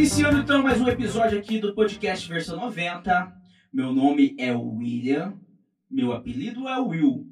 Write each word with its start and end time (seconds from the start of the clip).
Iniciando 0.00 0.38
então 0.38 0.62
mais 0.62 0.80
um 0.80 0.88
episódio 0.88 1.38
aqui 1.38 1.58
do 1.58 1.74
podcast 1.74 2.26
versão 2.26 2.56
90. 2.56 3.36
Meu 3.70 3.92
nome 3.92 4.34
é 4.38 4.50
William, 4.50 5.34
meu 5.90 6.14
apelido 6.14 6.66
é 6.66 6.80
Will 6.80 7.28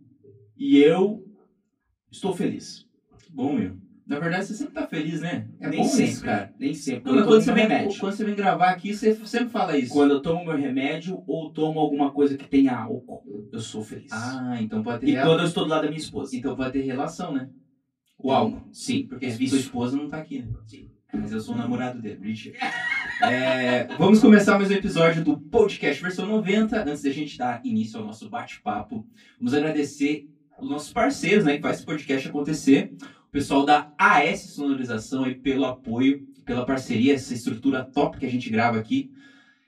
e 0.54 0.77
eu 0.77 1.24
estou 2.12 2.36
feliz. 2.36 2.86
Bom, 3.30 3.54
Will. 3.54 3.78
Na 4.06 4.18
verdade, 4.18 4.45
você 4.45 4.52
sempre 4.52 4.74
tá 4.74 4.86
feliz, 4.86 5.23
né? 5.23 5.48
É 5.59 5.70
nem 5.70 5.80
bom 5.80 5.88
sempre, 5.88 6.04
isso, 6.12 6.23
cara. 6.23 6.54
Nem 6.59 6.74
sempre. 6.74 7.04
Quando, 7.04 7.24
Quando, 7.24 7.41
você 7.41 7.52
vem, 7.54 7.68
quando 7.98 8.12
você 8.12 8.24
vem 8.27 8.34
gravar 8.34 8.69
aqui, 8.69 8.92
você 8.92 9.14
sempre 9.14 9.48
fala 9.48 9.78
isso. 9.78 9.95
Quando 9.95 10.10
eu 10.10 10.20
tomo 10.20 10.45
meu 10.45 10.59
remédio 10.59 11.24
ou 11.27 11.50
tomo 11.50 11.80
alguma 11.80 12.12
coisa 12.12 12.37
que 12.37 12.46
tenha 12.46 12.77
álcool, 12.77 13.48
eu 13.50 13.60
sou 13.60 13.82
feliz. 13.82 14.12
Ah, 14.12 14.59
então 14.60 14.82
pode 14.82 15.06
ter 15.06 15.12
e 15.12 15.23
quando 15.23 15.41
eu 15.41 15.46
estou 15.46 15.64
do 15.64 15.70
lado 15.70 15.84
da 15.84 15.88
minha 15.88 15.98
esposa. 15.98 16.37
Então 16.37 16.55
pode 16.55 16.73
ter 16.73 16.82
relação, 16.82 17.32
né? 17.32 17.48
O 18.19 18.30
álcool. 18.30 18.69
Sim, 18.70 19.06
Porque 19.06 19.30
sua 19.30 19.59
esposa 19.59 19.96
não 19.96 20.06
tá 20.06 20.19
aqui, 20.19 20.41
né? 20.41 20.48
Sim. 20.66 20.98
Mas 21.12 21.32
eu 21.32 21.40
sou 21.40 21.54
o 21.54 21.58
namorado 21.58 22.00
dele, 22.00 22.20
Richard. 22.22 22.58
É, 23.22 23.84
vamos 23.96 24.20
começar 24.20 24.58
mais 24.58 24.70
um 24.70 24.74
episódio 24.74 25.24
do 25.24 25.38
podcast 25.38 26.02
versão 26.02 26.26
90. 26.26 26.82
Antes 26.82 27.02
da 27.02 27.10
gente 27.10 27.38
dar 27.38 27.60
início 27.64 27.98
ao 27.98 28.04
nosso 28.04 28.28
bate-papo, 28.28 29.06
vamos 29.38 29.54
agradecer 29.54 30.28
os 30.60 30.68
nossos 30.68 30.92
parceiros, 30.92 31.44
né, 31.44 31.56
que 31.56 31.62
faz 31.62 31.78
esse 31.78 31.86
podcast 31.86 32.28
acontecer. 32.28 32.92
O 33.26 33.30
pessoal 33.30 33.64
da 33.64 33.90
AS 33.96 34.50
Sonorização 34.50 35.24
aí 35.24 35.34
pelo 35.34 35.64
apoio, 35.64 36.26
pela 36.44 36.66
parceria, 36.66 37.14
essa 37.14 37.32
estrutura 37.32 37.84
top 37.84 38.18
que 38.18 38.26
a 38.26 38.30
gente 38.30 38.50
grava 38.50 38.78
aqui. 38.78 39.10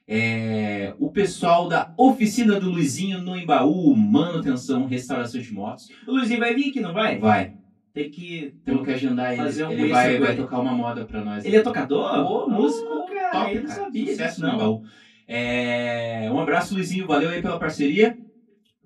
É, 0.07 0.95
o 0.99 1.11
pessoal 1.11 1.69
da 1.69 1.95
Oficina 1.97 2.61
do 2.61 2.69
Luizinho 2.69 3.23
no 3.23 3.37
Embaú, 3.37 3.95
manutenção, 3.97 4.87
restauração 4.87 5.41
de 5.41 5.53
motos. 5.53 5.89
O 6.07 6.13
Luizinho 6.13 6.41
vai 6.41 6.55
vir 6.55 6.71
aqui, 6.71 6.81
não 6.81 6.93
vai? 6.93 7.19
Vai, 7.19 7.55
Tem 7.93 8.11
que. 8.11 8.55
temos 8.65 8.85
que 8.85 8.93
agendar 8.93 9.33
ele. 9.33 9.43
Fazer 9.43 9.65
um 9.65 9.73
ele 9.73 9.89
vai, 9.89 10.19
vai 10.19 10.37
tocar 10.37 10.61
uma 10.61 10.73
moda 10.73 11.05
pra 11.05 11.25
nós. 11.25 11.45
Ele 11.45 11.57
é 11.57 11.63
tocador? 11.63 12.13
Ô, 12.31 12.49
músico 12.49 13.07
cara, 13.07 13.31
top, 13.31 13.55
eu 13.57 13.63
não 13.63 13.71
sabia 13.71 14.07
Sucesso 14.07 14.41
não. 14.41 14.59
baú. 14.59 14.83
É, 15.27 16.29
um 16.33 16.41
abraço, 16.41 16.75
Luizinho. 16.75 17.07
Valeu 17.07 17.31
aí 17.31 17.43
pela 17.43 17.59
parceria. 17.59 18.17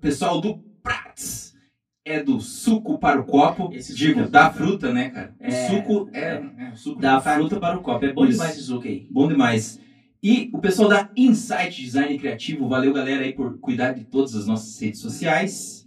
Pessoal 0.01 0.41
do 0.41 0.57
Prats. 0.81 1.55
É 2.03 2.21
do 2.21 2.39
suco 2.39 2.99
para 2.99 3.19
o 3.19 3.25
copo. 3.25 3.71
Esse 3.73 3.95
Digo, 3.95 4.21
é 4.21 4.27
da 4.27 4.51
fruta, 4.51 4.93
né, 4.93 5.09
cara? 5.09 5.35
É, 5.39 5.47
o 5.47 5.69
suco 5.69 6.09
é, 6.13 6.19
é. 6.19 6.51
é, 6.59 6.71
o 6.71 6.77
suco 6.77 7.01
Da 7.01 7.19
fruta 7.19 7.59
para 7.59 7.77
o 7.77 7.81
copo. 7.81 8.05
É 8.05 8.13
bom 8.13 8.25
Isso. 8.25 8.33
demais 8.33 8.55
esse 8.55 8.65
suco 8.65 8.87
aí. 8.87 9.07
Bom 9.09 9.27
demais. 9.27 9.79
E 10.21 10.49
o 10.53 10.59
pessoal 10.59 10.89
da 10.89 11.09
Insight 11.15 11.81
Design 11.81 12.17
Criativo, 12.17 12.67
valeu 12.67 12.93
galera 12.93 13.23
aí 13.23 13.33
por 13.33 13.59
cuidar 13.59 13.93
de 13.93 14.05
todas 14.05 14.35
as 14.35 14.47
nossas 14.47 14.79
redes 14.79 14.99
sociais. 14.99 15.84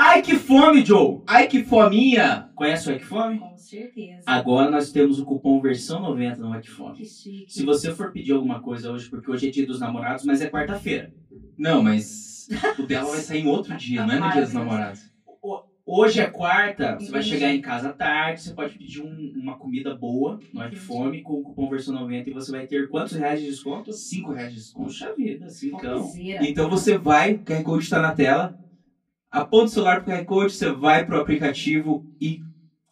Ai, 0.00 0.22
que 0.22 0.36
fome, 0.36 0.84
Joe! 0.84 1.22
Ai 1.26 1.48
que 1.48 1.64
fominha! 1.64 2.48
Conhece 2.54 2.88
o 2.88 2.92
Ai, 2.92 2.98
que 3.00 3.04
fome? 3.04 3.38
Com 3.40 3.56
certeza. 3.56 4.22
Agora 4.24 4.70
nós 4.70 4.92
temos 4.92 5.18
o 5.18 5.24
cupom 5.24 5.60
versão 5.60 6.00
90 6.00 6.40
no 6.40 6.52
Ai, 6.52 6.60
que 6.60 6.70
fome. 6.70 6.98
Que 6.98 7.04
chique. 7.04 7.52
Se 7.52 7.64
você 7.64 7.92
for 7.92 8.12
pedir 8.12 8.30
alguma 8.32 8.60
coisa 8.60 8.92
hoje, 8.92 9.10
porque 9.10 9.28
hoje 9.28 9.48
é 9.48 9.50
dia 9.50 9.66
dos 9.66 9.80
namorados, 9.80 10.24
mas 10.24 10.40
é 10.40 10.48
quarta-feira. 10.48 11.12
Não, 11.58 11.82
mas 11.82 12.46
o 12.78 12.86
dela 12.86 13.10
vai 13.10 13.18
sair 13.18 13.40
em 13.40 13.48
outro 13.48 13.74
dia, 13.76 14.06
não 14.06 14.14
é 14.14 14.20
no 14.20 14.30
dia 14.30 14.42
dos 14.42 14.52
namorados. 14.52 15.00
Hoje 15.84 16.20
é 16.20 16.26
quarta, 16.26 16.94
você 16.96 17.10
vai 17.10 17.22
chegar 17.22 17.52
em 17.52 17.60
casa 17.62 17.92
tarde, 17.92 18.42
você 18.42 18.52
pode 18.52 18.76
pedir 18.78 19.00
um- 19.00 19.32
uma 19.34 19.56
comida 19.56 19.96
boa 19.96 20.38
no 20.52 20.60
Ai, 20.60 20.68
que 20.70 20.76
fome 20.76 21.22
com 21.22 21.40
o 21.40 21.42
cupom 21.42 21.68
versão 21.70 21.94
90 21.94 22.28
e 22.30 22.32
você 22.32 22.52
vai 22.52 22.66
ter 22.66 22.88
quantos 22.88 23.14
reais 23.16 23.40
de 23.40 23.46
desconto? 23.46 23.90
5 23.92 24.32
reais 24.32 24.50
de 24.52 24.58
desconto. 24.60 24.84
Puxa 24.86 25.12
vida, 25.16 25.46
assim, 25.46 25.68
então. 25.68 26.02
Topzera. 26.02 26.46
Então 26.46 26.68
você 26.70 26.96
vai, 26.98 27.32
o 27.34 27.38
QR 27.42 27.62
Code 27.64 27.82
está 27.84 28.00
na 28.02 28.12
tela, 28.14 28.54
aponta 29.30 29.64
o 29.64 29.68
celular 29.68 30.02
pro 30.02 30.12
QR 30.12 30.24
Code, 30.24 30.52
você 30.52 30.70
vai 30.70 31.04
pro 31.04 31.20
aplicativo 31.20 32.06
e 32.20 32.40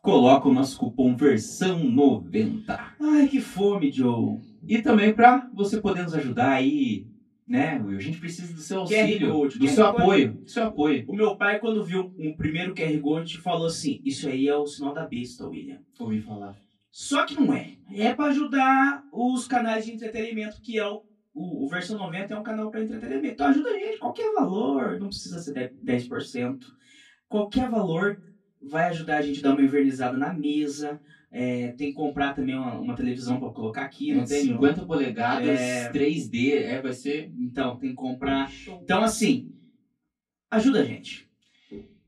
coloca 0.03 0.49
o 0.49 0.53
nosso 0.53 0.79
cupom 0.79 1.17
versão 1.17 1.79
90. 1.85 2.95
Ai, 3.01 3.29
que 3.29 3.41
fome, 3.41 3.91
Joe. 3.91 4.39
E 4.67 4.81
também 4.81 5.13
para 5.13 5.49
você 5.53 5.81
poder 5.81 6.03
nos 6.03 6.15
ajudar 6.15 6.53
aí, 6.53 7.07
né, 7.47 7.81
Will? 7.85 7.99
A 7.99 8.01
gente 8.01 8.19
precisa 8.19 8.53
do 8.53 8.61
seu 8.61 8.81
auxílio, 8.81 9.33
Code, 9.33 9.59
do 9.59 9.69
seu 9.69 9.87
apoio, 9.87 10.33
do 10.35 10.51
seu 10.51 10.65
apoio. 10.65 11.05
O 11.09 11.15
meu 11.15 11.37
pai, 11.37 11.59
quando 11.59 11.85
viu 11.85 12.13
um 12.19 12.35
primeiro 12.35 12.75
QR 12.75 13.01
Code, 13.01 13.39
falou 13.39 13.67
assim: 13.67 14.01
Isso 14.05 14.29
aí 14.29 14.49
é 14.49 14.57
o 14.57 14.67
sinal 14.67 14.93
da 14.93 15.07
besta, 15.07 15.47
William. 15.47 15.81
Ouvi 15.99 16.21
falar. 16.21 16.57
Só 16.91 17.27
que 17.27 17.35
não 17.35 17.53
é. 17.53 17.77
É 17.93 18.15
para 18.15 18.31
ajudar 18.31 19.05
os 19.13 19.47
canais 19.47 19.85
de 19.85 19.93
entretenimento, 19.93 20.61
que 20.63 20.79
é 20.79 20.87
o, 20.87 21.03
o, 21.37 21.67
o 21.67 21.69
Versão 21.69 21.99
90 21.99 22.33
é 22.33 22.39
um 22.39 22.43
canal 22.43 22.71
para 22.71 22.83
entretenimento. 22.83 23.27
Então 23.35 23.47
ajuda 23.49 23.69
a 23.69 23.79
gente, 23.79 23.99
qualquer 23.99 24.33
valor, 24.33 24.99
não 24.99 25.09
precisa 25.09 25.39
ser 25.39 25.75
10%. 25.85 26.65
Qualquer 27.29 27.69
valor 27.69 28.21
vai 28.63 28.89
ajudar 28.89 29.19
a 29.19 29.23
gente 29.23 29.41
a 29.41 29.43
dar 29.43 29.55
uma 29.55 29.63
invernizada 29.63 30.17
na 30.17 30.33
mesa. 30.33 30.99
É, 31.31 31.73
tem 31.73 31.89
que 31.89 31.93
comprar 31.95 32.33
também 32.33 32.57
uma, 32.57 32.79
uma 32.79 32.97
televisão 32.97 33.39
para 33.39 33.51
colocar 33.51 33.83
aqui, 33.83 34.15
não 34.15 34.23
É, 34.23 34.27
tem? 34.27 34.47
50 34.47 34.87
polegadas, 34.87 35.61
É. 35.61 35.93
3D, 35.93 36.53
é, 36.55 36.81
vai 36.81 36.95
ser... 36.95 37.31
Então, 37.39 37.77
tem 37.77 37.91
que 37.91 37.97
comprar. 37.97 38.51
Então, 38.83 39.03
assim, 39.03 39.53
ajuda 40.51 40.81
a 40.81 40.85
gente. 40.85 41.29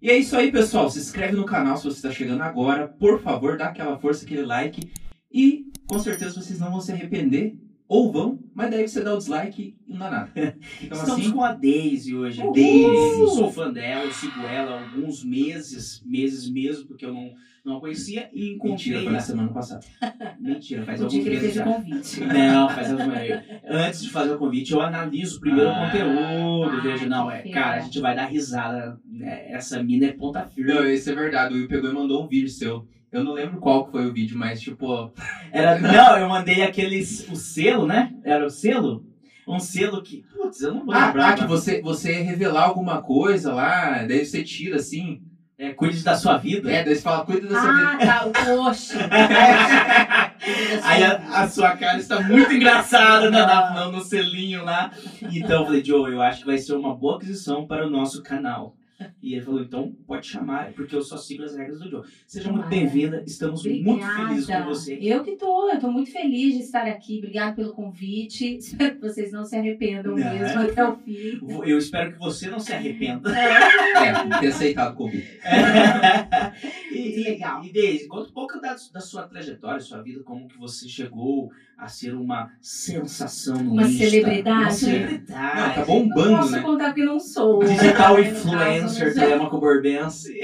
E 0.00 0.08
é 0.10 0.16
isso 0.16 0.36
aí, 0.36 0.50
pessoal. 0.50 0.88
Se 0.88 1.00
inscreve 1.00 1.36
no 1.36 1.44
canal 1.44 1.76
se 1.76 1.84
você 1.84 1.96
está 1.96 2.10
chegando 2.10 2.40
agora. 2.42 2.88
Por 2.88 3.20
favor, 3.20 3.58
dá 3.58 3.66
aquela 3.66 3.98
força, 3.98 4.24
aquele 4.24 4.46
like. 4.46 4.90
E 5.30 5.66
com 5.86 5.98
certeza 5.98 6.40
vocês 6.40 6.58
não 6.58 6.70
vão 6.70 6.80
se 6.80 6.92
arrepender. 6.92 7.58
Ou 7.88 8.12
vão, 8.12 8.38
mas 8.54 8.70
daí 8.70 8.86
você 8.86 9.02
dá 9.02 9.14
o 9.14 9.18
dislike 9.18 9.74
e 9.86 9.92
não 9.92 9.98
dá 10.00 10.10
nada. 10.10 10.30
Então 10.82 10.98
Estamos 10.98 11.22
assim, 11.24 11.32
com 11.32 11.42
a 11.42 11.52
Daisy 11.54 12.14
hoje. 12.14 12.42
Uhul! 12.42 12.52
Daisy, 12.52 13.26
sou 13.34 13.50
fã 13.50 13.72
dela, 13.72 14.04
eu 14.04 14.12
sigo 14.12 14.40
ela 14.42 14.72
há 14.78 14.82
alguns 14.84 15.24
meses, 15.24 16.02
meses 16.04 16.50
mesmo, 16.50 16.86
porque 16.86 17.06
eu 17.06 17.14
não, 17.14 17.32
não 17.64 17.78
a 17.78 17.80
conhecia 17.80 18.28
e 18.32 18.50
encontrei 18.52 18.72
mentira, 18.92 19.02
foi 19.02 19.12
na 19.12 19.20
semana 19.20 19.48
passada. 19.48 19.86
Mentira, 20.38 20.82
faz 20.84 21.00
alguns 21.02 21.14
ele 21.26 21.30
meses 21.30 21.54
já. 21.54 21.64
convite. 21.64 22.20
Não, 22.24 22.68
faz 22.68 22.92
alguns 22.92 23.06
meses. 23.08 23.44
Antes 23.68 24.02
de 24.02 24.10
fazer 24.10 24.32
o 24.32 24.38
convite, 24.38 24.72
eu 24.72 24.80
analiso 24.82 25.40
primeiro 25.40 25.70
Ah, 25.70 25.72
o 25.72 25.84
conteúdo, 25.86 26.76
ah, 26.76 26.80
vejo, 26.82 27.08
não, 27.08 27.30
é, 27.30 27.42
cara, 27.48 27.76
a 27.76 27.80
gente 27.80 28.00
vai 28.00 28.14
dar 28.14 28.26
risada. 28.26 29.00
né? 29.04 29.50
Essa 29.50 29.82
mina 29.82 30.06
é 30.06 30.12
ponta 30.12 30.44
firme. 30.46 30.72
Não, 30.72 30.86
isso 30.88 31.10
é 31.10 31.14
verdade. 31.14 31.54
O 31.54 31.56
Will 31.56 31.68
pegou 31.68 31.90
e 31.90 31.94
mandou 31.94 32.22
um 32.24 32.28
vídeo 32.28 32.48
seu. 32.50 32.86
Eu 33.10 33.24
não 33.24 33.32
lembro 33.32 33.58
qual 33.58 33.90
foi 33.90 34.06
o 34.06 34.12
vídeo, 34.12 34.36
mas 34.36 34.60
tipo, 34.60 35.12
Era, 35.50 35.78
não, 35.80 36.18
eu 36.18 36.28
mandei 36.28 36.62
aqueles, 36.62 37.26
o 37.30 37.36
selo, 37.36 37.86
né? 37.86 38.12
Era 38.24 38.46
o 38.46 38.50
selo? 38.50 39.04
Um 39.46 39.58
selo 39.58 40.02
que, 40.02 40.22
putz, 40.36 40.60
eu 40.60 40.74
não 40.74 40.84
vou 40.84 40.94
ah, 40.94 41.06
lembrar. 41.06 41.30
ah, 41.30 41.32
que 41.34 41.46
você, 41.46 41.80
você 41.80 42.12
revelar 42.20 42.64
alguma 42.64 43.00
coisa 43.00 43.52
lá, 43.54 44.04
daí 44.06 44.24
você 44.26 44.42
tira 44.44 44.76
assim. 44.76 45.22
É, 45.60 45.70
cuide 45.70 46.04
da 46.04 46.14
sua 46.14 46.36
vida. 46.36 46.70
É, 46.70 46.84
daí 46.84 46.94
você 46.94 47.02
fala, 47.02 47.24
cuida 47.24 47.48
da 47.48 47.60
sua 47.60 47.68
Ah, 47.70 47.96
vida. 47.98 48.06
tá. 48.06 48.26
O 48.26 48.32
poxa. 48.62 48.94
Aí 50.84 51.02
a, 51.02 51.16
a 51.42 51.48
sua 51.48 51.76
cara 51.76 51.98
está 51.98 52.20
muito 52.20 52.52
engraçada 52.52 53.30
né, 53.30 53.44
na- 53.44 53.86
no, 53.86 53.92
no 53.92 54.00
selinho 54.00 54.64
lá. 54.64 54.90
Então 55.32 55.60
eu 55.60 55.64
falei, 55.66 55.84
Joe, 55.84 56.12
eu 56.12 56.22
acho 56.22 56.40
que 56.40 56.46
vai 56.46 56.58
ser 56.58 56.74
uma 56.74 56.94
boa 56.94 57.16
aquisição 57.16 57.66
para 57.66 57.86
o 57.86 57.90
nosso 57.90 58.22
canal. 58.22 58.76
E 59.22 59.34
ele 59.34 59.44
falou, 59.44 59.62
então 59.62 59.92
pode 60.06 60.26
chamar, 60.26 60.72
porque 60.72 60.94
eu 60.94 61.02
só 61.02 61.16
sigo 61.16 61.42
as 61.42 61.54
regras 61.56 61.78
do 61.80 61.88
Joe. 61.90 62.02
Seja 62.26 62.50
muito 62.50 62.64
Ah, 62.66 62.68
bem-vinda, 62.68 63.22
estamos 63.26 63.64
muito 63.64 63.90
Obrigada. 63.90 64.28
felizes 64.28 64.46
com 64.46 64.64
você. 64.64 64.98
Eu 65.00 65.22
que 65.22 65.36
tô, 65.36 65.70
eu 65.70 65.78
tô 65.78 65.90
muito 65.90 66.10
feliz 66.10 66.54
de 66.54 66.60
estar 66.62 66.86
aqui. 66.86 67.18
Obrigada 67.18 67.54
pelo 67.54 67.72
convite. 67.72 68.56
Espero 68.58 68.94
que 68.96 69.00
vocês 69.00 69.32
não 69.32 69.44
se 69.44 69.56
arrependam 69.56 70.16
Não. 70.16 70.34
mesmo 70.34 70.60
até 70.60 70.88
o 70.88 70.96
fim. 70.96 71.40
Eu 71.64 71.78
espero 71.78 72.12
que 72.12 72.18
você 72.18 72.48
não 72.48 72.58
se 72.58 72.72
arrependa. 72.72 73.30
É, 73.38 74.22
por 74.24 74.40
ter 74.40 74.46
aceitado 74.48 74.92
o 74.94 74.96
convite. 74.96 75.38
e, 76.90 77.22
legal. 77.22 77.64
E, 77.64 77.72
Deise, 77.72 78.06
conta 78.08 78.28
um 78.28 78.32
pouco 78.32 78.60
da, 78.60 78.74
da 78.92 79.00
sua 79.00 79.22
trajetória, 79.26 79.80
sua 79.80 80.02
vida, 80.02 80.22
como 80.22 80.48
que 80.48 80.58
você 80.58 80.88
chegou 80.88 81.50
a 81.76 81.86
ser 81.86 82.14
uma 82.14 82.50
sensação 82.60 83.62
no 83.62 83.72
Uma 83.72 83.82
Insta. 83.82 84.04
celebridade? 84.04 84.60
Uma 84.62 84.70
celebridade. 84.70 85.56
Não, 85.60 85.74
tá 85.74 85.78
Não 85.78 85.86
bombando, 85.86 86.36
posso 86.36 86.52
né? 86.52 86.62
contar 86.62 86.84
porque 86.86 87.04
não 87.04 87.20
sou. 87.20 87.60
Digital 87.60 88.18
influencer, 88.20 89.14
não. 89.14 89.22
Telemaco 89.22 89.58
Borbense. 89.58 90.38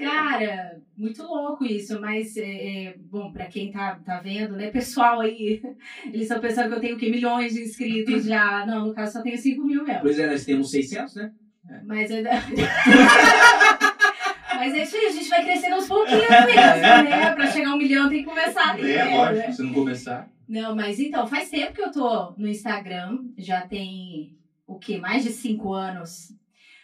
Cara, 0.00 0.80
muito 0.96 1.22
louco 1.22 1.64
isso, 1.64 2.00
mas, 2.00 2.36
é, 2.36 2.42
é, 2.86 2.94
bom, 2.98 3.32
pra 3.32 3.46
quem 3.46 3.70
tá, 3.70 3.98
tá 4.04 4.20
vendo, 4.20 4.56
né, 4.56 4.70
pessoal 4.70 5.20
aí, 5.20 5.62
eles 6.06 6.22
estão 6.22 6.40
pensando 6.40 6.68
que 6.68 6.74
eu 6.74 6.80
tenho 6.80 6.96
o 6.96 6.98
quê? 6.98 7.08
Milhões 7.08 7.54
de 7.54 7.62
inscritos 7.62 8.24
já. 8.24 8.66
Não, 8.66 8.86
no 8.88 8.94
caso 8.94 9.12
só 9.12 9.22
tenho 9.22 9.38
5 9.38 9.64
mil 9.64 9.84
mesmo. 9.84 10.00
Pois 10.02 10.18
é, 10.18 10.26
nós 10.26 10.44
temos 10.44 10.70
600, 10.70 11.14
né? 11.14 11.32
Mas 11.86 12.10
é. 12.10 12.22
Mas 14.64 14.74
é 14.74 14.82
isso 14.82 14.96
aí, 14.96 15.06
a 15.06 15.10
gente 15.10 15.28
vai 15.28 15.44
crescendo 15.44 15.74
aos 15.74 15.86
pouquinhos 15.86 16.26
mesmo, 16.26 16.54
né? 16.54 17.34
Pra 17.36 17.46
chegar 17.50 17.72
a 17.72 17.74
um 17.74 17.76
milhão 17.76 18.08
tem 18.08 18.20
que 18.20 18.24
começar. 18.24 18.78
É, 18.80 18.82
né? 18.82 19.16
lógico, 19.16 19.52
se 19.52 19.62
não 19.62 19.74
começar. 19.74 20.30
Não, 20.48 20.74
mas 20.74 20.98
então, 20.98 21.26
faz 21.26 21.50
tempo 21.50 21.74
que 21.74 21.82
eu 21.82 21.92
tô 21.92 22.32
no 22.38 22.48
Instagram, 22.48 23.18
já 23.36 23.60
tem 23.66 24.38
o 24.66 24.78
quê? 24.78 24.96
Mais 24.96 25.22
de 25.22 25.30
cinco 25.30 25.74
anos. 25.74 26.32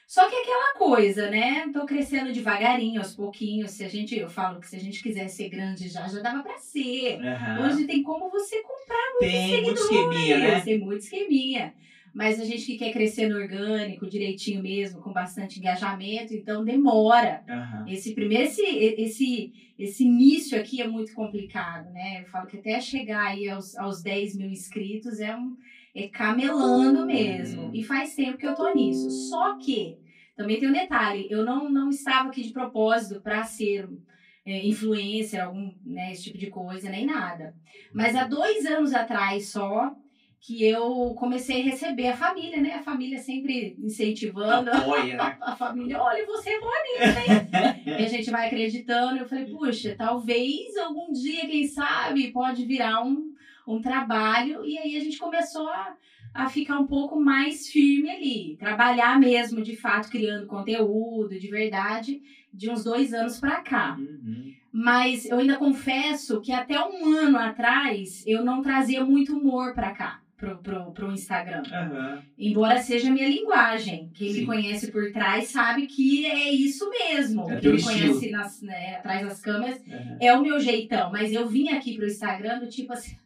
Só 0.06 0.28
que 0.28 0.34
é 0.34 0.42
aquela 0.42 0.74
coisa, 0.74 1.30
né? 1.30 1.70
Tô 1.72 1.86
crescendo 1.86 2.32
devagarinho, 2.32 3.00
aos 3.00 3.14
pouquinhos. 3.14 3.70
Se 3.70 3.82
a 3.82 3.88
gente, 3.88 4.14
eu 4.18 4.28
falo 4.28 4.60
que 4.60 4.68
se 4.68 4.76
a 4.76 4.80
gente 4.80 5.02
quiser 5.02 5.28
ser 5.28 5.48
grande 5.48 5.88
já, 5.88 6.06
já 6.06 6.20
dava 6.20 6.42
pra 6.42 6.58
ser. 6.58 7.18
Aham. 7.22 7.66
Hoje 7.66 7.86
tem 7.86 8.02
como 8.02 8.28
você 8.28 8.60
comprar 8.60 9.12
muitos 9.18 9.38
Tem 9.38 9.62
muito 9.62 9.80
seguidores, 9.80 10.18
esqueminha, 10.18 10.38
né? 10.38 10.60
Tem 10.60 10.78
muito 10.78 11.00
esqueminha. 11.02 11.74
Mas 12.12 12.40
a 12.40 12.44
gente 12.44 12.66
que 12.66 12.76
quer 12.76 12.92
crescer 12.92 13.28
no 13.28 13.36
orgânico, 13.36 14.08
direitinho 14.08 14.62
mesmo, 14.62 15.00
com 15.00 15.12
bastante 15.12 15.58
engajamento, 15.58 16.34
então 16.34 16.64
demora. 16.64 17.44
Aham. 17.48 17.84
Esse 17.88 18.14
primeiro, 18.14 18.44
esse, 18.44 18.62
esse, 18.62 19.52
esse 19.78 20.04
início 20.04 20.58
aqui 20.58 20.82
é 20.82 20.88
muito 20.88 21.14
complicado, 21.14 21.90
né? 21.92 22.22
Eu 22.22 22.26
falo 22.26 22.46
que 22.46 22.58
até 22.58 22.80
chegar 22.80 23.28
aí 23.28 23.48
aos, 23.48 23.76
aos 23.76 24.02
10 24.02 24.36
mil 24.36 24.50
inscritos 24.50 25.20
é, 25.20 25.34
um, 25.36 25.56
é 25.94 26.08
camelando 26.08 27.06
mesmo. 27.06 27.70
E 27.72 27.84
faz 27.84 28.14
tempo 28.14 28.38
que 28.38 28.46
eu 28.46 28.54
tô 28.54 28.72
nisso. 28.74 29.08
Só 29.28 29.56
que, 29.56 29.96
também 30.36 30.58
tem 30.58 30.68
um 30.68 30.72
detalhe, 30.72 31.28
eu 31.30 31.44
não, 31.44 31.70
não 31.70 31.90
estava 31.90 32.28
aqui 32.28 32.42
de 32.42 32.52
propósito 32.52 33.20
para 33.20 33.44
ser 33.44 33.88
é, 34.44 34.66
influencer, 34.66 35.44
algum, 35.44 35.72
né, 35.84 36.12
esse 36.12 36.24
tipo 36.24 36.38
de 36.38 36.48
coisa, 36.48 36.90
nem 36.90 37.06
nada. 37.06 37.54
Mas 37.92 38.16
há 38.16 38.24
dois 38.24 38.64
anos 38.66 38.92
atrás 38.92 39.48
só, 39.48 39.94
que 40.40 40.64
eu 40.64 41.14
comecei 41.18 41.60
a 41.60 41.64
receber 41.64 42.08
a 42.08 42.16
família, 42.16 42.62
né? 42.62 42.72
A 42.72 42.82
família 42.82 43.18
sempre 43.18 43.76
incentivando. 43.78 44.70
Apoia, 44.70 45.16
né? 45.16 45.36
A 45.42 45.54
família, 45.54 46.00
olha, 46.00 46.24
você 46.24 46.50
é 46.50 46.60
boa 46.60 46.72
nisso, 46.82 47.18
hein? 47.18 47.84
e 48.00 48.04
a 48.04 48.08
gente 48.08 48.30
vai 48.30 48.46
acreditando. 48.46 49.18
Eu 49.18 49.28
falei, 49.28 49.44
puxa, 49.44 49.94
talvez 49.98 50.76
algum 50.78 51.12
dia, 51.12 51.46
quem 51.46 51.66
sabe, 51.66 52.32
pode 52.32 52.64
virar 52.64 53.04
um, 53.04 53.34
um 53.68 53.82
trabalho. 53.82 54.64
E 54.64 54.78
aí 54.78 54.96
a 54.96 55.00
gente 55.00 55.18
começou 55.18 55.68
a, 55.68 55.94
a 56.32 56.48
ficar 56.48 56.78
um 56.78 56.86
pouco 56.86 57.20
mais 57.20 57.68
firme 57.68 58.08
ali. 58.08 58.56
Trabalhar 58.58 59.20
mesmo, 59.20 59.60
de 59.60 59.76
fato, 59.76 60.10
criando 60.10 60.46
conteúdo 60.46 61.38
de 61.38 61.48
verdade, 61.48 62.22
de 62.52 62.70
uns 62.70 62.82
dois 62.82 63.12
anos 63.12 63.38
pra 63.38 63.60
cá. 63.60 63.94
Uhum. 63.98 64.54
Mas 64.72 65.26
eu 65.26 65.38
ainda 65.38 65.56
confesso 65.56 66.40
que 66.40 66.52
até 66.52 66.80
um 66.82 67.04
ano 67.16 67.36
atrás 67.36 68.24
eu 68.26 68.44
não 68.44 68.62
trazia 68.62 69.04
muito 69.04 69.36
humor 69.36 69.74
pra 69.74 69.90
cá, 69.90 70.19
pro, 70.40 70.56
pro, 70.58 70.92
pro 70.92 71.12
Instagram. 71.12 71.62
Aham. 71.70 72.22
Embora 72.38 72.82
seja 72.82 73.08
a 73.08 73.12
minha 73.12 73.28
linguagem. 73.28 74.10
Quem 74.14 74.32
Sim. 74.32 74.40
me 74.40 74.46
conhece 74.46 74.90
por 74.90 75.12
trás 75.12 75.48
sabe 75.48 75.86
que 75.86 76.26
é 76.26 76.50
isso 76.50 76.88
mesmo. 76.88 77.48
É 77.50 77.60
Quem 77.60 77.74
me 77.74 77.82
conhece 77.82 78.30
nas, 78.30 78.62
né, 78.62 78.96
atrás 78.96 79.28
das 79.28 79.40
câmeras 79.40 79.80
aham. 79.86 80.16
é 80.18 80.32
o 80.32 80.42
meu 80.42 80.58
jeitão. 80.58 81.12
Mas 81.12 81.30
eu 81.32 81.46
vim 81.46 81.68
aqui 81.68 81.96
pro 81.96 82.06
Instagram 82.06 82.58
do 82.60 82.68
tipo 82.68 82.92
assim. 82.92 83.16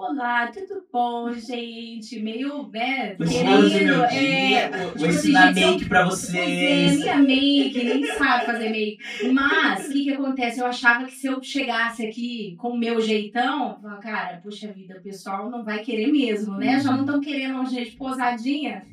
Olá, 0.00 0.46
tudo 0.46 0.86
bom, 0.92 1.32
gente? 1.32 2.20
Meio, 2.20 2.68
né? 2.68 3.16
Vou 3.18 3.26
ensinar 3.26 3.58
o 3.58 3.62
meu 3.68 4.04
é, 4.04 4.08
dia, 4.08 4.70
vou- 4.70 4.86
tipo 4.86 4.98
vou 5.00 5.08
assim, 5.08 5.18
ensinar 5.18 5.48
eu- 5.48 5.54
make 5.72 5.84
pra 5.88 6.04
vocês. 6.04 7.00
minha 7.00 7.16
make, 7.18 7.82
nem 7.84 8.06
sabe 8.06 8.46
fazer 8.46 8.68
make. 8.70 8.98
Mas, 9.32 9.88
o 9.88 9.92
que 9.92 10.04
que 10.04 10.12
acontece? 10.12 10.60
Eu 10.60 10.66
achava 10.66 11.04
que 11.04 11.10
se 11.10 11.26
eu 11.26 11.42
chegasse 11.42 12.06
aqui 12.06 12.54
com 12.60 12.68
o 12.68 12.78
meu 12.78 13.00
jeitão, 13.00 13.80
cara, 14.00 14.36
puxa 14.40 14.70
vida, 14.72 14.98
o 14.98 15.02
pessoal 15.02 15.50
não 15.50 15.64
vai 15.64 15.80
querer 15.80 16.06
mesmo, 16.12 16.56
né? 16.56 16.78
Já 16.78 16.92
não 16.92 17.00
estão 17.00 17.20
querendo 17.20 17.54
uma 17.56 17.66
gente 17.68 17.96
posadinha. 17.96 18.86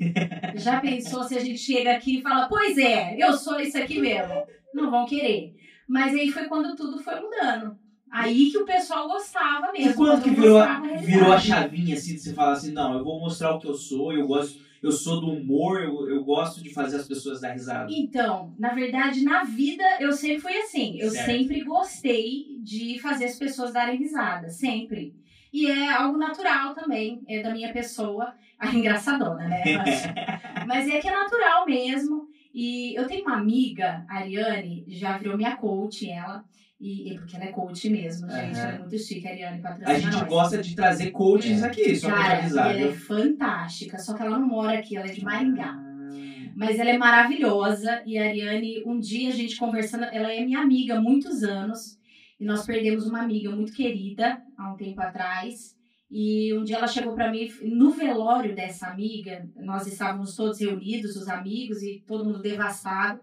Já 0.56 0.80
pensou 0.80 1.24
se 1.24 1.38
a 1.38 1.40
gente 1.40 1.60
chega 1.60 1.92
aqui 1.92 2.18
e 2.18 2.22
fala, 2.24 2.48
pois 2.48 2.80
é, 2.80 3.16
eu 3.20 3.32
sou 3.34 3.60
isso 3.60 3.78
aqui 3.78 4.00
mesmo. 4.00 4.34
Não 4.74 4.90
vão 4.90 5.06
querer. 5.06 5.54
Mas 5.88 6.16
aí 6.16 6.32
foi 6.32 6.46
quando 6.46 6.76
tudo 6.76 6.98
foi 6.98 7.14
mudando. 7.22 7.78
Aí 8.16 8.50
que 8.50 8.58
o 8.58 8.66
pessoal 8.66 9.10
gostava 9.10 9.74
mesmo. 9.74 9.92
E 9.92 9.94
quando 9.94 10.24
que 10.24 10.30
virou, 10.30 10.58
a 10.58 10.80
virou 10.80 11.34
a 11.34 11.38
chavinha 11.38 11.96
assim 11.96 12.14
de 12.14 12.22
você 12.22 12.34
falar 12.34 12.54
assim, 12.54 12.72
não, 12.72 12.98
eu 12.98 13.04
vou 13.04 13.20
mostrar 13.20 13.54
o 13.54 13.60
que 13.60 13.68
eu 13.68 13.74
sou, 13.74 14.14
eu 14.14 14.26
gosto, 14.26 14.58
eu 14.82 14.90
sou 14.90 15.20
do 15.20 15.34
humor, 15.34 15.84
eu, 15.84 16.10
eu 16.10 16.24
gosto 16.24 16.64
de 16.64 16.74
fazer 16.74 16.96
as 16.96 17.06
pessoas 17.06 17.42
dar 17.42 17.52
risada. 17.52 17.92
Então, 17.92 18.54
na 18.58 18.74
verdade, 18.74 19.22
na 19.22 19.44
vida 19.44 19.84
eu 20.00 20.14
sempre 20.14 20.40
fui 20.40 20.58
assim. 20.58 20.98
Eu 20.98 21.10
Certo. 21.10 21.26
sempre 21.26 21.64
gostei 21.66 22.58
de 22.64 22.98
fazer 23.02 23.26
as 23.26 23.38
pessoas 23.38 23.74
darem 23.74 23.98
risada, 23.98 24.50
sempre. 24.50 25.14
E 25.52 25.68
é 25.68 25.92
algo 25.92 26.18
natural 26.18 26.74
também, 26.74 27.22
é 27.28 27.42
da 27.42 27.52
minha 27.52 27.74
pessoa. 27.74 28.34
A 28.58 28.68
engraçadona, 28.74 29.46
né? 29.46 29.62
Mas, 29.78 30.04
mas 30.66 30.88
é 30.88 31.00
que 31.00 31.08
é 31.10 31.12
natural 31.12 31.66
mesmo. 31.66 32.30
E 32.54 32.98
eu 32.98 33.06
tenho 33.08 33.26
uma 33.26 33.36
amiga, 33.36 34.06
a 34.08 34.20
Ariane, 34.20 34.86
já 34.88 35.18
virou 35.18 35.36
minha 35.36 35.58
coach, 35.58 36.10
ela. 36.10 36.46
E, 36.88 37.14
e 37.14 37.16
porque 37.18 37.36
ela 37.36 37.46
é 37.46 37.52
coach 37.52 37.90
mesmo, 37.90 38.30
gente. 38.30 38.56
Aham. 38.56 38.60
Ela 38.60 38.76
é 38.76 38.78
muito 38.80 38.98
chique, 39.00 39.28
a 39.28 39.32
Ariane 39.32 39.60
A 39.60 39.62
patrocina 39.64 40.00
gente 40.00 40.20
nós. 40.20 40.30
gosta 40.30 40.58
de 40.62 40.76
trazer 40.76 41.10
coaches 41.12 41.64
É. 41.64 41.66
aqui, 41.66 41.96
só 41.96 42.08
pra 42.10 42.18
te 42.18 42.22
Cara, 42.24 42.38
avisar, 42.40 42.76
ela 42.80 42.90
é 42.90 42.94
fantástica, 42.94 43.98
só 43.98 44.14
que 44.14 44.22
ela 44.22 44.38
não 44.38 44.48
mora 44.48 44.78
aqui, 44.78 44.96
ela 44.96 45.08
é 45.08 45.12
de 45.12 45.24
Maringá. 45.24 45.74
Ah, 45.76 46.52
Mas 46.56 46.78
ela 46.80 46.90
é 46.92 46.98
maravilhosa 46.98 48.04
e 48.06 48.18
a 48.20 48.26
Ariane, 48.26 48.84
um 48.86 49.00
dia 49.00 49.30
a 49.30 49.34
gente 49.34 49.58
conversando, 49.58 50.04
ela 50.06 50.32
é 50.32 50.46
minha 50.46 50.60
amiga 50.60 50.96
há 50.98 51.02
muitos 51.02 51.44
anos 51.44 51.98
e 52.40 52.46
nós 52.46 52.66
perdemos 52.66 53.08
uma 53.08 53.22
amiga 53.22 53.50
muito 53.50 53.74
querida 53.74 54.42
há 54.58 54.72
um 54.72 54.78
tempo 54.78 55.02
atrás. 55.02 55.74
E 56.10 56.54
um 56.54 56.64
dia 56.64 56.78
ela 56.78 56.88
chegou 56.88 57.14
pra 57.16 57.32
mim 57.32 57.50
no 57.64 57.90
velório 57.90 58.56
dessa 58.56 58.88
amiga, 58.88 59.50
nós 59.58 59.88
estávamos 59.88 60.36
todos 60.36 60.60
reunidos, 60.60 61.16
os 61.16 61.28
amigos 61.28 61.82
e 61.82 62.04
todo 62.08 62.24
mundo 62.24 62.42
devastado. 62.44 63.20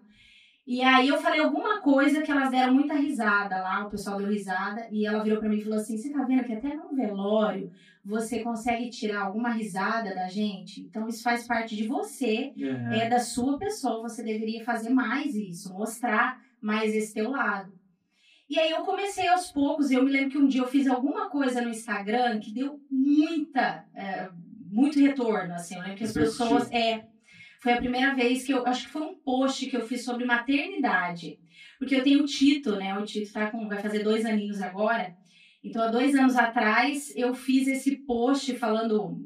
E 0.66 0.80
aí 0.80 1.08
eu 1.08 1.20
falei 1.20 1.40
alguma 1.40 1.80
coisa 1.80 2.22
que 2.22 2.30
elas 2.30 2.50
deram 2.50 2.72
muita 2.74 2.94
risada 2.94 3.60
lá, 3.60 3.84
o 3.84 3.90
pessoal 3.90 4.18
deu 4.18 4.28
risada 4.28 4.86
e 4.92 5.04
ela 5.04 5.22
virou 5.22 5.40
pra 5.40 5.48
mim 5.48 5.58
e 5.58 5.62
falou 5.62 5.78
assim: 5.78 5.96
"Você 5.96 6.10
tá 6.10 6.22
vendo 6.22 6.44
que 6.44 6.52
até 6.52 6.74
no 6.74 6.94
velório 6.94 7.70
você 8.04 8.40
consegue 8.40 8.88
tirar 8.88 9.22
alguma 9.22 9.50
risada 9.50 10.14
da 10.14 10.28
gente? 10.28 10.80
Então 10.80 11.08
isso 11.08 11.22
faz 11.22 11.46
parte 11.46 11.74
de 11.74 11.86
você 11.86 12.52
aham. 12.56 12.92
é 12.92 13.08
da 13.08 13.18
sua 13.18 13.58
pessoa, 13.58 14.08
você 14.08 14.22
deveria 14.22 14.64
fazer 14.64 14.90
mais 14.90 15.34
isso, 15.34 15.72
mostrar 15.74 16.40
mais 16.60 16.94
esse 16.94 17.12
teu 17.12 17.30
lado. 17.30 17.72
E 18.48 18.58
aí 18.58 18.70
eu 18.70 18.82
comecei 18.82 19.26
aos 19.28 19.50
poucos, 19.50 19.90
eu 19.90 20.04
me 20.04 20.10
lembro 20.10 20.30
que 20.30 20.38
um 20.38 20.46
dia 20.46 20.60
eu 20.60 20.68
fiz 20.68 20.86
alguma 20.86 21.28
coisa 21.30 21.60
no 21.62 21.70
Instagram 21.70 22.38
que 22.38 22.52
deu 22.52 22.78
muita, 22.90 23.86
é, 23.94 24.28
muito 24.70 25.00
retorno, 25.00 25.54
assim, 25.54 25.74
eu 25.74 25.80
lembro 25.80 25.96
que 25.96 26.04
as 26.04 26.12
pessoas, 26.12 26.70
é, 26.70 27.06
foi 27.62 27.72
a 27.72 27.76
primeira 27.76 28.12
vez 28.12 28.44
que 28.44 28.52
eu, 28.52 28.66
acho 28.66 28.86
que 28.86 28.92
foi 28.92 29.02
um 29.02 29.14
post 29.14 29.66
que 29.66 29.76
eu 29.76 29.86
fiz 29.86 30.04
sobre 30.04 30.24
maternidade, 30.24 31.38
porque 31.78 31.94
eu 31.94 32.02
tenho 32.02 32.22
o 32.22 32.26
Tito, 32.26 32.74
né, 32.74 32.98
o 32.98 33.04
Tito 33.04 33.32
tá 33.32 33.50
com, 33.50 33.68
vai 33.68 33.78
fazer 33.78 34.02
dois 34.02 34.26
aninhos 34.26 34.60
agora, 34.60 35.14
então 35.62 35.80
há 35.80 35.86
dois 35.86 36.12
anos 36.16 36.34
atrás 36.34 37.12
eu 37.14 37.32
fiz 37.32 37.68
esse 37.68 37.98
post 37.98 38.52
falando, 38.56 39.16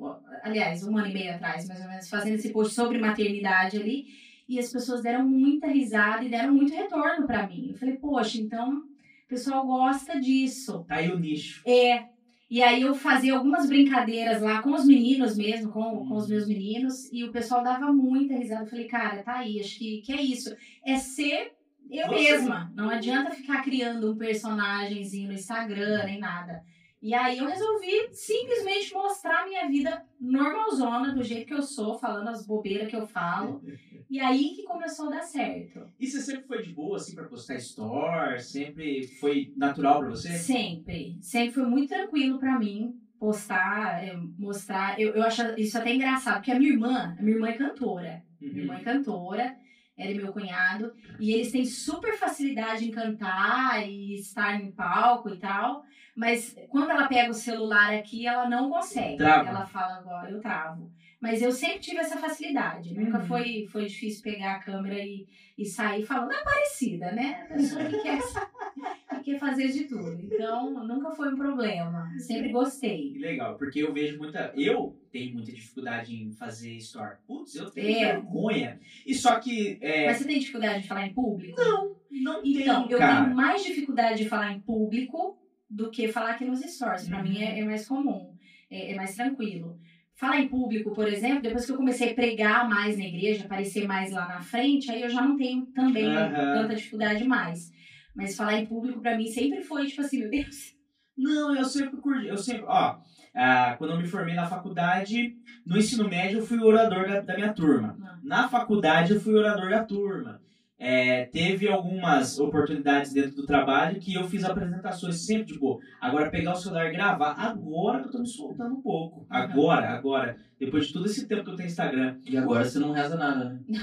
aliás, 0.42 0.86
um 0.86 0.98
ano 0.98 1.08
e 1.08 1.14
meio 1.14 1.34
atrás, 1.34 1.66
mais 1.66 1.80
ou 1.80 1.88
menos, 1.88 2.10
fazendo 2.10 2.34
esse 2.34 2.52
post 2.52 2.74
sobre 2.74 2.98
maternidade 2.98 3.78
ali, 3.78 4.04
e 4.46 4.58
as 4.58 4.70
pessoas 4.70 5.02
deram 5.02 5.26
muita 5.26 5.66
risada 5.66 6.22
e 6.22 6.28
deram 6.28 6.52
muito 6.54 6.74
retorno 6.74 7.26
pra 7.26 7.46
mim. 7.48 7.70
Eu 7.70 7.74
falei, 7.74 7.96
poxa, 7.96 8.38
então 8.38 8.78
o 8.78 9.28
pessoal 9.28 9.66
gosta 9.66 10.20
disso. 10.20 10.84
Tá 10.86 10.96
aí 10.96 11.10
o 11.10 11.18
nicho. 11.18 11.62
É. 11.66 12.15
E 12.48 12.62
aí 12.62 12.82
eu 12.82 12.94
fazia 12.94 13.34
algumas 13.34 13.68
brincadeiras 13.68 14.40
lá 14.40 14.62
com 14.62 14.72
os 14.72 14.86
meninos 14.86 15.36
mesmo, 15.36 15.72
com, 15.72 16.06
com 16.06 16.14
os 16.14 16.28
meus 16.28 16.46
meninos, 16.46 17.12
e 17.12 17.24
o 17.24 17.32
pessoal 17.32 17.62
dava 17.62 17.92
muita 17.92 18.36
risada. 18.36 18.62
Eu 18.62 18.68
falei, 18.68 18.86
cara, 18.86 19.22
tá 19.22 19.38
aí, 19.38 19.60
acho 19.60 19.78
que, 19.78 20.00
que 20.02 20.12
é 20.12 20.22
isso. 20.22 20.54
É 20.84 20.96
ser 20.96 21.52
eu 21.90 22.08
mesma. 22.08 22.72
Não 22.74 22.88
adianta 22.88 23.30
ficar 23.30 23.62
criando 23.62 24.12
um 24.12 24.16
personagemzinho 24.16 25.28
no 25.28 25.34
Instagram, 25.34 26.04
nem 26.04 26.18
nada. 26.18 26.62
E 27.06 27.14
aí 27.14 27.38
eu 27.38 27.46
resolvi 27.46 28.08
simplesmente 28.10 28.92
mostrar 28.92 29.42
a 29.42 29.46
minha 29.46 29.68
vida 29.68 30.04
normalzona, 30.20 31.14
do 31.14 31.22
jeito 31.22 31.46
que 31.46 31.54
eu 31.54 31.62
sou, 31.62 31.96
falando 31.96 32.26
as 32.30 32.44
bobeiras 32.44 32.88
que 32.90 32.96
eu 32.96 33.06
falo. 33.06 33.62
E 34.08 34.20
aí 34.20 34.54
que 34.54 34.62
começou 34.62 35.08
a 35.08 35.16
dar 35.16 35.22
certo. 35.22 35.90
E 35.98 36.06
você 36.06 36.20
sempre 36.20 36.46
foi 36.46 36.62
de 36.62 36.72
boa, 36.72 36.96
assim, 36.96 37.12
pra 37.16 37.24
postar 37.24 37.56
store? 37.56 38.40
Sempre 38.40 39.04
foi 39.20 39.52
natural 39.56 39.98
pra 39.98 40.10
você? 40.10 40.28
Sempre. 40.30 41.18
Sempre 41.20 41.54
foi 41.54 41.64
muito 41.64 41.88
tranquilo 41.88 42.38
pra 42.38 42.56
mim 42.56 42.94
postar, 43.18 44.04
eh, 44.04 44.16
mostrar. 44.38 45.00
Eu, 45.00 45.12
eu 45.14 45.24
acho 45.24 45.42
isso 45.58 45.76
até 45.76 45.92
engraçado, 45.92 46.36
porque 46.36 46.52
a 46.52 46.58
minha 46.58 46.70
irmã, 46.70 47.16
a 47.18 47.22
minha 47.22 47.34
irmã 47.36 47.48
é 47.48 47.52
cantora. 47.58 48.22
Minha 48.40 48.52
Uhum. 48.52 48.60
irmã 48.60 48.74
é 48.78 48.84
cantora, 48.84 49.56
ela 49.96 50.10
e 50.10 50.14
meu 50.14 50.32
cunhado. 50.32 50.92
E 51.18 51.32
eles 51.32 51.50
têm 51.50 51.64
super 51.64 52.16
facilidade 52.18 52.84
em 52.84 52.90
cantar 52.90 53.86
e 53.88 54.14
estar 54.14 54.54
em 54.60 54.70
palco 54.70 55.30
e 55.30 55.38
tal. 55.38 55.84
Mas 56.14 56.56
quando 56.68 56.90
ela 56.90 57.08
pega 57.08 57.30
o 57.30 57.34
celular 57.34 57.94
aqui, 57.94 58.26
ela 58.26 58.48
não 58.48 58.70
consegue. 58.70 59.18
Trava. 59.18 59.48
Ela 59.48 59.66
fala 59.66 59.98
agora, 59.98 60.30
eu 60.30 60.40
travo. 60.40 60.90
Mas 61.20 61.40
eu 61.42 61.50
sempre 61.50 61.78
tive 61.80 61.96
essa 61.98 62.16
facilidade. 62.18 62.94
Nunca 62.94 63.18
Uhum. 63.18 63.26
foi, 63.26 63.66
foi 63.72 63.86
difícil 63.86 64.22
pegar 64.22 64.56
a 64.56 64.58
câmera 64.58 64.98
e, 65.02 65.26
e 65.56 65.64
sair 65.64 66.04
falando. 66.04 66.32
É 66.32 66.42
parecida, 66.44 67.10
né? 67.12 67.46
A 67.50 67.54
pessoa 67.54 67.84
que 67.84 67.98
quer, 68.02 68.18
que 69.24 69.32
quer 69.32 69.38
fazer 69.38 69.68
de 69.68 69.84
tudo. 69.84 70.20
Então, 70.22 70.86
nunca 70.86 71.10
foi 71.12 71.32
um 71.32 71.36
problema. 71.36 72.06
Sempre 72.18 72.50
gostei. 72.50 73.12
Que 73.12 73.18
legal, 73.18 73.56
porque 73.56 73.80
eu 73.82 73.92
vejo 73.92 74.18
muita. 74.18 74.52
Eu 74.54 74.98
tenho 75.10 75.32
muita 75.34 75.50
dificuldade 75.52 76.14
em 76.14 76.30
fazer 76.32 76.74
store. 76.76 77.16
Putz, 77.26 77.54
eu 77.56 77.70
tenho 77.70 77.96
É. 77.96 78.12
vergonha. 78.12 78.78
E 79.06 79.14
só 79.14 79.40
que. 79.40 79.78
É, 79.80 80.06
Mas 80.06 80.18
você 80.18 80.24
tem 80.26 80.38
dificuldade 80.38 80.82
de 80.82 80.88
falar 80.88 81.06
em 81.06 81.14
público? 81.14 81.58
não, 81.58 81.96
não 82.10 82.42
Então, 82.44 82.82
tenho, 82.84 82.92
eu 82.94 82.98
cara. 82.98 83.22
tenho 83.24 83.34
mais 83.34 83.64
dificuldade 83.64 84.22
de 84.22 84.28
falar 84.28 84.52
em 84.52 84.60
público 84.60 85.38
do 85.68 85.90
que 85.90 86.08
falar 86.08 86.32
aqui 86.32 86.44
nos 86.44 86.60
stories. 86.60 87.08
Pra 87.08 87.18
Uhum. 87.18 87.24
mim 87.24 87.38
é, 87.42 87.58
é 87.60 87.64
mais 87.64 87.88
comum, 87.88 88.34
é, 88.70 88.92
é 88.92 88.94
mais 88.94 89.14
tranquilo. 89.16 89.78
Falar 90.16 90.40
em 90.40 90.48
público, 90.48 90.92
por 90.92 91.06
exemplo, 91.06 91.42
depois 91.42 91.66
que 91.66 91.72
eu 91.72 91.76
comecei 91.76 92.10
a 92.10 92.14
pregar 92.14 92.66
mais 92.66 92.96
na 92.96 93.04
igreja, 93.04 93.44
aparecer 93.44 93.86
mais 93.86 94.10
lá 94.10 94.26
na 94.26 94.40
frente, 94.40 94.90
aí 94.90 95.02
eu 95.02 95.10
já 95.10 95.20
não 95.20 95.36
tenho 95.36 95.66
também 95.66 96.06
Aham. 96.06 96.52
tanta 96.54 96.74
dificuldade 96.74 97.22
mais. 97.24 97.70
Mas 98.14 98.34
falar 98.34 98.58
em 98.58 98.64
público 98.64 99.00
pra 99.02 99.14
mim 99.14 99.26
sempre 99.26 99.60
foi 99.60 99.86
tipo 99.86 100.00
assim, 100.00 100.20
meu 100.20 100.30
Deus, 100.30 100.74
Não, 101.18 101.54
eu 101.54 101.64
sempre 101.64 101.98
curti. 101.98 102.28
Eu 102.28 102.38
sempre, 102.38 102.64
ó, 102.66 102.96
ah, 103.34 103.74
quando 103.76 103.90
eu 103.92 103.98
me 103.98 104.06
formei 104.06 104.34
na 104.34 104.46
faculdade, 104.46 105.34
no 105.66 105.76
ensino 105.76 106.08
médio 106.08 106.38
eu 106.38 106.46
fui 106.46 106.58
orador 106.60 107.06
da, 107.06 107.20
da 107.20 107.34
minha 107.34 107.52
turma. 107.52 107.98
Ah. 108.02 108.18
Na 108.22 108.48
faculdade 108.48 109.12
eu 109.12 109.20
fui 109.20 109.34
orador 109.34 109.68
da 109.68 109.84
turma. 109.84 110.40
É, 110.78 111.24
teve 111.26 111.66
algumas 111.68 112.38
oportunidades 112.38 113.12
dentro 113.12 113.34
do 113.36 113.46
trabalho 113.46 113.98
que 113.98 114.12
eu 114.14 114.24
fiz 114.28 114.44
apresentações 114.44 115.24
sempre 115.24 115.54
de 115.54 115.58
boa. 115.58 115.78
Agora 116.00 116.30
pegar 116.30 116.52
o 116.52 116.56
celular 116.56 116.86
e 116.88 116.92
gravar, 116.92 117.32
agora 117.32 118.00
que 118.00 118.08
eu 118.08 118.12
tô 118.12 118.18
me 118.18 118.26
soltando 118.26 118.74
um 118.74 118.82
pouco. 118.82 119.26
Agora, 119.30 119.88
agora. 119.90 120.36
Depois 120.60 120.86
de 120.86 120.92
todo 120.92 121.06
esse 121.06 121.26
tempo 121.26 121.44
que 121.44 121.50
eu 121.50 121.56
tenho 121.56 121.68
Instagram. 121.68 122.16
E 122.26 122.36
agora 122.36 122.64
você 122.64 122.78
não 122.78 122.92
reza 122.92 123.16
nada, 123.16 123.44
né? 123.44 123.58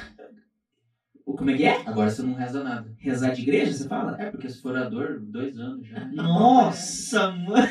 O, 1.26 1.36
como 1.38 1.52
é 1.52 1.54
que 1.56 1.64
é? 1.64 1.82
Agora 1.86 2.10
você 2.10 2.22
não 2.22 2.34
reza 2.34 2.62
nada. 2.62 2.86
Rezar 3.00 3.30
de 3.32 3.44
igreja, 3.44 3.72
você 3.72 3.88
fala? 3.88 4.18
É, 4.22 4.30
porque 4.30 4.50
se 4.50 4.62
for 4.62 4.72
orador, 4.74 5.22
dois 5.22 5.58
anos 5.58 5.88
já. 5.88 6.04
Nossa, 6.08 7.32
mano. 7.48 7.66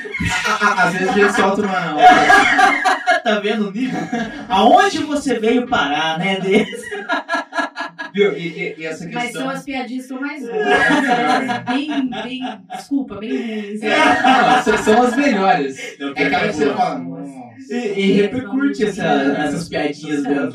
Às 0.78 0.92
vezes 0.94 1.08
a 1.10 1.12
gente 1.12 1.32
solta 1.34 1.60
uma. 1.60 1.92
uma- 1.92 2.00
Tá 3.22 3.38
vendo 3.40 3.68
o 3.68 3.70
nível? 3.70 4.00
Aonde 4.48 4.98
você 5.04 5.38
veio 5.38 5.68
parar, 5.68 6.18
né, 6.18 6.40
desse? 6.40 6.90
Viu? 8.14 8.36
E, 8.36 8.48
e- 8.48 8.74
e 8.80 8.84
essa 8.86 9.04
Mas 9.08 9.22
questão. 9.24 9.42
são 9.42 9.50
as 9.50 9.64
piadinhas 9.64 10.06
que 10.06 10.12
eu 10.12 10.20
mais 10.20 10.42
gosto. 10.42 10.52
É. 10.62 11.64
bem, 11.72 12.10
bem, 12.22 12.40
desculpa, 12.76 13.16
bem 13.18 13.30
ruins. 13.30 13.80
Não, 13.80 14.62
são- 14.64 14.78
são 14.78 15.02
as 15.02 15.16
melhores. 15.16 15.98
Não, 15.98 16.08
É 16.16 16.24
aquela 16.24 16.48
que 16.48 16.52
você 16.54 16.66
fala. 16.74 16.98
Boas. 17.00 17.30
E, 17.70 17.74
e 18.00 18.12
repercute 18.12 18.84
essa- 18.84 19.04
essas 19.04 19.68
piadinhas 19.68 20.22
mesmo. 20.22 20.52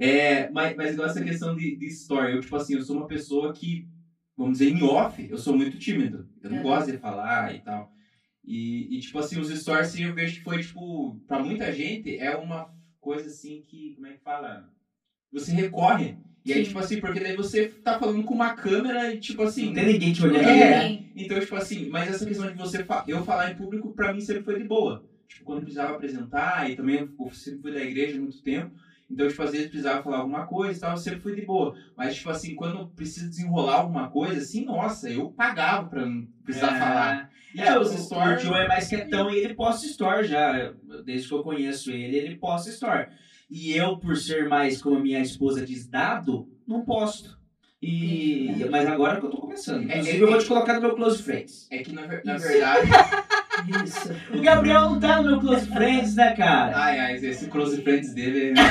É, 0.00 0.50
mas, 0.50 0.76
mas 0.76 0.92
igual 0.92 1.08
essa 1.08 1.22
questão 1.24 1.56
de, 1.56 1.76
de 1.76 1.86
story. 1.86 2.32
Eu, 2.34 2.40
tipo 2.40 2.54
assim, 2.56 2.74
eu 2.74 2.82
sou 2.82 2.96
uma 2.96 3.06
pessoa 3.06 3.52
que, 3.52 3.86
vamos 4.36 4.58
dizer, 4.58 4.70
em 4.70 4.82
off, 4.82 5.26
eu 5.28 5.38
sou 5.38 5.56
muito 5.56 5.78
tímido. 5.78 6.28
Eu 6.42 6.50
não 6.50 6.58
Uhum. 6.58 6.62
gosto 6.64 6.92
de 6.92 6.98
falar 6.98 7.54
e 7.54 7.60
tal. 7.60 7.90
E, 8.44 8.96
e, 8.96 9.00
tipo 9.00 9.18
assim, 9.18 9.40
os 9.40 9.48
stories, 9.48 9.88
assim, 9.88 10.04
eu 10.04 10.14
vejo 10.14 10.36
que 10.36 10.44
foi, 10.44 10.58
tipo, 10.60 11.18
pra 11.26 11.40
muita 11.40 11.72
gente, 11.72 12.16
é 12.18 12.36
uma 12.36 12.68
coisa, 13.00 13.26
assim, 13.28 13.62
que, 13.68 13.94
como 13.96 14.06
é 14.06 14.12
que 14.12 14.22
fala? 14.22 14.68
Você 15.32 15.50
recorre. 15.52 16.16
E 16.46 16.52
aí, 16.52 16.60
Sim. 16.60 16.66
tipo 16.68 16.78
assim, 16.78 17.00
porque 17.00 17.18
daí 17.18 17.34
você 17.34 17.66
tá 17.82 17.98
falando 17.98 18.22
com 18.22 18.32
uma 18.32 18.54
câmera 18.54 19.12
e, 19.12 19.18
tipo 19.18 19.42
assim... 19.42 19.66
Não 19.66 19.74
tem 19.74 19.86
ninguém 19.86 20.12
te 20.12 20.22
olhando. 20.24 20.48
É. 20.48 21.02
Então, 21.16 21.40
tipo 21.40 21.56
assim, 21.56 21.88
mas 21.88 22.08
essa 22.08 22.24
questão 22.24 22.46
de 22.46 22.54
você 22.56 22.84
fa- 22.84 23.04
eu 23.08 23.24
falar 23.24 23.50
em 23.50 23.56
público, 23.56 23.92
pra 23.92 24.12
mim 24.14 24.20
sempre 24.20 24.44
foi 24.44 24.56
de 24.62 24.64
boa. 24.68 25.04
Tipo, 25.26 25.44
quando 25.44 25.62
precisava 25.62 25.94
apresentar, 25.94 26.70
e 26.70 26.76
também 26.76 26.96
eu 27.18 27.30
sempre 27.32 27.62
fui 27.62 27.72
da 27.72 27.80
igreja 27.82 28.16
há 28.16 28.20
muito 28.20 28.40
tempo. 28.42 28.70
Então, 29.10 29.26
tipo, 29.26 29.42
às 29.42 29.50
vezes 29.50 29.66
precisava 29.68 30.02
falar 30.04 30.18
alguma 30.18 30.46
coisa 30.46 30.76
e 30.76 30.80
tal, 30.80 30.96
sempre 30.96 31.20
fui 31.20 31.34
de 31.34 31.44
boa. 31.44 31.74
Mas, 31.96 32.14
tipo 32.14 32.30
assim, 32.30 32.54
quando 32.54 32.86
precisa 32.88 33.28
desenrolar 33.28 33.76
alguma 33.78 34.08
coisa, 34.08 34.40
assim, 34.40 34.64
nossa, 34.64 35.10
eu 35.10 35.30
pagava 35.30 35.88
pra 35.88 36.06
não 36.06 36.26
precisar 36.44 36.76
É. 36.76 36.78
falar. 36.78 37.30
E 37.54 37.60
É, 37.60 37.76
o, 37.76 37.80
os 37.80 37.90
stories. 37.90 38.42
o 38.42 38.46
Joe 38.46 38.56
é 38.60 38.68
mais 38.68 38.86
quietão 38.88 39.30
e 39.30 39.38
ele 39.38 39.54
posta 39.54 39.86
story 39.86 40.26
já. 40.28 40.72
Desde 41.04 41.26
que 41.28 41.34
eu 41.34 41.42
conheço 41.42 41.90
ele, 41.90 42.16
ele 42.16 42.36
posta 42.36 42.68
story. 42.70 43.06
E 43.48 43.72
eu, 43.72 43.96
por 43.98 44.16
ser 44.16 44.48
mais, 44.48 44.82
como 44.82 44.96
a 44.96 45.00
minha 45.00 45.20
esposa 45.20 45.64
diz, 45.64 45.86
dado, 45.86 46.48
não 46.66 46.84
posto. 46.84 47.36
E, 47.80 48.48
Entendi. 48.48 48.68
mas 48.70 48.88
agora 48.88 49.20
que 49.20 49.26
eu 49.26 49.30
tô 49.30 49.36
começando. 49.36 49.82
É, 49.82 49.98
Inclusive, 49.98 50.16
é, 50.18 50.22
eu 50.22 50.26
vou 50.26 50.36
é. 50.36 50.40
te 50.40 50.46
colocar 50.46 50.74
no 50.74 50.80
meu 50.80 50.94
close 50.96 51.22
friends. 51.22 51.68
É 51.70 51.78
que, 51.78 51.92
na, 51.92 52.06
na 52.24 52.36
Isso. 52.36 52.48
verdade. 52.48 52.88
Isso. 53.84 54.12
O 54.34 54.40
Gabriel 54.42 54.80
não 54.82 55.00
tá 55.00 55.22
no 55.22 55.28
meu 55.30 55.40
close 55.40 55.66
friends, 55.66 56.14
né, 56.16 56.34
cara? 56.34 56.76
ai, 56.76 56.98
ai, 56.98 57.16
esse 57.16 57.46
close 57.48 57.80
friends 57.82 58.12
dele. 58.14 58.54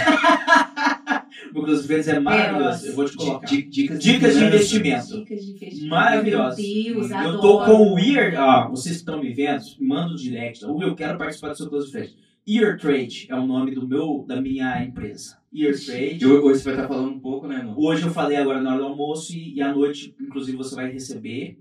O 1.51 1.53
meu 1.55 1.63
close 1.63 1.86
friends 1.86 2.08
é 2.08 2.20
maravilhoso. 2.20 2.88
Eu 2.88 2.96
vou 2.96 3.05
te 3.05 3.15
colocar. 3.15 3.46
Di- 3.46 3.63
dicas 3.63 4.00
Dicas 4.00 4.38
de 4.38 4.44
investimento. 4.46 5.08
Dicas 5.08 5.46
de 5.46 5.51
investimento. 5.51 6.24
Meu 6.24 6.24
Deus, 6.24 7.10
Eu 7.12 7.17
adoro. 7.17 7.41
tô 7.41 7.65
com 7.65 7.72
o 7.74 7.94
Weird. 7.96 8.36
Ó, 8.38 8.70
vocês 8.70 8.96
que 8.96 9.01
estão 9.01 9.20
me 9.22 9.34
vendo, 9.34 9.62
manda 9.79 10.13
o 10.13 10.15
direct. 10.15 10.65
Will, 10.65 10.88
eu 10.89 10.96
quero 10.96 11.17
participar 11.17 11.50
do 11.50 11.58
seu 11.58 11.70
close 11.70 11.91
friends. 11.91 12.15
Ear 12.48 12.78
Trade 12.78 13.25
é 13.30 13.36
o 13.36 13.46
nome 13.46 13.74
do 13.74 13.88
meu, 13.88 14.24
da 14.28 14.40
minha 14.40 14.84
empresa. 14.84 15.38
Ear 15.52 15.74
Trade. 15.74 16.20
E 16.24 16.25
Hoje 16.28 16.60
você 16.60 16.64
vai 16.66 16.74
estar 16.75 16.88
falando 16.88 17.10
um 17.12 17.20
pouco, 17.20 17.48
né, 17.48 17.58
no... 17.64 17.80
Hoje 17.80 18.04
eu 18.04 18.12
falei 18.12 18.38
agora 18.38 18.62
na 18.62 18.72
hora 18.72 18.80
do 18.80 18.86
almoço 18.86 19.34
e, 19.34 19.56
e 19.56 19.62
à 19.64 19.74
noite, 19.74 20.16
inclusive, 20.22 20.56
você 20.56 20.75
vai 20.75 20.92
receber. 20.92 21.60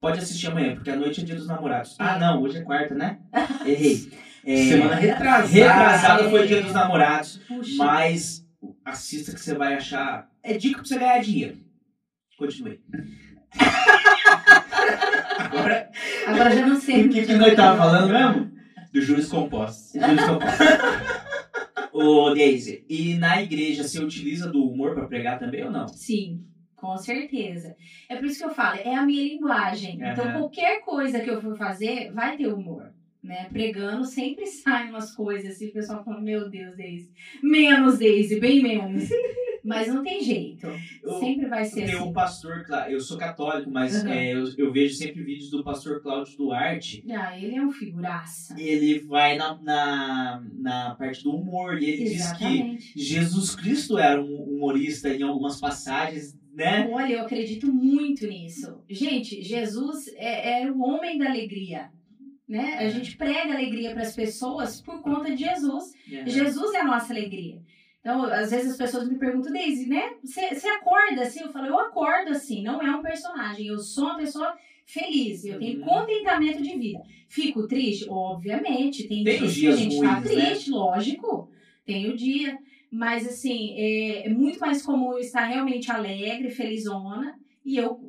Pode 0.00 0.18
assistir 0.18 0.46
amanhã, 0.46 0.74
porque 0.74 0.90
à 0.90 0.96
noite 0.96 1.20
é 1.20 1.24
dia 1.24 1.34
dos 1.34 1.46
namorados. 1.46 1.96
Ah, 1.98 2.18
não, 2.18 2.42
hoje 2.42 2.58
é 2.58 2.62
quarta, 2.62 2.94
né? 2.94 3.18
Errei. 3.66 4.10
É, 4.44 4.56
Semana 4.56 4.94
retrasada. 4.96 5.46
retrasada 5.46 6.30
foi 6.30 6.46
dia 6.46 6.62
dos 6.62 6.72
namorados, 6.72 7.36
Puxa. 7.46 7.76
mas 7.76 8.44
assista 8.84 9.32
que 9.32 9.40
você 9.40 9.54
vai 9.54 9.74
achar. 9.74 10.28
É 10.42 10.54
dica 10.56 10.78
pra 10.78 10.84
você 10.84 10.98
ganhar 10.98 11.20
dinheiro. 11.20 11.58
Continue. 12.38 12.80
Agora, 15.38 15.90
Agora 16.26 16.50
já 16.50 16.66
não 16.66 16.80
sei. 16.80 17.06
O 17.06 17.10
que, 17.10 17.26
que 17.26 17.34
nós 17.34 17.54
tava 17.54 17.76
falando 17.78 18.10
mesmo? 18.12 18.51
Dos 18.92 19.04
juros 19.04 19.28
compostos. 19.28 19.92
Ô, 21.92 22.30
Daisy, 22.34 22.84
e 22.88 23.14
na 23.14 23.42
igreja 23.42 23.84
você 23.84 24.02
utiliza 24.02 24.50
do 24.50 24.64
humor 24.64 24.94
pra 24.94 25.06
pregar 25.06 25.38
também 25.38 25.64
ou 25.64 25.70
não? 25.70 25.88
Sim, 25.88 26.44
com 26.74 26.96
certeza. 26.96 27.76
É 28.08 28.16
por 28.16 28.24
isso 28.24 28.38
que 28.38 28.44
eu 28.44 28.54
falo, 28.54 28.80
é 28.82 28.94
a 28.94 29.04
minha 29.04 29.22
linguagem. 29.22 29.96
Então, 29.96 30.24
Aham. 30.24 30.32
qualquer 30.32 30.80
coisa 30.80 31.20
que 31.20 31.30
eu 31.30 31.40
for 31.40 31.56
fazer, 31.56 32.10
vai 32.12 32.36
ter 32.36 32.48
humor. 32.48 32.92
Né? 33.22 33.46
Pregando 33.52 34.04
sempre 34.04 34.46
saem 34.50 34.90
umas 34.90 35.14
coisas 35.14 35.52
assim, 35.52 35.68
o 35.68 35.72
pessoal 35.72 36.02
fala, 36.04 36.20
meu 36.20 36.48
Deus, 36.50 36.76
Daisy. 36.76 37.10
Menos, 37.42 37.98
Daisy, 37.98 38.40
bem 38.40 38.62
menos. 38.62 39.08
Mas 39.64 39.88
não 39.88 40.02
tem 40.02 40.22
jeito. 40.22 40.66
Eu- 41.02 41.18
Sempre 41.20 41.46
vai 41.48 41.64
ser 41.64 41.86
Tem 41.86 41.94
assim. 41.94 42.02
o 42.08 42.12
pastor, 42.12 42.64
eu 42.88 43.00
sou 43.00 43.16
católico, 43.16 43.70
mas 43.70 44.02
Uhum. 44.02 44.10
é, 44.10 44.32
eu, 44.34 44.44
eu 44.58 44.72
vejo 44.72 44.94
sempre 44.94 45.22
vídeos 45.22 45.50
do 45.50 45.62
pastor 45.62 46.02
Cláudio 46.02 46.36
Duarte. 46.36 47.04
Ah, 47.10 47.38
ele 47.38 47.54
é 47.56 47.62
um 47.62 47.70
figuraça. 47.70 48.54
Ele 48.58 48.98
vai 49.00 49.36
na, 49.36 49.56
na, 49.62 50.44
na 50.58 50.94
parte 50.96 51.22
do 51.24 51.30
humor 51.34 51.80
e 51.80 51.84
ele 51.86 52.04
diz 52.04 52.32
que 52.32 52.44
Exatamente. 52.44 52.92
Jesus 52.96 53.54
Cristo 53.54 53.98
era 53.98 54.20
um 54.20 54.34
humorista 54.42 55.08
em 55.08 55.22
algumas 55.22 55.60
passagens, 55.60 56.36
né? 56.52 56.88
Olha, 56.90 57.14
eu 57.14 57.20
acredito 57.22 57.72
muito 57.72 58.26
nisso. 58.26 58.82
Gente, 58.88 59.42
Jesus 59.42 60.08
é, 60.16 60.62
é 60.62 60.70
o 60.70 60.80
homem 60.82 61.18
da 61.18 61.26
alegria. 61.26 61.90
Né? 62.48 62.76
A 62.80 62.88
gente 62.90 63.16
prega 63.16 63.54
alegria 63.54 63.92
para 63.92 64.02
as 64.02 64.14
pessoas 64.14 64.82
por 64.82 65.00
conta 65.00 65.34
de 65.34 65.42
Jesus. 65.44 65.84
Jesus 66.26 66.74
é 66.74 66.80
a 66.80 66.84
nossa 66.84 67.10
alegria. 67.12 67.62
Então, 68.02 68.24
às 68.24 68.50
vezes 68.50 68.72
as 68.72 68.76
pessoas 68.76 69.08
me 69.08 69.16
perguntam, 69.16 69.52
Daisy, 69.52 69.88
né? 69.88 70.14
Você 70.24 70.66
acorda 70.66 71.22
assim? 71.22 71.40
Eu 71.40 71.52
falo, 71.52 71.68
eu 71.68 71.78
acordo 71.78 72.32
assim, 72.32 72.60
não 72.60 72.82
é 72.82 72.90
um 72.90 73.00
personagem. 73.00 73.68
Eu 73.68 73.78
sou 73.78 74.06
uma 74.06 74.16
pessoa 74.16 74.52
feliz, 74.84 75.44
eu 75.44 75.56
tenho 75.58 75.78
Uhum. 75.78 75.84
contentamento 75.86 76.60
de 76.60 76.76
vida. 76.76 77.00
Fico 77.28 77.68
triste? 77.68 78.06
Obviamente. 78.10 79.06
Tem, 79.06 79.22
Tem 79.22 79.38
dias 79.38 79.54
que 79.56 79.66
a 79.68 79.76
gente 79.76 80.00
tá 80.00 80.14
ruins, 80.14 80.34
né? 80.34 80.46
triste, 80.46 80.70
lógico. 80.72 81.48
Tem 81.86 82.10
o 82.10 82.16
dia. 82.16 82.58
Mas, 82.90 83.24
assim, 83.26 83.72
é, 83.78 84.26
é 84.26 84.28
muito 84.28 84.58
mais 84.58 84.82
comum 84.82 85.12
eu 85.12 85.18
estar 85.20 85.46
realmente 85.46 85.88
alegre, 85.90 86.50
felizona. 86.50 87.38
E 87.64 87.76
eu 87.76 88.00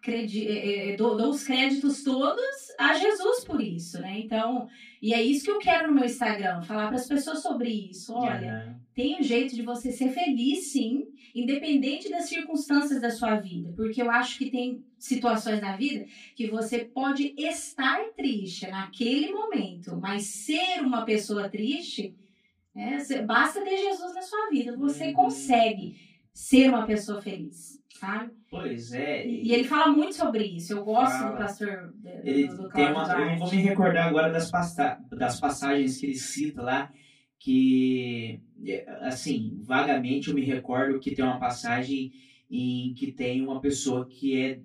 credi 0.00 0.46
é, 0.46 0.92
é, 0.92 0.96
dou, 0.96 1.16
dou 1.16 1.28
os 1.30 1.42
créditos 1.44 2.04
todos 2.04 2.40
a 2.80 2.94
Jesus 2.94 3.44
por 3.44 3.60
isso, 3.60 4.00
né? 4.00 4.18
Então, 4.20 4.68
e 5.02 5.12
é 5.12 5.22
isso 5.22 5.44
que 5.44 5.50
eu 5.50 5.58
quero 5.58 5.88
no 5.88 5.94
meu 5.94 6.04
Instagram, 6.04 6.62
falar 6.62 6.88
para 6.88 6.96
as 6.96 7.06
pessoas 7.06 7.40
sobre 7.42 7.68
isso. 7.68 8.12
Olha, 8.14 8.76
tem 8.94 9.18
um 9.18 9.22
jeito 9.22 9.54
de 9.54 9.62
você 9.62 9.92
ser 9.92 10.10
feliz, 10.10 10.72
sim, 10.72 11.04
independente 11.34 12.10
das 12.10 12.28
circunstâncias 12.28 13.00
da 13.00 13.10
sua 13.10 13.36
vida. 13.36 13.72
Porque 13.76 14.02
eu 14.02 14.10
acho 14.10 14.36
que 14.38 14.50
tem 14.50 14.84
situações 14.98 15.60
na 15.60 15.76
vida 15.76 16.04
que 16.34 16.48
você 16.48 16.84
pode 16.84 17.34
estar 17.38 18.00
triste 18.16 18.66
naquele 18.68 19.32
momento, 19.32 19.96
mas 19.96 20.26
ser 20.26 20.80
uma 20.82 21.04
pessoa 21.04 21.48
triste, 21.48 22.14
né, 22.74 22.98
basta 23.26 23.62
ter 23.62 23.76
Jesus 23.76 24.14
na 24.14 24.22
sua 24.22 24.48
vida. 24.50 24.76
Você 24.76 25.06
Uhum. 25.08 25.12
consegue 25.14 25.96
ser 26.32 26.68
uma 26.68 26.86
pessoa 26.86 27.20
feliz, 27.20 27.79
sabe? 27.98 28.32
Pois 28.50 28.92
é. 28.92 29.26
E, 29.26 29.48
e 29.48 29.52
ele 29.54 29.64
fala 29.64 29.88
muito 29.92 30.14
sobre 30.14 30.44
isso. 30.44 30.72
Eu 30.72 30.84
gosto 30.84 31.18
Fala. 31.18 31.32
do 31.32 31.38
pastor 31.38 31.92
do, 31.94 32.20
Ele 32.24 32.48
do, 32.48 32.56
do 32.64 32.68
tem 32.70 32.90
uma, 32.90 33.04
eu 33.12 33.26
não 33.26 33.38
vou 33.38 33.50
me 33.50 33.56
recordar 33.62 34.08
agora 34.08 34.32
das, 34.32 34.50
pasta, 34.50 34.98
das 35.10 35.38
passagens 35.38 35.98
que 35.98 36.06
ele 36.06 36.14
cita 36.14 36.62
lá, 36.62 36.90
que, 37.38 38.40
é, 38.66 38.86
assim, 39.02 39.58
vagamente 39.62 40.28
eu 40.28 40.34
me 40.34 40.42
recordo 40.42 40.98
que 41.00 41.14
tem 41.14 41.24
uma 41.24 41.38
passagem 41.38 42.12
em 42.50 42.92
que 42.94 43.12
tem 43.12 43.42
uma 43.42 43.60
pessoa 43.60 44.06
que 44.06 44.40
é 44.40 44.60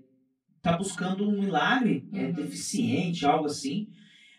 tá 0.62 0.75
buscando 0.75 1.29
um 1.29 1.39
milagre, 1.39 2.08
é 2.12 2.24
Uhum. 2.25 2.34
deficiente, 2.34 3.24
algo 3.24 3.46
assim. 3.46 3.88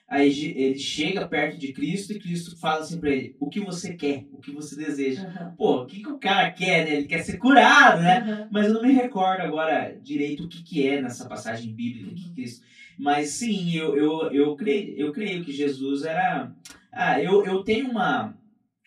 Aí 0.09 0.55
ele 0.57 0.79
chega 0.79 1.27
perto 1.27 1.59
de 1.59 1.73
Cristo 1.73 2.13
e 2.13 2.19
Cristo 2.21 2.57
fala 2.57 2.81
assim 2.81 3.01
pra 3.01 3.11
ele: 3.11 3.35
O 3.41 3.49
que 3.49 3.59
você 3.59 3.95
quer? 3.95 4.25
O 4.33 4.39
que 4.39 4.53
você 4.53 4.77
deseja? 4.77 5.27
Aham. 5.27 5.55
Pô, 5.59 5.83
o 5.83 5.87
que, 5.87 6.01
que 6.01 6.09
o 6.09 6.19
cara 6.19 6.51
quer, 6.53 6.85
né? 6.85 6.97
Ele 6.97 7.09
quer 7.09 7.25
ser 7.25 7.39
curado, 7.39 8.01
né? 8.01 8.19
Aham. 8.19 8.49
Mas 8.53 8.67
eu 8.69 8.75
não 8.75 8.83
me 8.83 8.93
recordo 8.93 9.41
agora 9.41 9.99
direito 10.01 10.45
o 10.45 10.49
que, 10.49 10.63
que 10.63 10.87
é 10.87 11.03
nessa 11.03 11.29
passagem 11.29 11.75
bíblica 11.75 12.15
que 12.15 12.33
Cristo. 12.35 12.65
Mas 12.97 13.31
sim, 13.31 13.75
eu, 13.75 13.97
eu, 13.97 14.31
eu, 14.31 14.57
creio, 14.57 14.97
eu 14.97 15.13
creio 15.13 15.45
que 15.45 15.51
Jesus 15.51 16.05
era. 16.05 16.55
Ah, 16.93 17.21
eu, 17.21 17.45
eu 17.45 17.65
tenho 17.65 17.91
uma, 17.91 18.33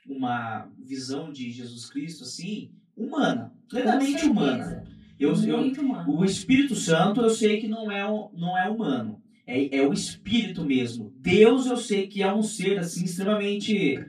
uma 0.08 0.72
visão 0.80 1.32
de 1.32 1.52
Jesus 1.52 1.90
Cristo 1.90 2.24
assim, 2.24 2.72
humana, 2.96 3.54
plenamente 3.70 4.26
humana. 4.26 4.88
Eu, 5.20 5.34
eu, 5.44 5.72
o 6.08 6.24
Espírito 6.24 6.76
Santo 6.76 7.22
eu 7.22 7.30
sei 7.30 7.60
que 7.60 7.68
não 7.68 7.92
é, 7.92 8.04
não 8.34 8.58
é 8.58 8.70
humano. 8.70 9.19
É, 9.50 9.78
é 9.78 9.88
o 9.88 9.92
espírito 9.92 10.64
mesmo. 10.64 11.12
Deus 11.18 11.66
eu 11.66 11.78
sei 11.78 12.08
que 12.08 12.22
é 12.22 12.32
um 12.34 12.44
ser 12.44 12.78
assim 12.80 13.04
extremamente 13.06 14.00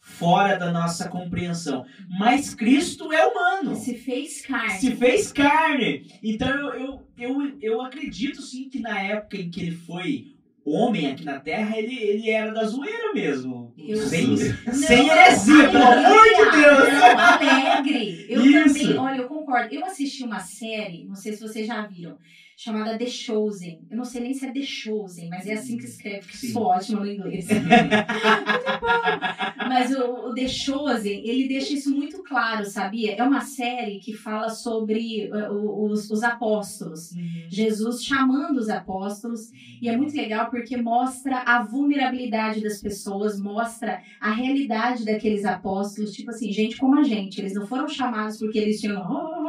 fora 0.00 0.56
da 0.56 0.70
nossa 0.72 1.08
compreensão. 1.08 1.84
Mas 2.18 2.54
Cristo 2.54 3.12
é 3.12 3.24
humano. 3.26 3.74
Se 3.76 3.94
fez 3.94 4.44
carne. 4.44 4.78
Se 4.78 4.90
fez 4.96 5.32
carne. 5.32 6.06
Então 6.22 6.48
eu, 6.48 6.74
eu, 6.74 7.08
eu, 7.18 7.58
eu 7.60 7.80
acredito 7.80 8.42
sim 8.42 8.68
que 8.68 8.80
na 8.80 9.00
época 9.00 9.36
em 9.36 9.48
que 9.50 9.60
ele 9.60 9.70
foi 9.76 10.32
homem 10.64 11.06
aqui 11.08 11.24
na 11.24 11.40
Terra, 11.40 11.76
ele, 11.78 11.96
ele 11.98 12.30
era 12.30 12.52
da 12.52 12.64
zoeira 12.64 13.12
mesmo. 13.12 13.72
Eu- 13.76 13.96
sem, 14.06 14.26
Não, 14.28 14.36
sem 14.74 15.08
heresia, 15.08 15.68
pelo 15.70 15.84
amor 15.84 16.24
de 16.24 16.50
Deus. 16.60 16.92
Não, 16.92 17.18
alegre. 17.18 18.26
Eu 18.28 18.42
Isso. 18.46 18.78
também, 18.78 18.96
olha, 18.98 19.16
eu 19.18 19.28
concordo. 19.28 19.74
Eu 19.74 19.84
assisti 19.84 20.22
uma 20.22 20.38
série, 20.40 21.04
não 21.04 21.14
sei 21.16 21.32
se 21.32 21.40
vocês 21.40 21.66
já 21.66 21.84
viram, 21.86 22.16
chamada 22.62 22.96
The 22.96 23.06
Chosen. 23.06 23.80
Eu 23.90 23.96
não 23.96 24.04
sei 24.04 24.20
nem 24.22 24.34
se 24.34 24.46
é 24.46 24.52
The 24.52 24.62
Chosen, 24.62 25.28
mas 25.28 25.46
é 25.48 25.54
assim 25.54 25.76
que 25.76 25.84
escreve, 25.84 26.26
Sim. 26.32 26.52
sou 26.52 26.62
ótima 26.64 27.00
no 27.00 27.10
inglês. 27.10 27.46
Mas 29.68 29.90
o, 29.90 30.28
o 30.28 30.34
The 30.34 30.46
Chosen, 30.48 31.22
ele 31.26 31.48
deixa 31.48 31.72
isso 31.74 31.90
muito 31.94 32.22
claro, 32.22 32.64
sabia? 32.64 33.14
É 33.14 33.22
uma 33.22 33.40
série 33.40 33.98
que 34.00 34.12
fala 34.12 34.50
sobre 34.50 35.30
o- 35.50 35.86
os, 35.86 36.10
os 36.10 36.22
apóstolos. 36.22 37.10
Jesus 37.48 38.04
chamando 38.04 38.58
os 38.58 38.68
apóstolos. 38.68 39.50
E 39.80 39.88
é 39.88 39.96
muito 39.96 40.14
legal 40.14 40.50
porque 40.50 40.76
mostra 40.76 41.38
a 41.38 41.62
vulnerabilidade 41.62 42.60
das 42.60 42.80
pessoas, 42.80 43.40
mostra 43.40 44.02
a 44.20 44.30
realidade 44.30 45.04
daqueles 45.04 45.44
apóstolos. 45.44 46.12
Tipo 46.12 46.30
assim, 46.30 46.52
gente 46.52 46.76
como 46.76 46.98
a 46.98 47.02
gente. 47.02 47.40
Eles 47.40 47.54
não 47.54 47.66
foram 47.66 47.88
chamados 47.88 48.38
porque 48.38 48.58
eles 48.58 48.80
tinham. 48.80 49.02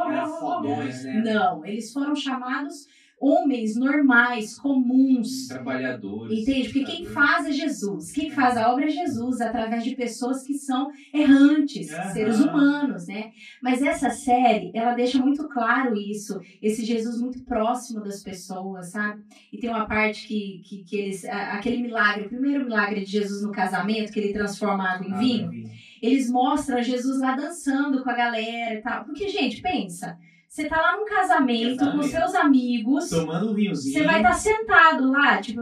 Era 0.08 0.26
fodões, 0.26 1.04
né? 1.04 1.22
Não, 1.24 1.64
eles 1.66 1.92
foram 1.92 2.14
chamados 2.16 2.86
homens 3.24 3.76
normais, 3.76 4.58
comuns. 4.58 5.48
Trabalhadores. 5.48 6.40
Entende? 6.40 6.64
Porque 6.68 6.84
quem 6.84 7.06
faz 7.06 7.46
é 7.46 7.52
Jesus. 7.52 8.12
Quem 8.12 8.30
faz 8.30 8.56
a 8.56 8.70
obra 8.70 8.86
é 8.86 8.88
Jesus, 8.88 9.40
através 9.40 9.82
de 9.82 9.96
pessoas 9.96 10.42
que 10.42 10.54
são 10.54 10.90
errantes, 11.12 11.90
Aham. 11.92 12.12
seres 12.12 12.40
humanos, 12.40 13.06
né? 13.06 13.32
Mas 13.62 13.82
essa 13.82 14.10
série, 14.10 14.70
ela 14.74 14.94
deixa 14.94 15.18
muito 15.18 15.48
claro 15.48 15.96
isso, 15.96 16.40
esse 16.60 16.84
Jesus 16.84 17.20
muito 17.20 17.42
próximo 17.44 18.02
das 18.02 18.22
pessoas, 18.22 18.90
sabe? 18.90 19.22
E 19.52 19.58
tem 19.58 19.70
uma 19.70 19.86
parte 19.86 20.26
que, 20.26 20.60
que, 20.64 20.84
que 20.84 20.96
eles. 20.96 21.24
Aquele 21.24 21.82
milagre, 21.82 22.26
o 22.26 22.28
primeiro 22.28 22.64
milagre 22.64 23.04
de 23.04 23.10
Jesus 23.10 23.42
no 23.42 23.52
casamento, 23.52 24.12
que 24.12 24.20
ele 24.20 24.32
transforma 24.32 24.88
água 24.88 25.06
em 25.06 25.18
vinho, 25.18 25.50
eles 26.02 26.30
mostram 26.30 26.82
Jesus 26.82 27.20
lá 27.20 27.34
dançando 27.34 28.02
com 28.02 28.10
a 28.10 28.14
galera 28.14 28.74
e 28.74 28.82
tal. 28.82 29.04
Porque, 29.04 29.28
gente, 29.28 29.62
pensa. 29.62 30.18
Você 30.54 30.68
tá 30.68 30.80
lá 30.80 30.96
num 30.96 31.04
casamento 31.04 31.84
com 31.90 32.00
seus 32.04 32.32
amigos. 32.32 33.10
Tomando 33.10 33.50
um 33.50 33.54
vinhozinho. 33.54 33.92
Você 33.98 34.04
vai 34.04 34.18
estar 34.18 34.34
sentado 34.34 35.10
lá, 35.10 35.40
tipo, 35.40 35.60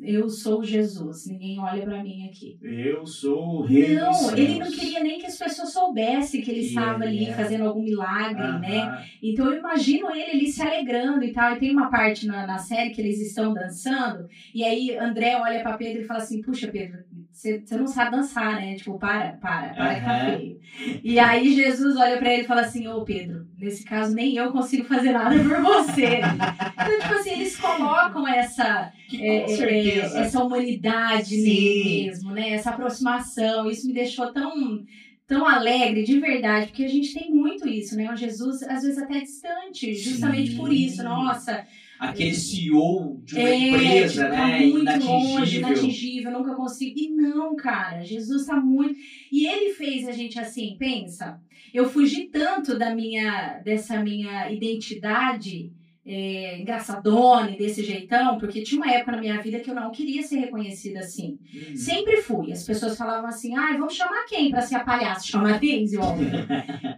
eu 0.00 0.28
sou 0.28 0.62
Jesus, 0.62 1.26
ninguém 1.26 1.58
olha 1.58 1.82
pra 1.82 2.04
mim 2.04 2.28
aqui. 2.28 2.56
Eu 2.62 3.04
sou 3.04 3.62
o 3.62 3.62
rei 3.62 3.96
dos 3.96 4.00
Não, 4.22 4.36
ele 4.36 4.60
não 4.60 4.70
queria 4.70 5.02
nem 5.02 5.18
que 5.18 5.26
as 5.26 5.36
pessoas 5.36 5.72
soubessem 5.72 6.40
que 6.40 6.52
ele 6.52 6.60
Que 6.60 6.66
estava 6.66 7.04
ele 7.04 7.24
ali 7.24 7.30
é. 7.30 7.34
fazendo 7.34 7.64
algum 7.64 7.82
milagre, 7.82 8.40
Aham. 8.44 8.60
né? 8.60 9.04
Então 9.20 9.46
eu 9.46 9.58
imagino 9.58 10.08
ele 10.12 10.30
ali 10.30 10.46
se 10.46 10.62
alegrando 10.62 11.24
e 11.24 11.32
tal. 11.32 11.54
E 11.54 11.58
tem 11.58 11.72
uma 11.72 11.90
parte 11.90 12.28
na, 12.28 12.46
na 12.46 12.58
série 12.58 12.90
que 12.90 13.00
eles 13.00 13.20
estão 13.20 13.52
dançando, 13.52 14.28
e 14.54 14.62
aí 14.62 14.96
André 14.96 15.36
olha 15.36 15.62
pra 15.62 15.76
Pedro 15.76 16.02
e 16.02 16.04
fala 16.06 16.20
assim: 16.20 16.40
Puxa, 16.42 16.68
Pedro, 16.68 16.98
você 17.36 17.76
não 17.76 17.86
sabe 17.86 18.12
dançar, 18.12 18.54
né? 18.54 18.76
Tipo, 18.76 18.98
para, 18.98 19.32
para, 19.32 19.74
para 19.74 19.94
que 19.94 20.00
tá 20.00 20.24
feio. 20.24 20.58
E 21.04 21.18
aí 21.18 21.54
Jesus 21.54 21.94
olha 21.94 22.16
pra 22.16 22.32
ele 22.32 22.42
e 22.42 22.46
fala 22.46 22.62
assim: 22.62 22.88
Ô 22.88 23.04
Pedro, 23.04 23.46
nesse 23.58 23.84
caso 23.84 24.14
nem 24.14 24.34
eu 24.36 24.50
consigo 24.50 24.84
fazer 24.84 25.12
nada 25.12 25.36
por 25.38 25.60
você. 25.60 26.20
Então, 26.86 27.00
tipo 27.00 27.14
assim, 27.14 27.30
eles 27.30 27.56
colocam 27.56 28.28
essa 28.28 28.92
é, 29.12 29.52
é, 29.52 29.98
é, 29.98 29.98
essa 30.20 30.42
humanidade 30.42 31.30
Sim. 31.30 31.42
nele 31.42 32.04
mesmo, 32.06 32.30
né? 32.30 32.50
Essa 32.50 32.70
aproximação. 32.70 33.68
Isso 33.68 33.88
me 33.88 33.92
deixou 33.92 34.32
tão, 34.32 34.84
tão 35.26 35.44
alegre, 35.44 36.04
de 36.04 36.20
verdade, 36.20 36.66
porque 36.68 36.84
a 36.84 36.88
gente 36.88 37.12
tem 37.12 37.30
muito 37.30 37.68
isso, 37.68 37.96
né? 37.96 38.12
O 38.12 38.16
Jesus, 38.16 38.62
às 38.62 38.82
vezes, 38.82 38.98
até 38.98 39.18
distante, 39.20 39.94
justamente 39.94 40.52
Sim. 40.52 40.56
por 40.56 40.72
isso. 40.72 41.02
Nossa, 41.02 41.66
Aquele 41.98 42.34
CEO 42.34 43.20
de 43.24 43.36
uma 43.36 43.48
é, 43.48 43.58
empresa, 43.58 44.24
tipo, 44.24 44.36
tá 44.36 44.46
né? 44.48 44.66
muito 44.66 45.04
longe, 45.04 45.58
Inatingível. 45.58 45.58
inatingível, 45.58 46.32
nunca 46.32 46.54
consigo. 46.54 46.98
E 46.98 47.08
não, 47.10 47.56
cara, 47.56 48.04
Jesus 48.04 48.46
tá 48.46 48.60
muito. 48.60 48.98
E 49.32 49.46
ele 49.46 49.72
fez 49.72 50.06
a 50.06 50.12
gente 50.12 50.38
assim, 50.38 50.76
pensa. 50.78 51.40
Eu 51.72 51.88
fugi 51.88 52.28
tanto 52.28 52.78
da 52.78 52.94
minha, 52.94 53.58
dessa 53.60 54.02
minha 54.02 54.50
identidade 54.50 55.72
é, 56.06 56.60
engraçadona 56.60 57.50
e 57.50 57.56
desse 57.58 57.82
jeitão, 57.82 58.38
porque 58.38 58.62
tinha 58.62 58.80
uma 58.80 58.90
época 58.92 59.12
na 59.12 59.18
minha 59.20 59.40
vida 59.42 59.58
que 59.60 59.70
eu 59.70 59.74
não 59.74 59.90
queria 59.90 60.22
ser 60.22 60.36
reconhecida 60.36 61.00
assim. 61.00 61.38
Uhum. 61.52 61.76
Sempre 61.76 62.18
fui. 62.22 62.52
As 62.52 62.62
pessoas 62.64 62.96
falavam 62.96 63.28
assim, 63.28 63.56
ai, 63.56 63.76
vamos 63.76 63.94
chamar 63.94 64.24
quem 64.26 64.50
pra 64.50 64.60
ser 64.60 64.76
a 64.76 64.80
palhaça? 64.84 65.26
Chama 65.26 65.54
a 65.54 65.58
Daisy, 65.58 65.96
óbvio. 65.96 66.28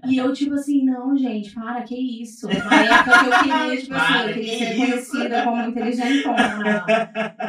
e 0.06 0.16
eu, 0.18 0.32
tipo 0.32 0.54
assim, 0.54 0.84
não, 0.84 1.16
gente, 1.16 1.52
para, 1.54 1.82
que 1.82 1.94
isso? 2.22 2.46
Uma 2.46 2.74
época 2.74 3.18
que 3.18 3.26
eu 3.26 3.38
queria, 3.42 3.80
tipo 3.80 3.94
assim, 3.94 4.12
Para, 4.12 4.28
eu 4.28 4.34
queria 4.34 4.50
que 4.52 4.58
ser 4.58 4.64
reconhecida 4.64 5.42
como 5.44 5.62
inteligentona. 5.68 6.84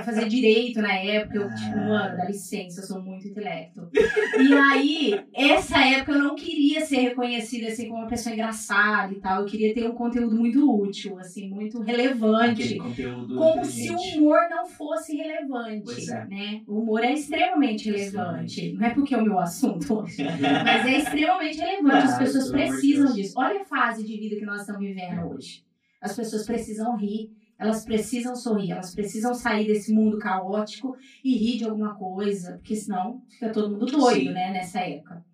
Fazer 0.05 0.27
direito 0.27 0.81
na 0.81 0.93
época, 0.93 1.37
eu, 1.37 1.49
tipo, 1.55 1.77
Ah. 1.77 1.87
mano, 1.87 2.17
dá 2.17 2.25
licença, 2.25 2.81
eu 2.81 2.85
sou 2.87 3.01
muito 3.01 3.27
intelecto. 3.27 3.89
E 4.39 4.53
aí, 4.53 5.19
essa 5.33 5.79
época 5.85 6.13
eu 6.13 6.19
não 6.23 6.35
queria 6.35 6.81
ser 6.81 6.97
reconhecida 6.97 7.67
assim 7.67 7.87
como 7.87 7.99
uma 8.01 8.07
pessoa 8.07 8.33
engraçada 8.33 9.11
e 9.13 9.19
tal. 9.19 9.41
Eu 9.41 9.45
queria 9.45 9.73
ter 9.73 9.87
um 9.89 9.93
conteúdo 9.93 10.35
muito 10.35 10.59
útil, 10.81 11.17
assim, 11.19 11.48
muito 11.49 11.81
relevante. 11.81 12.77
Como 12.77 13.65
se 13.65 13.89
o 13.89 13.97
humor 13.97 14.39
não 14.49 14.65
fosse 14.67 15.15
relevante, 15.15 16.09
é. 16.11 16.25
né? 16.25 16.61
O 16.67 16.79
humor 16.79 17.03
é 17.03 17.13
extremamente 17.13 17.89
relevante. 17.89 18.73
Não 18.73 18.85
é 18.85 18.93
porque 18.93 19.13
é 19.13 19.17
o 19.17 19.23
meu 19.23 19.39
assunto, 19.39 20.03
mas 20.63 20.85
é 20.85 20.97
extremamente 20.97 21.57
relevante. 21.59 21.97
As 21.97 22.13
Ah, 22.13 22.19
pessoas 22.19 22.51
precisam 22.51 23.13
disso. 23.13 23.33
Olha 23.37 23.61
a 23.61 23.65
fase 23.65 24.05
de 24.05 24.17
vida 24.17 24.35
que 24.35 24.45
nós 24.45 24.61
estamos 24.61 24.81
vivendo 24.81 25.27
hoje. 25.29 25.63
As 26.01 26.15
pessoas 26.15 26.45
precisam 26.45 26.95
rir, 26.95 27.31
elas 27.57 27.83
precisam 27.83 28.35
sorrir, 28.35 28.71
elas 28.71 28.95
precisam 28.95 29.33
sair 29.33 29.67
desse 29.67 29.91
mundo 29.93 30.17
caótico 30.17 30.95
e 31.23 31.35
rir 31.35 31.57
de 31.57 31.65
alguma 31.65 31.93
coisa, 31.95 32.53
porque 32.53 32.75
senão 32.75 33.21
fica 33.27 33.49
todo 33.49 33.69
mundo 33.69 33.85
doido, 33.85 34.27
Sim. 34.27 34.31
né, 34.31 34.51
nessa 34.53 34.79
época. 34.79 35.25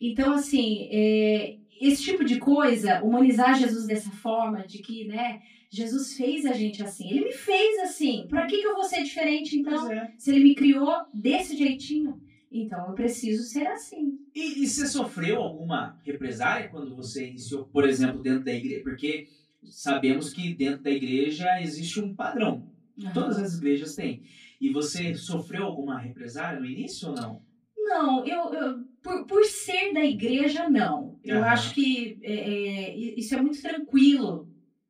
Então, 0.00 0.32
assim, 0.32 0.88
é, 0.90 1.56
esse 1.80 2.02
tipo 2.02 2.24
de 2.24 2.38
coisa, 2.38 3.00
humanizar 3.02 3.56
Jesus 3.56 3.86
dessa 3.86 4.10
forma, 4.10 4.66
de 4.66 4.78
que, 4.78 5.06
né, 5.06 5.40
Jesus 5.70 6.14
fez 6.16 6.46
a 6.46 6.52
gente 6.52 6.82
assim. 6.82 7.08
Ele 7.10 7.24
me 7.26 7.32
fez 7.32 7.78
assim. 7.80 8.26
Pra 8.28 8.46
que, 8.46 8.58
que 8.58 8.66
eu 8.66 8.74
vou 8.74 8.84
ser 8.84 9.02
diferente, 9.02 9.58
então? 9.58 9.90
É. 9.92 10.12
Se 10.18 10.30
ele 10.30 10.42
me 10.44 10.54
criou 10.54 10.92
desse 11.12 11.56
jeitinho, 11.56 12.20
então 12.50 12.88
eu 12.88 12.94
preciso 12.94 13.42
ser 13.44 13.66
assim. 13.66 14.18
E, 14.34 14.62
e 14.62 14.66
você 14.66 14.86
sofreu 14.86 15.40
alguma 15.42 15.98
represália 16.04 16.68
quando 16.68 16.94
você 16.96 17.26
iniciou, 17.28 17.66
por 17.66 17.86
exemplo, 17.88 18.22
dentro 18.22 18.44
da 18.44 18.52
igreja? 18.52 18.82
Porque 18.82 19.28
sabemos 19.64 20.32
que 20.32 20.54
dentro 20.54 20.82
da 20.82 20.90
igreja 20.90 21.60
existe 21.60 22.00
um 22.00 22.14
padrão. 22.14 22.70
Todas 23.12 23.38
as 23.38 23.56
igrejas 23.56 23.94
têm. 23.94 24.22
E 24.60 24.70
você 24.70 25.14
sofreu 25.14 25.64
alguma 25.64 25.98
represália 25.98 26.58
no 26.58 26.66
início 26.66 27.10
ou 27.10 27.14
não? 27.14 27.42
Não, 27.76 28.26
eu, 28.26 28.52
eu- 28.52 28.84
por, 29.02 29.26
por 29.26 29.44
ser 29.44 29.92
da 29.94 30.04
igreja, 30.04 30.68
não. 30.68 31.18
Eu 31.24 31.36
Aham. 31.38 31.46
acho 31.46 31.74
que 31.74 32.18
é, 32.22 32.32
é, 32.34 32.96
isso 32.96 33.34
é 33.34 33.40
muito 33.40 33.60
tranquilo. 33.62 34.47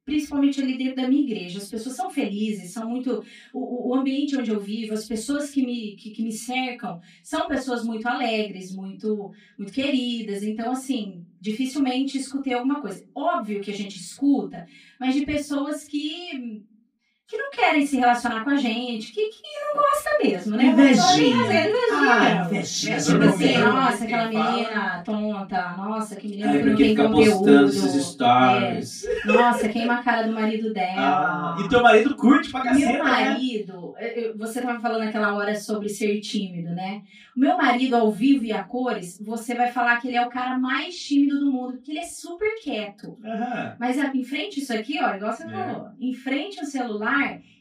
Principalmente 0.09 0.59
ali 0.63 0.79
dentro 0.79 0.97
da 0.97 1.07
minha 1.07 1.21
igreja. 1.21 1.59
As 1.59 1.69
pessoas 1.69 1.95
são 1.95 2.09
felizes, 2.09 2.71
são 2.71 2.89
muito. 2.89 3.23
O, 3.53 3.91
o 3.91 3.95
ambiente 3.95 4.35
onde 4.39 4.51
eu 4.51 4.59
vivo, 4.59 4.95
as 4.95 5.07
pessoas 5.07 5.51
que 5.51 5.63
me, 5.67 5.97
que, 5.97 6.13
que 6.13 6.23
me 6.23 6.33
cercam, 6.33 6.99
são 7.23 7.47
pessoas 7.47 7.85
muito 7.85 8.09
alegres, 8.09 8.75
muito, 8.75 9.33
muito 9.59 9.71
queridas. 9.71 10.43
Então, 10.43 10.73
assim, 10.73 11.27
dificilmente 11.39 12.17
escutei 12.17 12.55
alguma 12.55 12.81
coisa. 12.81 13.07
Óbvio 13.15 13.61
que 13.61 13.71
a 13.71 13.77
gente 13.77 13.99
escuta, 13.99 14.67
mas 14.99 15.15
de 15.15 15.27
pessoas 15.27 15.85
que. 15.85 16.65
Que 17.29 17.37
não 17.37 17.51
querem 17.51 17.87
se 17.87 17.99
relacionar 17.99 18.43
com 18.43 18.49
a 18.49 18.57
gente, 18.57 19.13
que, 19.13 19.29
que 19.29 19.43
não 19.67 19.75
gosta 19.83 20.11
mesmo, 20.25 20.57
né? 20.57 20.65
Invejinha. 20.65 21.37
Invejinha. 21.37 21.69
Ah, 22.11 22.47
invejinha. 22.47 22.97
Tipo 22.99 23.23
assim, 23.25 23.59
nossa, 23.59 24.05
aquela 24.05 24.29
menina 24.29 25.03
tonta, 25.05 25.75
nossa, 25.77 26.17
que 26.17 26.27
menina 26.27 26.51
Ai, 26.53 26.59
que 26.61 26.65
não 26.71 26.77
tem 26.77 26.89
fica 26.89 27.07
conteúdo. 27.07 27.39
postando 27.39 27.69
esses 27.69 28.05
stories. 28.07 29.03
Nossa, 29.27 29.69
queima 29.69 29.95
a 29.97 30.03
cara 30.03 30.27
do 30.27 30.33
marido 30.33 30.73
dela. 30.73 30.95
Ah, 30.97 31.57
e 31.63 31.69
teu 31.69 31.83
marido 31.83 32.17
curte 32.17 32.51
pra 32.51 32.63
caceta, 32.63 32.93
Meu 32.95 33.05
né? 33.05 33.11
marido, 33.11 33.95
eu- 34.01 34.37
você 34.39 34.63
tava 34.63 34.81
falando 34.81 35.05
naquela 35.05 35.35
hora 35.35 35.55
sobre 35.55 35.91
ser 35.91 36.19
tímido, 36.21 36.71
né? 36.71 37.03
O 37.37 37.41
meu 37.41 37.57
marido, 37.59 37.95
ao 37.95 38.11
vivo 38.11 38.45
e 38.45 38.53
a 38.53 38.65
cores, 38.65 39.21
você 39.25 39.55
vai 39.55 39.71
falar 39.71 40.01
que 40.01 40.09
ele 40.09 40.17
é 40.17 40.27
o 40.27 40.31
cara 40.31 40.59
mais 40.59 40.99
tímido 40.99 41.39
do 41.39 41.53
mundo, 41.53 41.75
porque 41.75 41.93
ele 41.93 42.01
é 42.01 42.07
super 42.07 42.55
quieto. 42.63 43.17
Aham. 43.25 43.77
Mas 43.79 43.99
é, 43.99 44.11
em 44.15 44.25
frente 44.25 44.61
isso 44.61 44.73
aqui, 44.73 44.99
ó, 45.01 45.15
igual 45.15 45.33
você 45.33 45.45
É. 45.45 45.49
falou, 45.49 45.89
em 46.01 46.15
frente 46.15 46.59
ao 46.59 46.67
celular, 46.67 47.18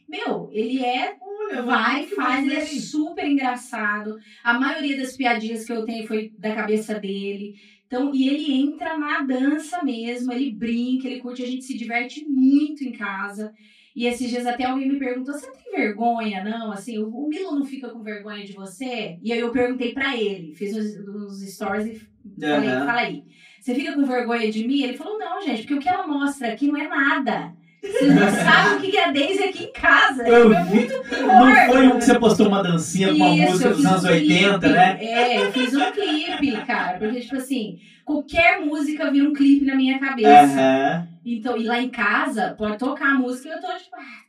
meu, 0.08 0.48
ele 0.52 0.84
é 0.84 1.16
Vai, 1.64 2.06
faz, 2.06 2.44
ele 2.44 2.54
é 2.54 2.64
super 2.64 3.26
engraçado. 3.26 4.18
A 4.44 4.58
maioria 4.58 4.96
das 4.96 5.16
piadinhas 5.16 5.64
que 5.64 5.72
eu 5.72 5.84
tenho 5.84 6.06
foi 6.06 6.32
da 6.38 6.54
cabeça 6.54 6.98
dele. 6.98 7.54
Então, 7.86 8.14
e 8.14 8.28
ele 8.28 8.52
entra 8.52 8.98
na 8.98 9.22
dança 9.22 9.82
mesmo, 9.82 10.30
ele 10.30 10.50
brinca, 10.50 11.08
ele 11.08 11.20
curte, 11.20 11.42
a 11.42 11.46
gente 11.46 11.64
se 11.64 11.76
diverte 11.76 12.28
muito 12.28 12.84
em 12.84 12.92
casa. 12.92 13.52
E 13.96 14.06
esses 14.06 14.28
dias 14.28 14.46
até 14.46 14.64
alguém 14.64 14.88
me 14.88 14.98
perguntou: 14.98 15.32
você 15.32 15.50
tem 15.50 15.72
vergonha, 15.72 16.44
não? 16.44 16.70
Assim, 16.70 16.98
o, 16.98 17.08
o 17.08 17.28
Milo 17.28 17.54
não 17.54 17.64
fica 17.64 17.88
com 17.88 18.02
vergonha 18.02 18.44
de 18.44 18.52
você? 18.52 19.18
E 19.22 19.32
aí 19.32 19.38
eu 19.38 19.50
perguntei 19.50 19.92
pra 19.92 20.14
ele, 20.14 20.54
fiz 20.54 20.76
uns, 20.76 21.08
uns 21.08 21.54
stories 21.54 22.06
e 22.36 22.40
falei, 22.40 22.68
Aham. 22.68 22.86
fala 22.86 23.00
aí. 23.00 23.24
Você 23.58 23.74
fica 23.74 23.94
com 23.94 24.04
vergonha 24.04 24.50
de 24.52 24.66
mim? 24.66 24.82
Ele 24.82 24.96
falou, 24.96 25.18
não, 25.18 25.42
gente, 25.42 25.62
porque 25.62 25.74
o 25.74 25.80
que 25.80 25.88
ela 25.88 26.06
mostra 26.06 26.52
aqui 26.52 26.68
não 26.68 26.76
é 26.76 26.86
nada. 26.86 27.54
Vocês 27.82 28.14
não 28.14 28.30
sabem 28.30 28.76
o 28.76 28.80
que 28.90 28.96
é 28.96 29.04
a 29.04 29.10
Daisy 29.12 29.42
aqui 29.44 29.64
em 29.64 29.72
casa. 29.72 30.26
Eu 30.28 30.52
é 30.52 30.64
vi- 30.64 30.70
muito 30.74 31.08
pior. 31.08 31.26
Não 31.26 31.66
foi 31.72 31.86
um 31.86 31.98
que 31.98 32.04
você 32.04 32.18
postou 32.18 32.48
uma 32.48 32.62
dancinha 32.62 33.08
com 33.08 33.14
uma 33.14 33.34
Isso, 33.36 33.50
música 33.52 33.70
dos 33.70 33.86
anos 33.86 34.04
um 34.04 34.08
80, 34.08 34.58
clipe. 34.58 34.74
né? 34.74 34.98
É, 35.04 35.42
eu 35.42 35.52
fiz 35.52 35.74
um 35.74 35.90
clipe, 35.92 36.66
cara. 36.66 36.98
Porque, 36.98 37.20
tipo 37.20 37.36
assim, 37.36 37.78
qualquer 38.04 38.60
música 38.60 39.10
vira 39.10 39.28
um 39.28 39.32
clipe 39.32 39.64
na 39.64 39.74
minha 39.76 39.98
cabeça. 39.98 40.30
Aham. 40.60 41.08
Então, 41.24 41.56
e 41.56 41.64
lá 41.64 41.80
em 41.80 41.88
casa, 41.90 42.54
pode 42.58 42.78
tocar 42.78 43.10
a 43.12 43.14
música 43.14 43.48
e 43.48 43.52
eu 43.52 43.60
tô, 43.60 43.66
tipo, 43.76 43.94
ah, 43.96 44.22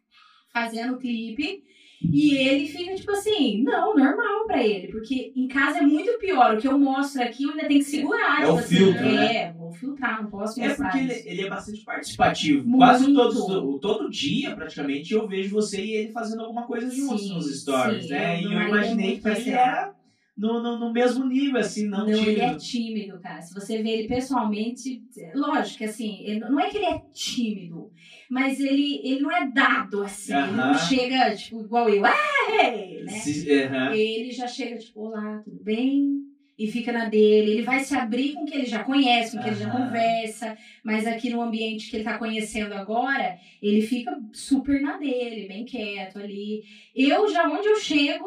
fazendo 0.53 0.93
o 0.93 0.97
clipe. 0.99 1.63
E 2.01 2.33
ele 2.33 2.65
fica, 2.65 2.95
tipo 2.95 3.12
assim, 3.12 3.62
não, 3.63 3.93
normal 3.95 4.45
pra 4.47 4.63
ele. 4.63 4.88
Porque 4.88 5.33
em 5.35 5.47
casa 5.49 5.79
é 5.79 5.81
muito 5.81 6.17
pior. 6.17 6.55
O 6.55 6.57
que 6.57 6.67
eu 6.67 6.77
mostro 6.79 7.21
aqui, 7.21 7.43
eu 7.43 7.49
ainda 7.51 7.65
tenho 7.67 7.79
que 7.81 7.85
segurar. 7.85 8.38
É 8.38 8.45
tipo 8.45 8.53
o 8.53 8.57
assim, 8.59 8.75
filtro, 8.77 9.05
É, 9.05 9.12
né? 9.12 9.53
Vou 9.69 9.77
filtrar, 9.77 10.21
não 10.23 10.29
posso 10.29 10.62
É 10.62 10.73
porque 10.73 10.97
ele, 10.97 11.13
ele 11.25 11.41
é 11.43 11.49
bastante 11.49 11.84
participativo. 11.84 12.67
Muito. 12.67 12.77
Quase 12.77 13.13
todos, 13.13 13.45
todo 13.82 14.10
dia, 14.10 14.55
praticamente, 14.55 15.13
eu 15.13 15.27
vejo 15.27 15.51
você 15.55 15.84
e 15.84 15.93
ele 15.93 16.12
fazendo 16.12 16.41
alguma 16.41 16.65
coisa 16.65 16.89
juntos 16.89 17.21
Sim, 17.21 17.34
nos 17.34 17.62
stories, 17.62 18.08
sim, 18.08 18.13
né? 18.13 18.36
eu- 18.43 18.45
E 18.45 18.49
meu 18.49 18.51
eu 18.53 18.62
é 18.62 18.67
imaginei 18.67 19.17
que 19.19 19.27
ele 19.27 19.49
era 19.51 19.93
no, 20.38 20.62
no, 20.62 20.79
no 20.79 20.93
mesmo 20.93 21.25
nível, 21.25 21.60
assim, 21.60 21.88
não, 21.88 22.05
Não, 22.08 22.13
ele 22.25 22.39
é 22.39 22.55
tímido. 22.55 22.58
tímido, 22.58 23.19
cara. 23.19 23.41
Se 23.41 23.53
você 23.53 23.82
vê 23.84 23.89
ele 23.89 24.08
pessoalmente, 24.08 25.01
lógico 25.36 25.77
que 25.79 25.84
assim, 25.84 26.17
ele- 26.23 26.39
não 26.41 26.60
é 26.60 26.69
que 26.69 26.77
ele 26.77 26.86
é 26.86 27.01
tímido, 27.13 27.89
mas 28.29 28.60
ele, 28.60 29.01
ele 29.03 29.19
não 29.21 29.32
é 29.32 29.47
dado 29.49 30.01
assim. 30.03 30.34
Ele 30.34 30.55
não 30.55 30.73
chega, 30.73 31.36
tipo, 31.36 31.62
igual 31.62 31.89
eu, 31.89 32.03
"Ei", 32.05 33.03
né? 33.03 33.12
Se- 33.12 33.51
aham. 33.63 33.93
Ele 33.93 34.32
já 34.32 34.47
chega, 34.47 34.77
tipo, 34.77 35.01
olá, 35.01 35.41
tudo 35.43 35.62
bem? 35.63 36.28
E 36.60 36.67
fica 36.67 36.91
na 36.91 37.06
dele. 37.06 37.52
Ele 37.52 37.62
vai 37.62 37.80
se 37.80 37.95
abrir 37.95 38.34
com 38.34 38.43
o 38.43 38.45
que 38.45 38.54
ele 38.54 38.65
já 38.65 38.84
conhece, 38.84 39.32
com 39.32 39.39
o 39.39 39.43
que 39.43 39.50
ele 39.50 39.56
já 39.56 39.69
conversa. 39.69 40.58
Mas 40.84 41.08
aqui 41.08 41.30
no 41.30 41.41
ambiente 41.41 41.89
que 41.89 41.95
ele 41.95 42.04
tá 42.04 42.17
conhecendo 42.17 42.74
agora, 42.74 43.38
ele 43.63 43.82
fica 43.82 44.19
super 44.34 44.82
na 44.82 44.98
dele, 44.98 45.48
bem 45.48 45.63
quieto 45.63 46.19
ali. 46.19 46.62
Eu 46.93 47.32
já, 47.32 47.48
onde 47.48 47.65
eu 47.65 47.78
chego, 47.78 48.26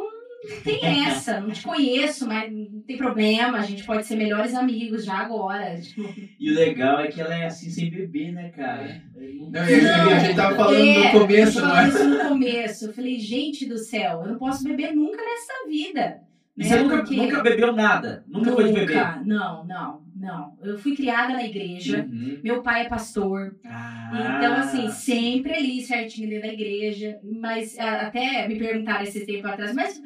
não 0.49 0.61
tem 0.63 0.81
essa. 1.07 1.41
Não 1.41 1.51
te 1.51 1.63
conheço, 1.63 2.27
mas 2.27 2.51
não 2.51 2.81
tem 2.81 2.97
problema. 2.97 3.59
A 3.59 3.63
gente 3.63 3.85
pode 3.85 4.07
ser 4.07 4.17
melhores 4.17 4.55
amigos 4.55 5.05
já 5.05 5.19
agora. 5.19 5.79
Tipo, 5.79 6.03
E 6.41 6.51
o 6.51 6.55
legal 6.55 7.01
é 7.01 7.09
que 7.09 7.21
ela 7.21 7.35
é 7.35 7.45
assim 7.45 7.69
sem 7.69 7.91
beber, 7.91 8.33
né, 8.33 8.49
cara? 8.49 9.03
Não, 9.15 9.69
e 9.69 9.75
a, 9.75 10.19
gente 10.19 10.37
tava 10.37 10.57
falando 10.57 10.77
é, 10.77 11.13
no 11.13 11.21
começo, 11.21 11.59
eu 11.59 11.63
não 11.63 11.71
falava 11.71 11.87
é? 11.87 11.91
isso 11.91 12.09
no 12.09 12.29
começo. 12.29 12.85
Eu 12.87 12.95
falei, 12.95 13.19
gente 13.19 13.67
do 13.67 13.77
céu, 13.77 14.23
eu 14.23 14.29
não 14.29 14.39
posso 14.39 14.65
beber 14.65 14.95
nunca 14.95 15.19
nessa 15.19 15.69
vida. 15.69 16.32
E 16.63 16.69
você 16.69 16.83
nunca, 16.83 16.97
Porque- 16.99 17.17
nunca 17.17 17.43
bebeu 17.43 17.73
nada? 17.73 18.25
Nunca, 18.29 18.53
foi 18.53 18.65
de 18.65 18.73
beber? 18.73 18.97
Nunca, 18.97 19.23
Não, 19.25 19.65
não, 19.67 20.03
não. 20.15 20.59
Eu 20.63 20.79
fui 20.79 20.95
criada 20.95 21.33
na 21.33 21.45
igreja. 21.45 22.07
Uhum. 22.09 22.39
Meu 22.43 22.63
pai 22.63 22.83
é 22.83 22.89
pastor. 22.89 23.57
Ah. 23.67 24.37
Então, 24.39 24.55
assim, 24.55 24.89
sempre 24.91 25.53
ali 25.53 25.83
certinho 25.83 26.29
dentro 26.29 26.47
da 26.49 26.53
igreja. 26.55 27.19
Mas 27.25 27.79
até 27.79 28.47
me 28.49 28.57
perguntaram 28.59 29.03
esse 29.03 29.27
tempo 29.27 29.47
atrás, 29.49 29.75
mas 29.75 30.01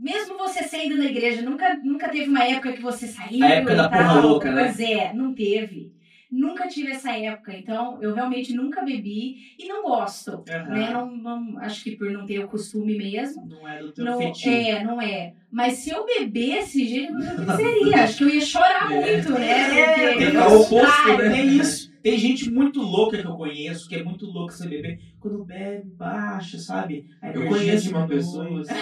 mesmo 0.00 0.36
você 0.36 0.62
saindo 0.64 0.96
da 0.96 1.04
igreja, 1.04 1.42
nunca, 1.42 1.76
nunca 1.82 2.08
teve 2.08 2.28
uma 2.28 2.44
época 2.44 2.72
que 2.72 2.82
você 2.82 3.06
saiu. 3.06 3.44
A 3.44 3.48
época 3.48 3.74
da 3.74 3.88
porra 3.88 4.04
tal? 4.04 4.20
louca, 4.22 4.52
né? 4.52 4.64
Pois 4.64 4.80
é, 4.80 5.12
não 5.12 5.34
teve. 5.34 5.92
Nunca 6.32 6.66
tive 6.66 6.92
essa 6.92 7.14
época. 7.14 7.54
Então, 7.54 8.00
eu 8.00 8.14
realmente 8.14 8.54
nunca 8.54 8.82
bebi 8.82 9.36
e 9.58 9.68
não 9.68 9.82
gosto. 9.82 10.42
Aham. 10.48 10.68
Né? 10.70 10.90
Não, 10.90 11.14
não, 11.14 11.58
acho 11.58 11.84
que 11.84 11.94
por 11.94 12.10
não 12.10 12.24
ter 12.24 12.38
o 12.38 12.48
costume 12.48 12.96
mesmo. 12.96 13.46
Não 13.46 13.68
é 13.68 13.78
do 13.78 13.92
teu 13.92 14.02
Não, 14.02 14.32
é, 14.46 14.82
não 14.82 15.02
é. 15.02 15.34
Mas 15.50 15.74
se 15.74 15.90
eu 15.90 16.06
bebesse, 16.06 16.88
gente, 16.88 17.12
o 17.12 17.44
que 17.44 17.56
seria? 17.56 18.04
Acho 18.04 18.16
que 18.16 18.24
eu 18.24 18.30
ia 18.30 18.40
chorar 18.40 18.88
muito, 18.90 19.32
né? 19.32 19.78
É, 19.78 20.16
tem 20.16 20.34
É 20.34 20.46
o 20.48 20.62
oposto, 20.62 21.18
né? 21.18 21.28
Tem 21.28 21.48
isso. 21.58 21.92
Tem 22.02 22.18
gente 22.18 22.50
muito 22.50 22.80
louca 22.80 23.18
que 23.18 23.26
eu 23.26 23.36
conheço, 23.36 23.86
que 23.86 23.94
é 23.94 24.02
muito 24.02 24.24
louca 24.24 24.54
sem 24.54 24.70
beber. 24.70 24.98
Quando 25.20 25.44
bebe, 25.44 25.90
baixa, 25.90 26.58
sabe? 26.58 27.06
A 27.20 27.30
Eu 27.30 27.46
conheço 27.46 27.90
uma 27.90 28.08
pessoa 28.08 28.62
assim, 28.62 28.74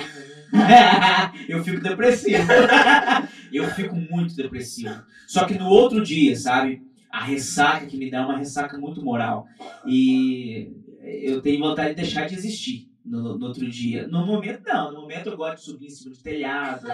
eu 1.48 1.62
fico 1.64 1.82
depressivo. 1.82 2.46
eu 3.52 3.66
fico 3.72 3.96
muito 3.96 4.34
depressivo. 4.36 5.02
Só 5.26 5.44
que 5.44 5.58
no 5.58 5.66
outro 5.66 6.02
dia, 6.02 6.34
sabe? 6.36 6.82
A 7.10 7.24
ressaca 7.24 7.86
que 7.86 7.96
me 7.96 8.10
dá 8.10 8.18
é 8.18 8.24
uma 8.24 8.38
ressaca 8.38 8.78
muito 8.78 9.02
moral. 9.02 9.46
E 9.86 10.72
eu 11.02 11.40
tenho 11.40 11.58
vontade 11.58 11.90
de 11.90 11.96
deixar 11.96 12.26
de 12.26 12.34
existir 12.34 12.90
no, 13.04 13.36
no 13.36 13.46
outro 13.46 13.68
dia. 13.68 14.06
No 14.06 14.24
momento, 14.24 14.62
não. 14.66 14.92
No 14.92 15.00
momento 15.02 15.28
eu 15.28 15.36
gosto 15.36 15.56
de 15.56 15.64
subir 15.64 15.86
em 15.86 15.90
cima 15.90 16.14
de 16.14 16.22
telhado, 16.22 16.86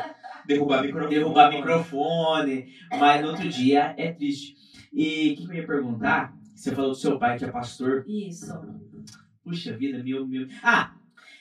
derrubar 0.47 0.83
microfone. 0.83 1.15
derrubar 1.15 1.51
microfone. 1.51 2.67
Mas 2.99 3.23
no 3.23 3.29
outro 3.29 3.49
dia 3.49 3.95
é 3.97 4.13
triste. 4.13 4.55
E 4.93 5.33
o 5.33 5.37
que, 5.37 5.47
que 5.47 5.53
eu 5.53 5.57
ia 5.57 5.67
perguntar? 5.67 6.35
Você 6.55 6.75
falou 6.75 6.91
do 6.91 6.97
seu 6.97 7.19
pai 7.19 7.39
que 7.39 7.45
é 7.45 7.49
pastor. 7.49 8.05
Isso. 8.09 8.53
Puxa 9.45 9.77
vida, 9.77 10.03
meu, 10.03 10.27
meu. 10.27 10.49
Ah, 10.63 10.95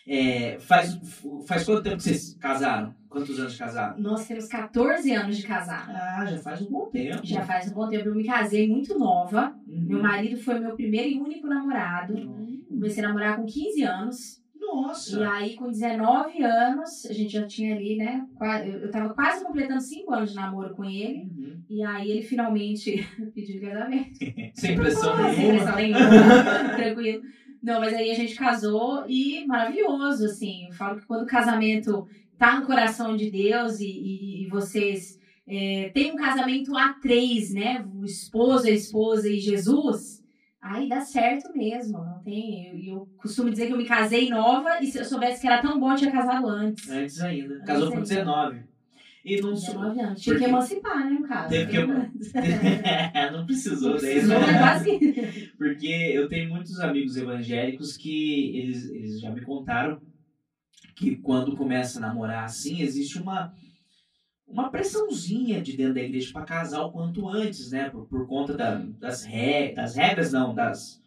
é, 0.07 0.57
faz, 0.59 0.99
faz 1.47 1.63
quanto 1.63 1.83
tempo 1.83 1.97
que 1.97 2.03
vocês 2.03 2.35
casaram? 2.39 2.93
Quantos 3.09 3.39
anos 3.39 3.53
de 3.53 3.59
casado? 3.59 4.01
Nós 4.01 4.27
temos 4.27 4.45
14 4.47 5.11
anos 5.13 5.37
de 5.37 5.43
casado. 5.47 5.89
Ah, 5.95 6.25
já 6.25 6.37
faz 6.37 6.61
um 6.61 6.69
bom 6.69 6.87
tempo. 6.87 7.21
Já 7.23 7.41
faz 7.45 7.71
um 7.71 7.73
bom 7.73 7.87
tempo. 7.87 8.09
Eu 8.09 8.15
me 8.15 8.25
casei 8.25 8.67
muito 8.67 8.99
nova. 8.99 9.55
Uhum. 9.65 9.85
Meu 9.87 10.03
marido 10.03 10.37
foi 10.37 10.59
meu 10.59 10.75
primeiro 10.75 11.07
e 11.07 11.19
único 11.19 11.47
namorado. 11.47 12.13
Hum, 12.13 12.61
Comecei 12.69 13.01
a 13.03 13.07
namorar 13.07 13.37
com 13.37 13.45
15 13.45 13.83
anos. 13.83 14.43
E 14.53 14.59
Nossa. 14.59 15.29
aí, 15.29 15.55
com 15.55 15.69
19 15.71 16.43
anos, 16.43 17.05
a 17.05 17.13
gente 17.13 17.31
já 17.31 17.45
tinha 17.47 17.73
ali, 17.75 17.95
né? 17.95 18.25
Eu 18.65 18.91
tava 18.91 19.13
quase 19.13 19.45
completando 19.45 19.79
5 19.79 20.13
anos 20.13 20.31
de 20.31 20.35
namoro 20.35 20.75
com 20.75 20.83
ele. 20.83 21.19
Uhum. 21.37 21.61
E 21.69 21.81
aí, 21.83 22.11
ele 22.11 22.21
finalmente 22.21 23.07
pediu 23.33 23.61
casamento. 23.61 24.19
Sem 24.55 24.75
pressão 24.75 25.15
Sem 25.15 25.37
nenhuma. 25.37 25.57
pressão 25.63 25.75
nenhuma, 25.77 26.75
tranquilo. 26.75 27.21
Não, 27.65 27.79
mas 27.79 27.93
aí 27.95 28.11
a 28.11 28.13
gente 28.13 28.35
casou 28.35 29.03
e 29.07 29.43
maravilhoso, 29.47 30.25
assim. 30.25 30.67
Eu 30.67 30.73
falo 30.73 30.99
que 30.99 31.05
quando 31.07 31.23
o 31.23 31.27
casamento 31.27 32.07
tá 32.37 32.59
no 32.59 32.65
coração 32.65 33.17
de 33.17 33.31
Deus 33.31 33.79
e, 33.79 33.85
e- 33.87 34.43
e 34.45 34.49
vocês 34.49 35.19
é, 35.47 35.89
têm 35.93 36.11
um 36.11 36.15
casamento 36.15 36.77
a 36.77 36.93
três, 36.93 37.51
né? 37.53 37.83
O 37.95 38.05
esposo, 38.05 38.67
a 38.67 38.71
esposa 38.71 39.27
e 39.29 39.39
Jesus, 39.39 40.23
aí 40.61 40.87
dá 40.87 41.01
certo 41.01 41.51
mesmo. 41.57 41.97
Não 41.97 42.21
tem. 42.23 42.67
Eu, 42.87 42.97
eu 42.97 43.07
costumo 43.17 43.49
dizer 43.49 43.67
que 43.67 43.73
eu 43.73 43.77
me 43.77 43.85
casei 43.85 44.29
nova 44.29 44.79
e 44.81 44.85
se 44.87 44.97
eu 44.99 45.05
soubesse 45.05 45.41
que 45.41 45.47
era 45.47 45.61
tão 45.61 45.79
bom, 45.79 45.91
eu 45.91 45.97
tinha 45.97 46.11
casado 46.11 46.47
antes. 46.47 46.87
Antes 46.89 47.19
ainda. 47.21 47.59
Casou 47.63 47.87
com 47.89 47.95
ainda. 47.95 48.07
19. 48.07 48.74
E 49.25 49.41
não 49.41 49.55
sou. 49.55 49.73
19 49.73 49.99
anos. 50.01 50.21
Tinha 50.21 50.35
que 50.35 50.39
Porque- 50.41 50.53
emancipar, 50.55 51.03
né, 51.09 51.17
no 51.19 51.27
caso. 51.27 51.49
Teve 51.49 51.71
que 51.71 51.77
não 53.33 53.45
precisou 53.45 53.93
daí. 53.99 53.99
Precisou, 54.11 54.39
mas 54.39 54.57
quase. 54.57 55.51
Porque 55.57 55.87
eu 55.87 56.29
tenho 56.29 56.49
muitos 56.49 56.79
amigos 56.79 57.17
evangélicos 57.17 57.97
que 57.97 58.55
eles, 58.55 58.89
eles 58.91 59.19
já 59.19 59.31
me 59.31 59.41
contaram 59.41 59.99
que 60.95 61.15
quando 61.17 61.55
começa 61.57 61.97
a 61.97 62.01
namorar 62.01 62.45
assim, 62.45 62.81
existe 62.81 63.17
uma 63.19 63.51
uma 64.47 64.69
pressãozinha 64.69 65.59
de 65.59 65.75
dentro 65.75 65.95
da 65.95 66.01
igreja 66.03 66.31
para 66.31 66.45
casar 66.45 66.83
o 66.83 66.91
quanto 66.91 67.27
antes, 67.27 67.71
né? 67.71 67.89
Por, 67.89 68.05
por 68.07 68.27
conta 68.27 68.53
da- 68.53 68.75
das, 68.99 69.25
re, 69.25 69.73
das 69.73 69.95
regras, 69.95 70.31
não, 70.31 70.53
das. 70.53 71.01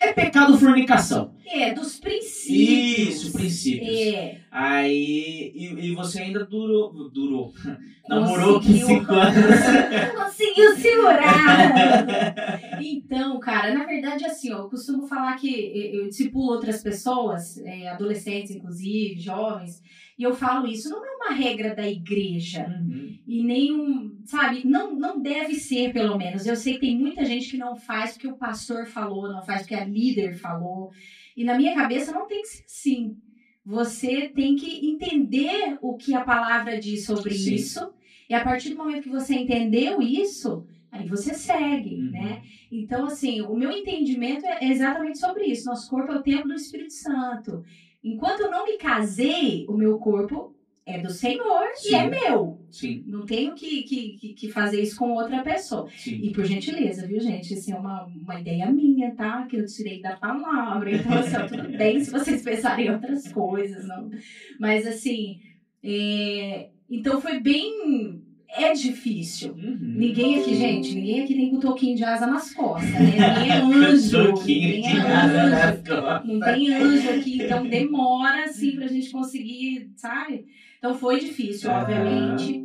É 0.00 0.10
pecado 0.12 0.58
fornicação. 0.58 1.36
É, 1.46 1.74
dos 1.74 1.98
princípios. 2.00 3.08
Isso, 3.24 3.32
princípios. 3.34 3.88
É. 3.94 4.41
Aí. 4.52 5.50
E, 5.54 5.86
e 5.86 5.94
você 5.94 6.20
ainda 6.20 6.44
durou. 6.44 6.92
Durou. 7.08 7.54
Namorou 8.06 8.60
Conseguiu. 8.60 8.86
5 8.86 9.12
anos. 9.14 10.14
Conseguiu 10.14 10.76
segurar! 10.76 12.60
então, 12.82 13.40
cara, 13.40 13.72
na 13.72 13.84
verdade, 13.86 14.24
assim, 14.26 14.52
ó, 14.52 14.58
eu 14.58 14.68
costumo 14.68 15.06
falar 15.06 15.36
que 15.36 15.48
eu 15.48 16.02
eu 16.02 16.08
discipulo 16.08 16.52
outras 16.52 16.82
pessoas, 16.82 17.56
é, 17.58 17.88
adolescentes, 17.88 18.50
inclusive, 18.50 19.20
jovens, 19.20 19.80
e 20.18 20.22
eu 20.24 20.34
falo 20.34 20.66
isso, 20.66 20.90
não 20.90 21.04
é 21.04 21.10
uma 21.16 21.30
regra 21.30 21.74
da 21.74 21.88
igreja. 21.88 22.66
Uhum. 22.68 23.18
E 23.26 23.42
nenhum, 23.42 24.18
sabe, 24.24 24.66
não, 24.66 24.94
não 24.94 25.20
deve 25.20 25.54
ser, 25.54 25.92
pelo 25.92 26.18
menos. 26.18 26.44
Eu 26.44 26.56
sei 26.56 26.74
que 26.74 26.80
tem 26.80 26.98
muita 26.98 27.24
gente 27.24 27.50
que 27.50 27.56
não 27.56 27.76
faz 27.76 28.12
porque 28.12 28.28
o 28.28 28.36
pastor 28.36 28.86
falou, 28.86 29.32
não 29.32 29.42
faz 29.42 29.62
porque 29.62 29.74
a 29.74 29.84
líder 29.84 30.34
falou. 30.34 30.90
E 31.36 31.44
na 31.44 31.56
minha 31.56 31.74
cabeça 31.74 32.12
não 32.12 32.26
tem 32.26 32.42
que 32.42 32.48
ser 32.48 32.64
assim. 32.64 33.16
Você 33.64 34.28
tem 34.28 34.56
que 34.56 34.86
entender 34.86 35.78
o 35.80 35.96
que 35.96 36.14
a 36.14 36.22
palavra 36.24 36.78
diz 36.80 37.04
sobre 37.06 37.32
Sim. 37.34 37.54
isso. 37.54 37.92
E 38.28 38.34
a 38.34 38.42
partir 38.42 38.70
do 38.70 38.76
momento 38.76 39.04
que 39.04 39.08
você 39.08 39.34
entendeu 39.34 40.00
isso, 40.02 40.66
aí 40.90 41.06
você 41.08 41.34
segue, 41.34 41.94
Uhum. 41.96 42.10
né? 42.10 42.42
Então, 42.70 43.04
assim, 43.06 43.40
o 43.42 43.54
meu 43.54 43.70
entendimento 43.70 44.44
é 44.46 44.64
exatamente 44.68 45.18
sobre 45.18 45.44
isso. 45.44 45.66
Nosso 45.66 45.88
corpo 45.88 46.12
é 46.12 46.16
o 46.16 46.22
templo 46.22 46.48
do 46.48 46.54
Espírito 46.54 46.92
Santo. 46.94 47.62
Enquanto 48.02 48.40
eu 48.40 48.50
não 48.50 48.64
me 48.64 48.76
casei, 48.78 49.64
o 49.68 49.74
meu 49.76 49.98
corpo 49.98 50.54
é 50.84 50.98
do 51.00 51.10
Senhor 51.10 51.64
e 51.88 51.94
é 51.94 52.08
meu. 52.10 52.60
Sim, 52.70 53.04
Não 53.06 53.24
tenho 53.24 53.54
que, 53.54 53.82
que, 53.84 54.34
que- 54.34 54.48
fazer 54.50 54.82
isso 54.82 54.96
com 54.98 55.12
outra 55.12 55.42
pessoa. 55.42 55.88
sim. 55.96 56.18
E 56.22 56.32
por 56.32 56.44
gentileza, 56.44 57.06
viu, 57.06 57.20
gente? 57.20 57.54
Isso 57.54 57.70
é 57.72 57.76
uma, 57.76 58.04
uma 58.06 58.40
ideia 58.40 58.70
minha, 58.70 59.14
tá? 59.14 59.46
Que 59.46 59.56
eu 59.56 59.66
tirei 59.66 60.00
da 60.02 60.16
palavra. 60.16 60.90
Então, 60.94 61.12
assim, 61.12 61.36
tudo 61.48 61.76
bem 61.78 62.00
se 62.02 62.10
vocês 62.10 62.42
pensarem 62.44 62.86
em 62.86 62.90
outras 62.90 63.30
coisas, 63.32 63.86
não. 63.86 64.10
Mas, 64.58 64.86
assim, 64.86 65.38
é, 65.84 66.70
então 66.90 67.20
foi 67.20 67.40
bem. 67.40 68.20
É 68.54 68.74
difícil. 68.74 69.54
Uhum. 69.54 69.78
Ninguém 69.96 70.38
aqui, 70.38 70.54
gente, 70.54 70.94
ninguém 70.94 71.22
aqui 71.22 71.34
tem 71.34 71.50
com 71.50 71.58
toquinho 71.58 71.96
de 71.96 72.04
asa 72.04 72.26
nas 72.26 72.52
costas, 72.52 72.90
né? 72.92 73.00
Ninguém 73.40 73.50
é 73.50 73.86
anjo. 73.86 74.26
Toquinho 74.34 74.74
Ninguém 74.76 74.82
de 74.92 74.96
é 74.98 75.00
asa 75.10 75.42
anjo. 75.42 75.50
nas 75.50 75.88
costas. 75.88 76.28
Não 76.28 76.40
tem 76.40 76.74
anjo 76.74 77.10
aqui, 77.12 77.42
então 77.42 77.66
demora, 77.66 78.44
assim, 78.44 78.72
pra 78.76 78.88
gente 78.88 79.10
conseguir, 79.10 79.90
sabe? 79.96 80.44
Então 80.82 80.94
foi 80.94 81.20
difícil, 81.20 81.70
Aham. 81.70 81.80
obviamente. 81.82 82.60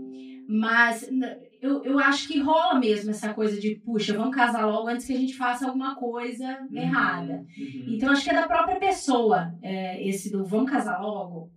Mas 0.49 1.07
eu, 1.61 1.83
eu 1.83 1.99
acho 1.99 2.27
que 2.27 2.39
rola 2.39 2.79
mesmo 2.79 3.11
essa 3.11 3.31
coisa 3.31 3.59
de, 3.61 3.75
puxa, 3.85 4.15
vamos 4.17 4.35
casar 4.35 4.65
logo 4.65 4.87
antes 4.87 5.05
que 5.05 5.13
a 5.13 5.17
gente 5.17 5.35
faça 5.35 5.67
alguma 5.67 5.93
coisa 5.95 6.65
errada. 6.73 7.45
Uhum. 7.55 7.93
Então 7.93 8.09
acho 8.09 8.23
que 8.23 8.31
é 8.31 8.33
da 8.33 8.47
própria 8.47 8.77
pessoa, 8.79 9.53
é, 9.61 10.03
esse 10.07 10.31
do 10.31 10.43
vamos 10.43 10.71
casar 10.71 10.99
logo. 10.99 11.51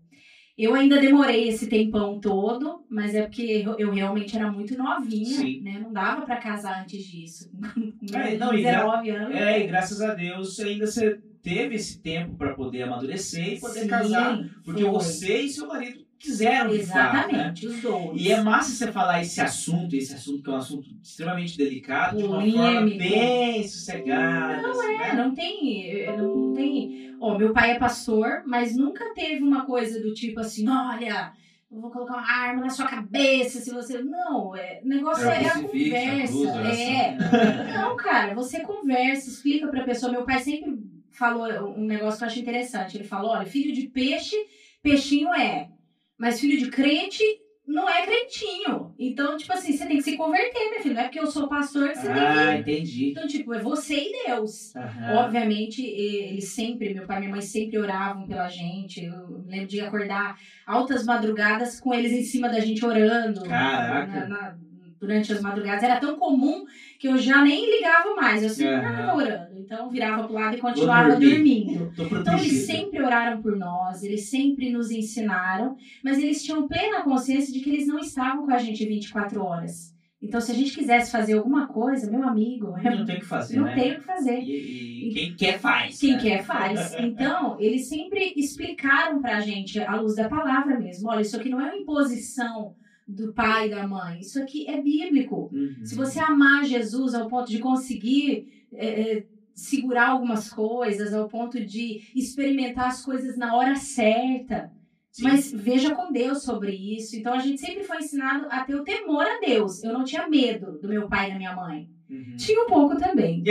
Eu 0.59 0.75
ainda 0.75 1.01
demorei 1.01 1.49
esse 1.49 1.67
tempão 1.67 2.21
todo, 2.21 2.85
mas 2.91 3.15
é 3.15 3.23
porque 3.23 3.63
eu, 3.65 3.79
eu 3.79 3.91
realmente 3.91 4.37
era 4.37 4.53
muito 4.53 4.77
novinha, 4.77 5.39
Sim. 5.39 5.63
né? 5.63 5.79
Não 5.83 5.91
dava 5.91 6.27
pra 6.27 6.37
casar 6.37 6.83
antes 6.83 7.03
disso. 7.03 7.49
É, 8.13 8.37
não, 8.37 8.53
e 8.53 8.63
gra- 8.63 8.81
19 8.81 9.11
anos. 9.11 9.37
É, 9.37 9.61
e 9.63 9.67
graças 9.69 10.01
a 10.03 10.13
Deus 10.15 10.59
ainda 10.59 10.85
você 10.87 11.21
teve 11.41 11.77
esse 11.77 12.03
tempo 12.03 12.35
para 12.37 12.55
poder 12.55 12.83
amadurecer 12.83 13.55
e 13.55 13.61
poder 13.61 13.83
Sim, 13.83 13.87
casar. 13.89 14.37
Porque 14.65 14.83
foi. 14.83 14.91
você 14.91 15.43
e 15.43 15.49
seu 15.49 15.69
marido 15.69 16.01
quiseram 16.21 16.69
né? 16.71 16.77
Exatamente, 16.77 17.67
os 17.67 17.81
dois. 17.81 18.21
E 18.21 18.31
é 18.31 18.41
massa 18.43 18.71
você 18.73 18.93
falar 18.93 19.21
esse 19.23 19.41
assunto, 19.41 19.97
esse 19.97 20.15
assunto 20.15 20.43
que 20.43 20.51
é 20.51 20.53
um 20.53 20.57
assunto 20.57 20.89
extremamente 21.03 21.57
delicado, 21.57 22.17
de 22.19 22.23
uma 22.25 22.37
Polêmico. 22.37 22.59
forma 22.59 22.81
bem 22.97 23.67
sossegada. 23.67 24.63
Não 24.63 24.71
assim, 24.71 24.95
É, 24.95 24.99
né? 24.99 25.13
não 25.15 25.35
tem, 25.35 26.17
não 26.17 26.53
tem. 26.55 27.17
Ó, 27.21 27.37
meu 27.39 27.53
pai 27.53 27.73
é 27.73 27.79
pastor, 27.79 28.43
mas 28.47 28.77
nunca 28.77 29.13
teve 29.15 29.43
uma 29.43 29.65
coisa 29.67 30.01
do 30.01 30.13
tipo 30.15 30.41
assim, 30.41 30.67
olha, 30.69 31.33
eu 31.71 31.81
vou 31.81 31.91
colocar 31.91 32.15
uma 32.15 32.31
arma 32.31 32.63
na 32.63 32.71
sua 32.71 32.87
cabeça 32.87 33.61
se 33.61 33.71
você. 33.71 34.03
Não, 34.03 34.55
é, 34.57 34.81
o 34.85 34.89
negócio 34.89 35.27
É 35.29 35.43
é, 35.45 35.47
a 35.49 35.55
conversa. 35.63 36.33
cruz, 36.33 36.49
oração. 36.49 36.73
é. 36.83 37.17
Não, 37.79 37.97
cara, 37.97 38.35
você 38.35 38.61
conversa, 38.61 39.29
explica 39.31 39.69
pra 39.69 39.85
pessoa. 39.85 40.13
Meu 40.13 40.25
pai 40.25 40.41
sempre 40.41 40.79
falou 41.11 41.47
um 41.77 41.85
negócio 41.85 42.19
que 42.19 42.25
eu 42.25 42.29
acho 42.29 42.41
interessante. 42.41 42.97
Ele 42.97 43.05
falou: 43.05 43.31
olha, 43.33 43.47
filho 43.47 43.73
de 43.75 43.89
peixe, 43.89 44.37
peixinho 44.83 45.33
é. 45.35 45.69
Mas 46.21 46.39
filho 46.39 46.59
de 46.59 46.71
crente 46.71 47.25
não 47.67 47.89
é 47.89 48.05
crentinho. 48.05 48.95
Então, 48.99 49.37
tipo 49.37 49.53
assim, 49.53 49.73
você 49.73 49.87
tem 49.87 49.97
que 49.97 50.03
se 50.03 50.17
converter, 50.17 50.71
meu 50.71 50.81
filho. 50.83 50.95
Não 50.95 51.01
é 51.03 51.05
porque 51.05 51.21
eu 51.21 51.27
sou 51.31 51.49
pastor 51.49 51.89
que 51.91 51.99
você 51.99 52.07
tem 52.09 52.15
que 52.15 52.21
Ah, 52.21 52.57
entendi. 52.59 53.11
então, 53.11 53.27
tipo, 53.27 53.55
é 53.55 53.61
você 53.61 53.95
e 53.95 54.27
Deus. 54.27 54.75
Aham. 54.77 55.17
Obviamente, 55.25 55.81
e- 55.81 56.17
eles 56.31 56.49
sempre, 56.49 56.93
meu 56.93 57.07
pai 57.07 57.17
e 57.17 57.21
minha 57.21 57.31
mãe 57.33 57.41
sempre 57.41 57.79
oravam 57.79 58.27
pela 58.27 58.49
gente. 58.49 59.05
Eu 59.05 59.45
lembro 59.47 59.69
de 59.69 59.81
acordar 59.81 60.37
altas 60.67 61.05
madrugadas 61.07 61.81
com 61.81 61.95
eles 61.95 62.13
em 62.13 62.23
cima 62.23 62.49
da 62.49 62.61
gente 62.61 62.85
orando. 62.85 63.43
Caraca. 63.45 64.27
na- 64.27 64.29
na- 64.29 64.57
durante 65.01 65.33
as 65.33 65.41
madrugadas. 65.41 65.83
Era 65.83 65.99
tão 65.99 66.17
comum 66.19 66.65
que 66.99 67.09
eu 67.09 67.17
já 67.17 67.43
nem 67.43 67.65
ligava 67.75 68.15
mais. 68.15 68.43
Eu 68.43 68.51
sempre 68.51 68.77
estava 68.77 69.15
orando. 69.15 69.50
Então, 69.73 69.89
virava 69.89 70.25
pro 70.25 70.35
lado 70.35 70.57
e 70.57 70.61
continuava 70.61 71.11
dormindo. 71.11 71.93
Então, 71.97 72.37
eles 72.37 72.67
sempre 72.67 73.01
oraram 73.01 73.41
por 73.41 73.57
nós, 73.57 74.03
eles 74.03 74.29
sempre 74.29 74.69
nos 74.73 74.91
ensinaram, 74.91 75.77
mas 76.03 76.19
eles 76.19 76.43
tinham 76.43 76.67
plena 76.67 77.05
consciência 77.05 77.53
de 77.53 77.61
que 77.61 77.71
eles 77.71 77.87
não 77.87 78.01
estavam 78.01 78.47
com 78.47 78.53
a 78.53 78.59
gente 78.59 78.85
24 78.85 79.41
horas. 79.41 79.95
Então, 80.21 80.41
se 80.41 80.51
a 80.51 80.55
gente 80.57 80.75
quisesse 80.75 81.13
fazer 81.13 81.35
alguma 81.35 81.69
coisa, 81.69 82.11
meu 82.11 82.25
amigo, 82.25 82.75
Não 82.83 83.07
tem 83.07 83.17
o 83.17 83.21
que 83.21 83.25
fazer, 83.25 83.57
não 83.59 83.65
né? 83.65 83.75
tem 83.77 83.93
o 83.93 83.95
que 84.01 84.05
fazer. 84.05 84.41
E, 84.41 85.09
e 85.09 85.15
quem 85.15 85.37
quer 85.37 85.61
faz. 85.61 86.01
Quem 86.01 86.13
né? 86.15 86.19
quer 86.19 86.45
faz. 86.45 86.95
Então, 86.99 87.57
eles 87.61 87.89
sempre 87.89 88.35
explicaram 88.37 89.23
pra 89.23 89.39
gente, 89.39 89.79
à 89.79 89.95
luz 89.95 90.17
da 90.17 90.29
palavra 90.29 90.81
mesmo: 90.81 91.09
olha, 91.09 91.21
isso 91.21 91.37
aqui 91.37 91.49
não 91.49 91.61
é 91.61 91.67
uma 91.67 91.77
imposição 91.77 92.75
do 93.07 93.33
pai 93.33 93.69
e 93.69 93.71
da 93.71 93.87
mãe, 93.87 94.19
isso 94.19 94.43
aqui 94.43 94.69
é 94.69 94.83
bíblico. 94.83 95.49
Uhum. 95.53 95.85
Se 95.85 95.95
você 95.95 96.19
amar 96.19 96.65
Jesus 96.65 97.15
ao 97.15 97.29
ponto 97.29 97.49
de 97.49 97.59
conseguir 97.59 98.61
é, 98.73 98.87
é, 98.87 99.27
segurar 99.55 100.11
algumas 100.11 100.51
coisas, 100.51 101.13
ao 101.13 101.29
ponto 101.29 101.65
de 101.65 102.11
experimentar 102.15 102.89
as 102.89 103.05
coisas 103.05 103.37
na 103.37 103.55
hora 103.55 103.77
certa, 103.77 104.71
Sim. 105.11 105.25
mas 105.25 105.53
veja 105.53 105.95
com 105.95 106.13
Deus 106.13 106.43
sobre 106.43 106.73
isso. 106.73 107.17
Então 107.17 107.35
a 107.35 107.39
gente 107.39 107.61
sempre 107.61 107.85
foi 107.85 107.99
ensinado 107.99 108.47
a 108.51 108.65
ter 108.65 108.75
o 108.75 108.85
temor 108.85 109.25
a 109.25 109.39
Deus. 109.41 109.83
Eu 109.83 109.93
não 109.93 110.05
tinha 110.05 110.29
medo 110.29 110.79
do 110.79 110.89
meu 110.89 111.09
pai 111.09 111.29
e 111.29 111.33
da 111.33 111.39
minha 111.39 111.55
mãe. 111.55 111.89
Uhum. 112.09 112.37
Tinha 112.37 112.65
um 112.65 112.67
pouco 112.67 112.97
também. 112.97 113.45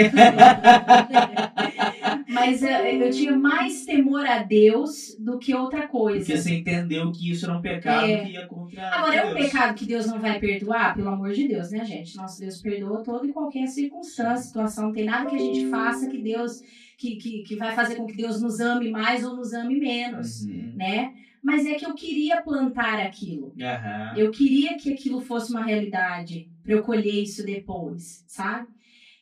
Mas 2.29 2.61
eh, 2.63 2.95
eu 2.95 3.09
tinha 3.09 3.35
mais 3.35 3.85
temor 3.85 4.25
a 4.25 4.43
Deus 4.43 5.15
do 5.19 5.39
que 5.39 5.53
outra 5.53 5.87
coisa. 5.87 6.19
Porque 6.19 6.37
você 6.37 6.55
entendeu 6.55 7.11
que 7.11 7.31
isso 7.31 7.45
era 7.45 7.57
um 7.57 7.61
pecado 7.61 8.05
É. 8.05 8.23
que 8.25 8.31
ia 8.33 8.45
contra 8.47 8.87
Agora, 8.87 9.15
é 9.15 9.25
um 9.25 9.33
Deus. 9.33 9.45
pecado 9.47 9.73
que 9.75 9.85
Deus 9.85 10.05
não 10.05 10.19
vai 10.19 10.39
perdoar? 10.39 10.95
Pelo 10.95 11.09
amor 11.09 11.31
de 11.31 11.47
Deus, 11.47 11.71
né, 11.71 11.83
gente? 11.83 12.15
Nosso 12.15 12.39
Deus 12.39 12.61
perdoa 12.61 13.03
toda 13.03 13.25
e 13.25 13.33
qualquer 13.33 13.67
circunstância, 13.67 14.43
situação. 14.47 14.85
Não 14.85 14.93
tem 14.93 15.05
nada 15.05 15.29
que 15.29 15.35
a 15.35 15.39
gente 15.39 15.69
faça 15.69 16.07
que 16.09 16.17
Deus. 16.19 16.61
Que, 16.97 17.15
que, 17.15 17.43
que 17.43 17.55
vai 17.55 17.73
fazer 17.73 17.95
com 17.95 18.05
que 18.05 18.15
Deus 18.17 18.41
nos 18.41 18.59
ame 18.59 18.91
mais 18.91 19.23
ou 19.25 19.33
nos 19.35 19.53
ame 19.53 19.79
menos, 19.79 20.41
Uhum. 20.45 20.73
né? 20.75 21.13
Mas 21.41 21.65
é 21.65 21.75
que 21.75 21.85
eu 21.85 21.93
queria 21.95 22.41
plantar 22.41 22.99
aquilo. 22.99 23.53
Aham. 23.59 24.13
Eu 24.17 24.29
queria 24.29 24.75
que 24.77 24.91
aquilo 24.91 25.21
fosse 25.21 25.49
uma 25.53 25.63
realidade, 25.63 26.49
pra 26.61 26.73
eu 26.73 26.83
colher 26.83 27.23
isso 27.23 27.45
depois, 27.45 28.25
sabe? 28.27 28.67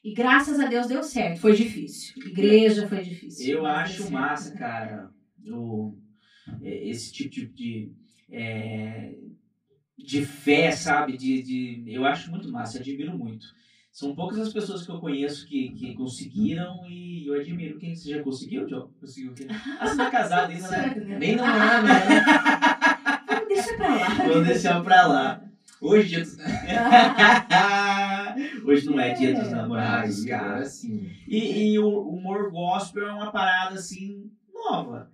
E 0.04 0.14
graças 0.14 0.60
a 0.60 0.68
Deus 0.68 0.88
deu 0.88 1.04
certo. 1.04 1.40
Foi 1.40 1.56
difícil. 1.56 2.14
Igreja 2.26 2.88
foi 2.88 3.04
difícil. 3.04 3.58
Eu 3.58 3.66
acho 3.66 4.12
massa, 4.12 4.52
cara, 4.58 5.10
o, 5.50 5.94
é, 6.62 6.90
esse 6.90 7.12
tipo 7.12 7.30
de, 7.30 7.48
de, 7.48 7.92
é, 8.32 9.16
de 9.98 10.26
fé, 10.26 10.72
sabe? 10.72 11.18
De, 11.18 11.42
de, 11.42 11.84
eu 11.88 12.06
acho 12.06 12.32
muito 12.32 12.52
massa, 12.52 12.80
admiro 12.80 13.18
muito. 13.18 13.46
São 13.92 14.14
poucas 14.14 14.38
as 14.38 14.54
pessoas 14.54 14.86
que 14.86 14.92
eu 14.92 15.00
conheço 15.00 15.48
que, 15.48 15.70
que 15.72 15.96
conseguiram 15.96 16.88
e 16.88 17.26
eu 17.28 17.34
admiro. 17.34 17.80
Quem 17.80 17.96
você 17.96 18.12
já 18.12 18.22
conseguiu, 18.22 18.70
Joe? 18.70 18.90
Conseguiu 19.00 19.32
o 19.32 19.34
quê? 19.34 19.48
Ah, 19.50 19.88
você 19.88 19.96
não 19.96 20.06
é 20.06 20.12
casado 20.12 20.52
ainda, 20.52 20.70
né? 20.70 21.18
Nem 21.20 21.36
não 21.36 21.44
nada, 21.44 21.82
né? 21.82 22.24
Vamos 23.28 23.48
deixar 23.48 23.76
pra 23.76 23.96
lá. 23.96 24.10
Vou 24.28 24.44
deixar 24.44 24.84
pra 24.84 25.08
lá. 25.08 25.44
Hoje. 25.82 26.16
Hoje 28.68 28.86
não 28.86 29.00
é 29.00 29.14
dia 29.14 29.34
dos 29.34 29.48
É. 29.48 29.56
namorados, 29.56 30.24
Ai, 30.24 30.30
cara. 30.30 30.60
assim. 30.60 31.10
E, 31.28 31.72
e 31.74 31.80
o 31.80 31.88
humor 32.10 32.52
gospel 32.52 33.08
é 33.08 33.12
uma 33.14 33.32
parada 33.32 33.76
assim 33.76 34.30
nova. 34.54 35.10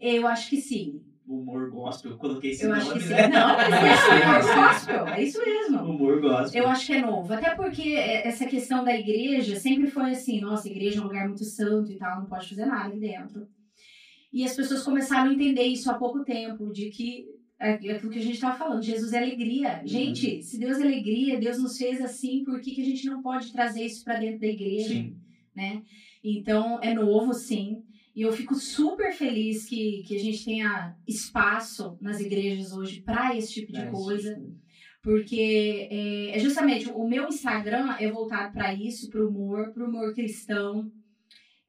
Eu 0.00 0.26
acho 0.26 0.50
que 0.50 0.60
sim. 0.60 1.02
Humor 1.26 1.70
gospel, 1.70 2.10
eu 2.12 2.18
coloquei 2.18 2.50
esse 2.50 2.64
Eu 2.64 2.70
nome, 2.70 2.80
acho 2.82 2.92
que 2.94 3.00
sim. 3.00 3.08
né? 3.10 3.28
Não, 3.28 3.56
mas 3.56 3.68
é 3.72 3.92
isso, 3.94 4.10
é 4.10 4.54
gospel. 4.66 5.06
É 5.06 5.22
isso 5.22 5.38
mesmo. 5.44 5.78
Humor 5.84 6.20
gospel. 6.20 6.62
Eu 6.64 6.68
acho 6.68 6.86
que 6.86 6.92
é 6.94 7.00
novo. 7.02 7.32
Até 7.32 7.54
porque 7.54 7.92
essa 7.94 8.46
questão 8.46 8.82
da 8.84 8.96
igreja 8.96 9.54
sempre 9.56 9.88
foi 9.88 10.10
assim: 10.10 10.40
nossa, 10.40 10.66
a 10.66 10.70
igreja 10.70 10.98
é 10.98 11.00
um 11.00 11.04
lugar 11.06 11.28
muito 11.28 11.44
santo 11.44 11.92
e 11.92 11.96
tal, 11.96 12.20
não 12.20 12.26
pode 12.26 12.48
fazer 12.48 12.66
nada 12.66 12.86
ali 12.90 12.98
dentro. 12.98 13.46
E 14.32 14.44
as 14.44 14.54
pessoas 14.56 14.82
começaram 14.82 15.30
a 15.30 15.34
entender 15.34 15.62
isso 15.64 15.90
há 15.90 15.94
pouco 15.94 16.24
tempo, 16.24 16.72
de 16.72 16.90
que 16.90 17.26
é 17.60 17.72
aquilo 17.72 18.10
que 18.10 18.18
a 18.18 18.22
gente 18.22 18.34
estava 18.34 18.56
falando, 18.58 18.82
Jesus 18.82 19.12
é 19.12 19.18
alegria. 19.18 19.82
Gente, 19.84 20.42
se 20.42 20.58
Deus 20.58 20.78
é 20.78 20.82
alegria, 20.82 21.38
Deus 21.38 21.58
nos 21.58 21.76
fez 21.76 22.00
assim, 22.00 22.42
por 22.42 22.60
que, 22.60 22.70
que 22.74 22.80
a 22.80 22.84
gente 22.84 23.04
não 23.06 23.20
pode 23.20 23.52
trazer 23.52 23.84
isso 23.84 24.02
para 24.02 24.18
dentro 24.18 24.40
da 24.40 24.46
igreja? 24.46 24.88
Sim. 24.94 25.16
né? 25.54 25.82
Então 26.24 26.80
é 26.82 26.94
novo, 26.94 27.34
sim. 27.34 27.82
E 28.16 28.22
eu 28.22 28.32
fico 28.32 28.54
super 28.54 29.12
feliz 29.12 29.66
que, 29.66 30.02
que 30.06 30.16
a 30.16 30.18
gente 30.18 30.44
tenha 30.44 30.96
espaço 31.06 31.96
nas 32.00 32.18
igrejas 32.20 32.72
hoje 32.72 33.02
para 33.02 33.36
esse 33.36 33.52
tipo 33.52 33.72
de 33.72 33.80
É, 33.80 33.86
coisa, 33.86 34.34
sim. 34.34 34.56
porque 35.02 35.88
é, 35.90 36.36
é 36.36 36.38
justamente 36.38 36.88
o 36.90 37.06
meu 37.06 37.28
Instagram 37.28 37.94
é 37.98 38.10
voltado 38.10 38.52
para 38.52 38.74
isso, 38.74 39.08
para 39.10 39.24
o 39.24 39.28
humor, 39.28 39.72
para 39.72 39.84
o 39.84 39.88
humor 39.88 40.14
cristão. 40.14 40.90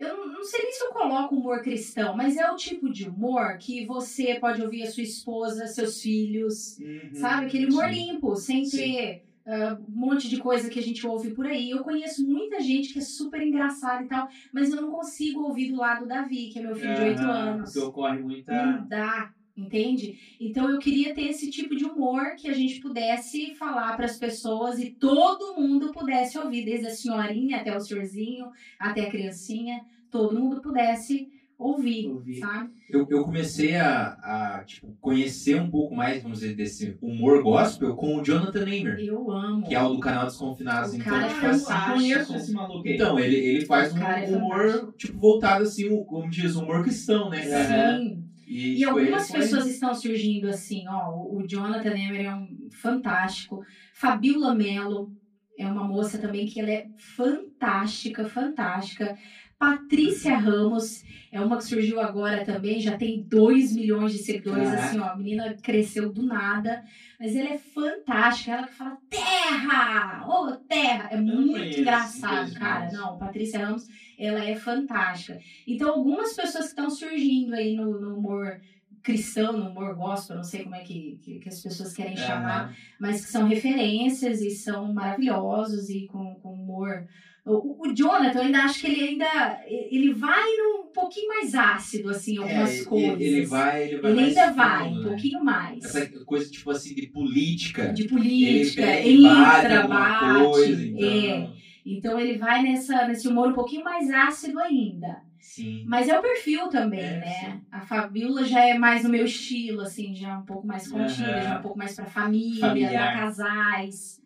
Eu 0.02 0.28
não, 0.28 0.44
sei 0.44 0.64
nem 0.64 0.72
se 0.72 0.84
eu 0.84 0.90
coloco 0.90 1.36
humor 1.36 1.62
cristão, 1.62 2.18
mas 2.18 2.36
é 2.36 2.50
o 2.50 2.56
tipo 2.56 2.92
de 2.92 3.08
humor 3.08 3.58
que 3.60 3.86
você 3.86 4.40
pode 4.40 4.60
ouvir 4.60 4.82
a 4.82 4.92
sua 4.92 5.04
esposa, 5.04 5.68
seus 5.68 6.02
filhos, 6.02 6.80
Uhum. 6.80 7.14
Sabe? 7.14 7.46
Aquele 7.46 7.68
humor 7.68 7.88
Sim. 7.90 8.14
limpo, 8.14 8.36
sem 8.36 8.66
Sim. 8.66 8.78
ter 8.78 9.24
ah, 9.46 9.78
um 9.88 9.92
monte 10.00 10.28
de 10.30 10.38
coisa 10.38 10.70
que 10.70 10.80
a 10.80 10.82
gente 10.82 11.06
ouve 11.06 11.34
por 11.34 11.46
aí. 11.46 11.70
Eu 11.70 11.84
conheço 11.84 12.26
muita 12.26 12.60
gente 12.62 12.92
que 12.94 13.00
é 13.00 13.02
super 13.02 13.42
engraçada 13.42 14.04
e 14.04 14.08
tal, 14.08 14.28
mas 14.52 14.72
eu 14.72 14.82
não 14.82 14.92
consigo 14.92 15.42
ouvir 15.42 15.72
do 15.72 15.78
lado 15.78 16.02
do 16.02 16.08
Davi, 16.08 16.50
que 16.50 16.60
é 16.60 16.62
meu 16.64 16.76
filho 16.76 16.96
de 16.96 17.02
8 17.02 17.24
Aham, 17.24 17.32
anos. 17.32 17.74
Porque 17.74 17.86
ocorre 17.86 18.20
muita. 18.20 18.52
Não 18.54 18.88
dá, 18.88 19.32
entende? 19.56 20.18
Então 20.40 20.70
eu 20.70 20.80
queria 20.80 21.14
ter 21.14 21.24
esse 21.28 21.50
tipo 21.52 21.76
de 21.76 21.86
humor 21.86 22.36
que 22.38 22.48
a 22.48 22.54
gente 22.54 22.80
pudesse 22.80 23.54
falar 23.56 23.96
para 23.96 24.06
as 24.06 24.18
pessoas 24.18 24.80
e 24.80 24.92
todo 24.92 25.56
mundo 25.60 25.92
pudesse 25.92 26.38
ouvir, 26.38 26.66
desde 26.66 26.88
a 26.88 26.92
senhorinha 26.92 27.58
até 27.58 27.76
o 27.76 27.80
senhorzinho, 27.80 28.48
até 28.80 29.02
a 29.08 29.10
criancinha, 29.12 29.82
todo 30.10 30.40
mundo 30.40 30.62
pudesse 30.62 31.30
ouvir, 31.58 32.08
Ouvir. 32.10 32.40
sabe? 32.40 32.72
Eu, 32.90 33.06
eu 33.08 33.24
comecei 33.24 33.76
a, 33.76 34.14
a 34.58 34.64
tipo, 34.66 34.98
conhecer 35.00 35.62
um 35.62 35.70
pouco 35.70 35.94
mais, 35.96 36.24
vamos 36.24 36.40
dizer, 36.40 36.56
desse 36.56 36.98
humor 37.00 37.44
gospel 37.44 37.96
com 37.96 38.16
o 38.18 38.24
Jonathan 38.24 38.66
Neymer, 38.66 38.98
Eu 39.00 39.30
amo. 39.30 39.64
que 39.68 39.76
é 39.76 39.82
o 39.82 39.94
do 39.94 40.00
canal 40.00 40.26
Desconfinados. 40.26 40.92
O 40.94 40.96
Então, 40.96 41.06
cara 41.14 41.28
é 41.28 41.30
tipo 41.30 41.46
eu 41.46 41.50
assim, 41.52 41.66
fantástico. 41.66 41.94
conheço 41.94 42.36
esse 42.36 42.52
maluco 42.52 42.88
aí. 42.88 42.96
então 42.96 43.20
ele, 43.20 43.36
ele 43.36 43.66
faz 43.68 43.94
cara 43.94 44.22
é 44.26 44.32
um 44.32 44.38
humor, 44.40 44.94
tipo, 44.98 45.20
voltado 45.20 45.64
assim, 45.64 45.88
um- 45.94 46.04
como 46.04 46.28
diz, 46.32 46.56
um 46.56 46.64
humor 46.64 46.82
cristão, 46.82 47.30
né, 47.30 47.48
cara? 47.48 47.98
Sim. 48.00 48.21
E, 48.52 48.80
E 48.80 48.84
algumas 48.84 49.30
foi- 49.30 49.40
pessoas 49.40 49.66
estão 49.68 49.94
surgindo 49.94 50.48
assim, 50.50 50.84
ó. 50.88 51.10
O 51.12 51.38
o 51.38 51.48
Jonathan 51.48 51.96
Emer 51.98 52.26
é 52.26 52.36
um 52.36 52.68
fantástico. 52.72 53.64
Fabiola 53.94 54.54
Mello 54.54 55.12
é 55.58 55.66
uma 55.66 55.84
moça 55.84 56.18
também 56.18 56.46
que 56.48 56.60
ela 56.60 56.70
é 56.72 56.88
fantástica, 56.98 58.26
fantástica. 58.28 59.18
Patrícia 59.62 60.36
Ramos 60.36 61.04
é 61.32 61.40
uma 61.40 61.58
que 61.58 61.66
surgiu 61.66 62.00
agora 62.00 62.44
também, 62.44 62.82
já 62.82 62.98
tem 62.98 63.22
2 63.22 63.76
milhões 63.76 64.12
de 64.12 64.18
seguidores, 64.18 64.68
Caraca. 64.68 64.86
assim, 64.86 65.00
ó. 65.00 65.04
A 65.04 65.16
menina 65.16 65.56
cresceu 65.62 66.12
do 66.12 66.24
nada, 66.24 66.84
mas 67.20 67.36
ela 67.36 67.50
é 67.50 67.60
fantástica. 67.60 68.54
Ela 68.54 68.68
que 68.68 68.74
fala 68.74 68.98
terra! 69.08 70.28
Ô, 70.28 70.52
terra! 70.68 71.10
É 71.12 71.22
não 71.22 71.36
muito 71.36 71.60
conheço, 71.60 71.80
engraçado, 71.80 72.54
cara. 72.56 72.92
Não, 72.92 73.20
Patrícia 73.20 73.64
Ramos, 73.64 73.88
ela 74.18 74.44
é 74.44 74.56
fantástica. 74.56 75.40
Então, 75.68 75.90
algumas 75.90 76.34
pessoas 76.34 76.64
que 76.64 76.72
estão 76.72 76.90
surgindo 76.90 77.54
aí 77.54 77.76
no, 77.76 78.02
no 78.02 78.18
humor 78.18 78.60
cristão, 79.04 79.54
no 79.54 79.70
humor 79.70 79.96
gospel, 79.96 80.38
não 80.38 80.44
sei 80.44 80.64
como 80.64 80.76
é 80.76 80.82
que, 80.82 81.20
que, 81.22 81.40
que 81.40 81.50
as 81.50 81.62
pessoas 81.62 81.94
querem 81.94 82.18
chamar, 82.18 82.76
mas 83.00 83.24
que 83.26 83.32
são 83.32 83.48
referências 83.48 84.42
e 84.42 84.50
são 84.50 84.92
maravilhosos 84.92 85.88
e 85.90 86.08
com, 86.08 86.34
com 86.36 86.52
humor. 86.52 87.08
O, 87.44 87.88
o 87.88 87.94
Jonathan, 87.96 88.38
eu 88.40 88.46
ainda 88.46 88.60
acho 88.60 88.82
que 88.82 88.88
ele 88.88 89.02
ainda 89.10 89.60
ele 89.68 90.14
vai 90.14 90.44
num 90.58 90.84
pouquinho 90.94 91.28
mais 91.30 91.56
ácido, 91.56 92.10
assim, 92.10 92.38
algumas 92.38 92.82
É, 92.82 92.84
coisas. 92.84 93.20
Ele, 93.20 93.24
ele 93.38 93.46
vai, 93.46 93.84
ele 93.88 94.00
vai 94.00 94.12
Ele 94.12 94.20
ainda 94.22 94.52
vai, 94.52 94.84
fundo, 94.90 95.00
um 95.00 95.02
né? 95.04 95.10
pouquinho 95.10 95.44
mais. 95.44 95.84
Essa 95.86 96.08
coisa, 96.24 96.52
tipo 96.52 96.70
assim, 96.70 96.94
de 96.94 97.08
política. 97.08 97.92
De 97.94 98.08
política, 98.08 98.86
ele 99.00 99.24
bate 99.24 99.66
entra, 99.66 99.88
bate. 99.88 100.44
coisa, 100.46 100.86
então... 100.86 101.10
é. 101.10 101.50
Então 101.84 102.20
ele 102.20 102.38
vai 102.38 102.62
nessa, 102.62 103.08
nesse 103.08 103.28
humor 103.28 103.48
um 103.50 103.54
pouquinho 103.54 103.84
mais 103.84 104.08
ácido 104.12 104.60
ainda. 104.60 105.24
Sim. 105.40 105.84
Mas 105.88 106.08
é 106.08 106.18
o 106.20 106.22
perfil 106.22 106.68
também, 106.70 107.00
É, 107.00 107.20
né? 107.20 107.62
A 107.72 107.82
Fabiola 107.82 108.46
já 108.46 108.64
é 108.64 108.78
mais 108.78 109.04
no 109.04 109.10
meu 109.10 109.26
estilo, 109.26 109.82
assim, 109.82 110.14
já 110.14 110.30
é 110.30 110.38
um 110.38 110.44
pouco 110.46 110.68
mais 110.68 110.88
contida, 110.88 111.32
Aham. 111.32 111.42
já 111.42 111.50
é 111.56 111.58
um 111.58 111.62
pouco 111.64 111.78
mais 111.80 111.96
pra 111.96 112.06
família, 112.06 112.68
Familiar. 112.68 113.12
pra 113.12 113.22
casais. 113.22 114.21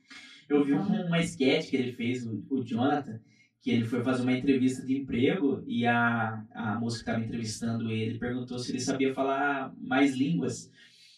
Eu 0.49 0.63
vi 0.63 0.73
uma 0.73 1.19
sketch 1.21 1.69
que 1.69 1.75
ele 1.75 1.91
fez, 1.93 2.25
o, 2.25 2.43
o 2.49 2.63
Jonathan, 2.63 3.19
que 3.61 3.71
ele 3.71 3.83
foi 3.85 4.03
fazer 4.03 4.21
uma 4.21 4.33
entrevista 4.37 4.85
de 4.85 4.95
emprego 4.97 5.63
e 5.65 5.85
a, 5.87 6.39
a 6.53 6.75
moça 6.79 6.97
que 6.97 7.01
estava 7.01 7.19
entrevistando 7.23 7.89
ele 7.91 8.19
perguntou 8.19 8.59
se 8.59 8.71
ele 8.71 8.79
sabia 8.79 9.13
falar 9.13 9.73
mais 9.81 10.15
línguas. 10.15 10.69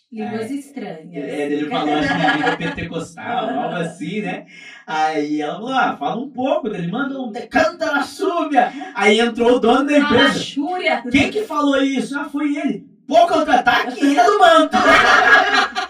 Línguas 0.10 0.50
É, 0.50 0.54
estranhas. 0.54 1.14
É, 1.30 1.52
ele 1.52 1.66
falou, 1.70 1.94
acho 1.96 2.08
que 2.08 2.38
língua 2.38 2.56
pentecostal, 2.58 3.50
algo 3.60 3.76
assim, 3.76 4.22
né? 4.22 4.46
Aí 4.86 5.42
ela 5.42 5.56
falou, 5.56 5.74
ah, 5.74 5.98
fala 5.98 6.22
um 6.24 6.30
pouco. 6.30 6.70
Ele 6.70 6.88
manda 6.88 7.20
um 7.20 7.30
decanta 7.30 7.88
na 7.88 8.04
súbia. 8.04 8.72
Aí 8.96 9.20
entrou 9.20 9.58
o 9.58 9.60
dono 9.60 9.86
da 9.86 9.96
Ah, 9.96 10.00
empresa. 10.00 10.56
Fúria! 10.56 11.04
Quem 11.12 11.30
que 11.30 11.42
falou 11.44 11.84
isso? 11.84 12.18
Ah, 12.18 12.24
foi 12.30 12.56
ele. 12.56 12.88
Pô, 13.06 13.28
contra-ataque, 13.28 14.00
do 14.00 14.40
manto. 14.40 14.78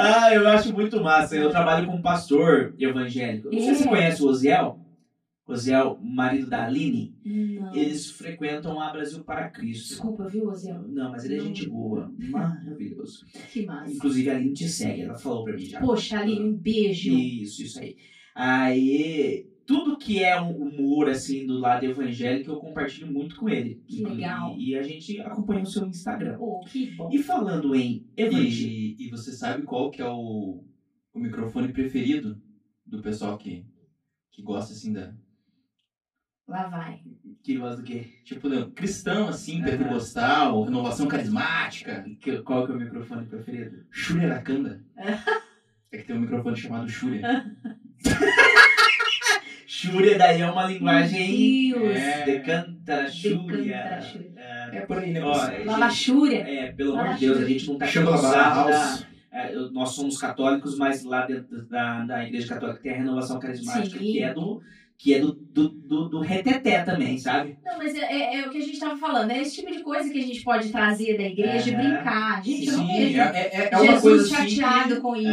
ah, 0.00 0.34
eu 0.34 0.48
acho 0.48 0.72
muito 0.72 1.00
massa. 1.02 1.36
Eu 1.36 1.50
trabalho 1.50 1.86
com 1.86 1.96
um 1.96 2.02
pastor 2.02 2.74
evangélico. 2.78 3.48
Não 3.50 3.58
sei 3.60 3.74
se 3.74 3.82
você 3.82 3.84
É. 3.84 3.88
conhece 3.88 4.22
o 4.22 4.26
Osiel. 4.28 4.78
Osiel, 5.46 5.98
marido 6.00 6.48
da 6.48 6.64
Aline. 6.66 7.12
Não. 7.24 7.74
Eles 7.74 8.08
frequentam 8.12 8.80
a 8.80 8.92
Brasil 8.92 9.24
para 9.24 9.48
Cristo. 9.50 9.88
Desculpa, 9.88 10.28
viu, 10.28 10.44
Oziel? 10.48 10.84
Não, 10.86 11.10
mas 11.10 11.24
ele 11.24 11.34
é 11.34 11.38
Não. 11.38 11.46
gente 11.46 11.68
boa. 11.68 12.08
Maravilhoso. 12.18 13.24
Que 13.52 13.66
massa. 13.66 13.92
Inclusive, 13.92 14.30
a 14.30 14.36
Aline 14.36 14.52
te 14.54 14.68
segue. 14.68 15.02
Ela 15.02 15.18
falou 15.18 15.44
pra 15.44 15.54
mim 15.54 15.64
já. 15.64 15.80
Poxa, 15.80 16.20
Aline, 16.20 16.44
um 16.44 16.52
beijo. 16.56 17.12
Isso, 17.12 17.62
isso 17.62 17.80
aí. 17.80 17.96
Aí, 18.32 19.46
tudo 19.70 19.96
que 19.96 20.20
é 20.20 20.40
um 20.40 20.50
humor, 20.50 21.08
assim, 21.08 21.46
do 21.46 21.56
lado 21.56 21.84
evangélico, 21.86 22.50
eu 22.50 22.56
compartilho 22.58 23.06
muito 23.06 23.36
com 23.36 23.48
ele. 23.48 23.80
Que 23.86 24.02
legal. 24.02 24.56
E, 24.58 24.70
e 24.70 24.76
a 24.76 24.82
gente 24.82 25.20
acompanha 25.20 25.62
o 25.62 25.66
seu 25.66 25.86
Instagram. 25.86 26.36
Oh, 26.40 26.64
que 26.64 26.90
bom. 26.96 27.08
E 27.12 27.22
falando 27.22 27.72
em 27.76 28.04
evangelho, 28.16 28.68
E, 28.68 28.96
e 29.06 29.08
você 29.10 29.30
sabe 29.30 29.62
qual 29.62 29.88
que 29.92 30.02
é 30.02 30.08
o, 30.08 30.64
o 31.14 31.20
microfone 31.20 31.72
preferido 31.72 32.42
do 32.84 33.00
pessoal 33.00 33.38
que, 33.38 33.64
que 34.32 34.42
gosta, 34.42 34.72
assim, 34.72 34.92
da... 34.92 35.14
Lá 36.48 36.66
vai. 36.66 37.00
que 37.44 37.56
gosta 37.56 37.76
do 37.76 37.84
quê? 37.84 38.06
Tipo, 38.24 38.48
do 38.48 38.72
cristão, 38.72 39.28
assim, 39.28 39.62
pentecostal, 39.62 40.64
renovação 40.64 41.06
carismática. 41.06 42.04
Que- 42.20 42.42
Qual 42.42 42.66
que 42.66 42.72
é 42.72 42.74
o 42.74 42.80
microfone 42.80 43.24
preferido? 43.24 43.86
Shuri 43.88 44.24
Aracanda. 44.26 44.84
É 45.92 45.98
que 45.98 46.04
tem 46.08 46.16
um 46.16 46.22
microfone 46.22 46.56
chamado 46.56 46.88
Shuri. 46.88 47.20
Xúria 49.80 50.18
daí 50.18 50.42
é 50.42 50.50
uma 50.50 50.66
linguagem... 50.66 51.70
Meu 51.70 51.80
Deus. 51.80 51.96
É. 51.96 52.24
Decanta, 52.24 53.08
Xúria. 53.08 53.74
É, 53.74 54.76
É 54.76 54.80
por 54.80 54.98
aí, 54.98 55.10
né? 55.12 55.20
Pessoal? 55.20 55.50
é, 56.38 56.72
pelo 56.72 56.98
amor 56.98 57.14
de 57.14 57.20
Deus, 57.20 57.38
a 57.38 57.44
gente 57.46 57.66
não 57.68 57.78
tá 57.78 57.86
Chama 57.86 58.20
da-. 58.20 58.98
É, 59.32 59.54
nós 59.72 59.90
somos 59.90 60.18
católicos, 60.18 60.76
mas 60.76 61.02
lá 61.04 61.24
dentro 61.24 61.64
da, 61.66 62.04
da 62.04 62.24
Igreja 62.26 62.48
Católica 62.48 62.80
tem 62.82 62.92
a 62.92 62.96
renovação 62.96 63.38
carismática, 63.38 63.98
Sim. 63.98 64.12
que 64.12 64.22
é 64.22 64.34
do 64.34 64.60
que 65.02 65.14
é 65.14 65.18
do, 65.18 65.32
do, 65.32 65.68
do, 65.70 66.08
do 66.10 66.20
reteté 66.20 66.82
também, 66.82 67.16
sabe? 67.16 67.56
Não, 67.64 67.78
mas 67.78 67.94
é, 67.94 68.00
é- 68.00 68.40
é 68.40 68.46
o 68.46 68.50
que 68.50 68.58
a 68.58 68.60
gente 68.60 68.78
tava 68.78 68.98
falando. 68.98 69.30
É 69.30 69.40
esse 69.40 69.56
tipo 69.56 69.72
de 69.72 69.82
coisa 69.82 70.10
que 70.12 70.18
a 70.18 70.22
gente 70.22 70.42
pode 70.42 70.68
trazer 70.68 71.16
da 71.16 71.24
igreja 71.24 71.70
e 71.70 71.74
Aham. 71.74 71.82
brincar. 71.82 72.44
Gente, 72.44 72.66
eu 72.66 72.76
não 72.76 72.86
Sim, 72.86 72.96
vejo 72.98 73.18
é, 73.18 73.50
é, 73.50 73.68
é 73.72 73.76
uma 73.78 73.92
Jesus 73.92 74.30
assim 74.30 74.48
chateado 74.50 75.00
com 75.00 75.16
isso. 75.16 75.26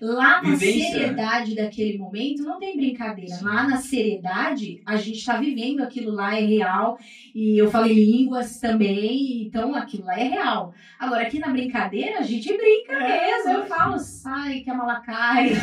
Lá 0.00 0.40
na 0.42 0.50
Vivência, 0.50 0.78
né? 0.78 0.90
seriedade 0.92 1.54
daquele 1.54 1.98
momento 1.98 2.42
não 2.42 2.58
tem 2.58 2.74
brincadeira. 2.74 3.34
Sim. 3.34 3.44
Lá 3.44 3.68
na 3.68 3.76
seriedade, 3.76 4.80
a 4.86 4.96
gente 4.96 5.22
tá 5.22 5.36
vivendo 5.36 5.82
aquilo 5.82 6.12
lá, 6.12 6.34
é 6.34 6.40
real. 6.40 6.98
E 7.38 7.58
eu 7.60 7.70
falei 7.70 7.92
línguas 7.92 8.58
também, 8.58 9.42
então 9.42 9.74
aquilo 9.74 10.06
lá 10.06 10.18
é 10.18 10.24
real. 10.26 10.72
Agora, 10.98 11.20
aqui 11.20 11.38
na 11.38 11.48
brincadeira, 11.50 12.20
a 12.20 12.22
gente 12.22 12.48
brinca 12.56 12.94
É, 12.94 13.36
mesmo. 13.36 13.50
Eu 13.60 13.66
falo, 13.66 13.98
sai, 13.98 14.60
que 14.60 14.70
é 14.70 14.74
malacai, 14.74 15.50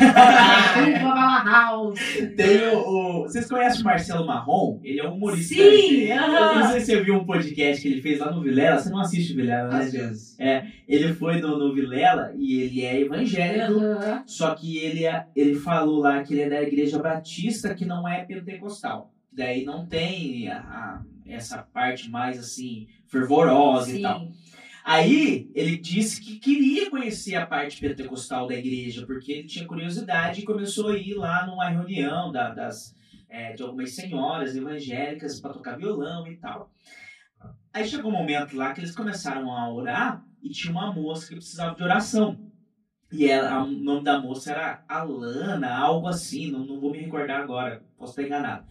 House. 1.44 1.98
Tem 2.36 2.68
o, 2.68 2.78
o- 2.78 3.22
Vocês 3.22 3.48
conhecem 3.48 3.80
o 3.80 3.84
Marcelo 3.84 4.24
Marrom? 4.26 4.78
Ele 4.82 5.00
é 5.00 5.08
um 5.08 5.14
humorista. 5.14 5.54
Sim, 5.54 6.02
Eu 6.04 6.16
aham. 6.22 6.60
não 6.60 6.70
sei 6.70 6.80
se 6.80 6.86
você 6.86 7.02
viu 7.02 7.14
um 7.16 7.24
podcast 7.24 7.82
que 7.82 7.88
ele 7.88 8.00
fez 8.02 8.20
lá 8.20 8.30
no 8.30 8.40
Vilela. 8.42 8.78
Você 8.78 8.90
não 8.90 9.00
assiste 9.00 9.32
o 9.32 9.36
Vilela, 9.36 9.68
né? 9.68 9.78
Às 9.80 9.92
vezes. 9.92 10.36
Ele 10.88 11.12
foi 11.14 11.40
no, 11.40 11.58
no 11.58 11.74
Vilela 11.74 12.32
e 12.36 12.60
ele 12.60 12.82
é 12.84 13.00
evangélico. 13.00 13.80
Aham. 13.80 14.22
Só 14.26 14.54
que 14.54 14.78
ele, 14.78 15.04
é- 15.06 15.26
ele 15.34 15.54
falou 15.56 16.00
lá 16.00 16.22
que 16.22 16.34
ele 16.34 16.42
é 16.42 16.48
da 16.48 16.62
igreja 16.62 16.98
batista 16.98 17.74
que 17.74 17.84
não 17.84 18.06
é 18.08 18.24
pentecostal. 18.24 19.10
Daí 19.32 19.64
não 19.64 19.84
tem 19.86 20.48
a- 20.48 20.58
a- 20.58 21.02
essa 21.26 21.62
parte 21.62 22.10
mais 22.10 22.38
assim, 22.38 22.88
fervorosa 23.06 23.96
e 23.96 24.02
tal. 24.02 24.20
Sim. 24.20 24.32
Aí 24.84 25.50
ele 25.54 25.78
disse 25.78 26.20
que 26.20 26.38
queria 26.38 26.90
conhecer 26.90 27.34
a 27.36 27.46
parte 27.46 27.80
pentecostal 27.80 28.46
da 28.46 28.54
igreja, 28.54 29.06
porque 29.06 29.32
ele 29.32 29.48
tinha 29.48 29.66
curiosidade 29.66 30.40
e 30.40 30.44
começou 30.44 30.90
a 30.90 30.98
ir 30.98 31.14
lá 31.14 31.46
numa 31.46 31.68
reunião 31.70 32.30
da- 32.30 32.50
das, 32.50 32.94
é, 33.30 33.54
de 33.54 33.62
algumas 33.62 33.94
senhoras 33.94 34.54
evangélicas 34.54 35.40
para 35.40 35.54
tocar 35.54 35.78
violão 35.78 36.26
e 36.26 36.36
tal. 36.36 36.70
Aí 37.72 37.86
chegou 37.86 38.10
um 38.10 38.14
momento 38.16 38.56
lá 38.56 38.72
que 38.72 38.80
eles 38.80 38.94
começaram 38.94 39.50
a 39.50 39.72
orar 39.72 40.22
e 40.42 40.50
tinha 40.50 40.70
uma 40.70 40.92
moça 40.92 41.28
que 41.28 41.34
precisava 41.34 41.74
de 41.74 41.82
oração. 41.82 42.38
E 43.10 43.26
ela, 43.26 43.62
o 43.64 43.70
nome 43.70 44.04
da 44.04 44.20
moça 44.20 44.50
era 44.52 44.84
Alana, 44.88 45.74
algo 45.74 46.06
assim, 46.06 46.50
não, 46.50 46.64
não 46.64 46.78
vou 46.80 46.90
me 46.92 46.98
recordar 46.98 47.40
agora, 47.40 47.82
posso 47.96 48.12
estar 48.12 48.22
enganado. 48.24 48.66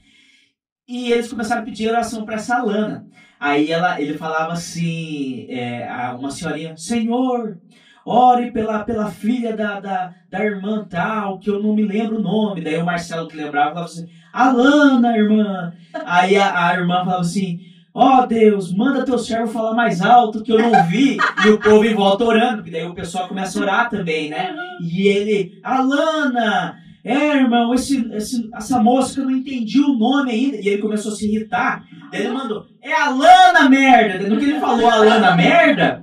E 0.87 1.11
eles 1.11 1.29
começaram 1.29 1.61
a 1.61 1.65
pedir 1.65 1.89
oração 1.89 2.25
para 2.25 2.35
essa 2.35 2.57
Alana. 2.57 3.05
Aí 3.39 3.71
ela, 3.71 4.01
ele 4.01 4.17
falava 4.17 4.53
assim, 4.53 5.47
é, 5.49 5.87
a 5.87 6.15
uma 6.15 6.29
senhorinha, 6.29 6.75
Senhor, 6.77 7.57
ore 8.05 8.51
pela, 8.51 8.83
pela 8.83 9.09
filha 9.09 9.55
da, 9.55 9.79
da, 9.79 10.13
da 10.29 10.43
irmã 10.43 10.85
tal, 10.89 11.39
que 11.39 11.49
eu 11.49 11.61
não 11.61 11.73
me 11.73 11.83
lembro 11.83 12.17
o 12.17 12.21
nome. 12.21 12.61
Daí 12.61 12.77
o 12.77 12.85
Marcelo 12.85 13.27
que 13.27 13.37
lembrava 13.37 13.71
falava 13.71 13.85
assim, 13.85 14.09
Alana, 14.31 15.17
irmã. 15.17 15.73
Aí 16.05 16.35
a, 16.35 16.67
a 16.67 16.73
irmã 16.73 16.99
falava 16.99 17.21
assim, 17.21 17.61
ó 17.93 18.25
Deus, 18.25 18.73
manda 18.73 19.05
teu 19.05 19.17
servo 19.17 19.51
falar 19.51 19.73
mais 19.73 20.01
alto 20.01 20.43
que 20.43 20.51
eu 20.51 20.59
não 20.59 20.83
vi. 20.87 21.17
e 21.45 21.49
o 21.49 21.59
povo 21.59 21.85
em 21.85 21.93
volta 21.93 22.25
orando, 22.25 22.57
porque 22.57 22.71
daí 22.71 22.85
o 22.85 22.95
pessoal 22.95 23.27
começa 23.27 23.57
a 23.57 23.61
orar 23.61 23.89
também, 23.89 24.29
né? 24.29 24.53
E 24.81 25.07
ele, 25.07 25.59
Alana, 25.63 26.82
É, 27.05 27.35
irmão, 27.37 27.73
esse, 27.73 28.09
esse- 28.13 28.49
essa 28.55 28.79
moça 28.79 29.15
que 29.15 29.19
eu 29.19 29.25
não 29.25 29.31
entendi 29.31 29.81
o 29.81 29.93
nome 29.97 30.31
ainda. 30.31 30.57
E 30.57 30.67
ele 30.69 30.81
começou 30.81 31.11
a 31.11 31.15
se 31.15 31.27
irritar. 31.27 31.83
Daí 32.11 32.21
ele 32.21 32.31
mandou, 32.31 32.65
é 32.81 32.93
a 32.93 33.09
Lana 33.09 33.67
merda. 33.69 34.27
No 34.29 34.37
que 34.37 34.45
ele 34.45 34.59
falou 34.59 34.87
a 34.89 34.95
Lana 34.97 35.35
merda, 35.35 36.01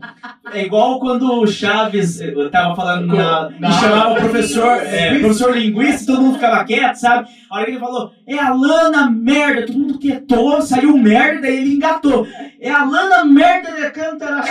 é 0.52 0.64
igual 0.64 0.98
quando 1.00 1.40
o 1.40 1.46
Chaves 1.46 2.20
eu 2.20 2.50
tava 2.50 2.74
falando 2.74 3.06
na, 3.06 3.48
Na 3.60 3.70
e 3.70 3.72
chamava 3.74 4.12
o 4.12 4.16
professor, 4.16 4.76
é, 4.82 5.18
professor 5.20 5.56
linguista, 5.56 6.12
todo 6.12 6.22
mundo 6.22 6.34
ficava 6.34 6.64
quieto, 6.64 6.96
sabe? 6.96 7.28
A 7.50 7.54
hora 7.56 7.64
que 7.64 7.70
ele 7.70 7.78
falou, 7.80 8.12
é 8.26 8.38
a 8.38 8.52
Lana 8.52 9.08
merda, 9.10 9.66
todo 9.66 9.78
mundo 9.78 9.98
quietou, 9.98 10.60
saiu 10.60 10.98
merda, 10.98 11.42
daí 11.42 11.58
ele 11.58 11.74
engatou. 11.76 12.26
É 12.60 12.70
a 12.70 12.84
Lana 12.84 13.24
merda 13.24 13.70
de 13.72 13.90
Cantara 13.90 14.42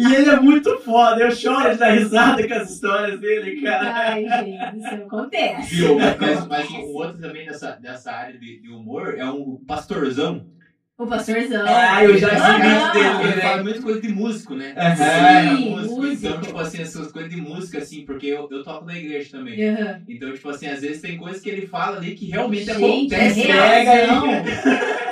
E 0.00 0.14
ele 0.14 0.30
é 0.30 0.40
muito 0.40 0.78
foda, 0.78 1.20
eu 1.20 1.30
choro 1.30 1.70
de 1.72 1.76
dar 1.76 1.90
risada 1.90 2.48
com 2.48 2.54
as 2.54 2.70
histórias 2.70 3.20
dele, 3.20 3.60
cara. 3.60 4.12
Ai, 4.12 4.24
gente, 4.24 4.78
isso 4.78 4.94
acontece. 4.94 5.74
Viu? 5.74 5.98
Mas, 5.98 6.46
mas 6.46 6.70
um 6.70 6.94
outro 6.94 7.18
também 7.20 7.46
dessa, 7.46 7.72
dessa 7.72 8.10
área 8.10 8.38
de, 8.38 8.62
de 8.62 8.70
humor 8.70 9.14
é 9.18 9.24
um 9.26 9.56
pastorzão. 9.66 10.46
O 11.00 11.06
pastorzão. 11.06 11.64
Ah, 11.66 12.04
eu 12.04 12.14
já 12.18 12.28
vi 12.28 12.36
Aham. 12.36 12.60
vídeo 12.60 12.92
dele. 12.92 13.24
Ele 13.24 13.36
né? 13.36 13.40
fala 13.40 13.62
muita 13.62 13.80
coisa 13.80 14.02
de 14.02 14.08
músico, 14.08 14.54
né? 14.54 14.74
É, 14.76 14.94
Sim, 14.94 15.70
músico. 15.70 15.96
músico. 16.02 16.26
Então, 16.26 16.40
tipo 16.42 16.58
assim, 16.58 16.82
essas 16.82 17.10
coisas 17.10 17.30
de 17.30 17.40
música, 17.40 17.78
assim, 17.78 18.04
porque 18.04 18.26
eu, 18.26 18.46
eu 18.50 18.62
toco 18.62 18.84
na 18.84 18.98
igreja 18.98 19.38
também. 19.38 19.66
Aham. 19.66 20.02
Então, 20.06 20.30
tipo 20.30 20.46
assim, 20.50 20.66
às 20.66 20.82
vezes 20.82 21.00
tem 21.00 21.16
coisas 21.16 21.40
que 21.40 21.48
ele 21.48 21.66
fala 21.66 21.96
ali 21.96 22.14
que 22.14 22.26
realmente 22.26 22.66
Gente, 22.66 22.84
acontece. 23.14 23.40
é 23.40 23.46
Pega 23.46 23.90
aí. 23.92 24.06
reação. 24.06 24.44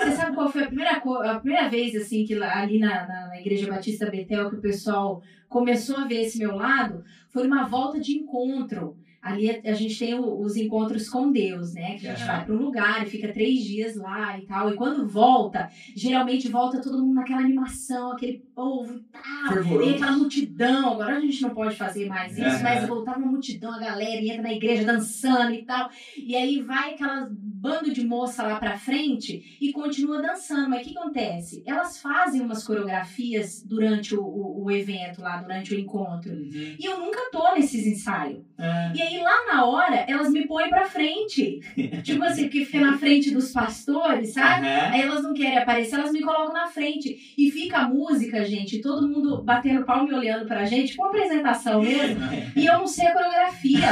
Você 0.03 0.12
sabe 0.12 0.34
qual 0.34 0.53
foi 0.53 0.62
a 0.64 0.66
primeira, 0.66 0.93
a 0.93 1.41
primeira 1.41 1.68
vez, 1.70 1.97
assim, 1.97 2.22
que 2.26 2.34
lá, 2.34 2.59
ali 2.59 2.78
na, 2.78 3.07
na, 3.09 3.26
na 3.28 3.41
Igreja 3.41 3.66
Batista 3.66 4.11
Betel, 4.11 4.51
que 4.51 4.57
o 4.57 4.61
pessoal 4.61 5.22
começou 5.49 5.97
a 5.97 6.05
ver 6.05 6.20
esse 6.20 6.36
meu 6.39 6.55
lado? 6.55 7.03
Foi 7.30 7.45
numa 7.45 7.64
volta 7.64 7.99
de 7.99 8.12
encontro. 8.12 8.95
Ali 9.20 9.50
a, 9.50 9.60
a 9.70 9.72
gente 9.72 9.98
tem 9.98 10.14
o- 10.14 10.40
os 10.40 10.56
encontros 10.56 11.08
com 11.08 11.32
Deus, 11.32 11.74
né? 11.74 11.98
Que 11.98 12.06
a 12.06 12.14
gente 12.14 12.26
vai 12.26 12.44
para 12.44 12.54
um 12.54 12.58
lugar 12.58 13.02
e 13.06 13.10
fica 13.10 13.32
três 13.32 13.60
dias 13.64 13.96
lá 13.96 14.38
e 14.38 14.42
tal. 14.42 14.70
E 14.72 14.76
quando 14.76 15.06
volta, 15.08 15.68
geralmente 15.96 16.48
volta 16.48 16.80
todo 16.80 16.98
mundo 17.02 17.14
naquela 17.14 17.40
animação, 17.40 18.12
aquele 18.12 18.38
povo 18.54 18.94
e 18.94 19.00
tal. 19.12 19.52
E 19.82 19.94
aquela 19.94 20.12
multidão, 20.16 20.92
agora 20.92 21.16
a 21.16 21.20
gente 21.20 21.42
não 21.42 21.50
pode 21.50 21.74
fazer 21.76 22.06
mais 22.06 22.38
isso, 22.38 22.62
mas 22.62 22.86
voltava 22.86 23.18
uma 23.18 23.30
multidão, 23.32 23.72
a 23.74 23.78
galera 23.80 24.22
entra 24.24 24.42
na 24.42 24.52
igreja 24.52 24.84
dançando 24.84 25.52
e 25.52 25.64
tal. 25.64 25.90
E 26.16 26.36
aí 26.36 26.62
vai 26.62 26.94
aquelas 26.94 27.28
bando 27.61 27.92
de 27.92 28.06
moça 28.06 28.42
lá 28.42 28.56
pra 28.56 28.78
frente 28.78 29.59
e 29.61 29.72
continua 29.72 30.22
dançando. 30.22 30.70
Mas 30.70 30.86
o 30.86 30.88
que 30.88 30.98
acontece? 30.98 31.62
Elas 31.66 32.00
fazem 32.00 32.40
umas 32.40 32.64
coreografias 32.64 33.62
durante 33.64 34.14
o, 34.14 34.22
o, 34.22 34.64
o 34.64 34.70
evento 34.70 35.20
lá, 35.20 35.38
durante 35.38 35.74
o 35.74 35.78
encontro. 35.78 36.32
Uhum. 36.32 36.76
E 36.78 36.84
eu 36.84 36.98
nunca 36.98 37.30
tô 37.30 37.54
nesses 37.54 37.86
ensaios. 37.86 38.44
Ah. 38.56 38.92
E 38.94 39.02
aí 39.02 39.18
lá 39.18 39.46
na 39.52 39.64
hora, 39.64 40.04
elas 40.09 40.30
me 40.30 40.46
põem 40.46 40.68
pra 40.68 40.84
frente. 40.84 41.61
tipo 42.02 42.22
assim, 42.22 42.44
porque 42.44 42.64
fica 42.64 42.80
na 42.80 42.98
frente 42.98 43.30
dos 43.30 43.52
pastores, 43.52 44.32
sabe? 44.32 44.66
Aham. 44.66 44.92
Aí 44.92 45.00
elas 45.02 45.22
não 45.22 45.34
querem 45.34 45.59
aparecer, 45.59 45.96
elas 45.96 46.12
me 46.12 46.20
colocam 46.20 46.52
na 46.52 46.66
frente. 46.66 47.34
E 47.36 47.50
fica 47.50 47.78
a 47.78 47.88
música, 47.88 48.44
gente, 48.44 48.80
todo 48.80 49.09
mundo 49.09 49.42
batendo 49.42 49.84
palma 49.84 50.11
e 50.11 50.14
olhando 50.14 50.46
pra 50.46 50.64
gente, 50.64 50.96
uma 50.98 51.09
apresentação 51.09 51.82
mesmo. 51.82 52.18
E 52.56 52.66
eu 52.66 52.78
não 52.78 52.86
sei 52.86 53.06
a 53.06 53.12
coreografia. 53.12 53.86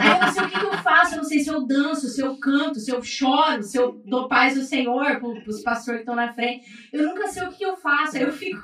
Aí 0.00 0.10
eu 0.10 0.20
não 0.20 0.32
sei 0.32 0.42
o 0.42 0.48
que, 0.48 0.58
que 0.60 0.64
eu 0.64 0.72
faço, 0.78 1.14
eu 1.14 1.18
não 1.18 1.24
sei 1.24 1.40
se 1.40 1.48
eu 1.48 1.66
danço, 1.66 2.08
se 2.08 2.20
eu 2.20 2.36
canto, 2.36 2.78
se 2.78 2.90
eu 2.90 2.95
choro, 3.02 3.62
se 3.62 3.76
eu 3.78 4.02
dou 4.06 4.28
paz 4.28 4.54
do 4.54 4.62
Senhor 4.62 5.18
pro, 5.20 5.40
pros 5.42 5.62
pastores 5.62 5.98
que 6.00 6.02
estão 6.02 6.14
na 6.16 6.32
frente. 6.32 6.64
Eu 6.92 7.06
nunca 7.08 7.26
sei 7.28 7.42
o 7.44 7.48
que, 7.50 7.58
que 7.58 7.64
eu 7.64 7.76
faço, 7.76 8.16
aí 8.16 8.22
eu 8.22 8.32
fico. 8.32 8.60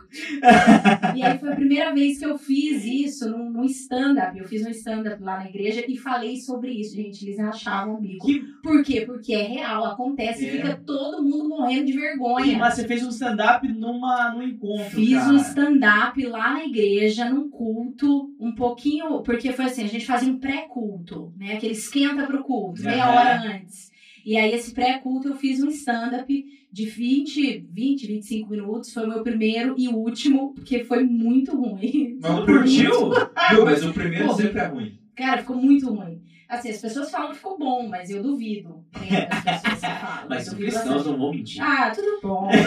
E 1.16 1.22
aí 1.22 1.39
foi 1.39 1.53
a 1.53 1.57
primeira 1.57 1.93
vez 1.95 2.18
que 2.18 2.26
eu 2.26 2.37
fiz 2.39 2.85
isso 2.85 3.28
num, 3.30 3.51
num 3.51 3.64
stand-up. 3.64 4.39
Eu 4.39 4.45
fiz 4.47 4.64
um 4.66 4.70
stand-up 4.70 5.22
lá 5.22 5.39
na 5.39 5.49
igreja 5.49 5.85
e 5.87 5.97
falei 5.97 6.37
sobre 6.37 6.72
isso, 6.72 6.95
gente. 6.97 7.24
Eles 7.26 7.39
rachavam 7.39 7.95
o 7.95 8.01
bico. 8.01 8.26
Que- 8.26 8.43
Por 8.62 8.83
quê? 8.83 9.03
Porque 9.03 9.35
é 9.35 9.43
real, 9.43 9.85
acontece, 9.85 10.47
É. 10.47 10.51
fica 10.53 10.76
todo 10.87 11.22
mundo 11.22 11.49
morrendo 11.49 11.87
de 11.87 11.93
vergonha. 11.93 12.59
Mas 12.59 12.74
você 12.74 12.87
fez 12.87 13.05
um 13.05 13.09
stand-up 13.11 13.66
numa, 13.68 14.33
num 14.35 14.43
encontro, 14.43 14.91
Fiz 14.91 15.18
cara. 15.18 15.33
um 15.33 15.37
stand-up 15.37 16.26
lá 16.26 16.53
na 16.55 16.64
igreja, 16.64 17.28
num 17.28 17.49
culto, 17.51 18.30
um 18.41 18.55
pouquinho, 18.55 19.22
porque 19.22 19.53
foi 19.53 19.66
assim, 19.66 19.85
a 19.85 19.89
gente 19.89 20.07
fazia 20.07 20.33
um 20.33 20.39
pré-culto, 20.39 21.33
né? 21.37 21.55
Aquele 21.55 21.72
esquenta 21.72 22.24
pro 22.26 22.43
culto, 22.43 22.83
meia 22.83 23.05
Aham. 23.05 23.14
hora 23.16 23.43
antes. 23.57 23.91
E 24.25 24.37
aí, 24.37 24.53
esse 24.53 24.73
pré-culto, 24.73 25.29
eu 25.29 25.37
fiz 25.37 25.62
um 25.62 25.68
stand-up 25.68 26.45
de 26.70 26.85
20, 26.87 27.66
20, 27.70 28.07
25 28.07 28.51
minutos. 28.51 28.93
Foi 28.93 29.05
o 29.05 29.09
meu 29.09 29.23
primeiro 29.23 29.75
e 29.77 29.89
último, 29.89 30.55
porque 30.55 30.85
foi 30.85 31.03
muito 31.05 31.55
ruim. 31.57 32.18
Mas 32.23 32.39
o 32.39 32.47
Curtiu? 32.47 33.11
Viu? 33.51 33.64
Mas 33.64 33.85
o 33.85 33.93
primeiro 33.93 34.29
Pô. 34.29 34.35
sempre 34.35 34.61
é 34.61 34.66
ruim. 34.66 34.99
Cara, 35.16 35.39
ficou 35.39 35.57
muito 35.57 35.93
ruim. 35.93 36.23
Assim, 36.49 36.70
as 36.70 36.81
pessoas 36.81 37.11
falam 37.11 37.31
que 37.31 37.37
ficou 37.37 37.59
bom, 37.59 37.89
mas 37.89 38.11
eu 38.11 38.23
duvido. 38.23 38.85
né, 38.95 39.27
das 39.27 39.43
pessoas 39.62 39.81
que 39.81 39.87
falam. 40.01 40.25
Mas 40.29 40.47
Eu 40.47 40.53
os 40.53 40.59
duvido 40.59 40.70
cristãos 40.70 40.95
bastante. 40.97 41.11
não 41.11 41.18
vão 41.18 41.31
mentir. 41.31 41.62
Ah, 41.62 41.91
tudo 41.91 42.20
bom. 42.23 42.51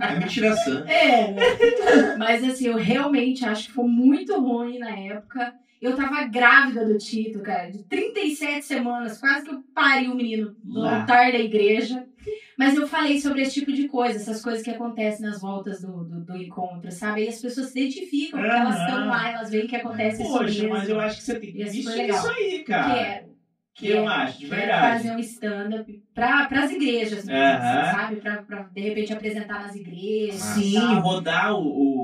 É 0.00 0.18
mentira 0.18 0.54
sã. 0.56 0.84
É, 0.86 2.16
mas 2.16 2.42
assim, 2.44 2.66
eu 2.66 2.76
realmente 2.76 3.44
acho 3.44 3.66
que 3.68 3.72
foi 3.72 3.84
muito 3.86 4.38
ruim 4.40 4.78
na 4.78 4.90
época. 4.90 5.54
Eu 5.80 5.96
tava 5.96 6.24
grávida 6.26 6.84
do 6.84 6.98
Tito, 6.98 7.40
cara, 7.40 7.70
de 7.70 7.82
37 7.84 8.64
semanas, 8.64 9.18
quase 9.18 9.44
que 9.46 9.54
eu 9.54 9.62
pari 9.74 10.08
o 10.08 10.14
menino 10.14 10.54
no 10.62 10.80
Lá. 10.80 11.00
altar 11.00 11.32
da 11.32 11.38
igreja. 11.38 12.04
Mas 12.58 12.74
eu 12.76 12.86
falei 12.86 13.18
sobre 13.18 13.40
esse 13.40 13.54
tipo 13.54 13.72
de 13.72 13.88
coisa, 13.88 14.16
essas 14.18 14.42
coisas 14.42 14.62
que 14.62 14.70
acontecem 14.70 15.24
nas 15.24 15.40
voltas 15.40 15.80
do, 15.80 16.04
do, 16.04 16.20
do 16.22 16.36
encontro, 16.36 16.92
sabe? 16.92 17.24
E 17.24 17.28
as 17.28 17.40
pessoas 17.40 17.68
se 17.68 17.80
identificam, 17.80 18.38
porque 18.38 18.54
elas 18.54 18.78
estão 18.78 19.08
lá, 19.08 19.30
elas 19.32 19.50
veem 19.50 19.66
que 19.66 19.76
acontece 19.76 20.22
isso 20.22 20.30
Poxa, 20.30 20.68
mas 20.68 20.88
eu 20.88 21.00
acho 21.00 21.16
que 21.16 21.22
você 21.24 21.40
tem 21.40 21.52
que 21.52 21.62
investir 21.62 21.86
legal. 21.86 22.06
nisso 22.18 22.28
aí, 22.28 22.58
cara. 22.64 22.94
Quero. 22.94 23.30
Que 23.72 23.88
eu 23.88 24.06
acho, 24.06 24.40
de 24.40 24.46
verdade. 24.46 24.98
fazer 24.98 25.16
um 25.16 25.18
stand-up 25.20 26.02
para 26.12 26.48
as 26.50 26.70
igrejas 26.70 27.24
mesmo, 27.24 27.62
sabe? 27.62 28.16
Pra, 28.16 28.42
pra, 28.42 28.62
de 28.64 28.80
repente, 28.82 29.12
apresentar 29.14 29.60
nas 29.62 29.74
igrejas. 29.74 30.34
Sim, 30.38 30.78
rodar 30.96 31.54
o, 31.54 31.62
o 31.62 31.99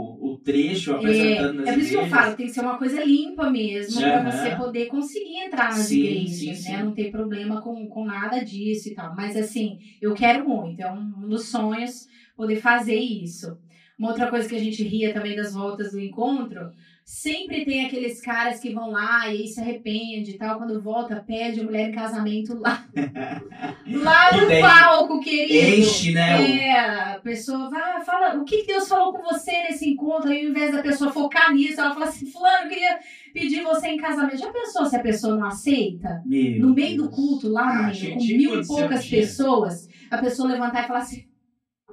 trecho 0.47 0.93
apresentando 0.93 1.55
nas 1.55 1.69
É 1.69 1.73
por 1.73 1.81
isso 1.81 1.91
que 1.91 1.97
eu 1.97 2.07
falo, 2.07 2.37
tem 2.37 2.47
que 2.47 2.53
ser 2.53 2.61
uma 2.61 2.79
coisa 2.79 3.05
limpa 3.05 3.51
mesmo, 3.51 4.01
pra 4.01 4.19
Aham. 4.21 4.31
você 4.31 4.51
poder 4.57 4.87
conseguir 4.87 5.37
entrar 5.45 5.71
nas 5.77 5.89
Sim, 5.89 5.97
igrejas, 5.99 6.39
sim, 6.39 6.47
né? 6.47 6.55
sim. 6.79 6.85
Não 6.85 6.95
ter 6.95 7.11
problema 7.11 7.61
com, 7.61 7.87
com 7.89 8.05
nada 8.05 8.43
disso 8.45 8.89
e 8.89 8.95
tal. 8.95 9.15
Mas 9.17 9.37
assim, 9.37 9.79
eu 10.01 10.15
quero 10.15 10.49
muito, 10.49 10.81
é 10.81 10.91
um 10.91 11.29
dos 11.29 11.49
sonhos 11.49 12.07
poder 12.37 12.57
fazer 12.57 12.97
isso. 12.97 13.59
Uma 13.99 14.11
outra 14.11 14.29
coisa 14.29 14.49
que 14.49 14.55
a 14.55 14.61
gente 14.61 14.83
ria 14.83 15.15
também 15.15 15.35
das 15.35 15.55
voltas 15.55 15.93
do 15.93 16.01
encontro, 16.01 16.71
sempre 17.03 17.65
tem 17.65 17.87
aqueles 17.87 18.21
caras 18.21 18.61
que 18.61 18.75
vão 18.75 18.91
lá 18.91 19.27
e 19.27 19.31
aí 19.31 19.49
se 19.49 19.59
arrepende 19.59 20.33
e 20.33 20.39
tal, 20.39 20.59
quando 20.59 20.83
volta, 20.83 21.25
pede 21.27 21.61
a 21.61 21.65
mulher 21.65 21.89
em 21.89 21.93
casamento 21.93 22.59
lá. 22.59 22.85
lá 23.87 24.33
no 24.37 24.61
palco, 24.61 25.21
querido. 25.21 25.81
Enche, 25.81 26.13
né? 26.13 26.67
É, 26.67 26.79
a 27.15 27.21
pessoa 27.21 27.71
vai, 27.71 28.05
fala, 28.05 28.37
o 28.37 28.45
que 28.45 28.67
Deus 28.67 28.87
falou 28.87 29.15
com 29.15 29.23
você 29.23 29.53
nesse 29.63 29.89
encontro? 29.89 30.29
Aí, 30.29 30.45
ao 30.45 30.51
invés 30.51 30.73
da 30.73 30.83
pessoa 30.83 31.11
focar 31.11 31.55
nisso, 31.55 31.81
ela 31.81 31.95
fala 31.95 32.07
assim, 32.07 32.27
fulano, 32.27 32.65
eu 32.65 32.69
queria 32.69 32.99
pedir 33.33 33.63
você 33.63 33.87
em 33.89 33.97
casamento. 33.97 34.37
Já 34.37 34.53
pensou 34.53 34.85
se 34.85 34.97
a 34.97 35.01
pessoa 35.03 35.37
não 35.37 35.47
aceita? 35.47 36.23
Meu 36.27 36.67
No 36.67 36.75
meio 36.75 36.97
do 36.99 37.05
Deus. 37.05 37.15
culto 37.15 37.49
lá, 37.49 37.87
Ah, 37.87 37.87
menino, 37.87 38.15
com 38.15 38.25
mil 38.25 38.61
e 38.61 38.67
poucas 38.67 39.09
pessoas, 39.09 39.89
a 40.11 40.19
pessoa 40.19 40.49
levantar 40.51 40.85
e 40.85 40.87
falar 40.87 40.99
assim, 40.99 41.25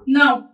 não. 0.06 0.50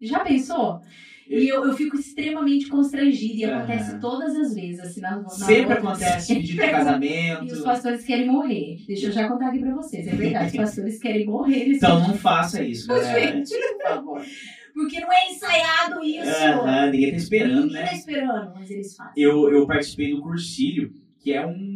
Já 0.00 0.20
pensou? 0.20 0.80
E 1.28 1.48
eu, 1.48 1.64
eu 1.64 1.72
fico 1.76 1.96
extremamente 1.96 2.68
constrangida 2.68 3.34
e 3.34 3.44
Aham. 3.44 3.56
acontece 3.56 3.98
todas 3.98 4.36
as 4.36 4.54
vezes, 4.54 4.78
assim, 4.80 5.00
na, 5.00 5.16
na 5.20 5.28
Sempre 5.28 5.72
acontece 5.72 6.34
pedido 6.34 6.62
de 6.62 6.70
casamento. 6.70 7.44
E 7.46 7.52
os 7.52 7.62
pastores 7.62 8.04
querem 8.04 8.26
morrer. 8.26 8.78
Deixa 8.86 9.06
eu 9.06 9.12
já 9.12 9.28
contar 9.28 9.48
aqui 9.48 9.58
pra 9.58 9.74
vocês. 9.74 10.06
É 10.06 10.14
verdade, 10.14 10.46
os 10.46 10.56
pastores 10.56 10.98
querem 11.00 11.26
morrer 11.26 11.68
Então 11.68 12.00
não 12.00 12.14
faça 12.14 12.62
isso, 12.62 12.86
galera. 12.88 13.32
Gente, 13.32 13.50
por 13.50 13.82
favor. 13.88 14.22
Porque 14.72 15.00
não 15.00 15.12
é 15.12 15.30
ensaiado 15.30 16.04
isso. 16.04 16.30
Aham, 16.30 16.90
ninguém 16.90 17.10
tá 17.10 17.16
esperando, 17.16 17.54
Ninguém 17.62 17.72
né? 17.72 17.86
tá 17.86 17.92
esperando, 17.94 18.54
mas 18.54 18.70
eles 18.70 18.94
fazem. 18.96 19.12
Eu, 19.16 19.50
eu 19.50 19.66
participei 19.66 20.14
do 20.14 20.20
cursilho, 20.22 20.92
que 21.18 21.32
é 21.32 21.44
um 21.46 21.66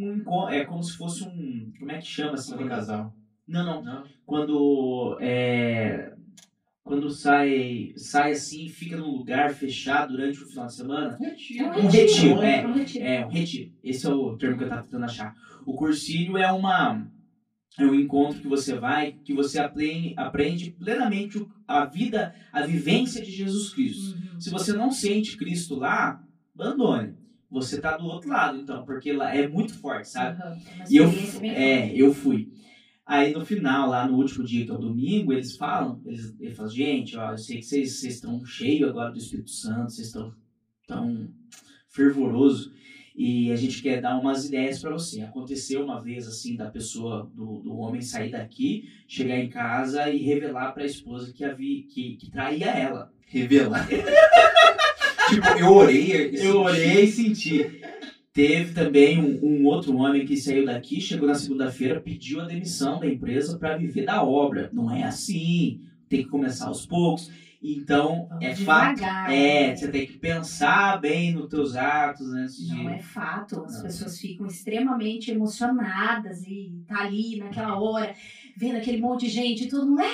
é 0.50 0.64
como 0.64 0.82
se 0.82 0.96
fosse 0.96 1.24
um. 1.24 1.72
Como 1.78 1.90
é 1.90 1.98
que 1.98 2.06
chama 2.06 2.34
assim? 2.34 2.50
Sobre 2.50 2.68
casal. 2.68 3.12
Não, 3.48 3.64
não. 3.64 3.82
Não? 3.82 4.04
Quando 4.24 5.16
é. 5.20 6.12
Quando 6.90 7.08
sai, 7.08 7.92
sai 7.94 8.32
assim 8.32 8.64
e 8.64 8.68
fica 8.68 8.96
num 8.96 9.12
lugar 9.12 9.54
fechado 9.54 10.10
durante 10.10 10.42
o 10.42 10.46
final 10.48 10.66
de 10.66 10.74
semana. 10.74 11.16
É 11.20 11.78
Um 11.78 11.86
retiro, 11.86 12.42
é. 12.42 12.62
É 12.62 12.66
um 12.66 12.72
retiro. 12.72 13.04
É, 13.04 13.26
um 13.26 13.28
retiro. 13.28 13.72
Esse 13.84 14.06
é 14.06 14.10
o 14.10 14.36
termo 14.36 14.58
que 14.58 14.64
eu 14.64 14.68
tava 14.68 14.82
tentando 14.82 15.04
achar. 15.04 15.32
O 15.64 15.74
cursilho 15.74 16.36
é 16.36 16.50
uma. 16.50 17.06
É 17.78 17.84
um 17.84 17.94
encontro 17.94 18.40
que 18.40 18.48
você 18.48 18.74
vai, 18.74 19.12
que 19.24 19.32
você 19.32 19.60
aprende, 19.60 20.14
aprende 20.16 20.72
plenamente 20.72 21.46
a 21.64 21.84
vida, 21.84 22.34
a 22.52 22.66
vivência 22.66 23.24
de 23.24 23.30
Jesus 23.30 23.72
Cristo. 23.72 24.16
Uhum. 24.16 24.40
Se 24.40 24.50
você 24.50 24.72
não 24.72 24.90
sente 24.90 25.36
Cristo 25.36 25.76
lá, 25.76 26.20
abandone. 26.52 27.14
Você 27.48 27.80
tá 27.80 27.96
do 27.96 28.04
outro 28.06 28.30
lado, 28.30 28.58
então, 28.58 28.84
porque 28.84 29.12
lá 29.12 29.32
é 29.32 29.46
muito 29.46 29.74
forte, 29.74 30.08
sabe? 30.08 30.42
Uhum. 30.42 30.58
E 30.90 30.96
eu, 30.96 31.08
é, 31.44 31.94
eu 31.94 32.12
fui. 32.12 32.52
Aí 33.10 33.32
no 33.32 33.44
final, 33.44 33.88
lá 33.88 34.06
no 34.06 34.16
último 34.16 34.44
dia, 34.44 34.64
que 34.64 34.70
é 34.70 34.74
o 34.74 34.78
domingo, 34.78 35.32
eles 35.32 35.56
falam, 35.56 36.00
eles, 36.06 36.32
eles 36.38 36.56
falam, 36.56 36.70
gente, 36.70 37.16
ó, 37.16 37.32
eu 37.32 37.38
sei 37.38 37.56
que 37.56 37.64
vocês 37.64 37.98
vocês 37.98 38.14
estão 38.14 38.44
cheios 38.44 38.88
agora 38.88 39.10
do 39.10 39.18
Espírito 39.18 39.50
Santo, 39.50 39.90
vocês 39.90 40.06
estão 40.06 40.32
tão 40.86 41.28
fervoroso. 41.88 42.72
E 43.16 43.50
a 43.50 43.56
gente 43.56 43.82
quer 43.82 44.00
dar 44.00 44.16
umas 44.16 44.44
ideias 44.44 44.80
para 44.80 44.92
você. 44.92 45.22
Aconteceu 45.22 45.82
uma 45.82 46.00
vez 46.00 46.28
assim 46.28 46.54
da 46.54 46.70
pessoa, 46.70 47.28
do, 47.34 47.58
do 47.58 47.74
homem 47.78 48.00
sair 48.00 48.30
daqui, 48.30 48.88
chegar 49.08 49.38
em 49.38 49.48
casa 49.48 50.08
e 50.08 50.18
revelar 50.18 50.70
para 50.70 50.84
a 50.84 50.86
esposa 50.86 51.32
que, 51.32 51.42
havia, 51.42 51.82
que, 51.88 52.16
que 52.16 52.30
traía 52.30 52.66
ela. 52.66 53.12
Revelar. 53.26 53.88
tipo, 55.30 55.48
eu 55.58 55.72
orei. 55.72 56.30
Eu 56.34 56.60
orei 56.60 57.06
e 57.06 57.10
senti. 57.10 57.80
Teve 58.32 58.72
também 58.72 59.18
um, 59.18 59.44
um, 59.44 59.66
outro 59.66 59.96
homem 59.96 60.24
que 60.24 60.36
saiu 60.36 60.64
daqui, 60.64 61.00
chegou 61.00 61.26
na 61.26 61.34
segunda-feira, 61.34 62.00
pediu 62.00 62.40
a 62.40 62.46
demissão 62.46 63.00
da 63.00 63.06
empresa 63.06 63.58
para 63.58 63.76
viver 63.76 64.04
da 64.04 64.22
obra. 64.22 64.70
Não 64.72 64.94
é 64.94 65.02
assim. 65.02 65.80
Tem 66.08 66.22
que 66.22 66.28
começar 66.28 66.68
aos 66.68 66.86
poucos. 66.86 67.30
Então, 67.62 68.26
Vamos 68.28 68.44
é 68.44 68.54
fato. 68.54 69.02
É, 69.02 69.68
né? 69.68 69.76
você 69.76 69.88
tem 69.88 70.06
que 70.06 70.16
pensar 70.16 70.98
bem 70.98 71.34
nos 71.34 71.48
teus 71.48 71.76
atos 71.76 72.32
antes 72.32 72.56
de. 72.56 72.74
Não 72.74 72.88
é 72.88 72.98
fato. 73.00 73.64
As 73.64 73.74
Não. 73.74 73.82
pessoas 73.82 74.18
ficam 74.18 74.46
extremamente 74.46 75.30
emocionadas 75.30 76.42
e 76.46 76.82
tá 76.86 77.02
ali 77.02 77.36
naquela 77.36 77.78
hora, 77.78 78.14
vendo 78.56 78.76
aquele 78.76 78.98
monte 79.00 79.26
de 79.26 79.32
gente, 79.32 79.68
todo 79.68 79.88
mundo. 79.88 80.00
É! 80.00 80.10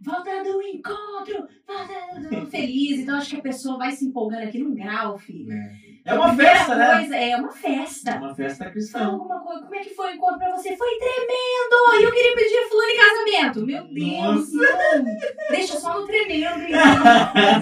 Voltando 0.00 0.48
ao 0.48 0.62
encontro! 0.62 1.48
Voltando 1.68 2.46
feliz. 2.50 3.00
Então 3.00 3.16
acho 3.18 3.30
que 3.30 3.36
a 3.36 3.42
pessoa 3.42 3.76
vai 3.78 3.92
se 3.92 4.04
empolgando 4.06 4.42
aqui 4.44 4.58
num 4.58 4.74
grau, 4.74 5.18
filho. 5.18 5.52
É. 5.52 5.88
É 6.04 6.14
uma 6.14 6.28
Primeira 6.28 6.54
festa, 6.54 6.74
né? 6.76 6.96
coisa, 6.98 7.16
É 7.16 7.36
uma 7.36 7.52
festa. 7.52 8.10
É 8.12 8.14
uma 8.18 8.34
festa 8.34 8.70
cristã. 8.70 9.04
alguma 9.04 9.40
coisa. 9.40 9.62
Como 9.62 9.74
é 9.74 9.80
que 9.80 9.90
foi 9.94 10.12
o 10.12 10.14
encontro 10.14 10.38
pra 10.38 10.56
você? 10.56 10.74
Foi 10.74 10.88
tremendo! 10.98 12.00
E 12.00 12.04
eu 12.04 12.12
queria 12.12 12.34
pedir 12.34 12.68
fulano 12.70 12.90
em 12.90 12.96
casamento. 12.96 13.66
Meu 13.66 13.84
Deus! 13.84 14.48
Deixa 15.50 15.78
só 15.78 16.00
no 16.00 16.06
tremendo, 16.06 16.62
então. 16.62 17.04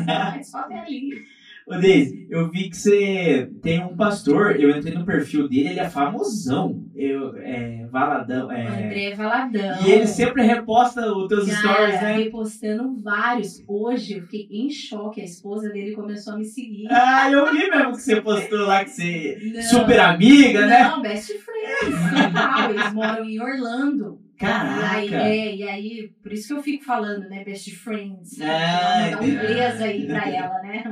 Vai 0.07 0.43
só 0.45 0.59
até 0.59 0.79
ali. 0.79 1.27
Ô, 1.69 1.75
Deise, 1.79 2.29
eu 2.31 2.49
vi 2.49 2.71
que 2.71 2.77
você 2.77 3.51
tem 3.61 3.83
um 3.85 3.97
pastor, 3.97 4.55
eu 4.61 4.71
entrei 4.71 4.95
no 4.95 5.05
perfil 5.05 5.49
dele, 5.49 5.71
ele 5.71 5.81
é 5.81 5.91
famosão. 5.91 6.85
Eu, 6.95 7.37
é, 7.39 7.85
Valadão. 7.91 8.53
É, 8.53 8.67
André 8.87 9.14
Valadão. 9.17 9.85
e 9.85 9.91
ele 9.91 10.07
sempre 10.07 10.45
reposta 10.45 11.12
os 11.12 11.27
teus 11.27 11.49
Cara, 11.51 11.59
stories, 11.59 12.01
né? 12.03 12.17
repostando 12.19 13.01
vários. 13.03 13.64
Hoje 13.67 14.14
eu 14.14 14.23
fiquei 14.23 14.47
em 14.49 14.71
choque. 14.71 15.21
A 15.21 15.25
esposa 15.25 15.69
dele 15.71 15.93
começou 15.93 16.35
a 16.35 16.37
me 16.37 16.45
seguir. 16.45 16.87
Ah, 16.89 17.29
eu 17.33 17.51
vi 17.53 17.69
mesmo 17.69 17.93
que 17.93 18.01
você 18.03 18.21
postou 18.21 18.61
lá 18.61 18.85
que 18.85 18.91
você. 18.91 19.37
Não. 19.53 19.62
Super 19.62 19.99
amiga, 19.99 20.67
né? 20.67 20.85
Não, 20.85 21.03
best 21.03 21.33
friends. 21.39 22.01
Total. 22.23 22.71
Eles 22.71 22.93
moram 22.93 23.25
em 23.25 23.41
Orlando. 23.41 24.21
E 24.41 24.45
aí, 24.45 25.09
Caraca! 25.09 25.29
é, 25.29 25.57
e 25.57 25.62
aí, 25.62 26.11
por 26.23 26.33
isso 26.33 26.49
que 26.49 26.55
eu 26.55 26.62
fico 26.62 26.85
falando, 26.85 27.29
né? 27.29 27.43
Best 27.43 27.75
friends. 27.75 28.41
Ah, 28.41 29.01
mandar 29.11 29.23
um 29.23 29.27
inglês 29.29 29.81
aí 29.81 30.07
pra 30.07 30.29
ela, 30.31 30.61
né? 30.62 30.85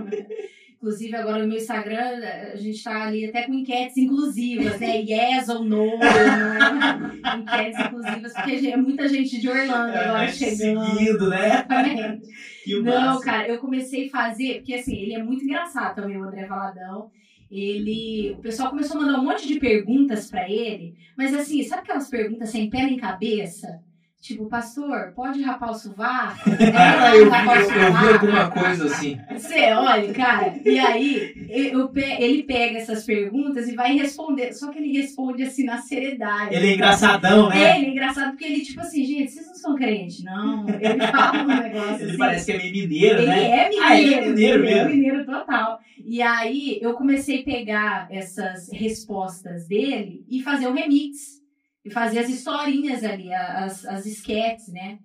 Inclusive, 0.85 1.17
agora 1.17 1.39
no 1.41 1.49
meu 1.49 1.57
Instagram, 1.57 2.21
a 2.53 2.57
gente 2.57 2.85
tá 2.85 3.05
ali 3.05 3.25
até 3.25 3.45
com 3.45 3.55
enquetes 3.55 3.97
inclusivas, 3.97 4.79
né? 4.79 5.01
Yes 5.01 5.49
ou 5.49 5.65
no, 5.65 5.87
não 5.97 5.97
é? 5.99 7.09
Enquetes 7.41 7.81
inclusivas, 7.87 8.33
porque 8.35 8.67
é 8.69 8.77
muita 8.77 9.09
gente 9.09 9.41
de 9.41 9.49
Orlando 9.49 9.97
agora 9.97 10.25
É, 10.25 10.29
chegando. 10.29 10.85
seguindo, 10.85 11.29
né? 11.31 11.65
Que 12.65 12.81
Não, 12.81 13.19
cara, 13.21 13.49
eu 13.49 13.59
comecei 13.59 14.09
a 14.09 14.11
fazer, 14.11 14.57
porque 14.57 14.75
assim, 14.75 14.95
ele 14.95 15.15
é 15.15 15.23
muito 15.23 15.45
engraçado 15.45 15.95
também, 15.95 16.19
o 16.19 16.25
André 16.25 16.45
Valadão. 16.47 17.11
Ele. 17.51 18.33
O 18.39 18.43
pessoal 18.43 18.69
começou 18.69 18.99
a 18.99 19.05
mandar 19.05 19.21
um 19.21 19.25
monte 19.25 19.47
de 19.49 19.59
perguntas 19.59 20.31
pra 20.31 20.49
ele, 20.51 20.95
mas 21.17 21.35
assim, 21.35 21.63
sabe 21.63 21.83
aquelas 21.83 22.09
perguntas 22.11 22.51
sem 22.51 22.69
pé 22.69 22.83
nem 22.85 22.97
cabeça? 22.99 23.81
Tipo, 24.25 24.47
pastor, 24.47 25.13
pode 25.15 25.43
rapar 25.43 25.71
o 25.73 25.75
sovaco? 25.75 26.49
É 26.59 26.75
Ah, 26.75 27.15
eu, 27.15 27.31
vi, 27.31 27.37
eu, 27.37 27.83
eu 27.83 27.93
vi 27.93 28.13
alguma 28.15 28.51
coisa 28.51 28.87
assim. 28.87 29.19
Você 29.31 29.71
olha, 29.75 30.15
cara, 30.15 30.55
e 30.65 30.79
aí 30.79 31.35
eu 31.47 31.93
ele 31.95 32.43
pega 32.45 32.79
essas 32.79 33.05
perguntas 33.05 33.69
e 33.69 33.75
vai 33.75 33.93
responder. 33.95 34.55
Só 34.55 34.71
que 34.71 34.79
ele 34.79 34.99
responde 34.99 35.43
assim 35.43 35.65
na 35.65 35.77
seriedade. 35.77 36.55
Ele 36.55 36.69
é 36.69 36.73
engraçadão, 36.73 37.53
É, 37.53 37.55
né? 37.55 37.77
ele 37.77 37.87
é 37.87 37.91
engraçado 37.91 38.31
porque 38.31 38.47
ele, 38.47 38.63
tipo 38.63 38.81
assim, 38.81 39.05
gente, 39.05 39.31
vocês 39.31 39.47
não 39.47 39.55
são 39.57 39.75
crentes, 39.75 40.25
não. 40.25 40.67
Ele 40.71 41.07
fala 41.07 41.43
um 41.43 41.47
negócio 41.63 41.95
Ele 41.97 42.05
assim. 42.09 42.17
parece 42.17 42.47
que 42.47 42.53
é 42.53 42.57
meio 42.57 42.73
mineiro, 42.73 43.19
Ele 43.19 43.27
né? 43.27 43.45
é 43.45 43.69
mineiro, 43.69 43.85
Ah, 43.85 44.01
ele 44.01 44.15
é 44.15 44.21
mineiro 44.27 44.65
ele 44.65 44.79
é 44.79 44.89
mineiro 44.89 45.27
total. 45.27 45.79
E 46.03 46.23
aí 46.23 46.79
eu 46.81 46.95
comecei 46.95 47.43
a 47.43 47.45
pegar 47.45 48.09
essas 48.11 48.71
respostas 48.73 49.69
dele 49.69 50.25
e 50.31 50.43
fazer 50.43 50.67
um 50.67 50.73
remix. 50.73 51.44
E 51.85 51.91
fazer 51.91 52.21
as 52.21 52.29
historinhas 52.29 53.05
ali, 53.05 53.33
as, 53.33 53.85
as 53.85 54.07
esquetes, 54.07 54.69
né? 54.69 54.99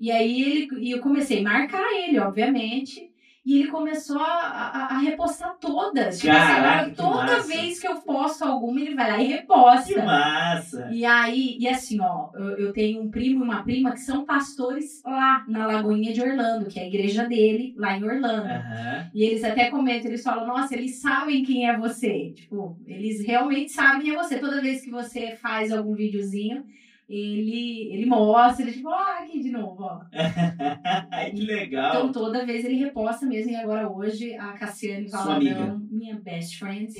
E 0.00 0.10
aí 0.10 0.42
ele, 0.42 0.68
e 0.80 0.90
eu 0.90 1.00
comecei 1.00 1.40
a 1.40 1.42
marcar 1.42 1.92
ele, 1.92 2.18
obviamente. 2.18 3.13
E 3.44 3.60
ele 3.60 3.68
começou 3.68 4.18
a, 4.18 4.24
a, 4.24 4.86
a 4.94 4.98
repostar 4.98 5.54
todas. 5.60 6.18
Tipo 6.18 6.32
assim, 6.32 6.46
Caraca, 6.46 6.70
agora, 6.70 6.90
que 6.90 6.96
toda 6.96 7.36
massa. 7.36 7.46
vez 7.48 7.78
que 7.78 7.86
eu 7.86 7.96
posto 7.96 8.42
alguma, 8.42 8.80
ele 8.80 8.94
vai 8.94 9.10
lá 9.10 9.22
e 9.22 9.26
reposta. 9.26 9.92
Que 9.92 10.00
massa! 10.00 10.88
E 10.90 11.04
aí, 11.04 11.58
e 11.60 11.68
assim, 11.68 12.00
ó, 12.00 12.30
eu, 12.34 12.58
eu 12.58 12.72
tenho 12.72 13.02
um 13.02 13.10
primo 13.10 13.40
e 13.40 13.42
uma 13.42 13.62
prima 13.62 13.92
que 13.92 14.00
são 14.00 14.24
pastores 14.24 15.02
lá 15.04 15.44
na 15.46 15.66
Lagoinha 15.66 16.12
de 16.12 16.22
Orlando, 16.22 16.66
que 16.66 16.80
é 16.80 16.84
a 16.84 16.86
igreja 16.86 17.26
dele, 17.26 17.74
lá 17.76 17.96
em 17.98 18.02
Orlando. 18.04 18.46
Aham. 18.46 19.10
E 19.14 19.24
eles 19.24 19.44
até 19.44 19.70
comentam, 19.70 20.08
eles 20.10 20.22
falam, 20.22 20.46
nossa, 20.46 20.74
eles 20.74 21.00
sabem 21.02 21.44
quem 21.44 21.68
é 21.68 21.76
você. 21.76 22.32
Tipo, 22.34 22.78
eles 22.86 23.26
realmente 23.26 23.72
sabem 23.72 24.02
quem 24.02 24.14
é 24.14 24.16
você. 24.16 24.38
Toda 24.38 24.62
vez 24.62 24.80
que 24.82 24.90
você 24.90 25.36
faz 25.36 25.70
algum 25.70 25.94
videozinho, 25.94 26.64
ele, 27.08 27.92
ele 27.92 28.06
mostra, 28.06 28.64
ele 28.64 28.72
tipo, 28.72 28.88
ah, 28.88 29.18
aqui 29.22 29.40
de 29.40 29.50
novo, 29.50 29.82
ó. 29.82 30.00
Que 31.34 31.42
legal. 31.42 31.96
Então 32.00 32.12
toda 32.12 32.44
vez 32.46 32.64
ele 32.64 32.76
reposta 32.76 33.26
mesmo. 33.26 33.50
E 33.52 33.56
agora 33.56 33.88
hoje 33.90 34.34
a 34.34 34.52
Cassiane 34.54 35.08
Valadão, 35.08 35.78
minha 35.90 36.16
best 36.20 36.58
friend, 36.58 36.92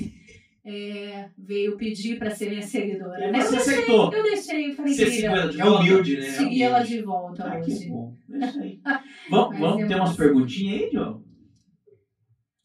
é, 0.63 1.29
veio 1.37 1.77
pedir 1.77 2.17
pra 2.19 2.29
ser 2.31 2.49
minha 2.49 2.61
seguidora. 2.61 3.31
Né? 3.31 3.39
você 3.39 3.47
eu 3.47 3.51
deixei, 3.51 3.73
aceitou? 3.73 4.13
Eu 4.13 4.23
deixei, 4.23 4.69
eu 4.69 4.75
falei, 4.75 4.93
Você 4.93 5.05
de 5.05 5.25
É 5.61 5.65
humilde, 5.65 6.15
né? 6.17 6.21
segui 6.21 6.63
ela 6.63 6.81
de 6.81 7.01
volta 7.01 7.43
Ah, 7.43 7.59
que 7.61 7.71
hoje. 7.71 7.89
bom. 7.89 8.15
É 8.33 8.45
isso 8.47 8.59
aí. 8.61 8.79
Vamos, 9.29 9.49
Mas 9.51 9.59
vamos 9.59 9.83
é 9.83 9.87
ter 9.87 9.95
umas 9.95 10.15
perguntinhas 10.17 10.81
aí, 10.83 10.89
João? 10.91 11.23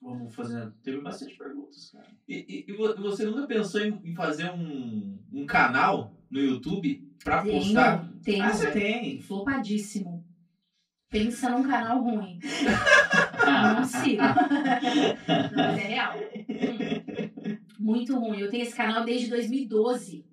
Vamos 0.02 0.34
fazer. 0.34 0.72
Teve 0.82 1.00
bastante 1.00 1.36
perguntas, 1.36 1.90
cara. 1.92 2.06
E, 2.28 2.34
e- 2.48 2.64
e 2.68 2.72
vo- 2.76 2.96
você 2.96 3.24
nunca 3.24 3.46
pensou 3.46 3.80
em, 3.82 3.98
em 4.04 4.14
fazer 4.14 4.50
um, 4.50 5.18
um 5.32 5.46
canal 5.46 6.14
no 6.30 6.40
YouTube 6.40 7.06
pra 7.24 7.42
postar? 7.42 7.98
Tenho, 8.00 8.20
tenho. 8.22 8.44
Ah, 8.44 8.52
você 8.52 8.70
tem. 8.70 9.20
Flopadíssimo. 9.20 10.24
Pensa 11.10 11.50
num 11.50 11.62
canal 11.64 12.00
ruim. 12.02 12.38
Não 13.44 13.84
siga. 13.84 14.22
Não, 14.28 15.56
mas 15.56 15.78
é 15.78 15.86
real. 15.88 16.14
Hum. 16.16 17.56
Muito 17.78 18.16
ruim. 18.18 18.38
Eu 18.40 18.50
tenho 18.50 18.62
esse 18.62 18.76
canal 18.76 19.04
desde 19.04 19.28
2012. 19.28 20.24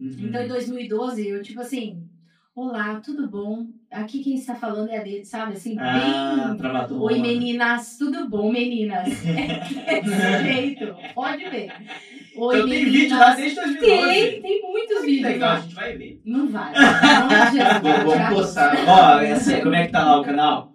Uhum. 0.00 0.16
Então, 0.20 0.42
em 0.42 0.48
2012, 0.48 1.28
eu, 1.28 1.42
tipo 1.42 1.60
assim, 1.60 2.08
olá, 2.54 3.00
tudo 3.00 3.28
bom? 3.28 3.66
Aqui 3.90 4.24
quem 4.24 4.34
está 4.36 4.54
falando 4.54 4.88
é 4.90 4.98
a 4.98 5.02
dele, 5.02 5.24
sabe? 5.24 5.52
Assim, 5.54 5.76
Ah, 5.78 6.48
bem. 6.48 6.56
travador. 6.56 7.02
Oi, 7.02 7.20
meninas, 7.20 7.96
tudo 7.98 8.28
bom, 8.28 8.50
meninas? 8.50 9.08
É 9.86 10.00
desse 10.00 10.42
jeito, 10.44 10.94
pode 11.14 11.44
ver. 11.50 11.70
Oi, 12.36 12.54
tenho 12.56 12.68
meninas. 12.68 12.92
vídeo 12.92 13.18
lá 13.18 13.34
desde 13.34 13.56
2012. 13.56 13.96
Tem, 13.96 14.42
tem 14.42 14.62
muitos 14.62 15.00
Que 15.00 15.06
vídeos 15.06 15.32
legal, 15.32 15.56
a 15.56 15.60
gente 15.60 15.74
vai 15.74 15.96
ver. 15.96 16.20
Não 16.24 16.48
vai. 16.48 16.72
Não, 16.74 17.52
Jesus, 17.52 18.04
Vamos, 18.04 18.28
postar. 18.34 18.76
Ó, 18.86 19.20
essa, 19.20 19.60
como 19.60 19.74
é 19.74 19.86
que 19.86 19.92
tá 19.92 20.04
lá 20.04 20.20
o 20.20 20.24
canal? 20.24 20.72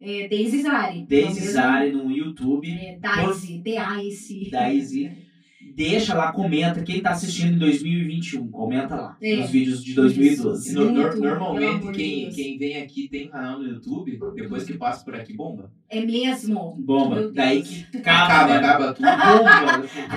É, 0.00 0.28
Daisy 0.28 0.62
Zari. 0.62 1.06
Daisy 1.06 1.40
Zari 1.48 1.92
no 1.92 2.10
YouTube. 2.10 2.70
É, 2.70 2.98
Daisy, 2.98 3.58
D-A-I-C. 3.58 4.48
Daisy. 4.50 5.29
Deixa 5.74 6.14
lá, 6.14 6.32
comenta. 6.32 6.82
Quem 6.82 7.00
tá 7.00 7.10
assistindo 7.10 7.54
em 7.54 7.58
2021, 7.58 8.48
comenta 8.50 8.94
lá. 8.96 9.16
É. 9.22 9.36
Nos 9.36 9.50
vídeos 9.50 9.84
de 9.84 9.92
E 9.92 9.94
2012. 9.94 10.74
no- 10.74 10.92
pelo 10.94 11.16
normalmente, 11.20 11.92
quem, 11.92 12.30
quem 12.30 12.58
vem 12.58 12.76
aqui 12.82 13.08
tem 13.08 13.28
canal 13.28 13.58
no 13.58 13.66
YouTube, 13.66 14.18
depois 14.34 14.64
que 14.64 14.74
passa 14.74 15.04
por 15.04 15.14
aqui, 15.14 15.34
bomba. 15.34 15.70
É 15.88 16.00
mesmo. 16.04 16.76
Bomba. 16.78 17.30
Daí 17.34 17.62
que 17.62 17.98
Acaba, 17.98 18.24
acaba, 18.24 18.48
né? 18.48 18.56
acaba 18.58 18.92
tudo. 18.94 19.06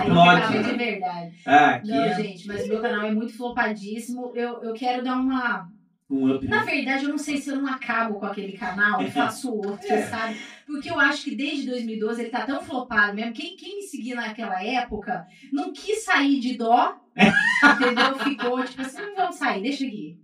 Bomba. 0.09 0.47
Aí 0.47 0.63
de 0.63 0.77
verdade. 0.77 1.31
Ah, 1.45 1.69
aqui 1.75 1.89
Não, 1.89 2.03
é 2.03 2.21
gente, 2.21 2.47
mas 2.47 2.67
meu 2.67 2.79
canal 2.81 3.05
é 3.05 3.11
muito 3.13 3.33
flopadíssimo. 3.35 4.31
Eu, 4.35 4.61
eu 4.63 4.73
quero 4.73 5.03
dar 5.03 5.17
uma. 5.19 5.67
Um 6.09 6.33
up. 6.33 6.47
Na 6.47 6.63
verdade, 6.63 7.03
eu 7.05 7.09
não 7.09 7.17
sei 7.17 7.37
se 7.37 7.49
eu 7.49 7.55
não 7.55 7.67
acabo 7.67 8.15
com 8.15 8.25
aquele 8.25 8.53
canal 8.53 9.01
e 9.01 9.09
faço 9.11 9.51
outro, 9.53 9.87
É. 9.91 10.03
sabe? 10.03 10.37
Porque 10.65 10.89
eu 10.89 10.97
acho 10.99 11.25
que 11.25 11.35
desde 11.35 11.67
2012 11.67 12.21
ele 12.21 12.29
tá 12.29 12.45
tão 12.45 12.61
flopado 12.61 13.13
mesmo. 13.13 13.33
Quem, 13.33 13.55
quem 13.57 13.77
me 13.77 13.81
seguia 13.83 14.15
naquela 14.15 14.63
época 14.63 15.25
não 15.51 15.73
quis 15.73 16.03
sair 16.05 16.39
de 16.39 16.57
dó, 16.57 16.95
entendeu? 17.15 18.15
Ficou 18.19 18.63
tipo 18.63 18.81
assim: 18.81 19.01
não 19.01 19.15
vamos 19.15 19.35
sair, 19.35 19.61
deixa 19.61 19.85
aqui. 19.85 20.17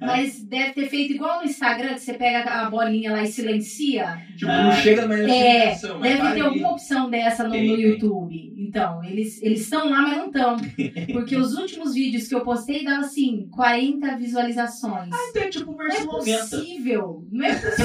Mas 0.00 0.42
deve 0.44 0.72
ter 0.72 0.88
feito 0.88 1.12
igual 1.14 1.40
no 1.40 1.44
Instagram, 1.44 1.94
que 1.94 2.00
você 2.00 2.14
pega 2.14 2.50
a 2.50 2.70
bolinha 2.70 3.12
lá 3.12 3.22
e 3.22 3.26
silencia. 3.26 4.18
Tipo, 4.36 4.50
não 4.50 4.72
chega 4.72 5.06
mais 5.06 5.20
É, 5.28 5.74
Deve 5.74 5.78
tá 5.82 6.00
ter 6.00 6.26
ali. 6.26 6.40
alguma 6.40 6.70
opção 6.72 7.10
dessa 7.10 7.44
no, 7.44 7.50
no. 7.50 7.56
YouTube. 7.56 8.53
Então, 8.66 9.04
eles 9.04 9.42
eles 9.42 9.60
estão 9.60 9.90
lá, 9.90 10.00
mas 10.02 10.16
não 10.16 10.26
estão. 10.26 10.56
Porque 11.12 11.36
os 11.36 11.54
últimos 11.54 11.94
vídeos 11.94 12.26
que 12.26 12.34
eu 12.34 12.40
postei 12.40 12.84
davam 12.84 13.00
assim, 13.00 13.48
40 13.52 14.16
visualizações. 14.16 15.10
Então 15.30 15.42
é 15.42 15.48
tipo 15.48 15.72
não 15.72 15.82
é 15.82 15.88
versão 15.88 16.06
90. 16.06 16.38
possível. 16.40 17.26
Não 17.30 17.46
é 17.46 17.54
possível. 17.54 17.84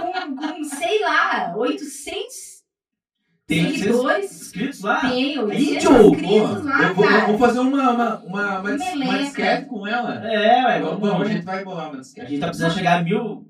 com, 0.00 0.36
com, 0.36 0.64
sei 0.64 1.00
lá, 1.00 1.54
800. 1.56 2.54
Tem 3.46 3.66
800 3.66 3.78
seguidores. 3.78 4.40
inscritos 4.40 4.80
lá? 4.80 5.00
Tem 5.02 5.38
800 5.38 5.68
Índio, 5.68 6.14
inscritos 6.14 6.64
lá, 6.64 6.82
eu 6.82 6.94
vou, 6.94 7.04
cara. 7.04 7.26
vamos 7.26 7.40
fazer 7.40 7.58
uma, 7.60 7.90
uma, 7.90 8.18
uma, 8.20 8.60
uma, 8.60 8.70
uma 8.70 9.60
com 9.68 9.86
ela. 9.86 10.26
É, 10.26 10.64
ué, 10.64 10.80
Vamos, 10.80 11.00
vamos, 11.00 11.08
vamos, 11.10 11.28
a 11.28 11.30
gente 11.30 11.44
vai 11.44 11.62
bolar 11.62 11.90
uma 11.90 12.00
A 12.00 12.02
gente 12.02 12.38
tá 12.38 12.46
precisando 12.46 12.72
chegar 12.74 13.00
a 13.00 13.02
Mil. 13.02 13.46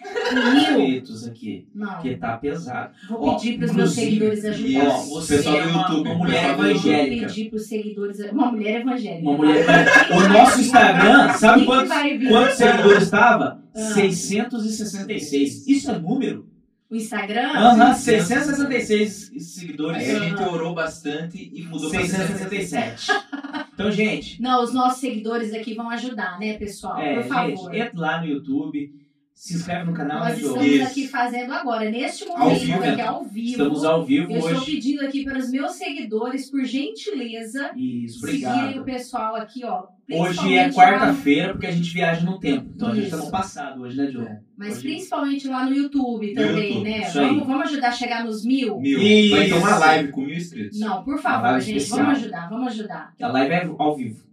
Inscritos 0.00 1.26
aqui, 1.26 1.66
Não, 1.74 1.88
porque 1.94 2.16
tá 2.16 2.36
pesado. 2.36 2.92
vou 3.08 3.22
Ó, 3.30 3.34
pedir 3.36 3.58
pros 3.58 3.72
meus 3.72 3.92
inclusive, 3.98 4.06
seguidores 4.06 4.44
ajudarem. 4.44 4.88
Ó, 4.88 4.96
você 5.02 5.36
Pessoal 5.36 5.56
é 5.56 5.62
do 5.62 5.68
YouTube, 5.70 6.08
uma 6.08 6.14
mulher 6.18 6.50
evangélica. 6.50 7.26
pedir 7.26 7.50
pros 7.50 7.66
seguidores. 7.66 8.18
Uma 8.32 8.52
mulher 8.52 8.80
evangélica. 8.80 9.22
Uma 9.28 9.36
mulher 9.36 9.56
evangélica. 9.62 10.14
O 10.16 10.28
nosso 10.28 10.60
Instagram, 10.60 11.32
sabe 11.34 11.64
quantos, 11.64 11.92
quantos 12.28 12.54
seguidores 12.56 13.02
estava? 13.02 13.62
Ah. 13.74 13.78
666. 13.80 15.66
Isso 15.66 15.90
é 15.90 15.98
número? 15.98 16.46
O 16.90 16.96
Instagram? 16.96 17.50
Aham, 17.50 17.92
666 17.92 19.32
seguidores. 19.54 19.98
Aí 20.08 20.16
a 20.16 20.18
gente 20.20 20.42
orou 20.42 20.74
bastante 20.74 21.50
e 21.54 21.62
mudou 21.64 21.90
pra 21.90 22.00
667. 22.00 23.06
Então, 23.78 23.92
gente, 23.92 24.42
Não, 24.42 24.64
os 24.64 24.74
nossos 24.74 24.98
seguidores 25.00 25.54
aqui 25.54 25.72
vão 25.72 25.88
ajudar, 25.90 26.36
né, 26.40 26.54
pessoal? 26.54 26.98
é, 26.98 27.14
Por 27.14 27.28
favor. 27.28 27.70
gente, 27.70 27.76
entra 27.80 28.00
lá 28.00 28.20
no 28.20 28.26
YouTube, 28.26 28.92
se 29.40 29.54
inscreve 29.54 29.84
no 29.84 29.94
canal, 29.94 30.18
Nós 30.18 30.30
né, 30.30 30.34
Diogo? 30.34 30.56
estamos 30.56 30.74
Isso. 30.74 30.86
aqui 30.90 31.06
fazendo 31.08 31.52
agora, 31.54 31.88
neste 31.88 32.24
Ao 32.28 32.36
momento, 32.38 32.58
vivo, 32.60 32.78
aqui 32.82 32.96
né? 32.96 33.02
ao 33.06 33.24
vivo. 33.24 33.50
Estamos 33.50 33.84
ao 33.84 34.04
vivo 34.04 34.32
Eu 34.32 34.38
estou 34.38 34.56
hoje. 34.56 34.66
pedindo 34.72 35.00
aqui 35.06 35.22
para 35.22 35.38
os 35.38 35.48
meus 35.48 35.72
seguidores, 35.72 36.50
por 36.50 36.64
gentileza, 36.64 37.70
Isso, 37.76 38.18
seguirem 38.26 38.80
o 38.80 38.84
pessoal 38.84 39.36
aqui, 39.36 39.64
ó. 39.64 39.84
Hoje 40.10 40.54
é 40.56 40.72
quarta-feira, 40.72 41.52
porque 41.52 41.68
a 41.68 41.70
gente 41.70 41.88
viaja 41.94 42.22
no 42.22 42.40
tempo. 42.40 42.68
Então 42.74 42.88
a 42.88 42.94
gente 42.96 43.06
Isso. 43.06 43.16
tá 43.16 43.24
no 43.24 43.30
passado 43.30 43.82
hoje, 43.82 43.96
né, 43.96 44.06
Diogo? 44.06 44.26
lá, 44.28 44.36
Mas 44.56 44.72
Hoje- 44.72 44.82
principalmente 44.82 45.46
lá 45.46 45.64
no 45.66 45.76
YouTube 45.76 46.34
também, 46.34 46.68
YouTube, 46.70 46.90
né? 46.90 46.98
isso 47.06 47.20
aí. 47.20 47.26
Vamos, 47.26 47.46
vamos 47.46 47.66
ajudar 47.68 47.88
a 47.88 47.92
chegar 47.92 48.24
nos 48.24 48.44
mil? 48.44 48.80
Mil. 48.80 49.00
Isso. 49.00 49.36
Vai 49.36 49.46
ter 49.46 49.52
uma 49.54 49.78
live 49.78 50.10
com 50.10 50.20
mil 50.22 50.34
inscritos. 50.34 50.80
Não, 50.80 51.04
por 51.04 51.20
favor, 51.20 51.60
gente. 51.60 51.76
especial. 51.76 52.06
Vamos 52.06 52.18
ajudar, 52.22 52.48
vamos 52.50 52.68
ajudar. 52.72 53.14
A 53.22 53.28
live 53.28 53.52
é 53.54 53.70
ao 53.78 53.96
vivo. 53.96 54.26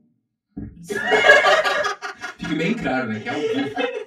Fique 2.40 2.56
bem 2.56 2.74
claro, 2.74 3.10
né? 3.10 3.20
Que 3.20 3.30
é 3.30 3.34
um 3.34 4.05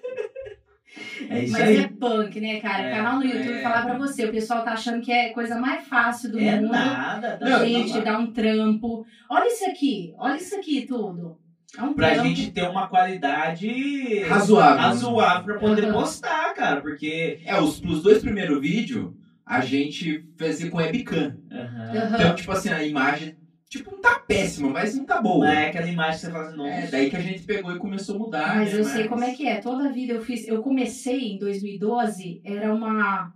É 1.31 1.45
isso 1.45 1.53
Mas 1.53 1.63
aí. 1.63 1.77
é 1.77 1.89
punk, 1.89 2.41
né, 2.41 2.61
cara? 2.61 2.83
É, 2.85 2.95
Canal 2.97 3.17
no 3.17 3.25
YouTube, 3.25 3.53
é. 3.59 3.63
falar 3.63 3.83
pra 3.85 3.99
você, 3.99 4.25
o 4.25 4.31
pessoal 4.31 4.65
tá 4.65 4.73
achando 4.73 5.03
que 5.03 5.13
é 5.13 5.31
a 5.31 5.35
coisa 5.35 5.59
mais 5.59 5.87
fácil 5.87 6.31
do 6.33 6.39
É 6.39 6.59
mundo. 6.61 6.71
nada. 6.73 7.37
tá 7.37 7.49
Não, 7.49 7.67
gente, 7.67 7.93
não, 7.95 8.05
dá 8.05 8.19
um 8.19 8.33
trampo. 8.33 9.05
Olha 9.31 9.47
isso 9.47 9.65
aqui, 9.71 10.15
olha 10.19 10.37
isso 10.37 10.55
aqui 10.57 10.87
tudo. 10.87 11.37
É 11.79 11.83
um 11.83 11.93
Pra 11.93 12.11
trampo. 12.15 12.29
gente 12.29 12.51
ter 12.51 12.63
uma 12.69 12.89
qualidade 12.89 14.21
Razoável. 14.27 14.79
razoável 14.81 15.45
pra 15.45 15.55
poder 15.59 15.85
Aham. 15.85 15.93
postar, 15.93 16.55
cara. 16.55 16.81
Porque. 16.81 17.41
É, 17.45 17.61
os, 17.61 17.81
os 17.83 18.03
dois 18.03 18.19
primeiros 18.23 18.61
vídeos 18.61 19.13
a 19.45 19.61
gente 19.61 20.25
fazia 20.39 20.71
com 20.71 20.79
webcam. 20.79 21.37
Aham. 21.53 22.15
Então, 22.15 22.35
tipo 22.35 22.53
assim, 22.53 22.71
a 22.71 22.83
imagem, 22.85 23.37
tipo, 23.69 23.91
não 23.91 24.01
tá 24.01 24.19
péssima, 24.21 24.71
mas 24.71 24.95
não 24.95 25.05
tá 25.05 25.21
boa. 25.21 25.49
É 25.49 25.69
aquela 25.69 25.89
imagem 25.89 26.15
que 26.15 26.27
você 26.27 26.33
fala 26.33 26.49
assim, 26.49 26.57
nossa. 26.57 26.71
É, 26.71 26.87
daí 26.87 27.11
que 27.11 27.17
a 27.17 27.21
gente 27.21 27.43
pegou 27.43 27.73
e 27.75 27.79
começou 27.79 28.17
a 28.17 28.19
mudar. 28.19 28.57
Mas 28.57 28.73
né, 28.73 28.81
eu 28.81 28.85
sei 28.85 29.09
como 29.09 29.25
é 29.25 29.35
que 29.35 29.47
é. 29.47 29.61
Toda 29.61 29.89
a 29.89 29.93
vida 29.93 30.15
eu 30.15 30.23
fiz. 30.23 30.47
Eu 30.49 30.63
comecei 30.63 31.33
em 31.33 31.39
2012, 31.39 32.41
era 32.45 32.75
uma. 32.75 33.33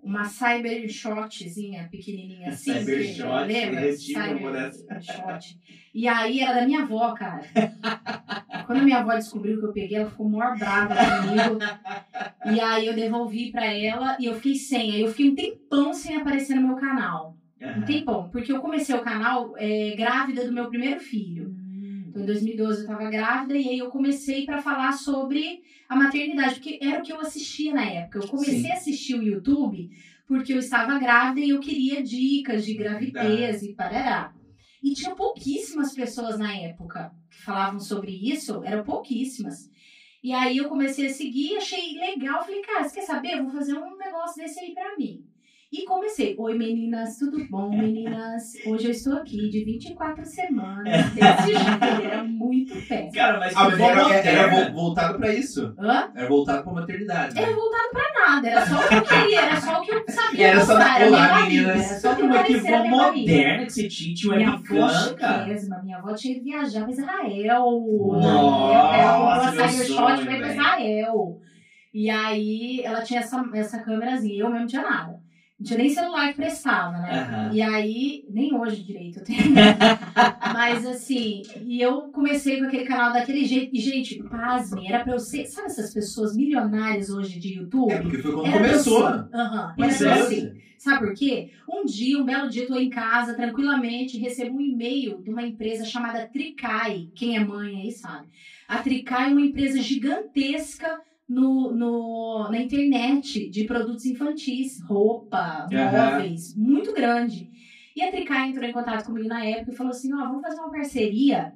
Uma 0.00 0.24
cybershotzinha 0.24 1.88
pequenininha 1.90 2.50
assim. 2.50 2.72
Cybershot, 2.72 3.46
lembra? 3.46 3.92
Cybershot. 3.92 5.58
E 5.92 6.06
aí 6.06 6.40
era 6.40 6.60
da 6.60 6.64
minha 6.64 6.82
avó, 6.82 7.12
cara. 7.12 7.42
Quando 8.64 8.78
a 8.78 8.84
minha 8.84 8.98
avó 8.98 9.12
descobriu 9.14 9.58
que 9.58 9.66
eu 9.66 9.72
peguei, 9.72 9.98
ela 9.98 10.08
ficou 10.08 10.28
maior 10.28 10.56
brava 10.56 10.94
comigo. 10.94 11.58
E 12.54 12.60
aí 12.60 12.86
eu 12.86 12.94
devolvi 12.94 13.50
pra 13.50 13.66
ela 13.66 14.16
e 14.20 14.26
eu 14.26 14.36
fiquei 14.36 14.54
sem. 14.54 14.92
Aí 14.92 15.00
eu 15.00 15.08
fiquei 15.08 15.30
um 15.30 15.34
tempão 15.34 15.92
sem 15.92 16.16
aparecer 16.16 16.54
no 16.54 16.68
meu 16.68 16.76
canal. 16.76 17.37
Um 17.60 17.66
Aham. 17.68 17.84
tempão. 17.84 18.30
Porque 18.30 18.52
eu 18.52 18.60
comecei 18.60 18.94
o 18.94 19.02
canal 19.02 19.54
é, 19.56 19.94
grávida 19.96 20.46
do 20.46 20.52
meu 20.52 20.68
primeiro 20.68 21.00
filho. 21.00 21.54
Então, 22.08 22.22
em 22.22 22.26
2012 22.26 22.82
eu 22.82 22.86
tava 22.86 23.10
grávida 23.10 23.56
e 23.56 23.68
aí 23.68 23.78
eu 23.78 23.90
comecei 23.90 24.44
pra 24.46 24.62
falar 24.62 24.92
sobre 24.92 25.60
a 25.88 25.96
maternidade, 25.96 26.54
porque 26.54 26.78
era 26.82 27.00
o 27.00 27.02
que 27.02 27.12
eu 27.12 27.20
assistia 27.20 27.74
na 27.74 27.84
época. 27.84 28.18
Eu 28.18 28.28
comecei 28.28 28.62
Sim. 28.62 28.70
a 28.70 28.74
assistir 28.74 29.14
o 29.14 29.22
YouTube 29.22 29.90
porque 30.26 30.52
eu 30.52 30.58
estava 30.58 30.98
grávida 30.98 31.40
e 31.40 31.48
eu 31.48 31.58
queria 31.58 32.02
dicas 32.02 32.64
de 32.64 32.74
gravidez 32.74 33.62
e 33.62 33.74
parará. 33.74 34.34
E 34.82 34.92
tinha 34.92 35.14
pouquíssimas 35.14 35.94
pessoas 35.94 36.38
na 36.38 36.54
época 36.54 37.10
que 37.30 37.40
falavam 37.40 37.80
sobre 37.80 38.12
isso, 38.12 38.62
eram 38.62 38.84
pouquíssimas. 38.84 39.70
E 40.22 40.32
aí 40.32 40.58
eu 40.58 40.68
comecei 40.68 41.06
a 41.06 41.12
seguir, 41.12 41.56
achei 41.56 41.98
legal, 41.98 42.44
falei, 42.44 42.60
cara, 42.60 42.84
você 42.84 42.96
quer 42.96 43.06
saber? 43.06 43.32
Eu 43.32 43.44
vou 43.44 43.52
fazer 43.52 43.74
um 43.74 43.96
negócio 43.96 44.36
desse 44.36 44.60
aí 44.60 44.74
pra 44.74 44.96
mim. 44.96 45.24
E 45.70 45.84
comecei. 45.84 46.34
Oi, 46.38 46.56
meninas, 46.56 47.18
tudo 47.18 47.46
bom, 47.50 47.68
meninas? 47.68 48.54
Hoje 48.66 48.86
eu 48.86 48.90
estou 48.90 49.12
aqui 49.18 49.50
de 49.50 49.66
24 49.66 50.24
semanas. 50.24 51.12
Desse 51.12 51.52
jeito, 51.52 52.04
era 52.06 52.24
muito 52.24 52.72
péssimo. 52.88 53.12
Cara, 53.12 53.38
mas 53.38 53.52
que 53.52 53.60
mas 53.62 53.76
vó 53.78 53.90
era, 53.90 54.14
era 54.14 54.70
voltado 54.72 55.18
pra 55.18 55.30
isso. 55.34 55.74
Hã? 55.78 56.10
Era 56.14 56.26
voltado 56.26 56.62
pra 56.64 56.72
maternidade. 56.72 57.34
né? 57.34 57.42
Era 57.42 57.54
voltado 57.54 57.88
pra 57.92 58.26
nada, 58.26 58.48
era 58.48 58.66
só 58.66 58.76
o 58.82 58.88
que 58.88 58.94
eu 58.94 59.02
queria, 59.02 59.40
era 59.42 59.60
só 59.60 59.78
o 59.78 59.84
que 59.84 59.90
eu 59.94 60.04
sabia. 60.08 60.46
Era 60.46 60.60
só 60.64 60.74
postar, 60.74 61.00
era 61.00 61.08
olá, 61.10 61.42
meninas. 61.42 61.90
Era 61.90 62.00
só 62.00 62.12
o 62.12 62.16
que 62.16 62.22
Mas 62.22 62.46
que 62.46 62.52
parecia 62.52 62.70
vó 62.70 62.82
minha 62.82 62.96
barriga. 62.96 63.32
moderna 63.36 63.64
que 63.66 63.72
você 63.72 63.88
tinha, 63.88 64.14
tinha 64.14 64.62
cara. 64.62 65.44
chiquésima, 65.44 65.82
minha 65.82 65.98
avó 65.98 66.14
tinha 66.14 66.34
que 66.34 66.40
viajar 66.40 66.80
pra 66.84 66.90
Israel. 66.92 67.64
Nossa, 68.22 68.96
ela 68.96 69.34
comprou 69.36 69.52
meu 69.54 69.64
a 69.64 69.68
sonho, 69.68 70.24
foi 70.24 70.36
pra. 70.38 70.48
Israel. 70.48 71.40
E 71.92 72.08
aí 72.08 72.80
ela 72.84 73.02
tinha 73.02 73.20
essa, 73.20 73.44
essa 73.54 73.78
câmerazinha, 73.82 74.44
eu 74.44 74.50
mesmo 74.50 74.66
tinha 74.66 74.82
nada. 74.82 75.17
Não 75.58 75.66
tinha 75.66 75.78
nem 75.78 75.90
celular 75.90 76.28
que 76.28 76.36
prestava, 76.36 76.98
né? 76.98 77.10
Aham. 77.20 77.52
E 77.52 77.60
aí, 77.60 78.24
nem 78.30 78.54
hoje 78.54 78.80
direito 78.80 79.18
eu 79.18 79.24
tenho. 79.24 79.38
Mas 80.54 80.86
assim, 80.86 81.42
e 81.62 81.80
eu 81.80 82.02
comecei 82.12 82.60
com 82.60 82.66
aquele 82.66 82.84
canal 82.84 83.12
daquele 83.12 83.44
jeito. 83.44 83.74
E, 83.74 83.80
gente, 83.80 84.22
pasmem, 84.22 84.88
era 84.88 85.02
pra 85.02 85.14
eu 85.14 85.18
ser. 85.18 85.46
Sabe 85.46 85.66
essas 85.66 85.92
pessoas 85.92 86.36
milionárias 86.36 87.10
hoje 87.10 87.40
de 87.40 87.54
YouTube? 87.54 87.90
É, 87.92 88.00
porque 88.00 88.18
foi 88.18 88.32
quando 88.32 88.46
Era 88.46 88.56
começou. 88.56 89.04
Aham, 89.04 89.74
pra 89.76 89.86
eu 89.86 89.90
é. 89.90 90.22
ser. 90.22 90.68
Sabe 90.78 91.06
por 91.06 91.14
quê? 91.14 91.50
Um 91.68 91.84
dia, 91.84 92.18
um 92.18 92.24
belo 92.24 92.48
dia, 92.48 92.62
eu 92.62 92.68
tô 92.68 92.76
em 92.76 92.88
casa, 92.88 93.34
tranquilamente, 93.34 94.16
recebo 94.16 94.56
um 94.56 94.60
e-mail 94.60 95.20
de 95.20 95.28
uma 95.28 95.42
empresa 95.42 95.84
chamada 95.84 96.28
Tricai. 96.28 97.08
Quem 97.16 97.36
é 97.36 97.44
mãe 97.44 97.80
aí 97.80 97.90
sabe. 97.90 98.28
A 98.68 98.78
Tricai 98.78 99.28
é 99.30 99.32
uma 99.32 99.40
empresa 99.40 99.82
gigantesca 99.82 101.00
no, 101.28 101.72
no, 101.72 102.48
na 102.50 102.60
internet 102.60 103.50
de 103.50 103.64
produtos 103.64 104.06
infantis, 104.06 104.80
roupa, 104.82 105.66
móveis, 105.70 106.56
muito 106.56 106.92
grande. 106.94 107.50
E 107.94 108.02
a 108.02 108.10
Tricai 108.10 108.48
entrou 108.48 108.64
em 108.64 108.72
contato 108.72 109.06
comigo 109.06 109.28
na 109.28 109.44
época 109.44 109.72
e 109.72 109.76
falou 109.76 109.90
assim: 109.90 110.12
ó, 110.14 110.18
vamos 110.18 110.42
fazer 110.42 110.60
uma 110.60 110.70
parceria. 110.70 111.52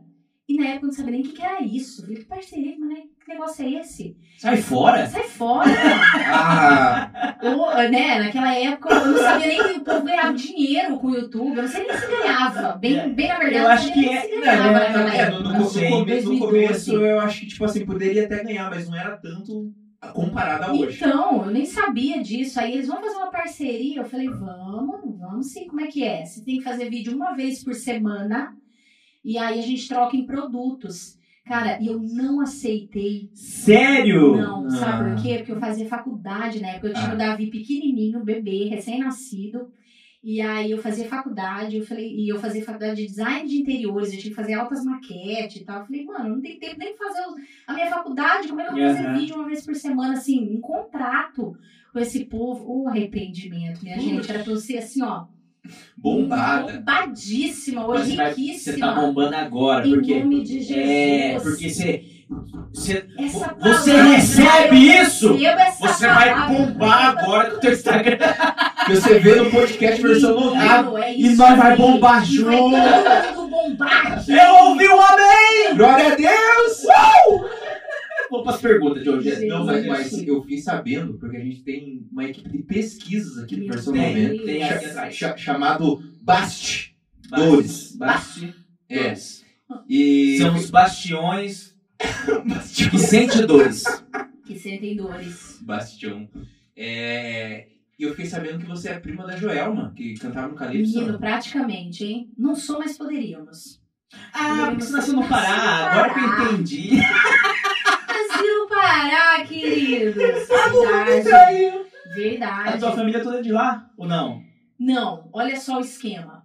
E 0.49 0.57
na 0.57 0.67
época 0.71 0.85
eu 0.85 0.89
não 0.89 0.93
sabia 0.93 1.13
nem 1.13 1.21
o 1.21 1.25
que, 1.25 1.33
que 1.33 1.43
era 1.43 1.63
isso. 1.63 2.03
Eu 2.03 2.07
falei, 2.07 2.19
que 2.23 2.29
parceria, 2.29 2.77
mas 2.79 2.89
né? 2.89 2.97
que 3.25 3.33
negócio 3.33 3.65
é 3.65 3.71
esse? 3.81 4.17
Sai 4.39 4.57
fora. 4.57 5.07
Sai 5.07 5.23
fora! 5.23 5.71
Ah, 6.35 7.37
Ou, 7.43 7.75
né, 7.91 8.19
naquela 8.19 8.55
época 8.55 8.93
eu 8.93 9.07
não 9.07 9.19
sabia 9.19 9.47
nem 9.47 9.63
que 9.63 9.73
o 9.79 9.85
povo 9.85 10.03
ganhava 10.05 10.35
dinheiro 10.35 10.99
com 10.99 11.07
o 11.09 11.15
YouTube. 11.15 11.57
Eu 11.57 11.63
não 11.63 11.69
sei 11.69 11.87
nem 11.87 11.97
se 11.97 12.07
ganhava. 12.09 12.73
Bem, 12.79 13.15
bem 13.15 13.29
na 13.29 13.39
verdade, 13.39 13.57
Eu 13.57 13.63
não 13.63 13.71
acho 13.71 13.85
sei 13.85 13.93
que 13.93 14.01
nem 14.01 14.17
é- 14.17 14.21
se 14.21 14.29
não, 14.37 14.43
é, 14.45 14.57
no, 14.93 15.09
época. 15.09 15.39
no, 15.41 15.59
no, 15.59 15.65
sei. 15.67 15.89
come- 15.89 15.99
no 16.01 16.07
2012. 16.07 16.41
começo 16.41 16.93
eu 16.93 17.21
acho 17.21 17.41
que, 17.41 17.47
tipo 17.47 17.65
assim, 17.65 17.87
poderia 17.87 18.25
até 18.25 18.43
ganhar, 18.43 18.69
mas 18.71 18.89
não 18.89 18.97
era 18.97 19.17
tanto 19.17 19.73
comparado 20.13 20.65
a 20.65 20.73
hoje. 20.73 20.97
Então, 20.97 21.45
eu 21.45 21.51
nem 21.53 21.65
sabia 21.65 22.21
disso. 22.23 22.59
Aí 22.59 22.73
eles 22.75 22.89
vão 22.89 23.01
fazer 23.01 23.17
uma 23.17 23.31
parceria. 23.31 24.01
Eu 24.01 24.05
falei, 24.05 24.29
vamos, 24.29 25.19
vamos 25.21 25.53
sim. 25.53 25.67
Como 25.69 25.81
é 25.81 25.87
que 25.87 26.03
é? 26.03 26.25
Você 26.25 26.43
tem 26.45 26.59
que 26.59 26.65
fazer 26.65 26.91
vídeo 26.91 27.15
uma 27.15 27.35
vez 27.37 27.63
por 27.63 27.75
semana. 27.75 28.53
E 29.25 29.39
aí 29.39 29.59
a 29.59 29.63
gente 29.63 29.89
troca 29.89 30.17
em 30.17 30.27
produtos. 30.27 31.19
Cara, 31.45 31.81
e 31.83 31.87
eu 31.89 31.99
não 32.01 32.41
aceitei. 32.41 33.31
Sério? 33.35 34.37
Não, 34.37 34.71
sabe 34.71 35.11
Ah. 35.11 35.15
por 35.15 35.23
quê? 35.23 35.39
Porque 35.39 35.53
eu 35.53 35.59
fazia 35.61 35.87
faculdade 35.89 36.61
na 36.61 36.69
época. 36.69 36.89
Eu 36.89 36.95
tinha 36.95 37.11
Ah. 37.11 37.15
o 37.15 37.19
Davi 37.19 37.47
pequenininho, 37.49 38.25
bebê, 38.25 38.65
recém-nascido. 38.69 39.69
E 40.25 40.41
aí 40.41 40.71
eu 40.71 40.79
fazia 40.79 41.09
faculdade, 41.09 41.77
eu 41.79 41.85
falei, 41.85 42.15
e 42.15 42.29
eu 42.29 42.39
fazia 42.39 42.65
faculdade 42.65 42.95
de 43.03 43.09
design 43.09 43.49
de 43.49 43.57
interiores, 43.61 44.13
eu 44.13 44.19
tinha 44.21 44.31
que 44.31 44.37
fazer 44.37 44.55
altas 44.55 44.85
maquetes 44.85 45.57
e 45.61 45.65
tal. 45.65 45.81
Eu 45.81 45.87
falei, 45.87 46.05
mano, 46.05 46.37
não 46.37 46.41
tem 46.41 46.61
tempo 46.61 46.77
nem 46.79 46.95
pra 46.97 47.09
fazer 47.09 47.23
a 47.67 47.73
minha 47.75 47.89
faculdade, 47.91 48.47
como 48.47 48.61
é 48.61 48.65
que 48.65 48.71
eu 48.71 48.77
vou 48.77 48.87
fazer 48.87 49.07
Aham. 49.09 49.19
vídeo 49.19 49.35
uma 49.35 49.47
vez 49.49 49.67
por 49.67 49.75
semana, 49.75 50.13
assim, 50.13 50.49
um 50.57 50.61
contrato 50.61 51.57
com 51.93 51.99
esse 51.99 52.25
povo? 52.27 52.65
O 52.85 52.89
arrependimento, 52.89 53.83
minha 53.83 53.99
gente, 53.99 54.31
era 54.31 54.45
pra 54.45 54.55
ser 54.57 54.79
assim, 54.79 55.03
ó. 55.03 55.25
Bombada. 55.97 56.73
Bombadíssima, 56.73 57.87
Mas 57.87 58.01
hoje 58.01 58.17
riquíssima. 58.17 58.75
você 58.75 58.81
tá 58.81 58.93
bombando 58.93 59.37
agora, 59.37 59.87
Em 59.87 59.93
porque. 59.95 60.19
nome 60.19 60.43
de 60.43 60.61
Jesus. 60.61 60.77
É, 60.77 61.39
porque 61.41 61.69
você. 61.71 62.05
você 62.75 63.07
você 63.61 64.03
recebe 64.03 64.77
isso? 64.77 65.39
Você 65.81 66.07
vai 66.09 66.49
bombar 66.49 67.07
agora 67.19 67.51
com 67.51 67.57
o 67.57 67.61
teu 67.61 67.73
Instagram. 67.73 68.19
Que 68.83 68.97
você 68.97 69.21
vê 69.21 69.37
no 69.37 69.49
podcast 69.49 70.03
versão 70.03 70.99
é 70.99 71.15
E 71.15 71.37
nós 71.37 71.57
vai 71.57 71.77
bombar 71.77 72.29
E 72.29 72.39
vai 72.43 72.57
junto. 72.57 72.77
todo 73.35 73.49
mundo 73.49 73.77
bombar. 73.77 74.25
Eu 74.29 74.55
ouvi 74.71 74.89
um 74.89 75.01
amém! 75.01 75.77
Glória 75.77 76.13
a 76.13 76.17
Deus! 76.17 76.83
Vou 76.83 77.49
Vamos 78.33 78.47
para 78.47 78.55
as 78.57 78.61
perguntas 78.63 79.03
de. 79.05 79.47
Não, 79.47 79.67
mas, 79.67 79.87
mas 79.87 80.13
eu 80.27 80.41
fiquei 80.41 80.57
sabendo, 80.59 81.15
porque 81.19 81.37
a 81.37 81.45
gente 81.45 81.63
tem 81.63 82.09
uma 82.11 82.25
equipe 82.25 82.49
de 82.49 82.63
pesquisas 82.63 83.37
aqui 83.39 83.57
do. 83.57 83.67
90, 83.67 84.43
Tem 84.45 84.63
atrás. 84.65 85.15
cha- 85.15 85.37
chamado 85.37 86.03
Bast. 86.23 86.97
Basti- 87.29 87.47
Dores. 87.47 87.97
Basti- 87.97 88.55
É. 88.89 89.03
Dores. 89.05 89.45
E 89.89 90.39
São 90.39 90.55
os 90.57 90.71
bastiões 90.71 91.77
que 92.91 92.99
sente 92.99 93.45
dores. 93.47 93.85
Que 94.47 94.59
sentem 94.59 94.97
dores. 94.97 95.59
Bastião. 95.63 96.29
É, 96.77 97.67
E 97.99 98.03
eu 98.05 98.11
fiquei 98.11 98.27
sabendo 98.27 98.59
que 98.61 98.67
você 98.67 98.89
é 98.89 98.99
prima 98.99 99.27
da 99.27 99.37
Joelma, 99.37 99.93
que 99.95 100.15
cantava 100.15 100.49
no 100.49 100.55
Calypso. 100.55 100.99
Menino, 100.99 101.19
praticamente, 101.19 102.05
hein? 102.05 102.31
Não 102.37 102.55
sou, 102.55 102.79
mas 102.79 102.97
poderíamos. 102.99 103.81
Ah, 104.35 104.67
porque 104.71 104.85
você 104.85 104.93
nasceu 104.93 105.15
no 105.15 105.27
Pará. 105.29 105.91
Agora 105.91 106.15
que 106.15 106.21
eu 106.21 106.53
entendi. 106.55 106.91
Brasil 108.13 108.59
no 108.59 108.69
Pará, 108.69 109.45
queridos. 109.47 110.15
Verdade. 111.07 111.67
A 111.69 112.15
Verdade. 112.15 112.79
tua 112.79 112.93
família 112.93 113.23
toda 113.23 113.39
é 113.39 113.43
de 113.43 113.53
lá? 113.53 113.87
Ou 113.97 114.07
não? 114.07 114.41
Não, 114.79 115.29
olha 115.33 115.59
só 115.59 115.79
o 115.79 115.81
esquema. 115.81 116.43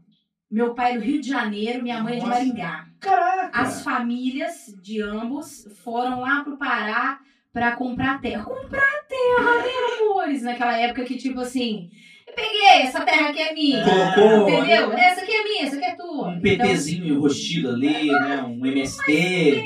Meu 0.50 0.74
pai 0.74 0.94
é 0.94 0.98
do 0.98 1.04
Rio 1.04 1.20
de 1.20 1.28
Janeiro, 1.28 1.84
minha 1.84 2.02
mãe 2.02 2.14
é 2.14 2.20
de 2.20 2.26
Nossa. 2.26 2.36
Maringá. 2.40 2.86
Caraca. 3.02 3.50
As 3.60 3.84
famílias 3.84 4.54
de 4.82 5.02
ambos 5.02 5.68
foram 5.84 6.22
lá 6.22 6.42
pro 6.44 6.58
Pará 6.58 7.20
pra 7.52 7.76
comprar 7.76 8.22
terra. 8.22 8.44
Comprar 8.46 8.94
terra, 9.10 9.56
né, 9.58 9.72
amores? 10.02 10.44
Naquela 10.44 10.78
época 10.78 11.04
que, 11.04 11.18
tipo 11.18 11.42
assim, 11.42 11.90
eu 12.28 12.34
peguei, 12.34 12.82
essa 12.84 13.02
terra 13.02 13.30
aqui 13.30 13.42
é 13.42 13.54
minha. 13.54 13.84
Colocou- 14.16 14.50
Entendeu? 14.64 14.94
Essa 14.94 15.22
aqui 15.22 15.32
é 15.36 15.44
minha, 15.44 15.64
essa 15.66 15.76
aqui 15.76 15.86
é 15.86 15.96
tua. 15.96 16.30
Um 16.30 16.38
Então, 16.38 16.68
PTzinho 16.68 17.16
enrostido 17.16 17.70
ali, 17.72 18.10
né? 18.10 18.44
Um 18.44 18.66
MST. 18.66 19.64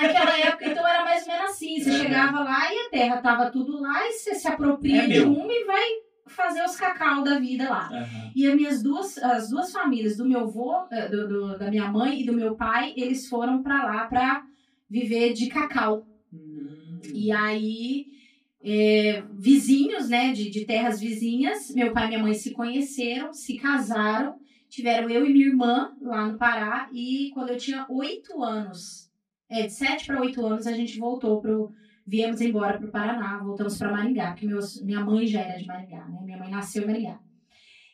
É, 0.00 0.06
Naquela 0.12 0.38
época, 0.38 0.66
então 0.70 0.86
era 0.88 1.04
mais 1.04 1.22
ou 1.26 1.32
menos 1.32 1.50
assim. 1.50 1.80
Você 1.80 1.90
Uhum. 1.90 1.96
chegava 1.98 2.40
lá 2.40 2.72
e 2.72 2.78
a 2.86 2.90
terra 2.90 3.16
tava 3.22 3.50
tudo 3.50 3.80
lá 3.80 4.06
e 4.08 4.12
você 4.12 4.34
se 4.34 4.48
apropria 4.48 5.02
É 5.04 5.06
de 5.06 5.20
meu. 5.20 5.32
uma 5.32 5.52
e 5.52 5.64
vai 5.64 5.82
fazer 6.26 6.62
os 6.64 6.76
cacau 6.76 7.22
da 7.22 7.38
vida 7.38 7.68
lá. 7.68 7.88
Aham. 7.92 8.32
E 8.36 8.46
as 8.46 8.54
minhas 8.54 8.82
duas, 8.82 9.18
as 9.18 9.50
duas 9.50 9.72
famílias, 9.72 10.16
do 10.16 10.24
meu 10.28 10.40
avô, 10.40 10.86
eh, 10.92 11.08
do, 11.08 11.26
do- 11.28 11.58
da 11.58 11.68
minha 11.70 11.90
mãe 11.90 12.20
e 12.20 12.24
do 12.24 12.32
meu 12.32 12.54
pai, 12.54 12.92
eles 12.96 13.28
foram 13.28 13.62
pra 13.62 13.84
lá 13.84 14.04
pra 14.06 14.42
viver 14.88 15.32
de 15.32 15.48
cacau. 15.48 16.06
Hum. 16.32 17.00
E 17.12 17.32
aí, 17.32 18.06
é, 18.62 19.22
vizinhos, 19.32 20.08
né, 20.08 20.32
de, 20.32 20.50
de 20.50 20.64
terras 20.64 21.00
vizinhas, 21.00 21.74
meu 21.74 21.92
pai 21.92 22.04
e 22.04 22.08
minha 22.08 22.22
mãe 22.22 22.34
se 22.34 22.52
conheceram, 22.52 23.32
se 23.32 23.56
casaram, 23.56 24.38
tiveram 24.68 25.10
eu 25.10 25.26
e 25.26 25.32
minha 25.32 25.46
irmã 25.48 25.92
lá 26.00 26.26
no 26.26 26.38
Pará, 26.38 26.88
e 26.92 27.30
quando 27.34 27.50
eu 27.50 27.56
tinha 27.56 27.84
oito 27.88 28.40
anos, 28.42 29.09
é, 29.50 29.66
de 29.66 29.72
sete 29.72 30.06
para 30.06 30.20
oito 30.20 30.44
anos, 30.46 30.66
a 30.66 30.72
gente 30.72 30.98
voltou 30.98 31.40
pro. 31.40 31.72
Viemos 32.06 32.40
embora 32.40 32.78
pro 32.78 32.90
Paraná, 32.90 33.38
voltamos 33.38 33.76
para 33.78 33.92
Maringá, 33.92 34.32
porque 34.32 34.46
meus, 34.46 34.82
minha 34.82 35.04
mãe 35.04 35.26
já 35.26 35.40
era 35.42 35.58
de 35.58 35.66
Maringá, 35.66 36.04
né? 36.08 36.18
Minha 36.24 36.38
mãe 36.38 36.50
nasceu 36.50 36.82
em 36.82 36.86
Maringá. 36.86 37.18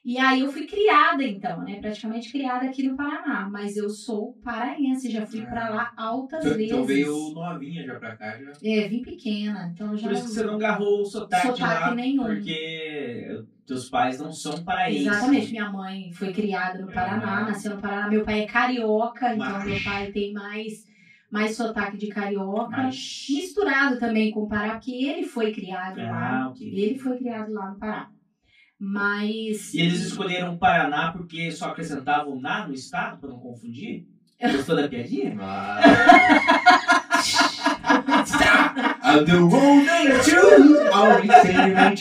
E 0.04 0.18
aí 0.18 0.38
eu 0.40 0.52
fui 0.52 0.66
criada, 0.68 1.24
então, 1.24 1.62
né? 1.64 1.80
Praticamente 1.80 2.30
criada 2.30 2.64
aqui 2.66 2.84
no 2.84 2.96
Paraná. 2.96 3.48
Mas 3.50 3.76
eu 3.76 3.90
sou 3.90 4.34
paraense, 4.44 5.10
já 5.10 5.26
fui 5.26 5.40
pra 5.44 5.68
lá 5.68 5.92
altas 5.96 6.44
Então, 6.44 6.56
vezes. 6.56 6.72
então 6.72 6.84
veio 6.84 7.12
novinha 7.34 7.84
já 7.84 7.96
pra 7.96 8.16
cá. 8.16 8.38
Já. 8.40 8.52
É, 8.62 8.86
vim 8.88 9.02
pequena, 9.02 9.70
então 9.74 9.96
já. 9.96 10.06
Por 10.06 10.14
isso 10.14 10.24
que 10.26 10.30
você 10.30 10.44
não 10.44 10.54
agarrou 10.54 11.00
o 11.00 11.04
sotaque, 11.04 11.48
Sotaque 11.48 11.62
lá, 11.88 11.94
nenhum. 11.94 12.22
porque 12.24 13.42
teus 13.66 13.90
pais 13.90 14.20
não 14.20 14.32
são 14.32 14.62
paraenses. 14.64 15.08
Exatamente, 15.08 15.50
minha 15.50 15.70
mãe 15.72 16.12
foi 16.12 16.32
criada 16.32 16.78
no 16.78 16.92
Paraná, 16.92 17.38
Ah. 17.40 17.44
nasceu 17.46 17.74
no 17.74 17.80
Paraná. 17.82 18.08
Meu 18.08 18.24
pai 18.24 18.42
é 18.42 18.46
carioca, 18.46 19.34
então 19.34 19.50
Mas- 19.50 19.64
meu 19.64 19.82
pai 19.84 20.12
tem 20.12 20.32
mais, 20.32 20.86
mais 21.30 21.56
sotaque 21.56 21.96
de 21.96 22.08
carioca. 22.08 22.76
Mas... 22.76 23.26
Misturado 23.28 23.98
também 23.98 24.30
com 24.30 24.42
o 24.42 24.48
Pará, 24.48 24.72
porque 24.74 24.92
ele 24.92 25.24
foi 25.24 25.52
criado 25.52 25.98
lá. 25.98 26.44
Ah, 26.44 26.48
ok. 26.50 26.66
Ele 26.66 26.98
foi 26.98 27.18
criado 27.18 27.52
lá 27.52 27.70
no 27.70 27.78
Pará. 27.78 28.10
Mas. 28.78 29.72
E 29.72 29.80
eles 29.80 30.02
escolheram 30.02 30.54
o 30.54 30.58
Paraná 30.58 31.10
porque 31.12 31.50
só 31.50 31.66
acrescentavam 31.70 32.38
na 32.38 32.66
no 32.66 32.74
estado, 32.74 33.18
pra 33.18 33.30
não 33.30 33.38
confundir? 33.38 34.06
Gostou 34.40 34.76
da 34.76 34.86
piadinha? 34.86 35.34
Experiment. 41.24 42.00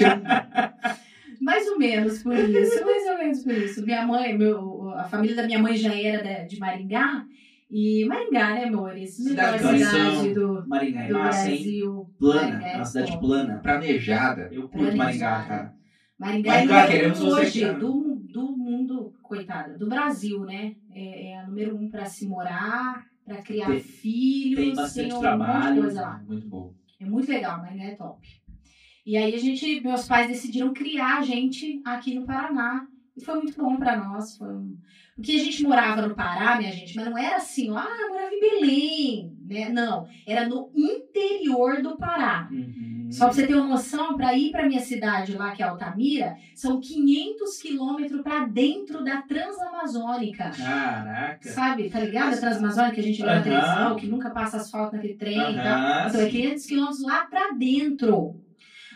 Mais 1.39 1.67
ou 1.67 1.77
menos 1.77 2.23
por 2.23 2.33
isso, 2.33 2.85
mais 2.85 3.05
ou 3.07 3.17
menos 3.17 3.43
por 3.43 3.53
isso. 3.53 3.85
Minha 3.85 4.05
mãe, 4.05 4.37
meu, 4.37 4.89
a 4.95 5.03
família 5.03 5.35
da 5.35 5.43
minha 5.43 5.59
mãe 5.59 5.77
já 5.77 5.93
era 5.93 6.43
de 6.45 6.59
Maringá. 6.59 7.23
E 7.69 8.05
Maringá, 8.05 8.53
né, 8.53 8.65
amores? 8.65 9.19
Melhor 9.19 9.57
Cidade 9.57 9.77
de 9.77 9.85
cidade 9.85 10.33
do, 10.33 10.67
Maringá 10.67 11.01
é 11.03 11.07
do 11.07 11.13
massa, 11.13 11.49
hein? 11.49 11.55
Brasil. 11.57 12.09
Plana, 12.19 12.41
Maringá 12.51 12.67
é 12.67 12.71
é 12.73 12.75
uma 12.75 12.85
cidade 12.85 13.19
plana. 13.19 13.59
Planejada. 13.59 14.49
Eu 14.51 14.69
curto. 14.69 14.95
Maringá, 14.97 15.43
cara. 15.43 15.75
Maringá, 16.17 16.51
Maringá, 16.53 16.81
é 16.83 16.87
queremos 16.87 17.19
você 17.19 17.41
hoje 17.41 17.73
do, 17.73 18.15
do 18.31 18.55
mundo, 18.57 19.13
coitada, 19.21 19.77
do 19.77 19.87
Brasil, 19.89 20.41
né? 20.45 20.75
É, 20.93 21.31
é 21.31 21.39
a 21.39 21.47
número 21.47 21.75
um 21.75 21.89
pra 21.89 22.05
se 22.05 22.25
morar, 22.27 23.05
pra 23.25 23.41
criar 23.41 23.67
Tem- 23.67 23.79
filhos, 23.81 24.59
tem 24.63 24.73
bastante 24.75 25.11
um 25.11 25.15
de 25.15 25.19
trabalho. 25.21 25.81
coisa 25.81 26.01
lá. 26.01 26.23
Muito 26.25 26.47
bom. 26.47 26.73
É 26.99 27.05
muito 27.05 27.27
legal, 27.29 27.57
Maringá 27.57 27.83
é 27.83 27.95
top. 27.95 28.25
E 29.05 29.17
aí 29.17 29.35
a 29.35 29.37
gente, 29.37 29.81
meus 29.81 30.07
pais 30.07 30.27
decidiram 30.27 30.71
criar 30.73 31.17
a 31.17 31.21
gente 31.21 31.81
aqui 31.85 32.15
no 32.15 32.25
Paraná. 32.25 32.87
E 33.17 33.23
foi 33.23 33.35
muito 33.35 33.57
bom 33.61 33.75
pra 33.77 33.95
nós. 33.97 34.37
Foi 34.37 34.53
um... 34.53 34.77
Porque 35.15 35.31
a 35.31 35.39
gente 35.43 35.63
morava 35.63 36.01
no 36.05 36.13
Pará, 36.13 36.57
minha 36.57 36.71
gente, 36.71 36.93
mas 36.95 37.05
não 37.05 37.17
era 37.17 37.37
assim, 37.37 37.71
ó, 37.71 37.77
ah, 37.77 37.97
eu 38.01 38.09
morava 38.09 38.31
em 38.33 38.39
Belém, 38.39 39.37
né? 39.47 39.69
Não, 39.69 40.05
era 40.27 40.45
no 40.47 40.69
interior 40.75 41.81
do 41.81 41.95
Pará. 41.97 42.49
Uhum. 42.51 43.07
Só 43.11 43.25
pra 43.25 43.33
você 43.33 43.47
ter 43.47 43.53
uma 43.55 43.67
noção, 43.67 44.17
pra 44.17 44.35
ir 44.37 44.51
pra 44.51 44.67
minha 44.67 44.81
cidade 44.81 45.33
lá, 45.37 45.51
que 45.51 45.63
é 45.63 45.65
Altamira, 45.65 46.35
são 46.53 46.81
500 46.81 47.61
quilômetros 47.61 48.21
pra 48.21 48.45
dentro 48.45 49.03
da 49.05 49.21
Transamazônica. 49.21 50.49
Caraca. 50.51 51.49
Sabe, 51.49 51.89
tá 51.89 51.99
ligado? 52.01 52.33
A 52.33 52.37
Transamazônica 52.37 52.95
que 52.95 52.99
a 52.99 53.03
gente 53.03 53.19
vê 53.21 53.25
na 53.25 53.33
Aham. 53.35 53.43
televisão, 53.43 53.95
que 53.95 54.07
nunca 54.07 54.31
passa 54.31 54.57
asfalto 54.57 54.95
naquele 54.95 55.13
trem 55.13 55.37
e 55.37 55.55
tal. 55.55 56.07
Então 56.09 56.21
é 56.21 56.25
sim. 56.25 56.29
500 56.31 56.65
quilômetros 56.65 57.03
lá 57.03 57.25
pra 57.25 57.51
dentro. 57.51 58.41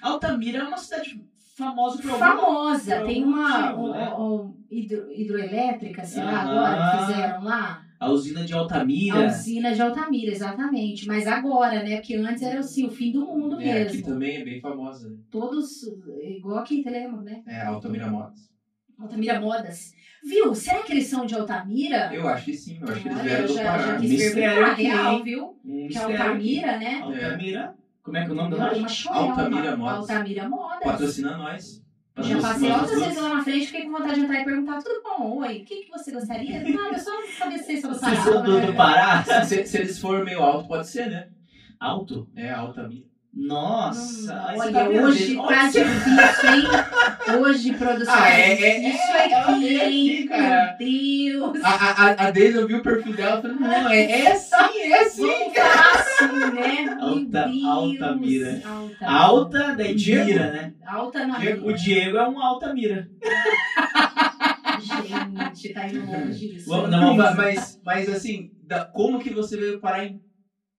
Altamira 0.01 0.59
é 0.59 0.63
uma 0.63 0.77
cidade 0.77 1.23
famosa 1.55 2.01
por 2.01 2.11
alguma... 2.11 2.27
Famosa. 2.35 2.95
por 2.97 3.05
Tem 3.05 3.23
uma 3.23 3.59
motivo, 3.71 3.81
um- 3.87 3.91
né? 3.91 4.13
um 4.17 4.58
hidro- 4.69 5.11
hidroelétrica, 5.11 6.03
sei 6.05 6.23
lá, 6.23 6.41
Aham. 6.43 6.51
agora 6.51 6.91
que 6.97 7.05
fizeram 7.13 7.43
lá. 7.43 7.85
A 7.99 8.09
usina 8.09 8.45
de 8.45 8.53
A 8.53 8.57
Altamira. 8.57 9.25
usina 9.27 9.73
de 9.73 9.81
Altamira, 9.81 10.31
exatamente. 10.31 11.05
Mas 11.05 11.27
agora, 11.27 11.83
né? 11.83 11.97
Porque 11.97 12.15
antes 12.15 12.41
era 12.43 12.59
assim, 12.59 12.85
o 12.85 12.89
fim 12.89 13.11
do 13.11 13.25
mundo 13.25 13.59
É, 13.59 13.81
aqui 13.83 13.97
mesmo. 13.97 14.13
também 14.13 14.37
é 14.37 14.43
bem 14.45 14.61
famosa. 14.61 15.09
né? 15.09 15.17
Todos, 15.29 15.83
igual 16.23 16.59
aqui, 16.59 16.81
te 16.81 16.89
lembra, 16.89 17.21
né? 17.21 17.41
É, 17.45 17.61
Altamira 17.65 18.07
Modas. 18.07 18.49
Altamira 18.97 19.39
Modas. 19.41 19.93
Viu? 20.23 20.53
Será 20.55 20.83
que 20.83 20.91
eles 20.93 21.07
são 21.07 21.25
de 21.25 21.35
Altamira? 21.35 22.09
Eu 22.13 22.27
acho 22.27 22.45
que 22.45 22.53
sim, 22.53 22.77
eu 22.81 22.87
acho 22.89 23.01
que 23.01 23.07
eles 23.09 23.21
vieram 23.21 23.47
do 23.47 23.55
Pará. 23.55 23.77
já 23.79 23.97
quis 23.99 24.33
perguntar, 24.33 24.71
aqui, 24.71 24.83
real, 24.83 25.23
viu? 25.23 25.59
Um 25.65 25.87
Que 25.87 25.97
é 25.97 26.01
Altamira, 26.01 26.71
aqui. 26.75 26.85
né? 26.85 26.99
Altamira. 27.01 27.75
Como 28.01 28.17
é 28.17 28.23
que 28.23 28.29
é 28.29 28.31
o 28.31 28.35
nome 28.35 28.55
da 28.57 28.71
loja? 28.71 29.09
Altamira 29.11 29.77
Modas. 29.77 29.97
Altamira 30.09 30.49
Modas. 30.49 30.79
Patrocina 30.83 31.37
nós. 31.37 31.83
Já 32.23 32.41
passei 32.41 32.71
outras 32.71 32.99
vezes 32.99 33.17
lá 33.21 33.35
na 33.35 33.43
frente, 33.43 33.65
fiquei 33.67 33.83
com 33.85 33.91
vontade 33.91 34.15
de 34.15 34.21
entrar 34.21 34.41
e 34.41 34.45
perguntar, 34.45 34.81
tudo 34.83 35.01
bom? 35.03 35.37
Oi, 35.39 35.57
o 35.57 35.65
que, 35.65 35.83
que 35.83 35.91
você 35.91 36.11
gostaria? 36.11 36.61
Nada, 36.69 36.99
só 36.99 37.11
saber 37.37 37.59
se 37.59 37.81
você 37.81 37.87
Vocês 37.87 38.19
são 38.19 38.43
do, 38.43 38.59
né? 38.59 38.65
do 38.67 38.73
Pará? 38.73 39.23
Se, 39.45 39.65
se 39.65 39.77
eles 39.77 39.99
forem 39.99 40.25
meio 40.25 40.41
alto, 40.41 40.67
pode 40.67 40.87
ser, 40.87 41.09
né? 41.09 41.29
Alto? 41.79 42.27
É, 42.35 42.51
Altamira. 42.51 43.05
Nossa. 43.41 44.33
Hum, 44.33 44.59
olha, 44.59 44.71
tá 44.71 44.89
hoje 44.89 45.35
tá 45.35 45.41
Olha, 45.43 45.63
difícil, 45.69 46.49
hein? 46.49 47.39
Hoje, 47.39 47.73
produção. 47.73 48.13
Ah, 48.15 48.29
é, 48.29 48.51
é, 48.61 48.89
Isso 48.89 49.11
é, 49.13 49.31
ela 49.31 49.51
aqui, 49.51 49.59
veio 49.61 49.81
aqui, 49.81 50.17
hein? 50.19 50.27
cara. 50.27 50.77
Meu 50.79 51.51
Deus. 51.51 51.65
A, 51.65 51.69
a, 51.69 52.27
a- 52.27 52.31
Deise, 52.31 52.57
eu 52.57 52.67
vi 52.67 52.75
o 52.75 52.81
perfil 52.83 53.13
dela 53.15 53.39
e 53.39 53.41
falei, 53.41 53.57
não, 53.57 53.89
é, 53.89 54.11
é 54.21 54.35
sim, 54.35 54.81
é 54.91 55.05
sim. 55.05 55.21
Vamos 55.21 55.53
falar 55.53 55.93
assim, 55.93 56.53
né? 56.53 56.97
Alta- 56.99 57.47
Deus. 57.47 57.63
Altamira. 57.65 58.61
Alta. 58.65 59.05
Alta, 59.07 59.75
daí 59.75 59.95
Diego? 59.95 60.25
mira, 60.25 60.51
né? 60.51 60.73
Alta 60.85 61.25
na 61.27 61.37
Diego, 61.39 61.69
O 61.69 61.73
Diego 61.73 62.17
é 62.17 62.27
um 62.27 62.41
Altamira. 62.41 63.09
Gente, 64.81 65.73
tá 65.73 65.87
indo 65.87 66.05
longe 66.05 66.55
isso. 66.55 66.69
Vamos- 66.69 66.89
Não, 66.89 66.99
Não, 67.01 67.15
mas, 67.15 67.35
mas, 67.35 67.81
mas 67.85 68.09
assim, 68.09 68.51
da- 68.63 68.85
como 68.85 69.19
que 69.19 69.29
você 69.33 69.55
veio 69.57 69.79
parar 69.79 70.05
em 70.05 70.19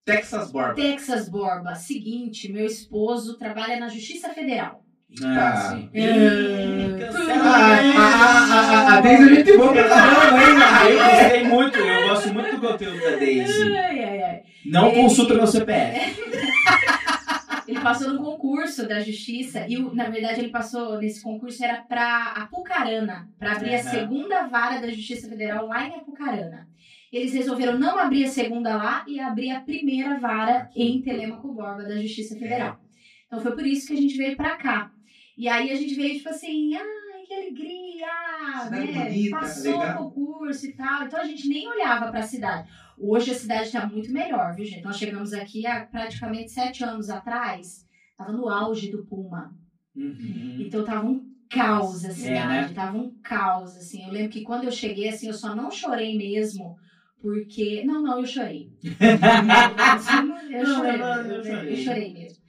Texas 0.05 0.51
Barber? 0.51 0.75
Texas 0.85 1.29
Borba, 1.29 1.75
seguinte, 1.75 2.51
meu 2.53 2.65
esposo 2.67 3.37
trabalha 3.37 3.79
na 3.79 3.89
Justiça 3.89 4.29
Federal. 4.31 4.85
Ah, 5.25 5.71
sim. 5.73 5.91
É. 5.93 7.09
Ah, 7.43 7.81
a, 7.97 8.55
a, 8.55 8.95
a, 8.95 8.99
a 8.99 9.01
Deise 9.01 9.51
é 9.51 9.57
boa 9.57 9.75
caramba, 9.75 10.39
hein? 10.39 10.57
Ah, 10.63 10.91
eu 10.91 10.99
gostei 10.99 11.45
muito, 11.45 11.79
eu 11.79 12.09
gosto 12.09 12.33
muito 12.33 12.57
do 12.57 12.69
conteúdo 12.69 13.01
da 13.01 13.17
Daisy. 13.17 13.77
Ai, 13.77 14.05
ai, 14.05 14.23
ai. 14.23 14.43
Não 14.67 14.89
Ele- 14.89 15.03
consulta 15.03 15.35
meu 15.35 15.47
CPF. 15.47 16.21
Ele 17.67 17.81
passou 17.81 18.13
no 18.13 18.19
concurso 18.23 18.89
da 18.89 19.01
Justiça 19.01 19.65
e, 19.69 19.79
na 19.95 20.09
verdade, 20.11 20.41
ele 20.41 20.49
passou 20.49 20.99
nesse 20.99 21.23
concurso 21.23 21.63
era 21.65 21.83
para 21.83 22.33
Apucarana, 22.37 23.29
para 23.39 23.53
abrir 23.53 23.77
a 23.77 23.83
segunda 23.83 24.49
vara 24.49 24.81
da 24.81 24.89
Justiça 24.89 25.29
Federal 25.29 25.67
lá 25.69 25.87
em 25.87 25.95
Apucarana. 25.95 26.67
Eles 27.13 27.33
resolveram 27.33 27.79
não 27.79 27.99
abrir 27.99 28.25
a 28.25 28.29
segunda 28.29 28.77
lá 28.77 29.05
e 29.09 29.19
abrir 29.19 29.51
a 29.51 29.61
primeira 29.61 30.19
vara 30.19 30.71
em 30.77 31.01
Telemaco 31.03 31.53
Borba 31.53 31.83
da 31.85 32.01
Justiça 32.01 32.37
Federal. 32.39 32.81
Então 33.27 33.41
foi 33.41 33.53
por 33.53 33.67
isso 33.67 33.87
que 33.89 33.95
a 33.95 34.01
gente 34.01 34.17
veio 34.17 34.37
pra 34.37 34.57
cá. 34.57 34.91
E 35.37 35.49
aí 35.49 35.71
a 35.71 35.75
gente 35.75 35.95
veio 35.95 36.17
tipo 36.17 36.29
assim, 36.29 36.75
ai, 36.77 37.23
que 37.27 37.35
alegria, 37.35 38.07
Cidade 38.65 38.93
né? 38.93 39.05
bonita, 39.05 39.37
Passou 39.39 39.79
legal. 39.79 39.95
o 40.07 40.11
concurso 40.13 40.67
e 40.67 40.73
tal. 40.73 41.05
Então 41.05 41.21
a 41.21 41.25
gente 41.25 41.49
nem 41.49 41.69
olhava 41.69 42.11
pra 42.11 42.23
cidade. 42.23 42.69
Hoje 42.99 43.31
a 43.31 43.35
cidade 43.35 43.71
tá 43.73 43.87
muito 43.87 44.13
melhor, 44.13 44.55
viu, 44.55 44.65
gente? 44.67 44.83
Nós 44.85 44.99
chegamos 44.99 45.33
aqui 45.33 45.67
há 45.67 45.87
praticamente 45.87 46.51
sete 46.51 46.85
anos 46.85 47.09
atrás. 47.09 47.87
Tava 48.17 48.33
no 48.33 48.49
auge 48.49 48.91
do 48.91 49.07
Puma. 49.07 49.55
Uhum. 49.97 50.57
Então 50.61 50.85
tava 50.85 51.07
um 51.07 51.25
caos 51.49 52.05
a 52.05 52.09
É, 52.09 52.13
cidade, 52.13 52.69
né? 52.69 52.75
tava 52.75 52.97
um 52.99 53.11
caos, 53.23 53.77
assim. 53.77 54.05
Eu 54.07 54.13
lembro 54.13 54.31
que 54.31 54.43
quando 54.43 54.65
eu 54.65 54.71
cheguei, 54.71 55.09
assim, 55.09 55.29
eu 55.29 55.35
só 55.35 55.55
não 55.55 55.71
chorei 55.71 56.17
mesmo, 56.17 56.77
porque... 57.21 57.85
Não, 57.85 58.03
não, 58.03 58.19
eu 58.19 58.27
chorei. 58.27 58.71
eu 58.83 60.67
chorei, 60.67 60.97
não, 60.99 61.15
eu 61.23 61.37
eu, 61.37 61.45
chorei. 61.45 61.73
eu 61.73 61.77
chorei 61.77 62.13
mesmo. 62.13 62.41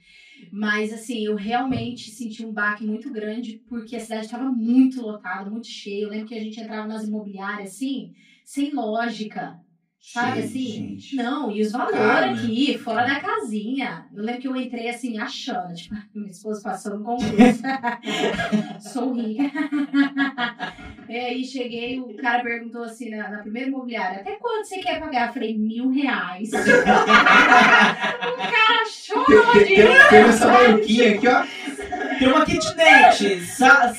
Mas, 0.50 0.92
assim, 0.92 1.24
eu 1.24 1.34
realmente 1.34 2.10
senti 2.10 2.44
um 2.44 2.52
baque 2.52 2.84
muito 2.84 3.10
grande, 3.10 3.62
porque 3.68 3.96
a 3.96 4.00
cidade 4.00 4.26
estava 4.26 4.50
muito 4.50 5.00
lotada, 5.00 5.50
muito 5.50 5.66
cheia. 5.66 6.04
Eu 6.04 6.10
lembro 6.10 6.26
que 6.26 6.34
a 6.34 6.40
gente 6.40 6.60
entrava 6.60 6.86
nas 6.86 7.06
imobiliárias, 7.06 7.70
assim, 7.70 8.12
sem 8.44 8.72
lógica. 8.72 9.58
Sabe 10.02 10.42
Gente, 10.42 10.46
assim? 10.46 10.66
gente. 10.66 11.16
Não, 11.16 11.48
e 11.52 11.62
os 11.62 11.70
valores 11.70 12.00
né? 12.00 12.32
aqui, 12.32 12.76
fora 12.76 13.06
da 13.06 13.20
casinha. 13.20 14.08
Eu 14.12 14.24
lembro 14.24 14.40
que 14.40 14.48
eu 14.48 14.56
entrei 14.56 14.88
assim, 14.88 15.16
achando, 15.16 15.72
tipo, 15.74 15.94
minha 16.12 16.28
esposa 16.28 16.60
passou 16.60 16.98
no 16.98 17.04
concurso. 17.04 17.62
Sou 18.92 19.12
rica. 19.12 19.44
É, 21.12 21.26
aí 21.26 21.44
cheguei, 21.44 22.00
o 22.00 22.16
cara 22.16 22.42
perguntou 22.42 22.84
assim 22.84 23.10
na, 23.10 23.28
na 23.28 23.38
primeira 23.38 23.68
imobiliária, 23.68 24.20
até 24.20 24.36
quanto 24.36 24.66
você 24.66 24.78
quer 24.78 24.98
pagar? 24.98 25.28
Eu 25.28 25.34
falei, 25.34 25.58
mil 25.58 25.90
reais. 25.90 26.50
o 26.56 28.36
cara 28.36 28.84
chorou 28.90 29.52
Tem, 29.52 29.64
de 29.64 29.74
tem, 29.74 30.08
tem 30.08 30.20
essa 30.20 30.46
maluquinha 30.50 31.14
aqui, 31.14 31.28
ó. 31.28 31.44
Tem 32.18 32.28
uma 32.28 32.46
kitnet, 32.46 33.40
sa- 33.44 33.92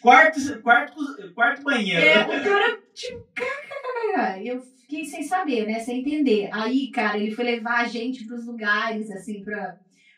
quarto, 0.00 0.62
quarto, 0.62 0.94
quarto 1.34 1.62
banheiro. 1.64 2.06
É, 2.06 2.22
o 2.22 2.44
cara, 2.44 2.78
tipo. 2.94 3.24
E 4.40 4.48
eu 4.48 4.60
fiquei 4.60 5.04
sem 5.04 5.24
saber, 5.24 5.66
né? 5.66 5.80
Sem 5.80 6.00
entender. 6.00 6.50
Aí, 6.52 6.90
cara, 6.92 7.18
ele 7.18 7.34
foi 7.34 7.44
levar 7.44 7.80
a 7.80 7.84
gente 7.84 8.24
pros 8.26 8.46
lugares, 8.46 9.10
assim, 9.10 9.42
pra, 9.42 9.76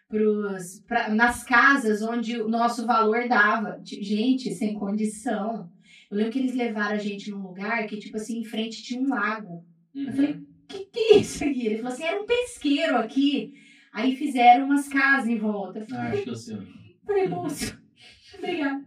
pros, 0.08 0.80
pra, 0.86 1.08
nas 1.08 1.44
casas 1.44 2.02
onde 2.02 2.40
o 2.40 2.48
nosso 2.48 2.86
valor 2.86 3.26
dava. 3.26 3.80
Tipo, 3.82 4.04
Gente, 4.04 4.52
sem 4.54 4.74
condição. 4.74 5.70
Eu 6.12 6.18
lembro 6.18 6.32
que 6.32 6.38
eles 6.38 6.54
levaram 6.54 6.94
a 6.94 6.98
gente 6.98 7.30
num 7.30 7.42
lugar 7.42 7.86
que, 7.86 7.96
tipo 7.96 8.16
assim, 8.18 8.38
em 8.40 8.44
frente 8.44 8.82
tinha 8.82 9.00
um 9.00 9.08
lago. 9.08 9.64
Eu 9.94 10.12
falei, 10.12 10.36
que 10.68 10.84
que 10.86 10.98
é 11.14 11.16
isso 11.18 11.42
aqui? 11.42 11.66
Ele 11.66 11.76
falou 11.78 11.92
assim, 11.92 12.04
era 12.04 12.20
um 12.22 12.26
pesqueiro 12.26 12.96
aqui. 12.96 13.54
Aí 13.92 14.14
fizeram 14.14 14.66
umas 14.66 14.88
casas 14.88 15.28
em 15.28 15.38
volta. 15.38 15.78
Eu 15.80 15.86
Ah, 15.96 16.08
acho 16.10 16.22
que 16.22 16.28
eu 16.30 16.36
sei. 16.36 16.58
falei, 17.06 17.28
moço, 17.28 17.78
obrigada. 18.38 18.84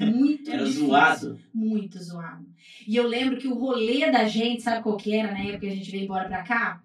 Muito 0.00 0.50
Era 0.50 0.64
difícil. 0.64 0.86
zoado. 0.86 1.38
Muito 1.54 2.02
zoado. 2.02 2.46
E 2.88 2.96
eu 2.96 3.06
lembro 3.06 3.36
que 3.36 3.46
o 3.46 3.54
rolê 3.54 4.10
da 4.10 4.24
gente, 4.26 4.62
sabe 4.62 4.82
qual 4.82 4.96
que 4.96 5.14
era 5.14 5.30
na 5.32 5.38
época 5.40 5.60
que 5.60 5.66
a 5.68 5.74
gente 5.74 5.90
veio 5.90 6.04
embora 6.04 6.28
pra 6.28 6.42
cá? 6.42 6.82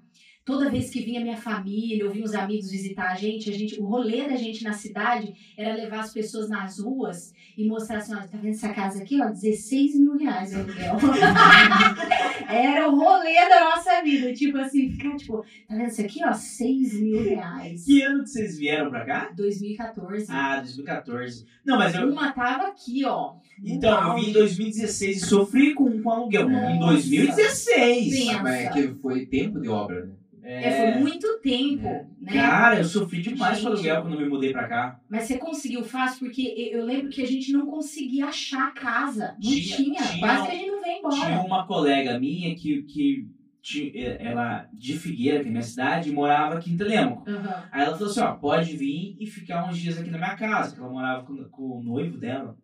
Toda 0.47 0.69
vez 0.69 0.89
que 0.89 1.01
vinha 1.01 1.19
minha 1.19 1.35
família, 1.35 2.05
ou 2.05 2.11
vinha 2.13 2.23
os 2.23 2.33
amigos 2.33 2.71
visitar 2.71 3.11
a 3.11 3.15
gente, 3.15 3.49
a 3.49 3.53
gente, 3.53 3.81
o 3.81 3.85
rolê 3.85 4.29
da 4.29 4.37
gente 4.37 4.63
na 4.63 4.71
cidade 4.71 5.33
era 5.57 5.75
levar 5.75 5.99
as 5.99 6.13
pessoas 6.13 6.47
nas 6.47 6.79
ruas 6.79 7.33
e 7.57 7.67
mostrar 7.67 7.97
assim, 7.97 8.15
ó, 8.15 8.19
tá 8.19 8.37
vendo 8.41 8.53
essa 8.53 8.69
casa 8.69 9.01
aqui, 9.01 9.21
ó, 9.21 9.25
16 9.25 9.99
mil 9.99 10.15
reais 10.15 10.53
o 10.53 10.59
aluguel. 10.59 10.95
era 12.47 12.87
o 12.87 12.95
rolê 12.95 13.49
da 13.49 13.75
nossa 13.75 14.01
vida, 14.01 14.31
tipo 14.31 14.57
assim, 14.57 14.89
ficar 14.89 15.17
tipo, 15.17 15.43
tá 15.67 15.75
vendo 15.75 15.89
isso 15.89 15.99
aqui, 15.99 16.23
ó, 16.23 16.31
6 16.31 17.01
mil 17.01 17.23
reais. 17.23 17.83
Que 17.83 18.01
ano 18.03 18.23
que 18.23 18.29
vocês 18.29 18.57
vieram 18.57 18.89
pra 18.89 19.03
cá? 19.03 19.33
2014. 19.35 20.27
Ah, 20.29 20.61
2014. 20.61 21.45
Não, 21.65 21.77
mas 21.77 21.93
eu. 21.93 22.09
Uma 22.09 22.31
tava 22.31 22.67
aqui, 22.67 23.03
ó. 23.03 23.33
Então, 23.61 23.91
eu 23.91 24.15
vim 24.15 24.21
em 24.21 24.27
auge. 24.27 24.33
2016 24.33 25.17
e 25.17 25.25
sofri 25.25 25.73
com, 25.73 26.01
com 26.01 26.09
aluguel. 26.09 26.49
Em 26.49 26.79
Nossa. 26.79 26.93
2016. 26.93 28.13
Sim. 28.13 28.33
Mas 28.41 28.53
é 28.53 28.69
que 28.69 28.87
foi 29.01 29.25
tempo 29.25 29.59
de 29.59 29.67
obra, 29.67 30.05
né? 30.05 30.13
É, 30.49 30.91
foi 30.93 31.01
muito 31.01 31.39
tempo, 31.39 31.85
É. 31.87 32.05
né? 32.21 32.33
Cara, 32.33 32.77
eu 32.77 32.83
sofri 32.85 33.21
demais 33.21 33.59
com 33.59 33.67
aluguel 33.67 34.01
quando 34.01 34.17
me 34.17 34.29
mudei 34.29 34.51
pra 34.53 34.67
cá. 34.67 34.99
Mas 35.09 35.23
você 35.23 35.37
conseguiu 35.37 35.83
fácil, 35.83 36.19
porque 36.19 36.69
eu 36.71 36.85
lembro 36.85 37.09
que 37.09 37.21
a 37.21 37.27
gente 37.27 37.51
não 37.51 37.65
conseguia 37.65 38.27
achar 38.27 38.67
a 38.67 38.71
casa. 38.71 39.33
Não 39.33 39.39
Tinha- 39.41 39.75
tinha. 39.75 40.01
tinha 40.03 40.19
Quase 40.19 40.45
que 40.47 40.51
a 40.51 40.55
gente 40.59 40.71
não 40.71 40.81
veio 40.81 40.97
embora. 40.99 41.15
Tinha 41.15 41.41
uma 41.41 41.67
colega 41.67 42.17
minha 42.19 42.55
que, 42.55 42.83
que 42.83 43.27
ti- 43.61 43.91
ela 44.19 44.69
de 44.73 44.97
Figueira, 44.97 45.41
que 45.41 45.47
é 45.49 45.51
minha 45.51 45.61
cidade, 45.61 46.11
morava 46.11 46.55
aqui 46.55 46.71
em 46.71 46.77
Telemaco. 46.77 47.29
Aham. 47.29 47.63
Aí 47.69 47.81
ela 47.83 47.97
falou 47.97 48.09
assim, 48.09 48.21
ó, 48.21 48.31
pode 48.35 48.77
vir 48.77 49.17
e 49.19 49.25
ficar 49.27 49.67
uns 49.69 49.77
dias 49.77 49.97
aqui 49.97 50.09
na 50.09 50.17
minha 50.17 50.35
casa, 50.37 50.73
que 50.73 50.79
ela 50.79 50.89
morava 50.89 51.23
com, 51.25 51.35
com 51.49 51.63
o 51.79 51.83
noivo 51.83 52.17
dela 52.17 52.57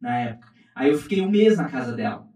na 0.00 0.18
época. 0.20 0.48
Aí 0.74 0.90
eu 0.90 0.98
fiquei 0.98 1.20
um 1.20 1.30
mês 1.30 1.58
na 1.58 1.68
casa 1.68 1.92
dela. 1.94 2.26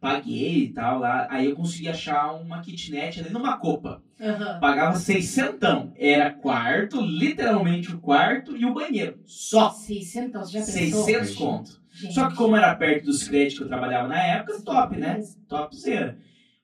Paguei 0.00 0.64
e 0.64 0.68
tal 0.72 0.98
lá. 0.98 1.26
Aí 1.30 1.46
eu 1.46 1.54
consegui 1.56 1.88
achar 1.88 2.32
uma 2.32 2.60
kitnet 2.62 3.20
ali 3.20 3.30
numa 3.30 3.58
copa. 3.58 4.02
Aham. 4.20 4.58
Pagava 4.58 4.96
600. 4.98 5.90
Era 5.96 6.30
quarto, 6.32 7.00
literalmente 7.00 7.94
o 7.94 7.98
quarto 8.00 8.56
e 8.56 8.64
o 8.64 8.72
banheiro. 8.72 9.18
Só 9.26 9.70
600, 9.70 10.40
você 10.50 10.52
já 10.52 10.64
pensou? 10.64 11.04
600 11.04 11.34
conto. 11.34 11.80
Gente. 11.92 12.14
Só 12.14 12.28
que 12.30 12.36
como 12.36 12.56
era 12.56 12.74
perto 12.76 13.04
dos 13.06 13.28
créditos 13.28 13.58
que 13.58 13.64
eu 13.64 13.68
trabalhava 13.68 14.08
na 14.08 14.22
época, 14.22 14.62
top, 14.62 14.96
né? 14.96 15.20
Topzera. 15.48 16.16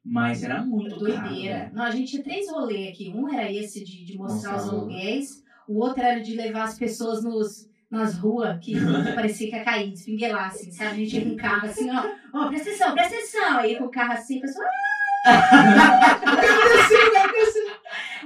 Mas 0.02 0.42
era 0.42 0.62
muito 0.64 0.98
caro. 1.00 1.00
Doideira. 1.00 1.54
né? 1.54 1.70
Não, 1.74 1.82
a 1.82 1.90
gente 1.90 2.12
tinha 2.12 2.22
três 2.22 2.48
rolês 2.50 2.88
aqui. 2.90 3.12
Um 3.14 3.28
era 3.28 3.52
esse 3.52 3.84
de, 3.84 4.04
de 4.04 4.16
mostrar 4.16 4.52
Mostrar 4.52 4.56
os 4.56 4.68
aluguéis. 4.80 5.42
O 5.68 5.80
outro 5.80 6.00
era 6.02 6.20
de 6.20 6.34
levar 6.34 6.64
as 6.64 6.78
pessoas 6.78 7.24
nos, 7.24 7.68
nas 7.96 8.16
ruas, 8.18 8.58
que 8.60 8.74
parecia 9.14 9.48
que 9.48 9.56
ia 9.56 9.64
cair, 9.64 9.90
despinguelar, 9.90 10.46
assim, 10.46 10.70
sabe? 10.70 10.90
A 10.90 10.94
gente 10.94 11.16
ia 11.16 11.24
com 11.24 11.30
o 11.30 11.36
carro 11.36 11.66
assim, 11.66 11.90
ó. 11.90 12.04
Ó, 12.32 12.48
presta 12.48 12.70
atenção, 12.70 12.94
presta 12.94 13.14
atenção. 13.14 13.58
Aí 13.58 13.76
com 13.76 13.84
o 13.84 13.90
carro 13.90 14.12
assim, 14.12 14.38
a 14.38 14.42
pessoa... 14.42 14.66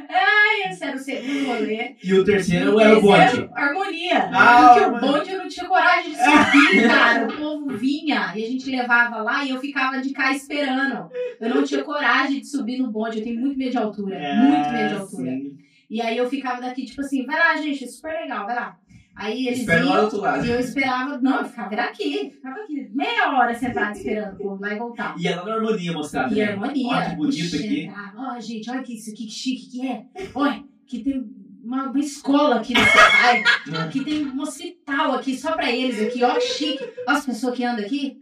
Ai, 0.09 0.71
esse 0.71 0.85
era 0.85 0.97
o 0.97 0.99
segundo 0.99 1.47
rolê. 1.47 1.97
E 2.03 2.15
o 2.15 2.25
terceiro 2.25 2.79
era 2.81 2.99
o 2.99 3.01
bonde. 3.01 3.49
Harmonia. 3.55 4.31
Ah, 4.33 4.75
porque 4.75 4.85
o 4.87 5.01
bonde 5.01 5.31
eu 5.31 5.39
não 5.39 5.49
tinha 5.49 5.67
coragem 5.67 6.13
de 6.13 6.19
subir, 6.19 6.89
cara. 6.89 7.27
O 7.27 7.37
povo 7.37 7.77
vinha 7.77 8.33
e 8.37 8.45
a 8.45 8.49
gente 8.49 8.71
levava 8.71 9.23
lá 9.23 9.45
e 9.45 9.51
eu 9.51 9.61
ficava 9.61 10.01
de 10.01 10.11
cá 10.11 10.33
esperando. 10.33 11.11
Eu 11.41 11.55
não 11.55 11.63
tinha 11.63 11.83
coragem 11.83 12.41
de 12.41 12.47
subir 12.47 12.79
no 12.79 12.91
bonde. 12.91 13.19
Eu 13.19 13.25
tenho 13.25 13.41
muito 13.41 13.59
medo 13.59 13.71
de 13.71 13.79
altura. 13.79 14.19
muito 14.35 14.71
medo 14.71 14.89
de 14.89 15.01
altura. 15.01 15.31
É, 15.31 15.37
sim. 15.37 15.59
E 15.89 16.01
aí 16.01 16.17
eu 16.17 16.29
ficava 16.29 16.61
daqui, 16.61 16.85
tipo 16.85 17.01
assim, 17.01 17.27
vai 17.27 17.37
lá, 17.37 17.57
gente, 17.57 17.87
super 17.89 18.13
legal, 18.13 18.47
vai 18.47 18.55
lá. 18.55 18.79
Aí 19.21 19.49
eles 19.49 19.61
Espera 19.61 19.85
iam 19.85 20.03
outro 20.03 20.19
lado. 20.19 20.47
e 20.47 20.51
eu 20.51 20.59
esperava. 20.59 21.19
Não, 21.19 21.41
eu 21.41 21.45
ficava 21.45 21.75
aqui. 21.83 22.31
Ficava 22.31 22.61
aqui. 22.61 22.91
Meia 22.95 23.37
hora 23.37 23.55
sentada 23.55 23.93
esperando 23.93 24.33
o 24.35 24.39
povo 24.39 24.67
e 24.67 24.79
voltar. 24.79 25.15
E 25.19 25.29
ela 25.29 25.45
na 25.45 25.55
harmonia 25.57 25.93
mostrava. 25.93 26.33
E 26.33 26.39
né? 26.39 26.45
harmonia. 26.45 26.89
Olha 26.89 27.11
que 27.11 27.17
bonito 27.17 27.57
aqui. 27.57 27.93
Ó, 28.17 28.41
gente, 28.41 28.71
olha 28.71 28.83
que 28.83 28.95
isso 28.95 29.11
aqui, 29.11 29.27
que 29.27 29.31
chique 29.31 29.71
que 29.71 29.87
é. 29.87 30.07
Olha, 30.35 30.65
que 30.87 31.05
tem 31.05 31.40
uma, 31.63 31.89
uma 31.91 31.99
escola 31.99 32.57
aqui 32.57 32.73
nesse 32.75 32.97
bairro. 32.97 33.91
que 33.91 34.05
tem 34.05 34.27
um 34.27 34.41
hospital 34.41 35.13
aqui 35.15 35.37
só 35.37 35.53
pra 35.53 35.71
eles 35.71 36.01
aqui. 36.01 36.23
Ó, 36.25 36.35
que 36.35 36.41
chique. 36.41 36.85
Ó 37.07 37.13
as 37.13 37.27
pessoas 37.27 37.57
que 37.57 37.65
andam 37.65 37.85
aqui. 37.85 38.19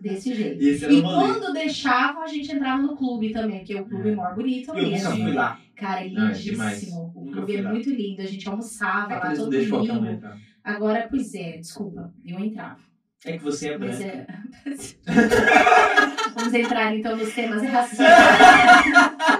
Desse 0.00 0.34
jeito. 0.34 0.62
E 0.62 0.98
E 0.98 1.02
quando 1.02 1.52
deixavam, 1.52 2.22
a 2.22 2.26
gente 2.26 2.52
entrava 2.52 2.82
no 2.82 2.96
clube 2.96 3.30
também, 3.32 3.64
que 3.64 3.76
é 3.76 3.80
o 3.80 3.86
clube 3.86 4.12
maior 4.14 4.34
bonito 4.34 4.74
Eu 4.76 4.90
nunca 4.90 5.10
fui 5.10 5.32
lá. 5.32 5.60
Cara, 5.76 6.00
é 6.02 6.06
é 6.06 6.08
lindíssimo. 6.08 7.12
o 7.14 7.30
clube 7.30 7.56
é 7.56 7.62
muito 7.62 7.90
lindo. 7.90 8.22
A 8.22 8.26
gente 8.26 8.48
almoçava 8.48 9.12
É 9.12 9.16
lá 9.16 9.32
todo 9.34 9.50
domingo. 9.50 10.06
entrar. 10.06 10.36
Agora, 10.64 11.06
pois 11.08 11.34
é, 11.34 11.56
desculpa, 11.58 12.12
eu 12.26 12.38
entrava. 12.38 12.78
É 13.24 13.36
que 13.36 13.42
você 13.42 13.70
é 13.70 13.78
branca. 13.78 14.04
é... 14.04 14.26
Vamos 16.36 16.54
entrar 16.54 16.94
então 16.94 17.16
nos 17.16 17.32
temas 17.34 17.62
racistas. 17.62 18.06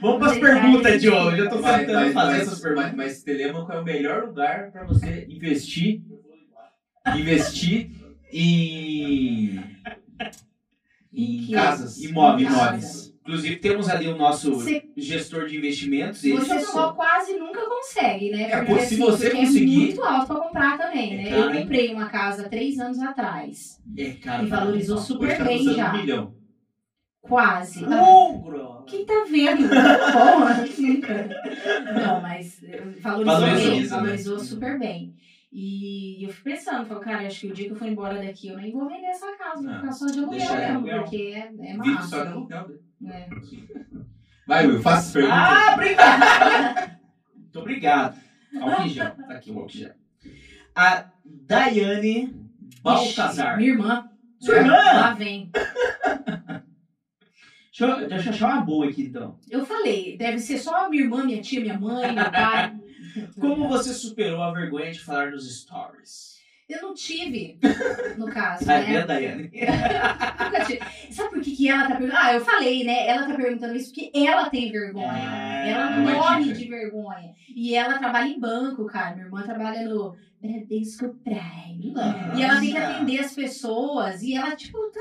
Vamos 0.00 0.18
para 0.18 0.32
as 0.32 0.38
perguntas 0.38 0.82
nesse 0.92 0.98
de 1.00 1.08
hoje. 1.10 1.38
Eu 1.38 1.48
tô 1.48 1.56
tema. 1.56 1.68
Mas, 1.68 1.80
tentando 1.80 2.04
mas, 2.04 2.12
fazer 2.14 2.32
mas, 2.32 2.42
essas 2.42 2.60
perguntas. 2.60 2.84
mas, 2.86 2.96
mas 2.96 3.22
Telemaco 3.22 3.72
é 3.72 3.80
o 3.80 3.84
melhor 3.84 4.24
lugar 4.26 4.70
para 4.70 4.84
você 4.84 5.26
investir 5.28 6.02
investir 7.16 7.90
em, 8.32 9.60
Em 11.12 11.50
casas. 11.52 12.02
Imóveis. 12.02 12.48
Casa. 12.48 13.16
Inclusive, 13.22 13.56
temos 13.56 13.88
ali 13.88 14.06
o 14.06 14.16
nosso 14.16 14.54
Você- 14.54 14.84
gestor 14.96 15.46
de 15.46 15.56
investimentos. 15.56 16.20
Você 16.22 16.44
já 16.46 16.60
só 16.60 16.92
quase 16.92 17.36
nunca 17.36 17.60
consegue, 17.66 18.30
né? 18.30 18.50
É, 18.52 18.62
Porque, 18.64 18.80
se 18.86 18.94
assim, 18.94 18.96
você 18.98 19.30
porque 19.30 19.44
conseguir- 19.46 19.74
É 19.74 19.78
muito 19.86 20.02
alto 20.04 20.26
pra 20.26 20.36
comprar 20.36 20.78
também, 20.78 21.16
né? 21.16 21.22
É 21.26 21.30
caro, 21.30 21.42
eu 21.42 21.54
hein? 21.54 21.62
comprei 21.62 21.92
uma 21.92 22.08
casa 22.08 22.48
três 22.48 22.78
anos 22.78 23.00
atrás. 23.00 23.80
É, 23.96 24.10
cara. 24.12 24.42
E 24.44 24.46
valorizou 24.46 24.98
super 24.98 25.36
tá 25.36 25.42
bem 25.44 25.64
já. 25.74 25.92
um 25.92 25.96
milhão. 25.96 26.34
Quase. 27.28 27.84
Tá? 27.84 28.02
Ogro! 28.02 28.84
Quem 28.86 29.04
tá 29.04 29.24
vendo? 29.28 29.68
Porra. 29.68 30.64
Não, 32.00 32.20
mas 32.20 32.62
eh, 32.62 32.82
valorizou 33.00 33.24
Valorizou, 33.40 33.70
bem, 33.72 33.80
né? 33.82 33.86
valorizou 33.88 34.38
super 34.38 34.78
bem. 34.78 35.14
E 35.52 36.22
eu 36.24 36.30
fui 36.30 36.52
pensando, 36.52 36.84
falei, 36.86 37.02
cara, 37.04 37.26
acho 37.26 37.40
que 37.40 37.46
o 37.48 37.52
dia 37.54 37.66
que 37.66 37.72
eu 37.72 37.76
for 37.76 37.88
embora 37.88 38.22
daqui, 38.22 38.48
eu 38.48 38.56
nem 38.58 38.70
vou 38.72 38.88
vender 38.88 39.06
essa 39.06 39.26
casa, 39.36 39.62
vou 39.62 39.70
Ah, 39.72 39.78
ficar 39.80 39.92
só 39.92 40.06
de 40.06 40.18
aluguel 40.18 40.38
mesmo, 40.38 40.76
aluguel. 40.76 41.02
porque 41.02 41.16
é, 41.16 41.38
é 41.38 41.48
Vive 41.52 41.76
massa. 41.76 42.08
só 42.08 42.22
de 42.24 42.28
aluguel. 42.32 42.68
né? 43.00 43.28
Vai, 44.46 44.66
Will, 44.66 44.82
faça 44.82 44.98
as 45.06 45.12
perguntas. 45.12 45.38
Ah, 45.38 45.74
obrigado! 45.74 46.90
Muito 47.34 47.58
obrigado. 47.60 48.20
Álcool 48.60 48.88
gel. 48.88 49.10
Tá 49.10 49.34
aqui 49.34 49.50
o 49.50 49.54
álcool 49.54 49.68
gel. 49.68 49.92
A 50.74 51.06
Daiane 51.24 52.34
Baltazar. 52.82 53.52
Ixi, 53.54 53.56
Minha 53.56 53.70
irmã, 53.70 54.10
Sua 54.38 54.56
É? 54.56 54.58
irmã? 54.60 54.72
lá 54.76 55.14
vem. 55.14 55.50
Deixa 57.78 57.84
eu, 57.84 58.08
deixa 58.08 58.28
eu 58.28 58.32
achar 58.32 58.52
uma 58.54 58.62
boa 58.62 58.88
aqui, 58.88 59.02
então. 59.02 59.38
Eu 59.50 59.66
falei, 59.66 60.16
deve 60.16 60.38
ser 60.38 60.56
só 60.58 60.88
minha 60.88 61.02
irmã, 61.02 61.24
minha 61.24 61.42
tia, 61.42 61.60
minha 61.60 61.78
mãe, 61.78 62.10
meu 62.10 62.30
pai. 62.30 62.74
Como 63.38 63.68
você 63.68 63.92
superou 63.92 64.42
a 64.42 64.52
vergonha 64.52 64.90
de 64.90 65.00
falar 65.00 65.30
nos 65.30 65.60
stories? 65.60 66.36
Eu 66.68 66.82
não 66.82 66.94
tive, 66.94 67.58
no 68.18 68.26
caso, 68.26 68.64
Vai 68.64 68.80
né? 68.80 68.92
ver, 68.92 69.06
Daiane? 69.06 69.42
Nunca 69.52 70.64
tive. 70.64 70.80
Sabe 71.12 71.30
por 71.30 71.40
que, 71.40 71.54
que 71.54 71.68
ela 71.68 71.82
tá 71.86 71.94
perguntando? 71.96 72.18
Ah, 72.20 72.32
eu 72.34 72.40
falei, 72.44 72.82
né? 72.82 73.06
Ela 73.06 73.26
tá 73.26 73.34
perguntando 73.34 73.76
isso 73.76 73.92
porque 73.94 74.10
ela 74.12 74.50
tem 74.50 74.72
vergonha. 74.72 75.12
Ah, 75.12 75.66
ela 75.66 75.90
uma 75.98 76.12
morre 76.12 76.52
de 76.52 76.68
vergonha. 76.68 77.34
E 77.54 77.74
ela 77.74 77.98
trabalha 77.98 78.28
em 78.28 78.40
banco, 78.40 78.84
cara. 78.86 79.14
Minha 79.14 79.26
irmã 79.26 79.42
trabalha 79.42 79.88
no 79.88 80.16
Bradesco 80.42 81.14
Prime. 81.22 81.92
Nossa. 81.92 82.32
E 82.36 82.42
ela 82.42 82.58
tem 82.58 82.70
que 82.72 82.78
atender 82.78 83.20
as 83.20 83.32
pessoas. 83.32 84.22
E 84.22 84.34
ela, 84.34 84.56
tipo, 84.56 84.78
tá, 84.90 85.00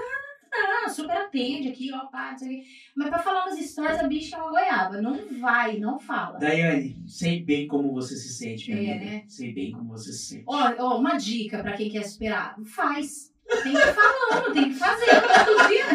tá, 0.84 0.90
super 0.90 1.18
atende 1.18 1.70
aqui, 1.70 1.92
ó, 1.94 2.06
pá, 2.08 2.32
não 2.32 2.38
sei 2.38 2.48
o 2.48 2.52
quê. 2.52 2.64
Mas 2.96 3.10
pra 3.10 3.20
falar 3.20 3.46
nas 3.46 3.60
stories, 3.60 4.00
a 4.00 4.08
bicha 4.08 4.36
é 4.36 4.40
uma 4.40 4.50
goiaba. 4.52 5.02
Não 5.02 5.20
vai, 5.40 5.78
não 5.78 6.00
fala. 6.00 6.40
Daiane, 6.40 6.96
sei 7.08 7.42
bem 7.44 7.68
como 7.68 7.94
você 7.94 8.16
se 8.16 8.34
sente, 8.34 8.74
minha 8.74 8.94
É, 8.94 8.96
amiga. 8.98 9.12
né? 9.12 9.24
Sei 9.28 9.54
bem 9.54 9.72
como 9.72 9.90
você 9.90 10.12
se 10.14 10.26
sente. 10.26 10.44
Ó, 10.48 10.74
ó, 10.80 10.98
uma 10.98 11.18
dica 11.18 11.60
pra 11.62 11.74
quem 11.74 11.90
quer 11.90 12.04
superar. 12.04 12.56
Faz. 12.66 13.34
Tem 13.64 13.74
que 13.74 13.78
ir 13.78 13.94
falando, 13.94 14.54
tem 14.54 14.70
que 14.70 14.76
fazer 14.76 15.06
todo 15.06 15.68
dia. 15.68 15.86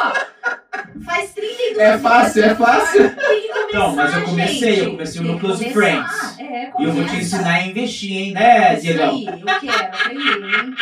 Ó, 0.00 1.00
faz 1.04 1.34
32 1.34 1.78
É 1.78 1.98
fácil, 1.98 2.44
é 2.44 2.54
fácil. 2.54 3.00
Tem 3.16 3.40
que 3.42 3.48
começar, 3.48 3.68
Então, 3.68 3.96
mas 3.96 4.14
eu 4.14 4.24
comecei, 4.24 4.74
gente. 4.74 4.84
eu 4.84 4.90
comecei 4.92 5.20
Tem 5.22 5.30
no 5.30 5.34
que 5.34 5.40
Close 5.40 5.64
começar. 5.72 5.80
Friends. 5.80 6.38
É, 6.38 6.72
E 6.78 6.84
eu 6.84 6.92
vou 6.92 7.02
te 7.04 7.08
começa. 7.10 7.16
ensinar 7.16 7.54
a 7.54 7.66
investir, 7.66 8.12
hein, 8.16 8.32
né, 8.32 8.74
Isso 8.74 8.82
Diegão? 8.82 9.10
aí, 9.10 9.26
eu 9.26 9.60
quero 9.60 9.94
aprender, 9.96 10.44
hein? 10.54 10.74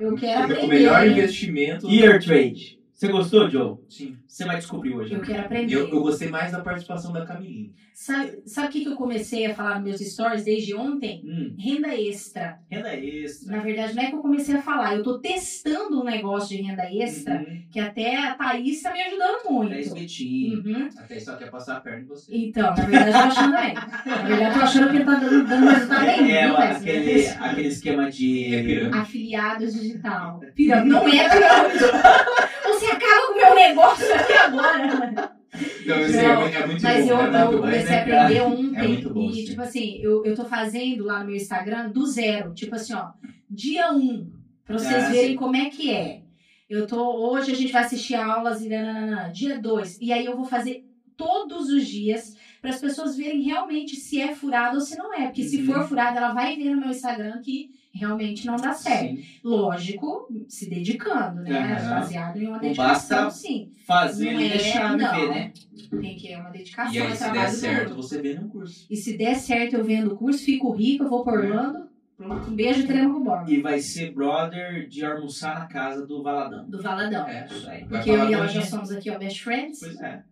Eu 0.00 0.14
quero 0.16 0.44
aprender. 0.44 0.64
O 0.64 0.68
melhor 0.68 1.06
investimento. 1.06 1.90
Year 1.90 2.22
Trade. 2.22 2.77
Você 2.98 3.06
gostou, 3.06 3.48
Joe? 3.48 3.76
Sim. 3.88 4.16
Você 4.26 4.44
vai 4.44 4.56
descobrir 4.56 4.92
hoje. 4.92 5.14
Eu 5.14 5.20
quero 5.20 5.38
aprender. 5.42 5.72
Eu, 5.72 5.88
eu 5.88 6.02
gostei 6.02 6.28
mais 6.28 6.50
da 6.50 6.58
participação 6.58 7.12
da 7.12 7.24
Camilinha. 7.24 7.70
Sabe 7.94 8.42
sabe 8.44 8.66
o 8.68 8.70
que, 8.70 8.80
que 8.80 8.88
eu 8.88 8.96
comecei 8.96 9.46
a 9.46 9.54
falar 9.54 9.76
nos 9.76 9.84
meus 9.84 10.00
stories 10.12 10.42
desde 10.44 10.74
ontem? 10.74 11.22
Hum, 11.24 11.54
Renda 11.56 11.94
extra. 11.94 12.58
renda 12.68 12.92
extra. 12.96 13.56
Na 13.56 13.62
verdade, 13.62 13.94
não 13.94 14.02
é 14.02 14.06
que 14.06 14.14
eu 14.16 14.20
comecei 14.20 14.54
a 14.56 14.62
falar, 14.62 14.96
eu 14.96 15.02
tô 15.04 15.18
testando 15.20 16.00
um 16.00 16.04
negócio 16.04 16.56
de 16.56 16.62
renda 16.62 16.84
extra 16.92 17.36
Uhum. 17.38 17.62
que 17.70 17.78
até 17.78 18.16
a 18.16 18.34
Thaís 18.34 18.82
tá 18.82 18.92
me 18.92 19.00
ajudando 19.02 19.44
muito. 19.50 19.70
10 19.70 19.94
betinho. 19.94 20.58
Uhum. 20.64 20.88
Até 20.98 21.20
só 21.20 21.36
quer 21.36 21.50
passar 21.52 21.76
a 21.76 21.80
perna 21.80 22.00
em 22.00 22.06
você. 22.06 22.34
Então, 22.36 22.66
na 22.68 22.74
verdade, 22.84 23.06
eu 23.08 23.12
tô 23.12 23.18
achando 23.18 23.56
bem. 23.56 23.74
Na 24.06 24.22
verdade, 24.26 24.44
eu 24.44 24.52
tô 24.52 24.58
achando 24.60 24.90
que 24.90 24.96
ele 24.96 25.04
tá 25.04 25.14
dando, 25.14 25.48
dando 25.48 25.66
resultado 25.68 26.04
bem. 26.06 26.32
É, 26.32 26.52
Wesley? 26.52 26.74
aquele, 26.98 27.26
aquele 27.28 27.68
esquema 27.68 28.10
de. 28.10 28.54
É. 28.54 28.88
Afiliados 28.92 29.72
digital. 29.74 30.40
Pirâmide. 30.54 30.88
Não 30.90 31.08
é 31.08 31.28
pirâmide. 31.28 31.78
Você 32.68 32.86
acaba 32.86 33.26
com 33.26 33.32
o 33.32 33.36
meu 33.36 33.47
negócio 33.58 34.14
aqui 34.14 34.32
agora. 34.32 35.38
Então, 35.82 35.98
assim, 36.00 36.16
Não, 36.16 36.42
é, 36.42 36.54
é 36.54 36.66
muito 36.66 36.82
Mas 36.82 37.06
bom. 37.06 37.12
eu, 37.12 37.34
é 37.36 37.42
eu 37.44 37.58
comecei 37.60 37.96
a 37.96 38.04
cara? 38.04 38.22
aprender 38.24 38.40
ontem. 38.42 38.94
É 38.96 39.08
bom, 39.08 39.30
e, 39.30 39.44
tipo 39.44 39.62
assim, 39.62 39.98
eu, 40.02 40.24
eu 40.24 40.34
tô 40.34 40.44
fazendo 40.44 41.04
lá 41.04 41.20
no 41.20 41.26
meu 41.26 41.36
Instagram 41.36 41.88
do 41.90 42.06
zero. 42.06 42.52
Tipo 42.54 42.74
assim, 42.74 42.94
ó, 42.94 43.08
dia 43.50 43.90
1, 43.92 43.96
um, 43.96 44.32
pra 44.64 44.78
vocês 44.78 45.04
Ah, 45.04 45.08
verem 45.10 45.30
sim. 45.30 45.36
como 45.36 45.56
é 45.56 45.70
que 45.70 45.90
é. 45.90 46.22
Eu 46.68 46.86
tô. 46.86 47.30
Hoje 47.32 47.50
a 47.52 47.54
gente 47.54 47.72
vai 47.72 47.82
assistir 47.82 48.14
aulas 48.14 48.60
e 48.62 48.68
nananana, 48.68 49.30
dia 49.32 49.58
2. 49.58 49.98
E 50.02 50.12
aí 50.12 50.26
eu 50.26 50.36
vou 50.36 50.44
fazer 50.44 50.84
todos 51.16 51.70
os 51.70 51.86
dias 51.86 52.36
para 52.60 52.70
as 52.70 52.78
pessoas 52.80 53.16
verem 53.16 53.40
realmente 53.42 53.96
se 53.96 54.20
é 54.20 54.34
furado 54.34 54.74
ou 54.76 54.80
se 54.82 54.96
não 54.98 55.12
é. 55.14 55.24
Porque 55.26 55.42
se 55.44 55.58
Uhum. 55.62 55.64
for 55.66 55.88
furado, 55.88 56.18
ela 56.18 56.32
vai 56.34 56.56
ver 56.56 56.70
no 56.74 56.80
meu 56.80 56.90
Instagram 56.90 57.40
que 57.40 57.70
realmente 57.98 58.46
não 58.46 58.56
dá 58.56 58.72
certo. 58.72 59.16
Sim. 59.16 59.24
Lógico, 59.44 60.28
se 60.48 60.68
dedicando, 60.70 61.42
né? 61.42 61.74
Aham. 61.74 61.90
Baseado 62.00 62.36
em 62.38 62.46
uma 62.46 62.58
dedicação, 62.58 63.24
basta 63.24 63.30
sim. 63.38 63.70
Fazer 63.86 64.32
Não 64.32 64.40
e 64.40 64.46
é, 64.46 64.48
deixar 64.50 64.96
não. 64.96 65.14
viver, 65.14 65.28
né? 65.28 65.52
Tem 66.00 66.16
que 66.16 66.32
é 66.32 66.38
uma 66.38 66.50
dedicação, 66.50 66.92
E 66.94 66.98
aí, 66.98 67.12
é 67.12 67.14
se 67.14 67.30
der 67.32 67.48
certo, 67.50 67.88
duro. 67.90 68.02
você 68.02 68.20
vê 68.22 68.34
no 68.34 68.48
curso. 68.48 68.86
E 68.90 68.96
se 68.96 69.16
der 69.16 69.34
certo, 69.36 69.74
eu 69.74 69.84
vendo 69.84 70.12
o 70.12 70.16
curso, 70.16 70.44
fico 70.44 70.70
rico, 70.70 71.04
eu 71.04 71.08
vou 71.10 71.24
por 71.24 71.34
Orlando. 71.38 71.88
Pronto, 72.16 72.50
um 72.50 72.54
beijo, 72.54 72.84
Trema 72.86 73.18
Borba. 73.20 73.44
E 73.48 73.60
vai 73.62 73.78
ser 73.80 74.12
brother 74.12 74.88
de 74.88 75.04
almoçar 75.04 75.60
na 75.60 75.66
casa 75.66 76.04
do 76.04 76.20
Valadão. 76.22 76.68
Do 76.68 76.82
Valadão. 76.82 77.26
É. 77.28 77.46
Isso 77.46 77.68
aí. 77.70 77.84
Porque 77.84 78.10
eu 78.10 78.28
e 78.28 78.34
ela 78.34 78.46
com 78.46 78.52
já 78.52 78.62
somos 78.62 78.90
aqui, 78.90 79.08
ó, 79.08 79.18
best 79.18 79.42
friends. 79.42 79.78
Pois 79.80 80.00
é. 80.00 80.22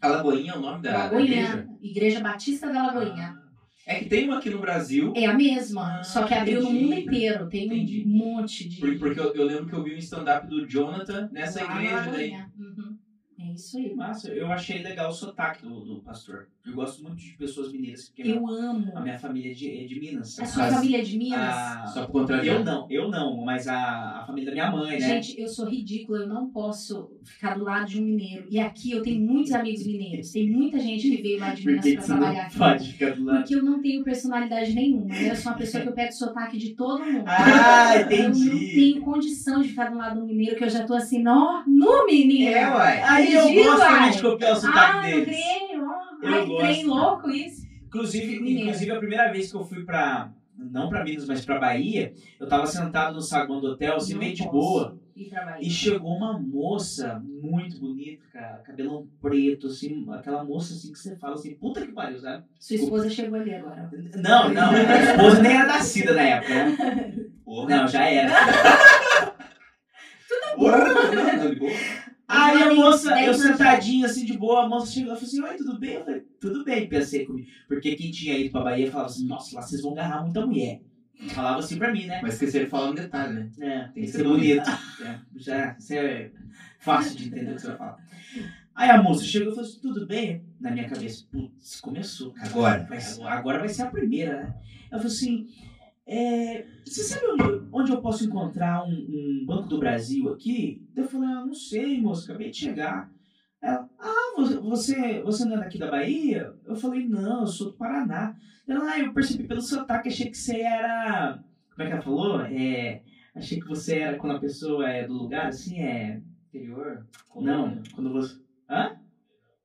A 0.00 0.08
Lagoinha 0.08 0.52
é 0.52 0.56
o 0.56 0.60
nome 0.60 0.80
da 0.80 0.96
Lagoinha, 0.96 1.26
igreja? 1.26 1.68
igreja. 1.82 2.20
Batista 2.20 2.72
da 2.72 2.86
Lagoinha. 2.86 3.36
É 3.90 3.94
que 4.00 4.04
tem 4.04 4.24
uma 4.26 4.36
aqui 4.36 4.50
no 4.50 4.60
Brasil. 4.60 5.14
É 5.16 5.24
a 5.24 5.32
mesma, 5.32 6.00
Ah, 6.00 6.02
só 6.04 6.24
que 6.24 6.34
abriu 6.34 6.60
no 6.62 6.68
entendi. 6.68 6.84
mundo 6.84 6.94
inteiro. 7.00 7.48
Tem 7.48 7.64
Entendi. 7.66 8.04
um 8.06 8.10
monte 8.10 8.68
de. 8.68 8.76
por- 8.80 8.98
Porque 8.98 9.18
eu, 9.18 9.34
eu 9.34 9.44
lembro 9.44 9.66
que 9.66 9.72
eu 9.74 9.82
vi 9.82 9.94
um 9.94 9.98
stand-up 9.98 10.46
do 10.46 10.66
Jonathan 10.68 11.30
nessa 11.32 11.64
Lá 11.64 11.74
na 11.74 11.82
igreja 11.82 12.10
daí. 12.12 12.32
Uhum. 12.58 12.87
É 13.40 13.52
isso 13.52 13.78
Que 13.78 13.86
aí. 13.90 13.94
massa. 13.94 14.28
Eu 14.30 14.50
achei 14.50 14.82
legal 14.82 15.10
o 15.10 15.12
sotaque 15.12 15.62
do, 15.62 15.80
do 15.84 16.00
pastor. 16.00 16.48
Eu 16.66 16.74
gosto 16.74 17.02
muito 17.02 17.16
de 17.16 17.30
pessoas 17.32 17.72
mineiras, 17.72 18.08
porque 18.08 18.28
Eu 18.30 18.46
amo. 18.46 18.92
a 18.94 19.00
minha 19.00 19.18
família 19.18 19.52
é 19.52 19.54
de, 19.54 19.70
é 19.70 19.86
de 19.86 19.98
Minas. 20.00 20.38
A 20.38 20.44
sua 20.44 20.64
família 20.68 20.98
é 20.98 21.02
de 21.02 21.16
Minas? 21.16 21.38
A- 21.40 21.86
Só 21.86 22.04
por 22.06 22.12
contrariar. 22.12 22.56
Eu 22.56 22.64
não, 22.64 22.86
eu 22.90 23.08
não, 23.08 23.36
mas 23.44 23.66
a, 23.68 24.20
a 24.20 24.24
família 24.26 24.46
da 24.50 24.52
minha 24.52 24.70
mãe, 24.70 24.98
né? 24.98 25.22
Gente, 25.22 25.40
eu 25.40 25.48
sou 25.48 25.66
ridícula, 25.66 26.18
eu 26.18 26.26
não 26.28 26.50
posso 26.50 27.10
ficar 27.24 27.54
do 27.56 27.64
lado 27.64 27.86
de 27.86 28.00
um 28.00 28.04
mineiro. 28.04 28.46
E 28.50 28.58
aqui 28.60 28.90
eu 28.90 29.02
tenho 29.02 29.20
muitos 29.24 29.52
amigos 29.52 29.86
mineiros. 29.86 30.30
Tem 30.30 30.50
muita 30.50 30.78
gente 30.80 31.08
que 31.08 31.22
veio 31.22 31.40
lá 31.40 31.54
de 31.54 31.64
Minas 31.66 31.90
pra 31.94 32.02
trabalhar 32.02 32.42
aqui. 32.46 32.58
pode 32.58 32.92
ficar 32.92 33.14
do 33.14 33.24
lado? 33.24 33.38
Porque 33.38 33.54
eu 33.54 33.62
não 33.64 33.80
tenho 33.80 34.04
personalidade 34.04 34.74
nenhuma. 34.74 35.14
Eu 35.16 35.36
sou 35.36 35.52
uma 35.52 35.58
pessoa 35.58 35.82
que 35.82 35.88
eu 35.88 35.94
pego 35.94 36.12
sotaque 36.12 36.58
de 36.58 36.74
todo 36.74 37.02
mundo. 37.04 37.24
Ah, 37.26 37.94
Eu 38.10 38.30
não 38.30 38.36
entendi. 38.36 38.74
tenho 38.74 39.00
condição 39.00 39.62
de 39.62 39.68
ficar 39.68 39.90
do 39.90 39.96
lado 39.96 40.20
do 40.20 40.26
mineiro, 40.26 40.56
que 40.56 40.64
eu 40.64 40.68
já 40.68 40.84
tô 40.84 40.92
assim, 40.94 41.22
nó, 41.22 41.62
no 41.66 42.04
menino. 42.04 42.50
É, 42.50 42.68
uai. 42.68 43.02
Aí 43.02 43.27
eu 43.32 43.42
Entendi, 43.44 43.62
gosto 43.64 43.80
também 43.86 44.10
de 44.10 44.22
copiar 44.22 44.52
o 44.52 44.56
sotaque 44.56 44.78
Ah, 44.78 44.94
não 44.94 45.02
deles. 45.02 45.24
creio, 45.26 45.84
ó. 45.84 46.26
Eu 46.26 46.34
Ai, 46.34 46.46
que 46.46 46.56
trem 46.58 46.84
louco 46.86 47.30
isso. 47.30 47.66
Inclusive, 47.86 48.36
inclusive, 48.60 48.90
a 48.92 48.98
primeira 48.98 49.32
vez 49.32 49.50
que 49.50 49.56
eu 49.56 49.64
fui 49.64 49.84
pra. 49.84 50.30
Não 50.56 50.88
pra 50.88 51.04
Minas, 51.04 51.24
mas 51.26 51.44
pra 51.44 51.60
Bahia, 51.60 52.12
eu 52.40 52.48
tava 52.48 52.66
sentado 52.66 53.14
no 53.14 53.20
saguão 53.22 53.60
do 53.60 53.68
hotel, 53.68 53.94
assim, 53.94 54.14
Não 54.14 54.20
meio 54.20 54.34
de 54.34 54.42
boa. 54.42 54.98
E 55.60 55.70
chegou 55.70 56.16
uma 56.16 56.38
moça 56.38 57.22
muito 57.24 57.78
bonita, 57.78 58.24
cara, 58.32 58.58
cabelão 58.58 59.06
preto, 59.20 59.68
assim, 59.68 60.04
aquela 60.12 60.44
moça 60.44 60.74
assim 60.74 60.92
que 60.92 60.98
você 60.98 61.16
fala 61.16 61.34
assim, 61.34 61.54
puta 61.54 61.80
que 61.84 61.92
pariu, 61.92 62.18
sabe? 62.20 62.44
Sua 62.58 62.76
esposa 62.76 63.08
chegou 63.08 63.38
ali 63.38 63.54
agora. 63.54 63.88
Não, 64.16 64.48
não, 64.52 64.70
a 64.70 65.00
esposa 65.12 65.42
nem 65.42 65.52
era 65.56 65.66
nascida 65.66 66.12
na 66.14 66.22
época, 66.22 66.54
né? 66.54 67.14
Porra. 67.44 67.76
Não, 67.76 67.88
já 67.88 68.04
era. 68.08 68.32
Porra, 70.56 70.78
não, 70.78 71.36
não, 71.44 71.50
de 71.50 71.56
boa. 71.58 71.70
Aí 72.28 72.62
a 72.62 72.74
moça, 72.74 73.10
eu 73.22 73.30
anos 73.30 73.40
sentadinho 73.40 74.04
assim 74.04 74.26
de 74.26 74.36
boa, 74.36 74.64
a 74.64 74.68
moça 74.68 74.92
chegou 74.92 75.14
e 75.14 75.16
falou 75.16 75.26
assim: 75.28 75.42
Oi, 75.42 75.56
tudo 75.56 75.78
bem? 75.78 75.94
Eu 75.94 76.04
falei: 76.04 76.20
Tudo 76.38 76.62
bem, 76.62 76.86
pensei 76.86 77.24
comigo. 77.24 77.48
Porque 77.66 77.94
quem 77.96 78.10
tinha 78.10 78.38
ido 78.38 78.50
pra 78.50 78.60
Bahia 78.62 78.90
falava 78.90 79.08
assim: 79.08 79.26
Nossa, 79.26 79.56
lá 79.56 79.62
vocês 79.62 79.80
vão 79.80 79.92
agarrar 79.92 80.22
muita 80.22 80.46
mulher. 80.46 80.82
Falava 81.30 81.58
assim 81.58 81.78
pra 81.78 81.90
mim, 81.90 82.04
né? 82.04 82.20
Mas 82.22 82.34
esqueceram 82.34 82.66
de 82.66 82.70
falar 82.70 82.90
um 82.90 82.94
detalhe, 82.94 83.32
né? 83.32 83.50
É, 83.58 83.78
tem 83.88 84.04
que 84.04 84.10
ser 84.10 84.18
ser 84.18 84.24
bonito. 84.24 84.70
É, 85.00 85.18
já, 85.36 85.76
isso 85.78 85.94
é 85.94 86.30
fácil 86.80 87.16
de 87.16 87.28
entender 87.28 87.52
o 87.52 87.54
que 87.54 87.60
você 87.62 87.68
vai 87.68 87.76
falar. 87.76 87.96
Aí 88.74 88.90
a 88.90 89.02
moça 89.02 89.24
chegou 89.24 89.52
e 89.52 89.54
falou 89.54 89.68
assim: 89.68 89.80
Tudo 89.80 90.06
bem? 90.06 90.44
Na 90.60 90.70
minha 90.70 90.88
cabeça, 90.88 91.24
putz, 91.32 91.80
começou. 91.80 92.32
cara. 92.32 92.48
Agora. 92.48 92.88
Agora 93.26 93.58
vai 93.60 93.68
ser 93.68 93.82
a 93.82 93.90
primeira, 93.90 94.42
né? 94.42 94.54
Ela 94.90 95.00
falou 95.00 95.06
assim: 95.06 95.48
é, 96.08 96.64
Você 96.84 97.02
sabe 97.02 97.26
onde, 97.26 97.68
onde 97.70 97.92
eu 97.92 98.00
posso 98.00 98.24
encontrar 98.24 98.82
um, 98.84 98.90
um 98.92 99.44
Banco 99.46 99.68
do 99.68 99.78
Brasil 99.78 100.28
aqui? 100.30 100.82
Eu 100.96 101.04
falei: 101.04 101.28
ah, 101.28 101.44
Não 101.44 101.54
sei, 101.54 102.00
moça, 102.00 102.24
acabei 102.24 102.50
de 102.50 102.56
chegar. 102.56 103.10
Ela: 103.62 103.88
Ah, 103.98 104.34
você, 104.62 105.20
você, 105.22 105.44
não 105.44 105.56
é 105.56 105.60
daqui 105.60 105.78
da 105.78 105.90
Bahia? 105.90 106.52
Eu 106.66 106.74
falei: 106.74 107.06
Não, 107.06 107.40
eu 107.40 107.46
sou 107.46 107.70
do 107.70 107.76
Paraná. 107.76 108.34
Ela: 108.66 108.92
Ah, 108.92 108.98
eu 108.98 109.12
percebi 109.12 109.46
pelo 109.46 109.60
sotaque, 109.60 110.08
achei 110.08 110.30
que 110.30 110.38
você 110.38 110.60
era. 110.60 111.42
Como 111.74 111.82
é 111.82 111.86
que 111.86 111.92
ela 111.92 112.02
falou? 112.02 112.40
É, 112.40 113.02
achei 113.34 113.60
que 113.60 113.68
você 113.68 113.98
era 113.98 114.16
quando 114.16 114.36
a 114.36 114.40
pessoa 114.40 114.88
é 114.88 115.06
do 115.06 115.12
lugar, 115.12 115.48
assim, 115.48 115.78
é. 115.80 116.20
Interior? 116.48 117.06
Não, 117.36 117.82
quando 117.94 118.10
você. 118.12 118.36
Hã? 118.68 118.96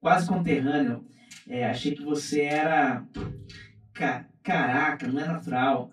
Quase 0.01 0.27
conterrâneo. 0.27 1.05
É, 1.47 1.65
achei 1.65 1.95
que 1.95 2.03
você 2.03 2.41
era. 2.41 3.05
Ca- 3.93 4.25
Caraca, 4.43 5.07
não 5.07 5.21
é 5.21 5.25
natural. 5.25 5.89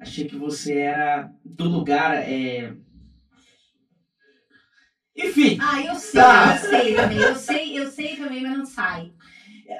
Achei 0.00 0.26
que 0.26 0.36
você 0.36 0.78
era 0.78 1.30
do 1.44 1.64
lugar. 1.64 2.14
É... 2.16 2.72
Enfim, 5.16 5.58
Ah, 5.60 5.80
eu 5.80 5.94
sei, 5.94 6.20
Tá. 6.20 6.54
eu 6.62 6.70
sei 6.70 6.94
também. 6.94 7.18
Eu 7.18 7.34
sei, 7.36 7.78
eu 7.78 7.90
sei 7.90 8.16
também, 8.16 8.42
mas 8.42 8.58
não 8.58 8.66
sai. 8.66 9.12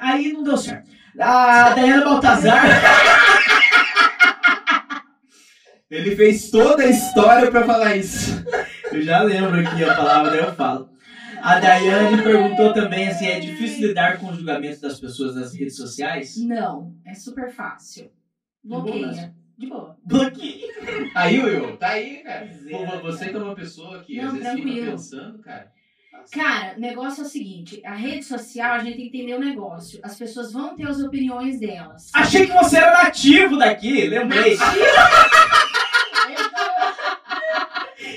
aí 0.01 0.33
não 0.33 0.43
deu 0.43 0.57
certo. 0.57 0.91
A 1.19 1.71
Dayana 1.75 2.05
Baltazar. 2.05 2.65
Ele 5.91 6.17
fez 6.17 6.51
toda 6.51 6.83
a 6.83 6.91
história 6.91 7.51
pra 7.51 7.65
falar 7.65 7.97
isso. 7.97 8.45
Eu 8.91 9.03
já 9.03 9.23
lembro 9.23 9.61
aqui 9.61 9.85
a 9.85 9.95
palavra, 9.95 10.31
daí 10.31 10.41
eu 10.41 10.55
falo. 10.55 10.91
A 11.43 11.61
Daiane 11.61 12.23
perguntou 12.23 12.73
também 12.73 13.09
assim: 13.09 13.27
é 13.27 13.39
difícil 13.39 13.87
lidar 13.89 14.19
com 14.19 14.29
os 14.31 14.37
julgamentos 14.37 14.81
das 14.81 14.99
pessoas 14.99 15.37
nas 15.37 15.55
redes 15.55 15.77
sociais? 15.77 16.35
Não, 16.39 16.93
é 17.07 17.15
super 17.15 17.53
fácil. 17.53 18.11
Bloqueia. 18.65 19.33
De 19.59 19.67
boa. 19.69 19.97
Bloqueio. 20.05 20.69
Aí, 21.15 21.43
Will, 21.43 21.77
tá 21.79 21.89
aí, 21.89 22.17
cara. 22.23 22.45
É, 22.45 22.71
Pô, 22.71 22.85
cara. 22.85 23.01
você 23.01 23.29
que 23.31 23.37
é 23.37 23.39
uma 23.39 23.55
pessoa 23.55 24.03
que 24.05 24.17
Não, 24.17 24.27
às 24.27 24.33
vezes 24.35 24.49
fica 24.49 24.63
tranquilo. 24.63 24.91
pensando, 24.93 25.39
cara. 25.39 25.73
Cara, 26.33 26.75
o 26.77 26.81
negócio 26.81 27.23
é 27.23 27.27
o 27.27 27.29
seguinte: 27.29 27.81
a 27.85 27.95
rede 27.95 28.23
social, 28.25 28.73
a 28.75 28.79
gente 28.81 28.97
tem 28.97 29.09
que 29.11 29.17
entender 29.19 29.35
o 29.35 29.41
negócio. 29.41 29.99
As 30.03 30.17
pessoas 30.19 30.53
vão 30.53 30.75
ter 30.75 30.87
as 30.89 31.01
opiniões 31.01 31.59
delas. 31.61 32.11
Achei 32.15 32.47
que 32.47 32.53
você 32.53 32.77
era 32.79 33.03
nativo 33.05 33.57
daqui, 33.57 34.07
lembrei. 34.09 34.57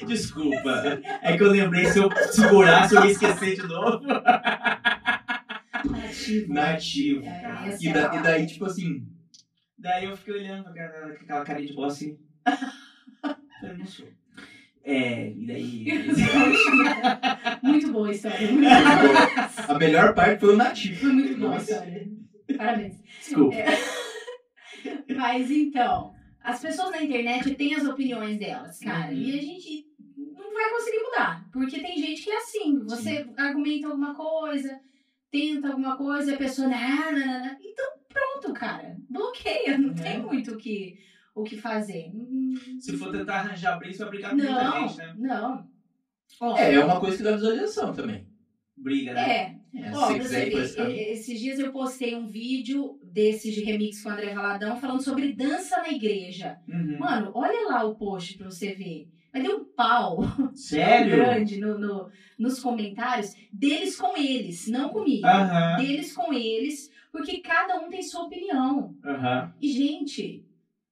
Desculpa. 0.07 0.99
É 1.21 1.37
que 1.37 1.43
eu 1.43 1.51
lembrei, 1.51 1.85
se 1.85 1.99
eu 1.99 2.09
segurasse, 2.31 2.95
eu 2.95 3.05
ia 3.05 3.11
esquecer 3.11 3.55
de 3.55 3.67
novo. 3.67 4.01
Nativo. 5.85 6.53
Nativo. 6.53 7.25
É, 7.25 7.77
E, 7.79 7.87
é 7.87 7.93
da- 7.93 7.99
e 7.99 8.03
palavra. 8.03 8.21
daí, 8.21 8.47
tipo 8.47 8.65
assim, 8.65 9.03
Daí 9.79 10.05
eu 10.05 10.17
fiquei 10.17 10.33
olhando 10.35 10.63
pra 10.63 10.71
aquela, 10.71 11.07
aquela 11.13 11.45
carinha 11.45 11.67
de 11.67 11.73
bosta 11.73 12.05
assim. 12.05 12.19
Eu 13.63 13.77
não 13.77 13.85
sou. 13.85 14.07
É, 14.83 15.31
e 15.31 15.45
daí. 15.45 15.85
Muito 17.61 17.91
boa 17.91 18.07
a 18.07 18.11
história. 18.11 18.47
a 19.67 19.73
melhor 19.77 20.15
parte 20.15 20.39
foi 20.39 20.53
o 20.53 20.57
nativo. 20.57 21.01
Foi 21.01 21.11
muito 21.11 21.37
boa 21.37 21.55
a 21.55 21.57
história. 21.57 22.07
Parabéns. 22.57 23.03
Desculpa. 23.19 23.57
Mas 25.15 25.51
então, 25.51 26.15
as 26.41 26.61
pessoas 26.61 26.91
na 26.91 27.03
internet 27.03 27.53
têm 27.55 27.75
as 27.75 27.85
opiniões 27.85 28.39
delas, 28.39 28.79
cara. 28.79 29.11
Uhum. 29.11 29.17
E 29.17 29.37
a 29.37 29.41
gente 29.41 29.85
não 30.17 30.53
vai 30.53 30.69
conseguir 30.71 31.03
mudar. 31.03 31.45
Porque 31.51 31.79
tem 31.81 31.97
gente 31.97 32.23
que 32.23 32.31
é 32.31 32.37
assim. 32.37 32.79
Você 32.85 33.29
argumenta 33.37 33.87
alguma 33.87 34.15
coisa, 34.15 34.79
tenta 35.31 35.69
alguma 35.69 35.95
coisa 35.97 36.31
e 36.31 36.35
a 36.35 36.37
pessoa. 36.37 36.67
Nah, 36.67 37.11
nah, 37.11 37.25
nah, 37.25 37.39
nah. 37.39 37.57
Então, 37.61 37.85
pronto, 38.07 38.53
cara. 38.53 38.97
Bloqueia. 39.09 39.77
Não 39.77 39.93
tem 39.93 40.13
É. 40.15 40.17
muito 40.19 40.53
o 40.53 40.57
que, 40.57 40.97
o 41.35 41.43
que 41.43 41.57
fazer. 41.57 42.11
Se 42.79 42.97
for 42.97 43.11
tentar 43.11 43.35
arranjar 43.39 43.77
briga, 43.77 43.93
você 43.95 44.03
vai 44.03 44.09
brigar 44.09 44.31
com 44.31 44.37
muita 44.37 44.51
Não, 44.63 44.87
gente, 44.87 44.97
né? 44.97 45.15
não. 45.17 45.67
Ó, 46.41 46.57
É, 46.57 46.73
é 46.75 46.83
uma 46.85 46.99
coisa 46.99 47.17
que 47.17 47.23
dá 47.23 47.31
visualização 47.33 47.93
também. 47.93 48.27
Briga, 48.77 49.13
né? 49.13 49.21
é, 49.29 49.59
É, 49.81 49.91
Ó, 49.93 50.07
se 50.07 50.13
pra 50.13 50.23
quiser 50.23 50.49
você 50.51 50.83
ver, 50.85 51.11
esses 51.11 51.39
dias 51.39 51.59
eu 51.59 51.71
postei 51.71 52.15
um 52.15 52.25
vídeo 52.25 52.97
desses 53.03 53.53
de 53.53 53.61
remix 53.63 54.01
com 54.01 54.09
o 54.09 54.11
André 54.13 54.33
Valadão 54.33 54.79
falando 54.79 55.01
sobre 55.03 55.33
dança 55.33 55.77
na 55.77 55.89
igreja. 55.89 56.57
Uhum. 56.67 56.97
Mano, 56.97 57.31
olha 57.35 57.67
lá 57.67 57.83
o 57.83 57.95
post 57.95 58.37
pra 58.37 58.49
você 58.49 58.73
ver. 58.73 59.09
Mas 59.33 59.43
deu 59.43 59.57
um 59.59 59.63
pau 59.65 60.19
Sério? 60.53 61.15
grande 61.17 61.59
no, 61.59 61.77
no- 61.77 62.09
nos 62.37 62.59
comentários 62.59 63.33
deles 63.51 63.95
com 63.97 64.17
eles, 64.17 64.67
não 64.67 64.89
comigo. 64.89 65.25
Aham. 65.27 65.77
Deles 65.77 66.13
com 66.15 66.33
eles, 66.33 66.89
porque 67.11 67.39
cada 67.39 67.79
um 67.79 67.89
tem 67.89 68.01
sua 68.01 68.23
opinião. 68.23 68.95
Aham. 69.05 69.53
E, 69.61 69.71
gente, 69.71 70.45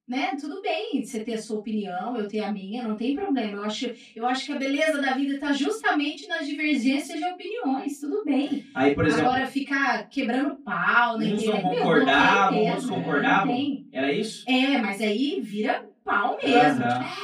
né, 0.08 0.36
tudo 0.40 0.62
bem 0.62 1.04
você 1.04 1.22
ter 1.24 1.34
a 1.34 1.42
sua 1.42 1.60
opinião, 1.60 2.16
eu 2.16 2.28
ter 2.28 2.40
a 2.42 2.52
minha, 2.52 2.88
não 2.88 2.96
tem 2.96 3.16
problema. 3.16 3.58
Eu 3.58 3.64
acho, 3.64 3.92
eu 4.16 4.26
acho 4.26 4.46
que 4.46 4.52
a 4.54 4.58
beleza 4.60 5.02
da 5.02 5.14
vida 5.14 5.38
tá 5.40 5.52
justamente 5.52 6.28
nas 6.28 6.46
divergências 6.48 7.18
de 7.18 7.26
opiniões, 7.26 8.00
tudo 8.00 8.24
bem. 8.24 8.66
Aí, 8.74 8.94
por 8.96 9.06
exemplo, 9.06 9.28
Agora, 9.30 9.48
ficar 9.48 10.08
quebrando 10.10 10.56
pau 10.58 11.18
na 11.18 11.26
Uns 11.26 11.44
não 11.46 11.62
concordavam, 11.62 12.58
outros 12.60 12.86
concordavam. 12.90 13.86
era 13.92 14.12
isso? 14.14 14.44
É, 14.50 14.78
mas 14.78 15.02
aí 15.02 15.42
vira 15.42 15.90
pau 16.06 16.38
mesmo. 16.42 16.84
Aham. 16.84 16.90
Tipo, 17.04 17.18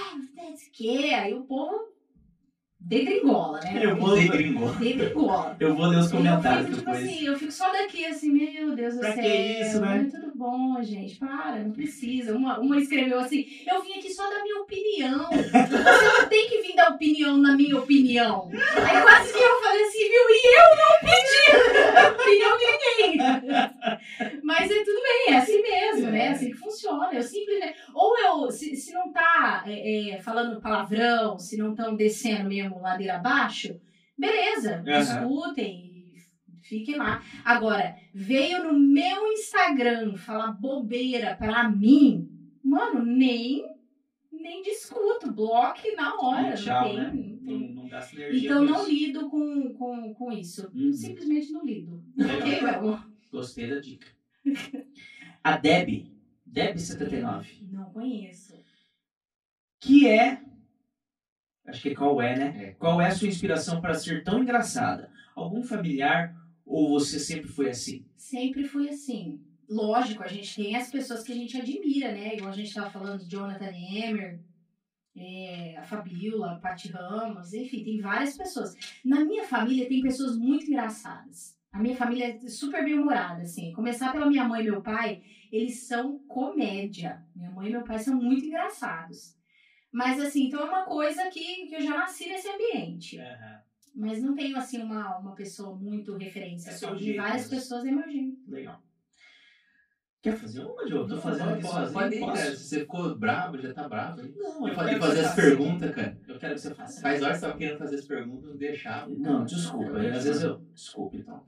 que? 0.74 1.14
Aí 1.14 1.34
o 1.34 1.44
povo 1.44 1.94
degringola, 2.80 3.60
né? 3.62 3.80
Eu 3.86 3.96
vou- 3.96 4.16
Degringou. 4.16 4.70
Degringola. 4.74 5.56
Eu 5.60 5.76
vou 5.76 5.86
ler 5.88 6.00
os 6.00 6.12
Eu 6.12 6.18
comentários 6.18 6.66
fico, 6.66 6.80
tipo 6.80 6.92
depois. 6.92 7.10
assim, 7.10 7.26
eu 7.26 7.36
fico 7.40 7.52
só 7.52 7.72
daqui, 7.72 8.06
assim, 8.06 8.32
meu 8.32 8.76
Deus 8.76 8.96
do 8.96 9.00
Pra 9.00 9.14
céu. 9.14 9.24
que 9.24 9.30
isso, 9.62 9.80
né? 9.80 10.10
Tudo 10.12 10.23
bom, 10.44 10.84
gente, 10.84 11.16
para, 11.16 11.64
não 11.64 11.72
precisa. 11.72 12.36
Uma, 12.36 12.60
uma 12.60 12.78
escreveu 12.78 13.18
assim, 13.18 13.46
eu 13.66 13.82
vim 13.82 13.94
aqui 13.94 14.14
só 14.14 14.30
dar 14.30 14.44
minha 14.44 14.62
opinião. 14.62 15.30
Você 15.32 16.22
não 16.22 16.28
tem 16.28 16.50
que 16.50 16.62
vir 16.62 16.76
dar 16.76 16.90
opinião 16.90 17.38
na 17.38 17.56
minha 17.56 17.78
opinião. 17.78 18.50
Aí 18.52 19.02
quase 19.02 19.32
que 19.32 19.40
eu 19.40 19.62
falei 19.62 19.84
assim, 19.84 20.00
viu, 20.00 20.26
e 20.30 20.42
eu 20.60 20.70
não 20.82 20.94
pedi 21.00 21.44
opinião 22.12 22.58
de 22.58 22.66
ninguém. 22.76 24.42
Mas 24.44 24.70
é 24.70 24.84
tudo 24.84 25.02
bem, 25.02 25.34
é 25.34 25.38
assim 25.38 25.62
mesmo, 25.62 26.12
né? 26.12 26.26
É 26.26 26.30
assim 26.32 26.52
que 26.52 26.58
funciona. 26.58 27.14
Eu 27.14 27.24
simplesmente. 27.24 27.78
Ou 27.94 28.20
eu, 28.20 28.52
se, 28.52 28.76
se 28.76 28.92
não 28.92 29.14
tá 29.14 29.64
é, 29.66 30.10
é, 30.10 30.22
falando 30.22 30.60
palavrão, 30.60 31.40
se 31.40 31.56
não 31.56 31.72
estão 31.72 31.96
descendo 31.96 32.50
mesmo 32.50 32.82
ladeira 32.82 33.16
abaixo, 33.16 33.80
beleza, 34.18 34.84
discutem, 34.84 35.93
fiquem 36.64 36.96
lá. 36.98 37.24
Agora, 37.46 37.96
veio 38.14 38.64
no 38.64 38.74
meu 38.80 39.28
Instagram 39.34 40.16
falar 40.18 40.52
bobeira 40.54 41.36
pra 41.36 41.70
mim, 41.70 42.30
mano, 42.64 43.06
nem, 43.06 43.64
nem 44.32 44.62
discuto, 44.64 45.32
bloque 45.32 45.92
na 45.96 46.16
hora. 46.20 46.54
E 46.54 46.58
tchau, 46.58 46.88
não 46.88 46.96
né? 46.96 47.10
tem. 47.12 47.40
não 47.42 47.52
Não, 47.54 47.60
tem. 47.60 47.76
não 47.76 47.88
gasta 47.88 48.16
energia 48.16 48.50
Então 48.50 48.64
não 48.66 48.82
isso. 48.82 48.90
lido 48.92 49.30
com, 49.30 49.74
com, 49.74 50.14
com 50.14 50.32
isso. 50.32 50.72
Uhum. 50.74 50.92
Simplesmente 50.94 51.52
não 51.52 51.64
lido. 51.66 52.04
Legal. 52.18 52.38
Ok, 52.40 52.62
meu 52.62 52.74
amor? 52.76 53.10
Gostei 53.32 53.70
da 53.70 53.80
dica. 53.80 54.08
A 55.44 55.58
Deb, 55.58 56.08
Deb79, 56.50 57.46
Não 57.72 57.86
conheço. 57.92 58.54
que 59.80 60.08
é. 60.08 60.42
Acho 61.66 61.82
que 61.82 61.90
é 61.90 61.96
qual 61.96 62.22
é, 62.22 62.38
né? 62.38 62.64
É. 62.66 62.72
Qual 62.74 63.02
é 63.02 63.08
a 63.08 63.12
sua 63.16 63.28
inspiração 63.28 63.80
para 63.82 63.94
ser 63.94 64.24
tão 64.24 64.42
engraçada? 64.44 65.10
Algum 65.36 65.64
familiar 65.64 66.36
ou 66.66 66.90
você 66.90 67.20
sempre 67.20 67.48
foi 67.48 67.70
assim? 67.70 68.06
Sempre 68.16 68.64
fui 68.64 68.90
assim. 68.90 69.42
Lógico, 69.70 70.24
a 70.24 70.28
gente 70.28 70.56
tem 70.56 70.76
as 70.76 70.92
pessoas 70.92 71.24
que 71.24 71.32
a 71.32 71.36
gente 71.36 71.58
admira, 71.58 72.12
né? 72.12 72.36
Igual 72.36 72.52
a 72.52 72.56
gente 72.56 72.74
tava 72.74 72.90
falando 72.90 73.20
de 73.20 73.30
Jonathan 73.30 73.72
Emmer, 73.72 74.40
é, 75.16 75.76
a 75.78 75.84
Fabiola, 75.84 76.54
a 76.54 76.60
Paty 76.60 76.90
Ramos, 76.90 77.54
enfim, 77.54 77.84
tem 77.84 78.00
várias 78.00 78.38
pessoas. 78.38 78.76
Na 79.04 79.24
minha 79.24 79.44
família 79.44 79.88
tem 79.88 80.02
pessoas 80.02 80.38
muito 80.38 80.66
engraçadas. 80.66 81.58
A 81.72 81.80
minha 81.80 81.96
família 81.96 82.28
é 82.28 82.48
super 82.48 82.84
bem-humorada, 82.84 83.42
assim. 83.42 83.72
Começar 83.74 84.12
pela 84.12 84.28
minha 84.28 84.48
mãe 84.48 84.62
e 84.62 84.70
meu 84.70 84.82
pai, 84.82 85.24
eles 85.52 85.88
são 85.88 86.20
comédia. 86.28 87.26
Minha 87.36 87.50
mãe 87.50 87.70
e 87.70 87.72
meu 87.72 87.84
pai 87.84 87.98
são 87.98 88.16
muito 88.16 88.46
engraçados. 88.46 89.36
Mas, 89.92 90.20
assim, 90.20 90.48
então 90.48 90.62
é 90.62 90.66
uma 90.66 90.84
coisa 90.84 91.30
que, 91.30 91.68
que 91.68 91.76
eu 91.76 91.82
já 91.82 91.98
nasci 91.98 92.28
nesse 92.28 92.48
ambiente. 92.48 93.20
Mas 93.96 94.22
não 94.22 94.36
tenho, 94.36 94.58
assim, 94.58 94.82
uma, 94.82 95.18
uma 95.20 95.36
pessoa 95.36 95.76
muito 95.76 96.16
referência. 96.18 96.72
É 96.72 96.74
só. 96.74 96.94
De 96.96 97.14
várias 97.16 97.48
pessoas 97.48 97.86
é 97.86 97.92
meu 97.92 98.10
jeito. 98.10 98.38
Legal. 98.48 98.82
Quer 100.22 100.38
fazer 100.38 100.62
uma, 100.64 100.86
Diogo? 100.86 101.10
Tô 101.10 101.18
fazendo 101.18 101.50
aqui 101.50 101.62
pode, 101.64 101.74
sozinho. 101.74 101.94
pode 101.94 102.16
ir, 102.16 102.20
posso? 102.22 102.34
cara. 102.34 102.56
Se 102.56 102.64
você 102.64 102.80
ficou 102.80 103.16
bravo, 103.20 103.58
já 103.58 103.74
tá 103.74 103.90
bravo. 103.90 104.22
hein? 104.22 104.34
Não, 104.38 104.62
Eu 104.62 104.68
eu 104.70 104.74
falei 104.76 104.96
fazer 104.98 105.24
faça. 105.24 105.36
perguntas, 105.36 105.92
cara. 105.96 106.18
Eu 106.28 106.40
quero 106.40 106.54
que 106.56 106.62
você 106.62 106.74
faça. 106.74 107.02
Faz 107.02 107.22
horas 107.22 107.34
que 107.36 107.40
você 107.42 107.46
tava 107.46 107.58
querendo 107.60 107.78
fazer 107.78 107.96
as 107.98 108.06
perguntas, 108.06 108.50
não 108.50 108.56
deixava. 108.58 109.10
Não, 109.10 109.44
desculpa. 109.44 109.98
Às 110.00 110.24
vezes 110.24 110.44
eu. 110.44 110.62
Desculpa, 110.74 111.18
então. 111.18 111.44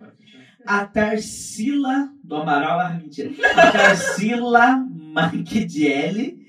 A 0.68 0.86
Tarsila 0.86 2.14
do 2.22 2.36
Amaral. 2.36 2.80
Ah, 2.82 2.94
mentira. 2.96 3.32
A 3.56 3.72
Tarsila 3.72 4.76
Manchidielli. 4.92 6.46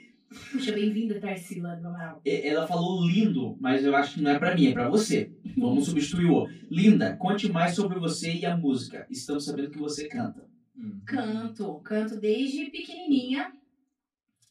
Puxa, 0.50 0.72
bem-vinda, 0.72 1.20
Tarsila 1.20 1.76
do 1.76 1.86
Amaral. 1.86 2.20
Ela 2.24 2.66
falou 2.66 3.06
lindo, 3.06 3.56
mas 3.60 3.84
eu 3.84 3.94
acho 3.94 4.14
que 4.14 4.20
não 4.22 4.32
é 4.32 4.38
pra 4.38 4.52
mim, 4.54 4.66
é 4.66 4.72
pra 4.72 4.88
você. 4.88 5.30
Vamos 5.56 5.86
substituir 5.86 6.30
o. 6.30 6.46
Linda, 6.70 7.16
conte 7.16 7.50
mais 7.50 7.74
sobre 7.74 7.98
você 7.98 8.32
e 8.32 8.44
a 8.44 8.56
música. 8.56 9.06
Estamos 9.10 9.44
sabendo 9.44 9.70
que 9.70 9.78
você 9.78 10.06
canta. 10.08 10.46
Hum. 10.76 11.00
Canto, 11.06 11.80
canto 11.80 12.20
desde 12.20 12.66
pequenininha. 12.66 13.52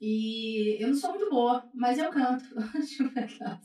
E 0.02 0.78
eu 0.80 0.90
não 0.90 0.96
sou 0.96 1.12
muito 1.12 1.30
boa, 1.30 1.64
mas 1.74 1.98
eu 1.98 2.10
canto. 2.10 2.46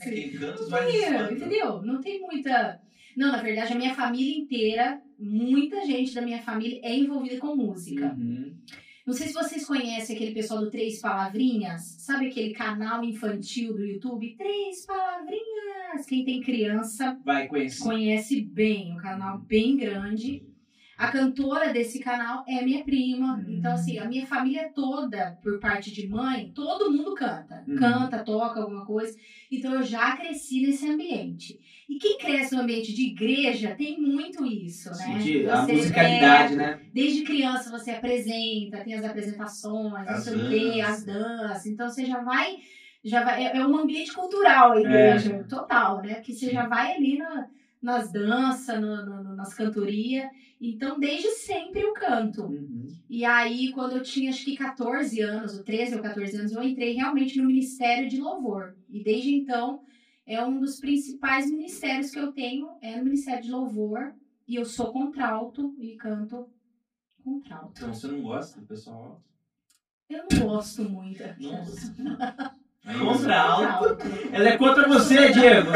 É, 0.03 0.53
vários 0.68 0.93
tem, 0.95 1.11
cantos. 1.11 1.36
entendeu? 1.36 1.82
Não 1.82 2.01
tem 2.01 2.20
muita. 2.20 2.80
Não, 3.16 3.32
na 3.32 3.43
verdade, 3.43 3.72
a 3.72 3.76
minha 3.76 3.95
família 3.95 4.38
inteira, 4.38 5.03
muita 5.18 5.84
gente 5.84 6.14
da 6.14 6.22
minha 6.22 6.41
família 6.41 6.80
é 6.82 6.95
envolvida 6.95 7.38
com 7.38 7.57
música. 7.57 8.14
Uhum. 8.16 8.57
Não 9.07 9.14
sei 9.14 9.26
se 9.29 9.34
vocês 9.34 9.67
conhecem 9.67 10.14
aquele 10.14 10.33
pessoal 10.33 10.61
do 10.61 10.71
Três 10.71 11.00
Palavrinhas. 11.00 11.83
Sabe 11.99 12.29
aquele 12.29 12.53
canal 12.53 13.03
infantil 13.03 13.75
do 13.75 13.84
YouTube? 13.84 14.37
Três 14.37 14.87
Palavrinhas! 14.87 15.59
Quem 16.07 16.25
tem 16.25 16.41
criança 16.41 17.18
Vai 17.25 17.46
conhecer. 17.46 17.83
conhece 17.83 18.41
bem, 18.41 18.92
um 18.92 18.96
canal 18.96 19.38
bem 19.38 19.76
grande. 19.76 20.42
A 21.00 21.11
cantora 21.11 21.72
desse 21.72 21.99
canal 21.99 22.45
é 22.46 22.62
minha 22.62 22.84
prima. 22.84 23.37
Hum. 23.37 23.46
Então, 23.49 23.72
assim, 23.72 23.99
a 23.99 24.04
minha 24.04 24.26
família 24.26 24.71
toda, 24.75 25.38
por 25.42 25.58
parte 25.58 25.91
de 25.91 26.07
mãe, 26.07 26.53
todo 26.54 26.92
mundo 26.92 27.14
canta. 27.14 27.64
Uhum. 27.67 27.76
Canta, 27.76 28.18
toca 28.22 28.61
alguma 28.61 28.84
coisa. 28.84 29.17
Então, 29.50 29.72
eu 29.72 29.83
já 29.83 30.14
cresci 30.14 30.61
nesse 30.61 30.87
ambiente. 30.87 31.58
E 31.88 31.99
quem 31.99 32.18
cresce 32.18 32.54
no 32.54 32.61
ambiente 32.61 32.92
de 32.92 33.03
igreja 33.03 33.75
tem 33.75 33.99
muito 33.99 34.45
isso, 34.45 34.91
né? 34.91 35.18
Sentir 35.18 35.49
a 35.49 35.62
musicalidade, 35.62 36.53
é, 36.53 36.57
né? 36.57 36.80
Desde 36.92 37.22
criança 37.22 37.71
você 37.71 37.92
apresenta, 37.92 38.84
tem 38.84 38.92
as 38.92 39.04
apresentações, 39.04 40.07
não 40.07 40.14
As 40.14 40.22
sei 40.22 40.34
o 40.37 40.49
quê, 40.50 40.80
as 40.83 41.03
danças. 41.03 41.67
Então 41.67 41.88
você 41.88 42.04
já 42.04 42.22
vai 42.22 42.58
já 43.02 43.24
vai, 43.24 43.46
é, 43.46 43.56
é 43.56 43.66
um 43.66 43.76
ambiente 43.76 44.12
cultural 44.12 44.72
a 44.72 44.80
igreja, 44.80 45.44
total, 45.48 46.02
né? 46.02 46.20
Que 46.20 46.34
você 46.34 46.50
já 46.50 46.66
vai 46.66 46.94
ali 46.94 47.16
na, 47.18 47.48
nas 47.80 48.12
danças, 48.12 48.80
no, 48.80 49.04
no, 49.04 49.34
nas 49.34 49.54
cantorias. 49.54 50.28
Então, 50.60 51.00
desde 51.00 51.28
sempre 51.30 51.80
eu 51.80 51.94
canto. 51.94 52.44
Uhum. 52.44 52.88
E 53.08 53.24
aí, 53.24 53.72
quando 53.72 53.96
eu 53.96 54.02
tinha 54.02 54.30
acho 54.30 54.44
que 54.44 54.56
14 54.56 55.20
anos, 55.20 55.56
ou 55.56 55.64
13 55.64 55.96
ou 55.96 56.02
14 56.02 56.36
anos, 56.36 56.52
eu 56.52 56.62
entrei 56.62 56.92
realmente 56.92 57.38
no 57.38 57.46
Ministério 57.46 58.08
de 58.08 58.20
Louvor. 58.20 58.74
E 58.88 59.02
desde 59.02 59.34
então, 59.34 59.82
é 60.26 60.44
um 60.44 60.60
dos 60.60 60.78
principais 60.78 61.50
ministérios 61.50 62.10
que 62.10 62.18
eu 62.18 62.32
tenho, 62.32 62.68
é 62.82 62.96
no 62.96 63.04
Ministério 63.04 63.42
de 63.42 63.50
Louvor. 63.50 64.12
E 64.46 64.56
eu 64.56 64.64
sou 64.64 64.92
contralto 64.92 65.74
e 65.78 65.96
canto 65.96 66.50
contralto. 67.24 67.72
Então 67.76 67.94
você 67.94 68.08
não 68.08 68.20
gosta 68.20 68.60
do 68.60 68.66
pessoal 68.66 69.02
alto? 69.04 69.30
Eu 70.08 70.24
não 70.30 70.48
gosto 70.48 70.82
muito. 70.82 71.22
Nossa. 71.38 71.94
Contra 72.98 73.40
alto. 73.40 73.96
Ela 74.32 74.48
é 74.48 74.57
contra 74.57 74.88
você, 74.88 75.30
Diego. 75.32 75.68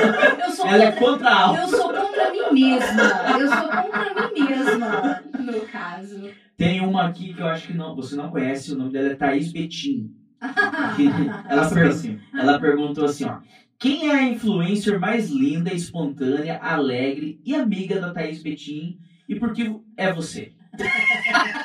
Eu 0.43 0.51
sou 0.53 0.67
Ela 0.67 0.85
é 0.85 0.93
contra 0.93 1.31
alto. 1.31 1.61
Eu 1.61 1.69
sou 1.69 1.93
contra 1.93 2.31
mim 2.33 2.53
mesma. 2.53 3.03
Eu 3.39 3.49
sou 3.49 3.69
contra 3.69 4.31
mim 4.33 4.43
mesma, 4.49 5.23
no 5.39 5.61
caso. 5.67 6.31
Tem 6.57 6.81
uma 6.81 7.07
aqui 7.09 7.35
que 7.35 7.41
eu 7.41 7.47
acho 7.49 7.67
que 7.69 7.75
não, 7.75 7.95
você 7.95 8.17
não 8.17 8.31
conhece, 8.31 8.73
o 8.73 8.77
nome 8.79 8.93
dela 8.93 9.09
é 9.13 9.15
Thaís 9.17 9.53
Betim. 9.53 10.15
ela, 11.49 11.69
per- 11.71 12.19
ela 12.39 12.61
perguntou 12.61 13.05
assim, 13.05 13.25
ó. 13.25 13.39
Quem 13.79 14.09
é 14.11 14.15
a 14.15 14.23
influencer 14.23 14.99
mais 14.99 15.29
linda, 15.31 15.75
espontânea, 15.75 16.59
alegre 16.63 17.41
e 17.45 17.55
amiga 17.55 18.01
da 18.01 18.13
Thaís 18.13 18.43
Betim? 18.43 18.99
E 19.29 19.35
por 19.35 19.53
que 19.53 19.75
é 19.97 20.13
você? 20.13 20.53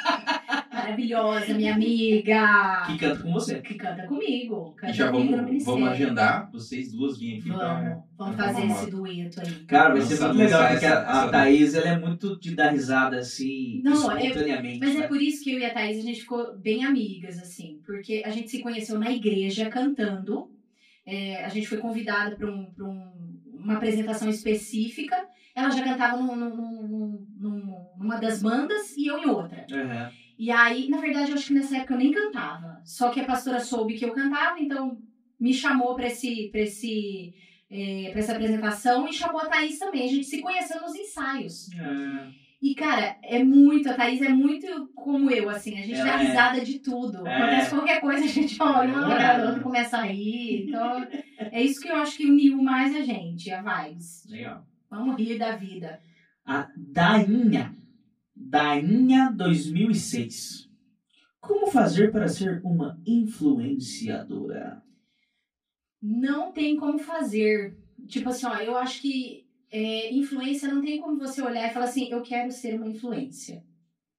Maravilhosa, 0.90 1.54
minha 1.54 1.74
amiga. 1.76 2.84
Que 2.88 2.98
canta 2.98 3.22
com 3.22 3.32
você. 3.34 3.62
Que 3.62 3.76
canta 3.76 4.08
comigo. 4.08 4.74
Canta 4.76 4.92
E 4.92 4.96
já 4.96 5.12
comigo 5.12 5.36
vamos, 5.38 5.64
vamos 5.64 5.90
agendar 5.90 6.50
vocês 6.52 6.92
duas 6.92 7.18
virem 7.20 7.40
aqui 7.40 7.50
pra. 7.52 7.74
Vamos, 7.80 8.04
vamos 8.18 8.36
pra 8.36 8.54
fazer 8.54 8.68
esse 8.68 8.90
dueto 8.92 9.42
aí. 9.42 9.52
Cara, 9.66 9.90
vai 9.94 10.02
ser 10.02 10.20
muito 10.20 10.38
legal, 10.38 10.68
porque 10.70 10.86
essa- 10.86 11.00
a, 11.00 11.00
a 11.00 11.22
essa- 11.24 11.32
Thaís 11.32 11.76
ela 11.76 11.88
é 11.90 12.00
muito 12.00 12.40
de 12.40 12.56
dar 12.56 12.70
risada 12.72 13.18
assim, 13.18 13.82
Não, 13.84 13.94
espontaneamente. 13.94 14.80
Mas 14.80 14.96
é 14.96 15.00
né? 15.00 15.08
por 15.08 15.22
isso 15.22 15.44
que 15.44 15.52
eu 15.52 15.60
e 15.60 15.66
a 15.66 15.74
Thaís, 15.74 15.98
a 16.00 16.02
gente 16.02 16.22
ficou 16.22 16.58
bem 16.58 16.84
amigas, 16.84 17.38
assim. 17.38 17.80
Porque 17.86 18.24
a 18.26 18.30
gente 18.30 18.50
se 18.50 18.62
conheceu 18.62 18.98
na 19.00 19.12
igreja 19.12 19.70
cantando. 19.70 20.50
É, 21.06 21.44
a 21.44 21.50
gente 21.50 21.68
foi 21.68 21.78
convidada 21.80 22.36
para 22.36 22.50
um, 22.50 22.66
pra 22.72 22.86
um- 22.86 23.40
uma 23.54 23.76
apresentação 23.76 24.30
específica. 24.30 25.16
Ela 25.56 25.70
já 25.72 25.84
cantava 25.84 26.18
num- 26.22 26.36
num- 26.36 26.56
num- 26.56 27.28
num- 27.40 27.86
numa 28.00 28.16
das 28.18 28.42
bandas 28.42 28.96
e 28.96 29.08
eu 29.08 29.18
em 29.18 29.26
outra. 29.26 29.66
Aham. 29.72 30.10
E 30.40 30.50
aí, 30.52 30.88
na 30.90 30.98
verdade, 31.00 31.32
eu 31.32 31.36
acho 31.36 31.48
que 31.48 31.54
nessa 31.54 31.76
época 31.78 31.94
eu 31.96 31.98
nem 32.00 32.12
cantava. 32.14 32.82
Só 32.86 33.10
que 33.10 33.20
a 33.20 33.26
pastora 33.26 33.60
soube 33.60 33.96
que 33.96 34.06
eu 34.06 34.14
cantava, 34.14 34.58
então 34.60 34.98
me 35.40 35.54
chamou 35.54 35.96
para 35.96 36.08
esse, 36.08 36.48
pra 36.50 36.62
esse, 36.62 37.34
é, 37.70 38.10
pra 38.12 38.20
essa 38.22 38.32
apresentação 38.32 39.06
e 39.08 39.12
chamou 39.14 39.42
a 39.42 39.48
Thaís 39.48 39.78
também. 39.78 40.06
A 40.06 40.12
gente 40.12 40.26
se 40.26 40.42
conheceu 40.42 40.82
nos 40.82 40.96
ensaios. 40.96 41.68
Ah, 41.80 42.30
E, 42.62 42.76
cara, 42.76 43.18
é 43.24 43.42
muito, 43.44 43.90
a 43.90 43.94
Thaís 43.94 44.22
é 44.22 44.28
muito 44.30 44.68
como 44.96 45.30
eu, 45.32 45.50
assim, 45.50 45.78
a 45.78 45.82
gente 45.82 45.94
Ela 46.00 46.06
dá 46.12 46.22
é- 46.24 46.26
risada 46.28 46.62
de 46.62 46.80
tudo. 46.80 47.26
É. 47.28 47.36
Acontece 47.38 47.70
qualquer 47.76 48.02
coisa, 48.02 48.24
a 48.26 48.28
gente 48.28 48.62
olha 48.62 48.94
uma 48.98 49.14
É. 49.22 49.38
da 49.38 49.46
outra 49.46 49.62
começa 49.64 49.98
a 49.98 50.02
rir. 50.04 50.68
Então, 50.68 51.06
é 51.38 51.62
isso 51.64 51.80
que 51.82 51.88
eu 51.90 51.96
acho 51.98 52.18
que 52.18 52.26
uniu 52.26 52.62
mais 52.62 52.94
a 52.96 53.02
gente, 53.02 53.50
a 53.52 53.62
vibes. 53.62 54.26
legal. 54.30 54.66
Vamos 54.90 55.16
rir 55.18 55.38
da 55.38 55.52
vida. 55.56 56.00
A 56.46 56.68
Dainha. 56.76 57.74
Dainha 58.50 59.32
2006. 59.32 60.68
Como 61.40 61.68
fazer 61.68 62.12
para 62.12 62.28
ser 62.28 62.62
uma 62.64 63.00
influenciadora? 63.06 64.82
Não 66.02 66.52
tem 66.52 66.76
como 66.76 66.98
fazer. 66.98 67.78
Tipo 68.08 68.30
assim, 68.30 68.48
ó, 68.48 68.56
eu 68.56 68.76
acho 68.76 69.02
que 69.04 69.48
é, 69.72 70.12
influência 70.12 70.68
não 70.74 70.82
tem 70.82 71.00
como 71.00 71.20
você 71.20 71.44
olhar 71.44 71.70
e 71.70 71.74
falar 71.74 71.86
assim, 71.86 72.10
eu 72.10 72.24
quero 72.24 72.52
ser 72.52 72.74
uma 72.74 72.90
influência. 72.90 73.64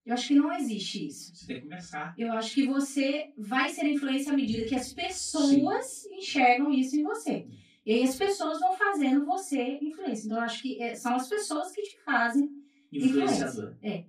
Eu 0.07 0.15
acho 0.15 0.29
que 0.29 0.35
não 0.37 0.53
existe 0.53 1.09
isso. 1.09 1.35
Você 1.35 1.47
tem 1.47 1.57
que 1.57 1.63
começar. 1.63 2.15
Eu 2.17 2.33
acho 2.33 2.55
que 2.55 2.69
você 2.69 3.33
vai 3.37 3.69
ser 3.69 3.85
influência 3.87 4.33
à 4.33 4.37
medida 4.37 4.65
que 4.65 4.77
as 4.77 4.93
pessoas 4.93 6.07
enxergam 6.07 6.73
isso 6.73 6.97
em 6.97 7.03
você. 7.03 7.49
E 7.85 7.93
aí 7.93 8.05
as 8.05 8.15
pessoas 8.15 8.61
vão 8.61 8.77
fazendo 8.77 9.27
você 9.27 9.81
influência. 9.83 10.27
Então 10.27 10.39
eu 10.39 10.45
acho 10.45 10.63
que 10.63 10.81
é, 10.81 10.95
são 10.95 11.17
as 11.17 11.29
pessoas 11.29 11.73
que 11.73 11.83
te 11.83 11.99
fazem 12.05 12.49
Influenciadora. 12.93 13.77
é 13.83 14.05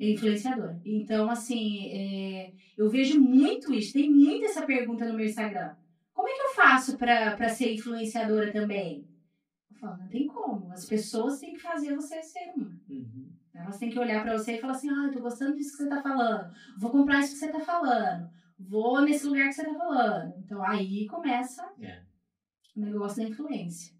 influenciadora. 0.00 0.80
Então, 0.84 1.28
assim, 1.30 1.88
é, 1.92 2.52
eu 2.76 2.88
vejo 2.88 3.20
muito 3.20 3.72
isso. 3.72 3.92
Tem 3.92 4.10
muito 4.10 4.44
essa 4.46 4.64
pergunta 4.66 5.06
no 5.06 5.14
meu 5.14 5.26
Instagram. 5.26 5.74
Como 6.12 6.28
é 6.28 6.32
que 6.32 6.42
eu 6.42 6.54
faço 6.54 6.96
pra 6.96 7.48
ser 7.48 7.74
influenciadora 7.74 8.52
também? 8.52 9.06
Eu 9.70 9.76
falo, 9.78 9.98
não 9.98 10.08
tem 10.08 10.26
como. 10.26 10.70
As 10.72 10.84
pessoas 10.86 11.38
têm 11.40 11.52
que 11.54 11.60
fazer 11.60 11.94
você 11.94 12.22
ser 12.22 12.52
uma. 12.56 12.78
Uhum. 12.88 13.30
Elas 13.54 13.78
têm 13.78 13.90
que 13.90 13.98
olhar 13.98 14.22
pra 14.22 14.36
você 14.36 14.52
e 14.56 14.60
falar 14.60 14.72
assim: 14.72 14.88
ah, 14.90 15.06
eu 15.06 15.12
tô 15.12 15.20
gostando 15.20 15.56
disso 15.56 15.76
que 15.76 15.82
você 15.84 15.88
tá 15.88 16.02
falando. 16.02 16.52
Vou 16.78 16.90
comprar 16.90 17.20
isso 17.20 17.32
que 17.34 17.38
você 17.38 17.48
tá 17.52 17.60
falando. 17.60 18.28
Vou 18.58 19.00
nesse 19.02 19.26
lugar 19.26 19.46
que 19.48 19.54
você 19.54 19.64
tá 19.64 19.74
falando. 19.74 20.34
Então 20.38 20.62
aí 20.64 21.06
começa 21.06 21.64
É. 21.80 22.00
o 22.76 22.80
negócio 22.80 23.22
da 23.22 23.28
influência. 23.28 23.94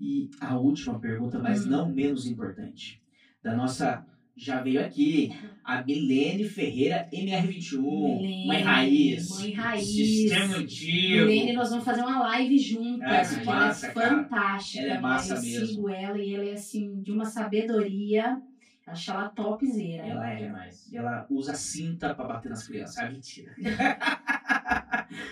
E 0.00 0.30
a 0.40 0.56
última 0.58 0.98
pergunta, 0.98 1.38
mas 1.38 1.66
Hum. 1.66 1.70
não 1.70 1.88
menos 1.92 2.26
importante. 2.26 3.02
Da 3.42 3.54
nossa. 3.54 4.06
Já 4.40 4.62
veio 4.62 4.80
aqui. 4.80 5.30
A 5.62 5.82
Milene 5.82 6.48
Ferreira 6.48 7.06
MR21. 7.12 7.78
Milene, 7.82 8.46
mãe 8.46 8.62
Raiz. 8.62 9.38
Mãe 9.38 9.52
Raiz. 9.52 9.86
Sistema 9.86 10.56
antigo. 10.56 11.26
Milene, 11.26 11.52
nós 11.52 11.68
vamos 11.68 11.84
fazer 11.84 12.00
uma 12.00 12.20
live 12.20 12.58
juntas. 12.58 13.28
Porque 13.28 13.42
que 13.42 13.48
ela 13.48 13.66
massa, 13.66 13.86
é 13.86 13.90
cara. 13.92 14.08
fantástica. 14.08 14.82
Ela 14.82 14.90
é 14.90 14.94
né? 14.94 15.00
massa 15.00 15.34
Eu 15.34 15.42
mesmo. 15.42 15.66
sigo 15.66 15.88
ela 15.90 16.18
e 16.18 16.34
ela 16.34 16.44
é 16.44 16.52
assim, 16.54 17.02
de 17.02 17.12
uma 17.12 17.26
sabedoria. 17.26 18.40
Acho 18.86 19.10
ela 19.12 19.28
topzera. 19.28 20.06
Ela 20.06 20.30
é. 20.30 20.36
demais. 20.36 20.92
Ela 20.92 21.26
usa 21.30 21.54
cinta 21.54 22.12
pra 22.14 22.24
bater 22.24 22.48
nas 22.48 22.66
crianças. 22.66 22.98
Ah, 22.98 23.08
mentira. 23.10 23.54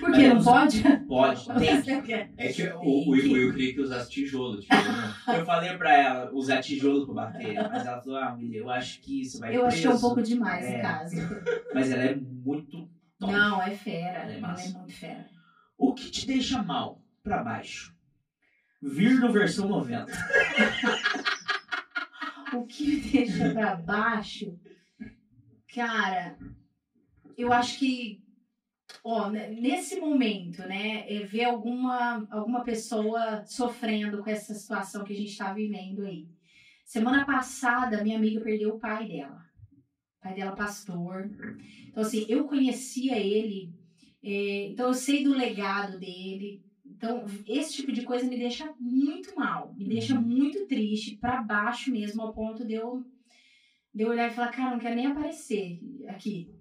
Por 0.01 0.09
Mas 0.11 0.19
que? 0.19 0.25
ela 0.25 0.35
Não 0.35 0.43
pode? 0.45 0.83
Pode, 1.07 1.47
tem. 1.59 2.33
É 2.37 2.53
que 2.53 2.63
o, 2.69 3.09
o, 3.11 3.17
eu 3.17 3.53
queria 3.53 3.75
que 3.75 3.81
usasse 3.81 4.11
tijolo. 4.11 4.61
não. 5.27 5.35
Eu 5.35 5.47
falei 5.47 5.77
pra 5.79 5.93
ela 5.97 6.33
usar 6.33 6.61
tijolo 6.61 7.07
pra 7.07 7.15
bater, 7.27 7.55
mas 7.69 7.87
ela 7.87 8.01
falou, 8.03 8.19
ah, 8.19 8.35
William, 8.35 8.59
eu 8.63 8.71
acho 8.71 9.01
que 9.01 9.21
isso 9.23 9.39
vai 9.39 9.57
Eu 9.57 9.67
acho 9.67 9.81
que 9.81 9.87
é 9.87 9.89
um 9.89 9.93
preso. 9.93 10.07
pouco 10.07 10.23
demais, 10.23 10.65
É. 10.65 10.77
no 10.77 10.83
caso. 10.83 11.17
Mas 11.73 11.91
ela 11.93 12.03
é 12.03 12.15
muito 12.17 12.89
top. 13.21 13.33
Não, 13.33 13.63
é 13.63 13.71
fera. 13.71 14.19
Ela 14.25 14.33
é 14.33 14.39
Ela 14.39 14.61
é 14.63 14.69
muito 14.69 14.93
fera. 14.93 15.27
O 15.77 15.95
que 15.95 16.11
te 16.11 16.27
deixa 16.27 16.61
mal 16.63 17.01
pra 17.23 17.43
baixo? 17.45 17.95
Vir 18.83 19.19
no 19.21 19.33
versão 19.33 19.69
90. 19.69 20.07
O 22.55 22.65
que 22.65 22.83
me 22.87 23.01
deixa 23.03 23.51
pra 23.53 23.77
baixo, 23.77 24.59
cara, 25.75 26.39
eu 27.37 27.53
acho 27.53 27.79
que, 27.79 28.23
ó, 29.05 29.31
né, 29.31 29.49
nesse 29.51 29.99
momento, 29.99 30.63
né, 30.63 31.05
é 31.09 31.21
ver 31.21 31.45
alguma, 31.45 32.27
alguma 32.31 32.63
pessoa 32.63 33.45
sofrendo 33.47 34.23
com 34.23 34.31
essa 34.31 34.55
situação 34.55 35.05
que 35.05 35.13
a 35.13 35.17
gente 35.17 35.37
tá 35.37 35.53
vivendo 35.53 36.05
aí. 36.05 36.29
Semana 36.85 37.25
passada, 37.25 38.03
minha 38.03 38.17
amiga 38.17 38.41
perdeu 38.41 38.71
o 38.71 38.79
pai 38.79 39.07
dela. 39.07 39.45
O 40.19 40.23
pai 40.23 40.35
dela, 40.35 40.57
pastor. 40.57 41.31
Então, 41.89 42.03
assim, 42.03 42.25
eu 42.29 42.45
conhecia 42.45 43.19
ele, 43.19 43.73
é, 44.23 44.69
então 44.69 44.89
eu 44.89 44.95
sei 44.95 45.23
do 45.23 45.35
legado 45.35 45.99
dele. 45.99 46.65
Então, 46.85 47.25
esse 47.47 47.75
tipo 47.75 47.93
de 47.93 48.03
coisa 48.03 48.27
me 48.27 48.37
deixa 48.37 48.75
muito 48.81 49.37
mal, 49.37 49.75
me 49.77 49.87
deixa 49.87 50.19
muito 50.19 50.67
triste, 50.67 51.17
pra 51.17 51.43
baixo 51.43 51.93
mesmo, 51.93 52.23
ao 52.23 52.33
ponto 52.33 52.67
de 52.67 52.75
eu, 52.75 53.05
de 53.95 54.03
eu 54.03 54.09
olhar 54.09 54.29
e 54.29 54.35
falar, 54.35 54.49
cara, 54.49 54.71
não 54.73 54.81
quero 54.81 54.97
nem 54.97 55.07
aparecer 55.07 55.79
aqui. 56.09 56.58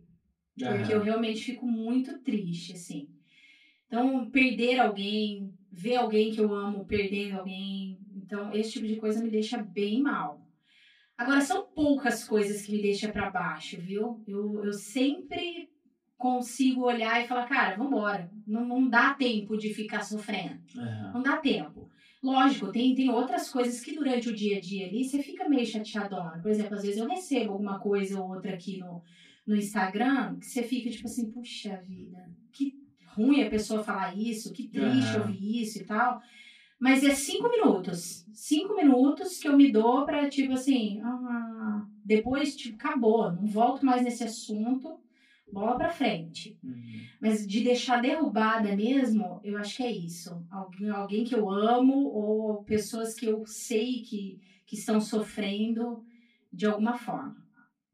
Porque 0.65 0.93
eu 0.93 1.01
realmente 1.01 1.43
fico 1.43 1.65
muito 1.65 2.19
triste, 2.19 2.73
assim. 2.73 3.07
Então, 3.88 4.29
perder 4.29 4.79
alguém, 4.79 5.53
ver 5.71 5.95
alguém 5.97 6.31
que 6.31 6.39
eu 6.41 6.53
amo 6.53 6.85
perdendo 6.85 7.39
alguém, 7.39 7.99
então, 8.15 8.53
esse 8.53 8.73
tipo 8.73 8.88
de 8.88 8.97
coisa 8.97 9.23
me 9.23 9.29
deixa 9.29 9.57
bem 9.57 10.01
mal. 10.01 10.41
Agora, 11.17 11.41
são 11.41 11.65
poucas 11.75 12.23
coisas 12.23 12.61
que 12.61 12.71
me 12.71 12.81
deixam 12.81 13.11
pra 13.11 13.29
baixo, 13.29 13.79
viu? 13.81 14.23
Eu, 14.27 14.63
eu 14.65 14.73
sempre 14.73 15.69
consigo 16.17 16.84
olhar 16.84 17.23
e 17.23 17.27
falar, 17.27 17.47
cara, 17.47 17.75
vambora. 17.75 18.29
Não, 18.45 18.65
não 18.65 18.88
dá 18.89 19.13
tempo 19.13 19.57
de 19.57 19.73
ficar 19.73 20.03
sofrendo. 20.03 20.59
Aham. 20.77 21.11
Não 21.15 21.21
dá 21.23 21.38
tempo. 21.38 21.89
Lógico, 22.21 22.71
tem, 22.71 22.95
tem 22.95 23.09
outras 23.09 23.49
coisas 23.49 23.79
que 23.81 23.93
durante 23.95 24.29
o 24.29 24.35
dia 24.35 24.57
a 24.57 24.59
dia 24.59 24.88
ali 24.88 25.03
você 25.03 25.21
fica 25.21 25.47
meio 25.47 25.65
chateadona. 25.65 26.39
Por 26.41 26.49
exemplo, 26.51 26.75
às 26.75 26.84
vezes 26.84 26.97
eu 26.99 27.07
recebo 27.07 27.53
alguma 27.53 27.79
coisa 27.79 28.19
ou 28.19 28.29
outra 28.29 28.53
aqui 28.53 28.77
no, 28.79 29.03
no 29.47 29.55
Instagram 29.55 30.37
que 30.39 30.45
você 30.45 30.61
fica 30.61 30.89
tipo 30.89 31.07
assim, 31.07 31.31
puxa 31.31 31.77
vida, 31.77 32.29
que 32.51 32.73
ruim 33.15 33.41
a 33.43 33.49
pessoa 33.49 33.83
falar 33.83 34.15
isso, 34.15 34.53
que 34.53 34.67
triste 34.67 35.15
Aham. 35.15 35.21
ouvir 35.21 35.61
isso 35.61 35.79
e 35.79 35.85
tal. 35.85 36.21
Mas 36.79 37.03
é 37.03 37.15
cinco 37.15 37.49
minutos. 37.49 38.23
Cinco 38.33 38.75
minutos 38.75 39.39
que 39.39 39.47
eu 39.47 39.57
me 39.57 39.71
dou 39.71 40.05
pra, 40.05 40.29
tipo 40.29 40.53
assim, 40.53 40.99
ah, 41.01 41.87
depois, 42.05 42.55
tipo, 42.55 42.75
acabou. 42.75 43.31
Não 43.31 43.47
volto 43.47 43.83
mais 43.83 44.03
nesse 44.03 44.23
assunto. 44.23 44.99
bola 45.51 45.77
pra 45.77 45.89
frente. 45.89 46.59
Uhum. 46.61 46.99
Mas 47.21 47.47
de 47.47 47.63
deixar 47.63 48.01
derrubada 48.01 48.75
mesmo, 48.75 49.39
eu 49.43 49.57
acho 49.57 49.77
que 49.77 49.83
é 49.83 49.91
isso. 49.91 50.45
Alguém, 50.51 50.89
alguém 50.89 51.23
que 51.23 51.33
eu 51.33 51.49
amo 51.49 51.93
ou 51.93 52.63
pessoas 52.63 53.15
que 53.15 53.25
eu 53.25 53.43
sei 53.47 54.03
que, 54.03 54.39
que 54.65 54.75
estão 54.75 54.99
sofrendo 54.99 56.03
de 56.51 56.65
alguma 56.67 56.95
forma. 56.97 57.46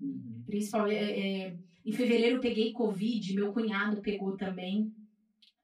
Uhum. 0.03 0.43
Principalmente, 0.45 0.97
é, 0.97 1.47
é, 1.47 1.57
em 1.85 1.91
fevereiro 1.91 2.37
eu 2.37 2.41
peguei 2.41 2.73
Covid, 2.73 3.33
meu 3.33 3.53
cunhado 3.53 4.01
pegou 4.01 4.35
também, 4.37 4.93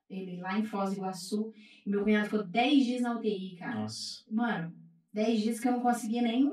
ele 0.10 0.38
lá 0.38 0.58
em 0.58 0.64
Foz 0.64 0.92
do 0.92 0.98
Iguaçu. 0.98 1.54
E 1.86 1.90
meu 1.90 2.04
cunhado 2.04 2.26
ficou 2.26 2.44
10 2.44 2.86
dias 2.86 3.02
na 3.02 3.16
UTI, 3.16 3.56
cara. 3.58 3.82
Nossa. 3.82 4.24
Mano, 4.30 4.74
10 5.14 5.42
dias 5.42 5.60
que 5.60 5.68
eu 5.68 5.74
não 5.74 5.82
conseguia 5.82 6.22
nem 6.22 6.52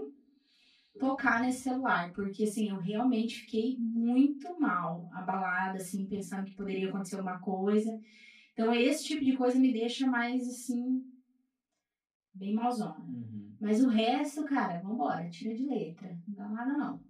tocar 0.98 1.42
nesse 1.42 1.60
celular, 1.60 2.12
porque 2.12 2.44
assim, 2.44 2.70
eu 2.70 2.78
realmente 2.78 3.40
fiquei 3.40 3.76
muito 3.78 4.58
mal, 4.58 5.10
abalada, 5.12 5.76
assim, 5.76 6.06
pensando 6.06 6.46
que 6.46 6.56
poderia 6.56 6.88
acontecer 6.88 7.16
alguma 7.16 7.38
coisa. 7.38 8.00
Então, 8.52 8.74
esse 8.74 9.04
tipo 9.04 9.24
de 9.24 9.36
coisa 9.36 9.58
me 9.58 9.72
deixa 9.72 10.06
mais, 10.06 10.48
assim, 10.48 11.04
bem 12.32 12.54
malzona. 12.54 12.98
Uhum. 13.00 13.54
Mas 13.60 13.82
o 13.82 13.88
resto, 13.88 14.44
cara, 14.44 14.80
vambora, 14.80 15.28
tira 15.28 15.54
de 15.54 15.66
letra. 15.66 16.18
Não 16.26 16.34
dá 16.34 16.48
nada, 16.48 16.72
não. 16.72 17.00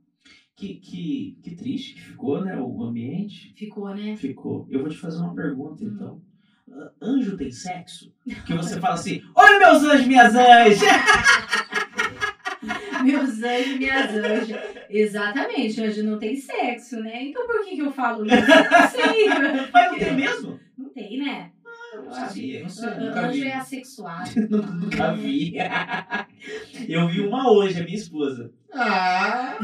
Que, 0.57 0.75
que, 0.77 1.37
que 1.43 1.55
triste 1.55 1.95
que 1.95 2.01
ficou, 2.01 2.43
né? 2.43 2.57
O 2.59 2.83
ambiente. 2.83 3.53
Ficou, 3.55 3.95
né? 3.95 4.17
Ficou. 4.17 4.67
Eu 4.71 4.81
vou 4.81 4.89
te 4.89 4.97
fazer 4.97 5.19
uma 5.19 5.35
pergunta, 5.35 5.85
Hum. 5.85 5.91
então. 5.95 6.23
Ah, 6.73 6.91
Anjo 7.03 7.37
tem 7.37 7.51
sexo? 7.53 8.11
Que 8.47 8.55
você 8.55 8.81
fala 8.81 8.95
assim: 8.95 9.23
Oi, 9.37 9.59
meus 9.59 9.83
anjos, 9.85 10.07
minhas 10.07 10.35
anjas! 10.35 10.81
Meus 13.05 13.41
anjos, 13.43 13.79
minhas 13.79 14.11
anjas. 14.15 14.61
Exatamente, 14.91 15.81
anjo 15.81 16.03
não 16.03 16.19
tem 16.19 16.35
sexo, 16.35 16.99
né? 17.01 17.25
Então 17.25 17.47
por 17.47 17.65
que, 17.65 17.77
que 17.77 17.83
eu 17.83 17.93
falo 17.93 18.25
isso? 18.27 18.35
Não 18.35 18.89
sei. 18.89 19.29
Mas 19.73 19.91
não 19.93 19.99
tem 19.99 20.15
mesmo? 20.17 20.59
Não 20.77 20.89
tem, 20.89 21.19
né? 21.19 21.53
Eu 21.95 22.03
não 22.05 22.13
sabia. 22.13 22.63
Não 22.63 22.69
sei, 22.69 22.89
An- 22.89 22.99
nunca 22.99 23.27
Anjo 23.29 23.45
é 23.45 23.53
assexuado. 23.53 24.31
Nunca 24.51 25.13
vi. 25.15 25.55
Eu 26.89 27.07
vi 27.09 27.21
uma 27.21 27.51
hoje, 27.53 27.81
a 27.81 27.85
minha 27.85 27.97
esposa. 27.97 28.51
Ah! 28.75 29.57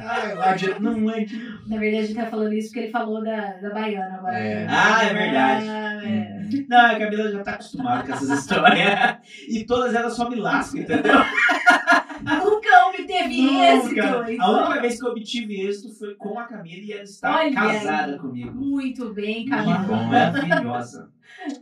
Ai, 0.00 0.56
de... 0.56 0.80
Não 0.80 1.10
é 1.10 1.24
de... 1.24 1.36
Na 1.66 1.76
verdade, 1.78 2.04
a 2.04 2.06
gente 2.06 2.16
tá 2.16 2.26
falando 2.26 2.52
isso 2.52 2.68
porque 2.68 2.80
ele 2.80 2.90
falou 2.92 3.22
da, 3.22 3.52
da 3.54 3.70
baiana 3.70 4.16
agora. 4.16 4.38
É. 4.38 4.66
Ah, 4.68 5.04
é 5.04 5.14
verdade. 5.14 5.66
Ah, 5.68 6.00
é. 6.04 6.46
Não, 6.68 6.86
a 6.86 6.98
Camila 6.98 7.32
já 7.32 7.42
tá 7.42 7.52
acostumada 7.52 8.06
com 8.06 8.12
essas 8.12 8.30
histórias. 8.30 9.16
E 9.48 9.64
todas 9.64 9.94
elas 9.94 10.14
só 10.14 10.28
me 10.28 10.36
lascam, 10.36 10.80
entendeu? 10.80 11.14
Nunca 12.22 12.88
obteve 12.88 13.60
êxito. 13.60 13.92
Então. 13.94 14.24
A 14.40 14.50
única 14.66 14.80
vez 14.80 14.98
que 14.98 15.06
eu 15.06 15.10
obtive 15.10 15.60
êxito 15.60 15.94
foi 15.94 16.14
com 16.14 16.38
a 16.38 16.44
Camila 16.44 16.84
e 16.84 16.92
ela 16.92 17.02
está 17.02 17.36
Olha 17.36 17.54
casada 17.54 18.18
comigo. 18.18 18.52
Muito 18.54 19.12
bem, 19.12 19.44
Que 19.44 19.50
Camila. 19.50 19.78
bom, 19.78 20.08
né? 20.08 20.30
Maravilhosa. 20.30 21.10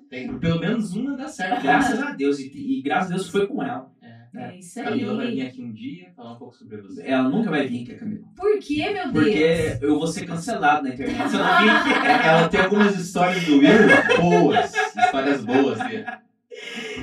Tem, 0.09 0.39
pelo 0.39 0.61
menos 0.61 0.94
uma 0.94 1.16
dá 1.16 1.28
certo. 1.28 1.62
Graças 1.62 2.01
a 2.02 2.12
Deus. 2.12 2.39
E, 2.39 2.78
e 2.78 2.82
graças 2.82 3.11
a 3.11 3.15
Deus 3.15 3.28
foi 3.28 3.47
com 3.47 3.62
ela. 3.62 3.90
É 4.36 4.59
isso 4.59 4.81
A 4.81 4.85
Camila 4.85 5.15
vai 5.16 5.31
vir 5.31 5.40
aí. 5.43 5.47
aqui 5.48 5.62
um 5.62 5.73
dia 5.73 6.12
falar 6.16 6.32
um 6.32 6.39
pouco 6.39 6.56
sobre 6.56 6.77
você. 6.82 7.02
Ela 7.06 7.28
nunca 7.28 7.51
vai 7.51 7.69
vir 7.69 7.82
aqui, 7.82 7.93
a 7.93 7.98
Camila. 7.98 8.27
Por 8.36 8.59
que, 8.59 8.77
meu 8.90 9.12
Deus? 9.12 9.12
Porque 9.12 9.78
eu 9.85 9.98
vou 9.98 10.06
ser 10.09 10.27
cancelado 10.27 10.82
na 10.89 10.94
internet. 10.94 11.31
Se 11.31 11.36
eu 11.36 11.44
não 11.44 11.62
vir 11.62 11.70
aqui. 11.70 12.28
Ela 12.28 12.48
tem 12.48 12.61
algumas 12.61 12.98
histórias 12.98 13.44
do 13.44 13.59
Will 13.59 14.20
boas. 14.20 14.73
Histórias 14.74 15.44
boas 15.44 15.78
dele. 15.78 16.05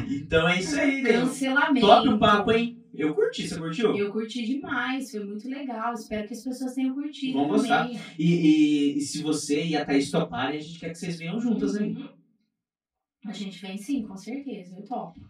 Então 0.10 0.48
é 0.48 0.60
isso 0.60 0.80
aí, 0.80 1.02
né? 1.02 1.12
Cancelamento. 1.14 1.86
Top 1.86 2.08
o 2.10 2.18
papo, 2.20 2.52
hein? 2.52 2.78
Eu 2.94 3.14
curti, 3.16 3.48
você 3.48 3.58
curtiu? 3.58 3.96
Eu 3.98 4.12
curti 4.12 4.46
demais, 4.46 5.12
foi 5.12 5.24
muito 5.24 5.48
legal. 5.48 5.94
Espero 5.94 6.28
que 6.28 6.34
as 6.34 6.44
pessoas 6.44 6.74
tenham 6.74 6.94
curtido 6.94 7.34
Vão 7.40 7.48
gostar. 7.48 7.90
E, 7.90 7.98
e- 8.20 8.98
e 8.98 9.02
se 9.02 9.22
você 9.24 9.64
e 9.64 9.76
a 9.78 9.86
Thaís 9.86 10.12
toparem, 10.12 10.58
a 10.58 10.62
gente 10.62 10.78
quer 10.80 10.90
que 10.90 10.98
vocês 10.98 11.18
venham 11.18 11.40
juntas 11.40 11.78
aí. 11.78 11.92
Uhum. 11.94 12.10
A 13.26 13.32
gente 13.32 13.62
vem 13.62 13.78
sim, 13.78 14.04
com 14.04 14.18
certeza. 14.18 14.76
Eu 14.78 14.84
topo. 14.84 15.22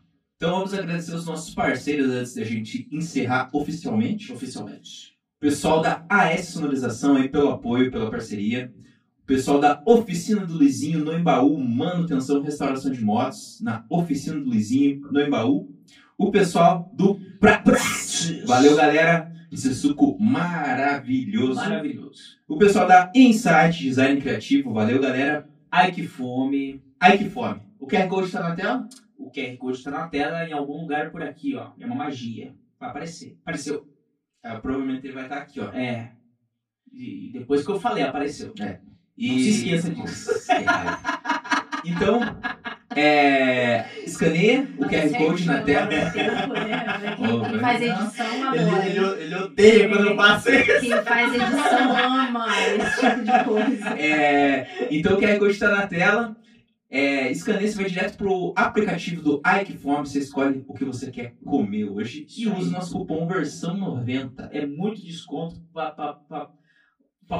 Então 0.42 0.56
vamos 0.56 0.74
agradecer 0.74 1.14
os 1.14 1.28
nossos 1.28 1.54
parceiros 1.54 2.10
antes 2.10 2.34
da 2.34 2.44
gente 2.44 2.88
encerrar 2.92 3.48
oficialmente. 3.54 4.34
Oficialmente. 4.34 5.14
O 5.38 5.40
pessoal 5.40 5.84
da 5.84 6.04
AS 6.10 6.48
Sonorização 6.48 7.16
aí 7.16 7.30
pelo 7.30 7.50
apoio, 7.50 7.92
pela 7.92 8.10
parceria. 8.10 8.74
O 9.22 9.26
pessoal 9.28 9.60
da 9.60 9.84
Oficina 9.86 10.44
do 10.44 10.56
Luizinho 10.56 11.06
no 11.06 11.14
Embaú, 11.14 11.60
manutenção 11.60 12.42
e 12.42 12.46
restauração 12.46 12.92
de 12.92 13.04
motos 13.04 13.62
na 13.62 13.86
Oficina 13.88 14.40
do 14.40 14.46
Luizinho 14.46 15.02
no 15.12 15.22
Embaú. 15.22 15.70
O 16.18 16.32
pessoal 16.32 16.90
do 16.92 17.20
Prates. 17.40 18.44
Valeu, 18.48 18.76
galera. 18.76 19.32
Esse 19.52 19.76
suco 19.76 20.18
maravilhoso. 20.20 21.54
Maravilhoso. 21.54 22.40
O 22.48 22.58
pessoal 22.58 22.88
da 22.88 23.12
Insight 23.14 23.84
Design 23.84 24.20
Criativo. 24.20 24.74
Valeu, 24.74 25.00
galera. 25.00 25.48
Ai 25.70 25.92
que 25.92 26.08
fome. 26.08 26.82
Ai, 27.00 27.20
que 27.20 27.30
fome. 27.30 27.62
O 27.80 27.86
QR 27.86 28.08
Code 28.08 28.32
tá 28.32 28.42
na 28.42 28.56
tela? 28.56 28.90
O 29.32 29.34
QR 29.34 29.58
Code 29.58 29.78
está 29.78 29.90
na 29.90 30.08
tela 30.10 30.45
em 30.45 30.52
algum 30.52 30.82
lugar 30.82 31.10
por 31.10 31.24
aqui, 31.24 31.56
ó. 31.56 31.72
É 31.80 31.86
uma 31.86 31.95
magia. 31.95 32.53
Vai 32.78 32.90
aparecer. 32.90 33.38
Apareceu. 33.41 33.88
Ah, 34.44 34.60
provavelmente 34.60 35.08
ele 35.08 35.14
vai 35.14 35.24
estar 35.24 35.38
aqui, 35.38 35.62
ó. 35.62 35.72
É. 35.72 36.12
E 36.91 37.30
depois 37.32 37.66
que 37.66 37.72
eu 37.72 37.80
falei, 37.80 38.03
apareceu. 38.03 38.53
E... 39.18 39.32
Não 39.32 39.38
se 39.38 39.49
esqueça 39.49 39.90
disso. 39.90 40.32
Nossa, 40.32 40.56
que 40.56 40.64
raiva. 40.64 40.99
Então, 41.86 42.20
é... 42.94 43.86
escaneia 44.03 44.68
o 44.78 44.84
QR 44.84 45.18
Code 45.18 45.45
na 45.45 45.62
tela. 45.62 45.86
Né? 45.86 46.12
Quem 47.18 47.60
faz 47.60 47.82
edição 47.82 48.49
adora. 48.49 48.86
ele 48.86 49.36
odeia 49.36 49.90
quando 49.90 50.08
eu 50.10 50.16
faço 50.18 50.49
isso. 50.52 50.82
Quem 50.82 51.03
faz 51.03 51.34
edição 51.34 51.98
ama 51.98 52.48
esse 52.76 52.99
tipo 52.99 53.24
de 53.24 53.44
coisa. 53.45 53.90
É, 53.98 54.88
então 54.91 55.14
o 55.14 55.18
QR 55.18 55.40
Code 55.40 55.53
está 55.53 55.70
na 55.70 55.88
tela. 55.88 56.36
É, 56.94 57.32
escaneia, 57.32 57.72
você 57.72 57.78
vai 57.78 57.90
direto 57.90 58.18
pro 58.18 58.52
aplicativo 58.54 59.22
do 59.22 59.42
Ikeform, 59.62 60.04
você 60.04 60.20
escolhe 60.20 60.62
o 60.68 60.74
que 60.74 60.84
você 60.84 61.10
quer 61.10 61.38
comer 61.46 61.86
hoje 61.86 62.28
e 62.38 62.50
usa 62.50 62.68
o 62.68 62.72
nosso 62.72 62.92
cupom 62.92 63.26
versão 63.26 63.78
90. 63.78 64.50
É 64.52 64.66
muito 64.66 65.02
desconto 65.02 65.56
pra, 65.72 65.94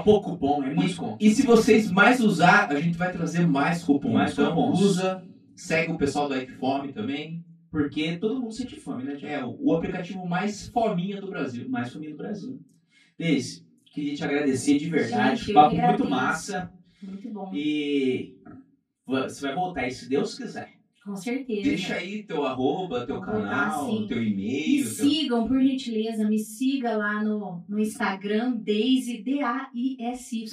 pouco 0.06 0.38
bom. 0.38 0.64
É 0.64 0.74
muito 0.74 0.88
desconto. 0.88 1.18
E 1.20 1.32
se 1.32 1.46
vocês 1.46 1.92
mais 1.92 2.22
usar, 2.22 2.72
a 2.72 2.80
gente 2.80 2.98
vai 2.98 3.12
trazer 3.12 3.46
mais 3.46 3.84
cupons. 3.84 4.14
Mais 4.14 4.32
então 4.32 4.56
cupons. 4.56 4.80
usa, 4.80 5.22
segue 5.54 5.92
o 5.92 5.98
pessoal 5.98 6.30
do 6.30 6.38
Ikeform 6.38 6.94
também. 6.94 7.44
Porque 7.70 8.16
todo 8.18 8.40
mundo 8.40 8.54
sente 8.54 8.80
fome, 8.80 9.04
né, 9.04 9.16
Tiago? 9.18 9.34
É 9.34 9.46
o, 9.46 9.58
o 9.60 9.76
aplicativo 9.76 10.26
mais 10.26 10.70
fominha 10.70 11.20
do 11.20 11.30
Brasil. 11.30 11.68
mais 11.68 11.92
família 11.92 12.16
do 12.16 12.18
Brasil. 12.18 12.58
Deise, 13.18 13.66
queria 13.86 14.16
te 14.16 14.24
agradecer 14.24 14.78
de 14.78 14.90
verdade. 14.90 15.42
Gente, 15.42 15.54
Papo 15.54 15.76
muito 15.76 16.10
massa. 16.10 16.72
Muito 17.04 17.30
bom. 17.30 17.52
E 17.54 18.38
você 19.12 19.42
vai 19.42 19.56
voltar 19.56 19.82
aí, 19.82 19.92
se 19.92 20.10
Deus 20.10 20.38
quiser. 20.38 20.82
Com 21.04 21.16
certeza. 21.16 21.64
Deixa 21.64 21.96
aí 21.96 22.24
teu 22.24 22.46
arroba, 22.46 23.06
teu 23.08 23.16
Vou 23.16 23.26
canal, 23.26 23.90
sim. 23.90 24.06
teu 24.08 24.18
Me 24.18 24.32
e-mail. 24.32 24.84
Teu... 24.84 24.94
sigam, 24.94 25.48
por 25.48 25.60
gentileza, 25.60 26.30
me 26.30 26.38
siga 26.38 26.96
lá 26.96 27.24
no, 27.24 27.64
no 27.68 27.80
Instagram, 27.80 28.52
Daisy, 28.58 29.24
D-A-I-S-Y, 29.24 30.48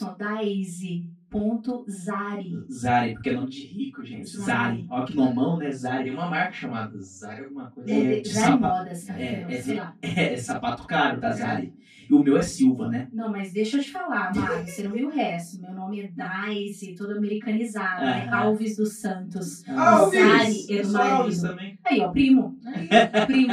Daisy.zari. 1.30 2.64
Zari, 2.70 3.14
porque 3.14 3.30
é 3.30 3.32
nome 3.34 3.48
de 3.50 3.66
rico, 3.66 4.04
gente. 4.04 4.28
Zari. 4.28 4.46
Zari. 4.46 4.86
Olha 4.90 5.06
que 5.06 5.16
nomão, 5.16 5.56
né? 5.56 5.64
Tem 5.66 5.72
Zari. 5.74 6.10
uma 6.10 6.28
marca 6.28 6.52
chamada 6.52 7.00
Zara 7.00 7.44
alguma 7.44 7.70
coisa. 7.70 7.90
É, 7.90 8.18
É, 8.18 8.20
de 8.20 8.28
Zari 8.28 8.46
sapato. 8.52 8.78
Modas, 8.78 9.04
cara. 9.04 9.22
É, 9.22 9.46
é, 9.48 9.62
sei 9.62 9.74
lá. 9.76 9.94
É, 10.02 10.36
sapato 10.36 10.86
caro 10.86 11.20
da 11.20 11.32
Zari. 11.32 11.72
E 12.08 12.14
o 12.14 12.22
meu 12.22 12.38
é 12.38 12.42
Silva, 12.42 12.88
né? 12.88 13.06
Não, 13.12 13.30
mas 13.30 13.52
deixa 13.52 13.76
eu 13.76 13.82
te 13.82 13.90
falar, 13.90 14.34
Mário, 14.34 14.66
você 14.66 14.82
não 14.82 14.92
viu 14.92 15.08
o 15.08 15.10
resto. 15.10 15.60
Meu 15.60 15.74
nome 15.74 16.00
é 16.00 16.08
Daisy, 16.08 16.94
toda 16.94 17.14
americanizada, 17.18 18.02
né? 18.02 18.24
Aham. 18.28 18.36
Alves 18.38 18.76
dos 18.78 18.94
Santos. 18.94 19.68
Alves! 19.68 20.18
Zari 20.18 20.66
é 20.70 20.82
Eu 20.82 20.96
Alves 20.96 21.42
também. 21.42 21.77
Aí, 21.90 22.00
ó, 22.00 22.08
primo. 22.08 22.58
Primo. 23.26 23.52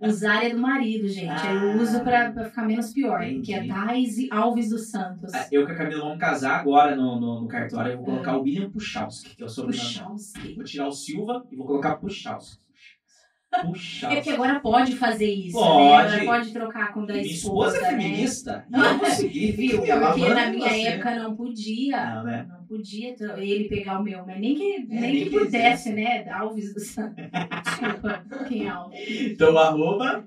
O 0.00 0.10
Zari 0.10 0.46
é 0.46 0.50
do 0.50 0.58
marido, 0.60 1.08
gente. 1.08 1.28
Aí 1.30 1.56
eu 1.56 1.72
Ah. 1.72 1.76
uso 1.76 2.00
pra, 2.00 2.30
pra 2.30 2.44
ficar 2.44 2.62
menos 2.66 2.92
pior. 2.92 3.22
Entendi. 3.22 3.42
Que 3.42 3.54
é 3.54 3.62
Daisy 3.66 4.28
Alves 4.30 4.68
dos 4.70 4.90
Santos. 4.90 5.32
Ah, 5.34 5.46
Eu 5.50 5.62
e 5.68 5.72
a 5.72 5.74
Camila 5.74 6.02
vamos 6.04 6.18
casar 6.18 6.60
agora 6.60 6.94
no, 6.94 7.18
no, 7.20 7.40
no 7.42 7.48
cartório. 7.48 7.92
Eu 7.92 7.96
vou 7.98 8.06
É. 8.06 8.10
colocar 8.10 8.36
o 8.36 8.42
William 8.42 8.70
Puchalski, 8.70 9.34
que 9.36 9.42
é 9.42 9.46
o 9.46 9.48
sobrenome. 9.48 9.88
Puchalski. 9.88 10.54
Vou 10.54 10.64
tirar 10.64 10.86
o 10.88 10.92
Silva 10.92 11.44
e 11.50 11.56
vou 11.56 11.66
colocar 11.66 11.96
Puchalski. 11.96 12.62
É 13.54 13.62
Puchalski. 13.66 14.16
porque 14.16 14.30
agora 14.30 14.60
pode 14.60 14.96
fazer 14.96 15.30
isso, 15.30 15.58
Pode. 15.58 16.08
né? 16.08 16.20
Agora 16.22 16.24
pode 16.38 16.52
trocar 16.52 16.94
com 16.94 17.04
da 17.04 17.12
Minha 17.12 17.26
esposa, 17.26 17.76
esposa 17.76 17.78
é 17.78 17.80
né? 17.96 18.02
feminista. 18.02 18.64
E 18.70 18.78
eu 18.80 18.98
consegui. 18.98 19.52
Viu? 19.52 19.76
Porque 19.82 20.28
na 20.30 20.46
minha 20.50 20.68
você. 20.70 20.82
época 20.88 21.14
não 21.16 21.36
podia. 21.36 22.14
Não, 22.14 22.24
né? 22.24 22.48
Podia 22.72 23.14
ele 23.36 23.68
pegar 23.68 24.00
o 24.00 24.02
meu, 24.02 24.24
mas 24.24 24.40
nem 24.40 24.54
que, 24.54 24.78
nem 24.88 24.96
É, 24.96 25.00
nem 25.02 25.24
que 25.24 25.28
que 25.28 25.38
pudesse, 25.38 25.92
né? 25.92 26.26
Alves 26.30 26.72
do 26.72 26.80
Santos. 26.80 27.22
Desculpa, 27.66 28.24
quem 28.48 28.64
é 28.64 28.70
Alves? 28.70 28.98
Então, 29.30 29.58
arroba 29.58 30.24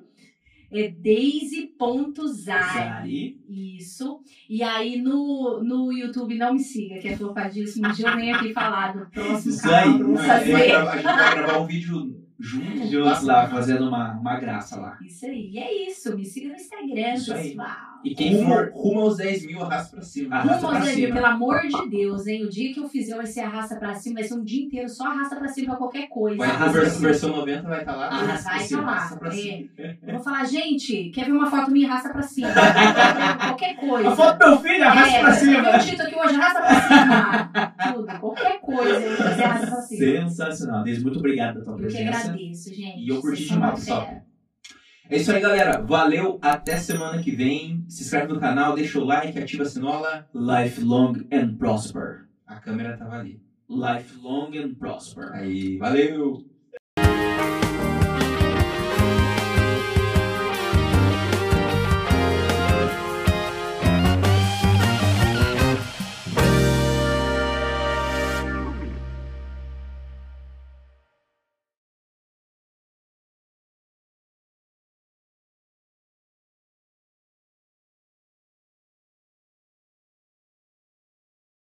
É 0.72 0.90
Daisy.zari. 0.90 2.34
Zari. 2.46 3.42
Isso. 3.50 4.22
E 4.48 4.62
aí 4.62 5.02
no, 5.02 5.64
no 5.64 5.92
YouTube 5.92 6.36
não 6.36 6.54
me 6.54 6.60
siga, 6.60 7.00
que 7.00 7.08
é 7.08 7.18
flopadíssimo. 7.18 7.88
Um 7.88 7.92
dia 7.94 8.10
eu 8.10 8.16
venho 8.16 8.36
aqui 8.36 8.54
falar 8.54 8.96
do 8.96 9.10
próximo 9.10 9.52
Isso 9.52 9.68
aí. 9.68 9.84
canal 9.86 9.98
vou 9.98 10.20
A 10.20 10.40
gente, 10.40 10.52
vai 10.52 10.68
gravar, 10.68 11.60
um 11.62 11.66
vídeo 11.66 12.24
juntos, 12.38 13.24
lá, 13.26 13.48
fazendo 13.48 13.88
uma, 13.88 14.20
uma 14.20 14.40
graça 14.40 14.80
lá. 14.80 15.00
Isso 15.04 15.26
aí. 15.26 15.50
E 15.50 15.58
é 15.58 15.90
isso. 15.90 16.16
Me 16.16 16.24
siga 16.24 16.50
no 16.50 16.56
Instagram, 16.56 17.14
Isso 17.16 17.34
aí. 17.34 17.56
E 18.04 18.14
quem 18.14 18.36
rumo, 18.36 18.54
for. 18.54 18.72
rumo 18.74 19.00
aos 19.02 19.18
10 19.18 19.46
mil, 19.48 19.62
arrasta 19.64 19.96
pra 19.96 20.06
cima. 20.06 20.36
Arrasta 20.36 20.66
Rumo 20.68 20.78
aos 20.78 20.86
10 20.86 20.98
mil, 20.98 21.14
pelo 21.14 21.26
amor 21.26 21.62
de 21.62 21.90
Deus, 21.90 22.28
hein? 22.28 22.44
O 22.46 22.50
dia 22.50 22.74
que 22.74 22.80
eu 22.80 22.88
fizer 22.88 23.16
vai 23.16 23.26
ser 23.26 23.40
arrasta 23.42 23.76
pra 23.78 23.96
cima, 23.96 24.16
vai 24.20 24.24
ser 24.24 24.34
um 24.36 24.44
dia 24.44 24.64
inteiro 24.66 24.88
só 24.90 25.08
arrasta 25.08 25.36
pra 25.36 25.48
cima 25.48 25.68
pra 25.70 25.76
qualquer 25.78 26.08
coisa. 26.08 26.38
Vai, 26.38 26.48
Arrasta 26.50 26.66
a 26.66 26.72
vers- 26.72 26.84
pra 26.86 26.94
cima. 26.96 27.08
versão 27.10 27.30
90 27.32 27.62
vai 27.68 27.80
estar 27.80 27.96
lá. 27.96 28.06
Ah, 28.12 28.16
Arrasta 28.20 28.50
vai 28.50 28.60
cima, 28.60 28.82
falar. 28.82 28.94
arrasta 28.94 29.16
pra 29.18 29.32
cima. 29.32 29.68
É. 29.78 29.96
Eu 30.08 30.14
vou 30.16 30.24
falar, 30.24 30.46
gente, 30.46 31.10
quer 31.10 31.26
ver 31.26 31.32
uma 31.32 31.50
foto 31.50 31.72
minha? 31.72 31.90
Arrasta 31.90 32.10
pra 32.10 32.22
cima. 32.22 32.50
qualquer 33.48 33.76
coisa. 33.76 34.10
A 34.10 34.16
foto 34.16 34.38
do 34.40 34.46
meu 34.50 34.60
filho, 34.60 34.84
arrasta 34.84 35.16
é, 35.18 35.20
pra 35.22 35.34
cima. 35.34 35.62
Meu 35.62 35.80
título 35.80 36.04
aqui 36.08 36.16
hoje, 36.16 36.36
arrasta 36.36 36.60
pra 36.62 36.82
cima. 36.88 37.74
Tudo, 37.94 38.20
qualquer 38.20 38.60
coisa, 38.62 39.00
eu 39.00 39.18
fazer 39.18 39.44
arrasta 39.44 39.68
pra 39.68 39.82
cima. 39.82 40.00
Sensacional. 40.06 40.84
Deise, 40.84 41.02
muito 41.04 41.20
obrigado 41.20 41.54
pela 41.54 41.66
tua 41.66 41.74
Eu 41.74 41.78
que 41.88 41.94
presença. 41.94 42.20
agradeço, 42.30 42.74
gente. 42.74 43.00
E 43.00 43.10
eu 43.10 43.22
curti 43.22 43.50
demais, 43.50 43.84
fera. 43.86 44.25
É 45.08 45.18
isso 45.18 45.32
aí, 45.32 45.40
galera. 45.40 45.82
Valeu. 45.82 46.40
Até 46.42 46.78
semana 46.78 47.22
que 47.22 47.32
vem. 47.32 47.86
Se 47.88 48.04
inscreve 48.04 48.34
no 48.34 48.40
canal, 48.40 48.76
deixa 48.76 49.00
o 49.00 49.04
like, 49.04 49.38
ativa 49.38 49.64
a 49.64 49.68
sinola. 49.68 50.28
Life 50.34 50.82
long 50.82 51.14
and 51.32 51.56
prosper. 51.58 52.28
A 52.48 52.56
câmera 52.56 52.98
tava 52.98 53.18
ali. 53.18 53.40
Life 53.70 54.18
long 54.22 54.52
and 54.58 54.74
prosper. 54.76 55.32
Aí, 55.34 55.78
valeu. 55.78 56.44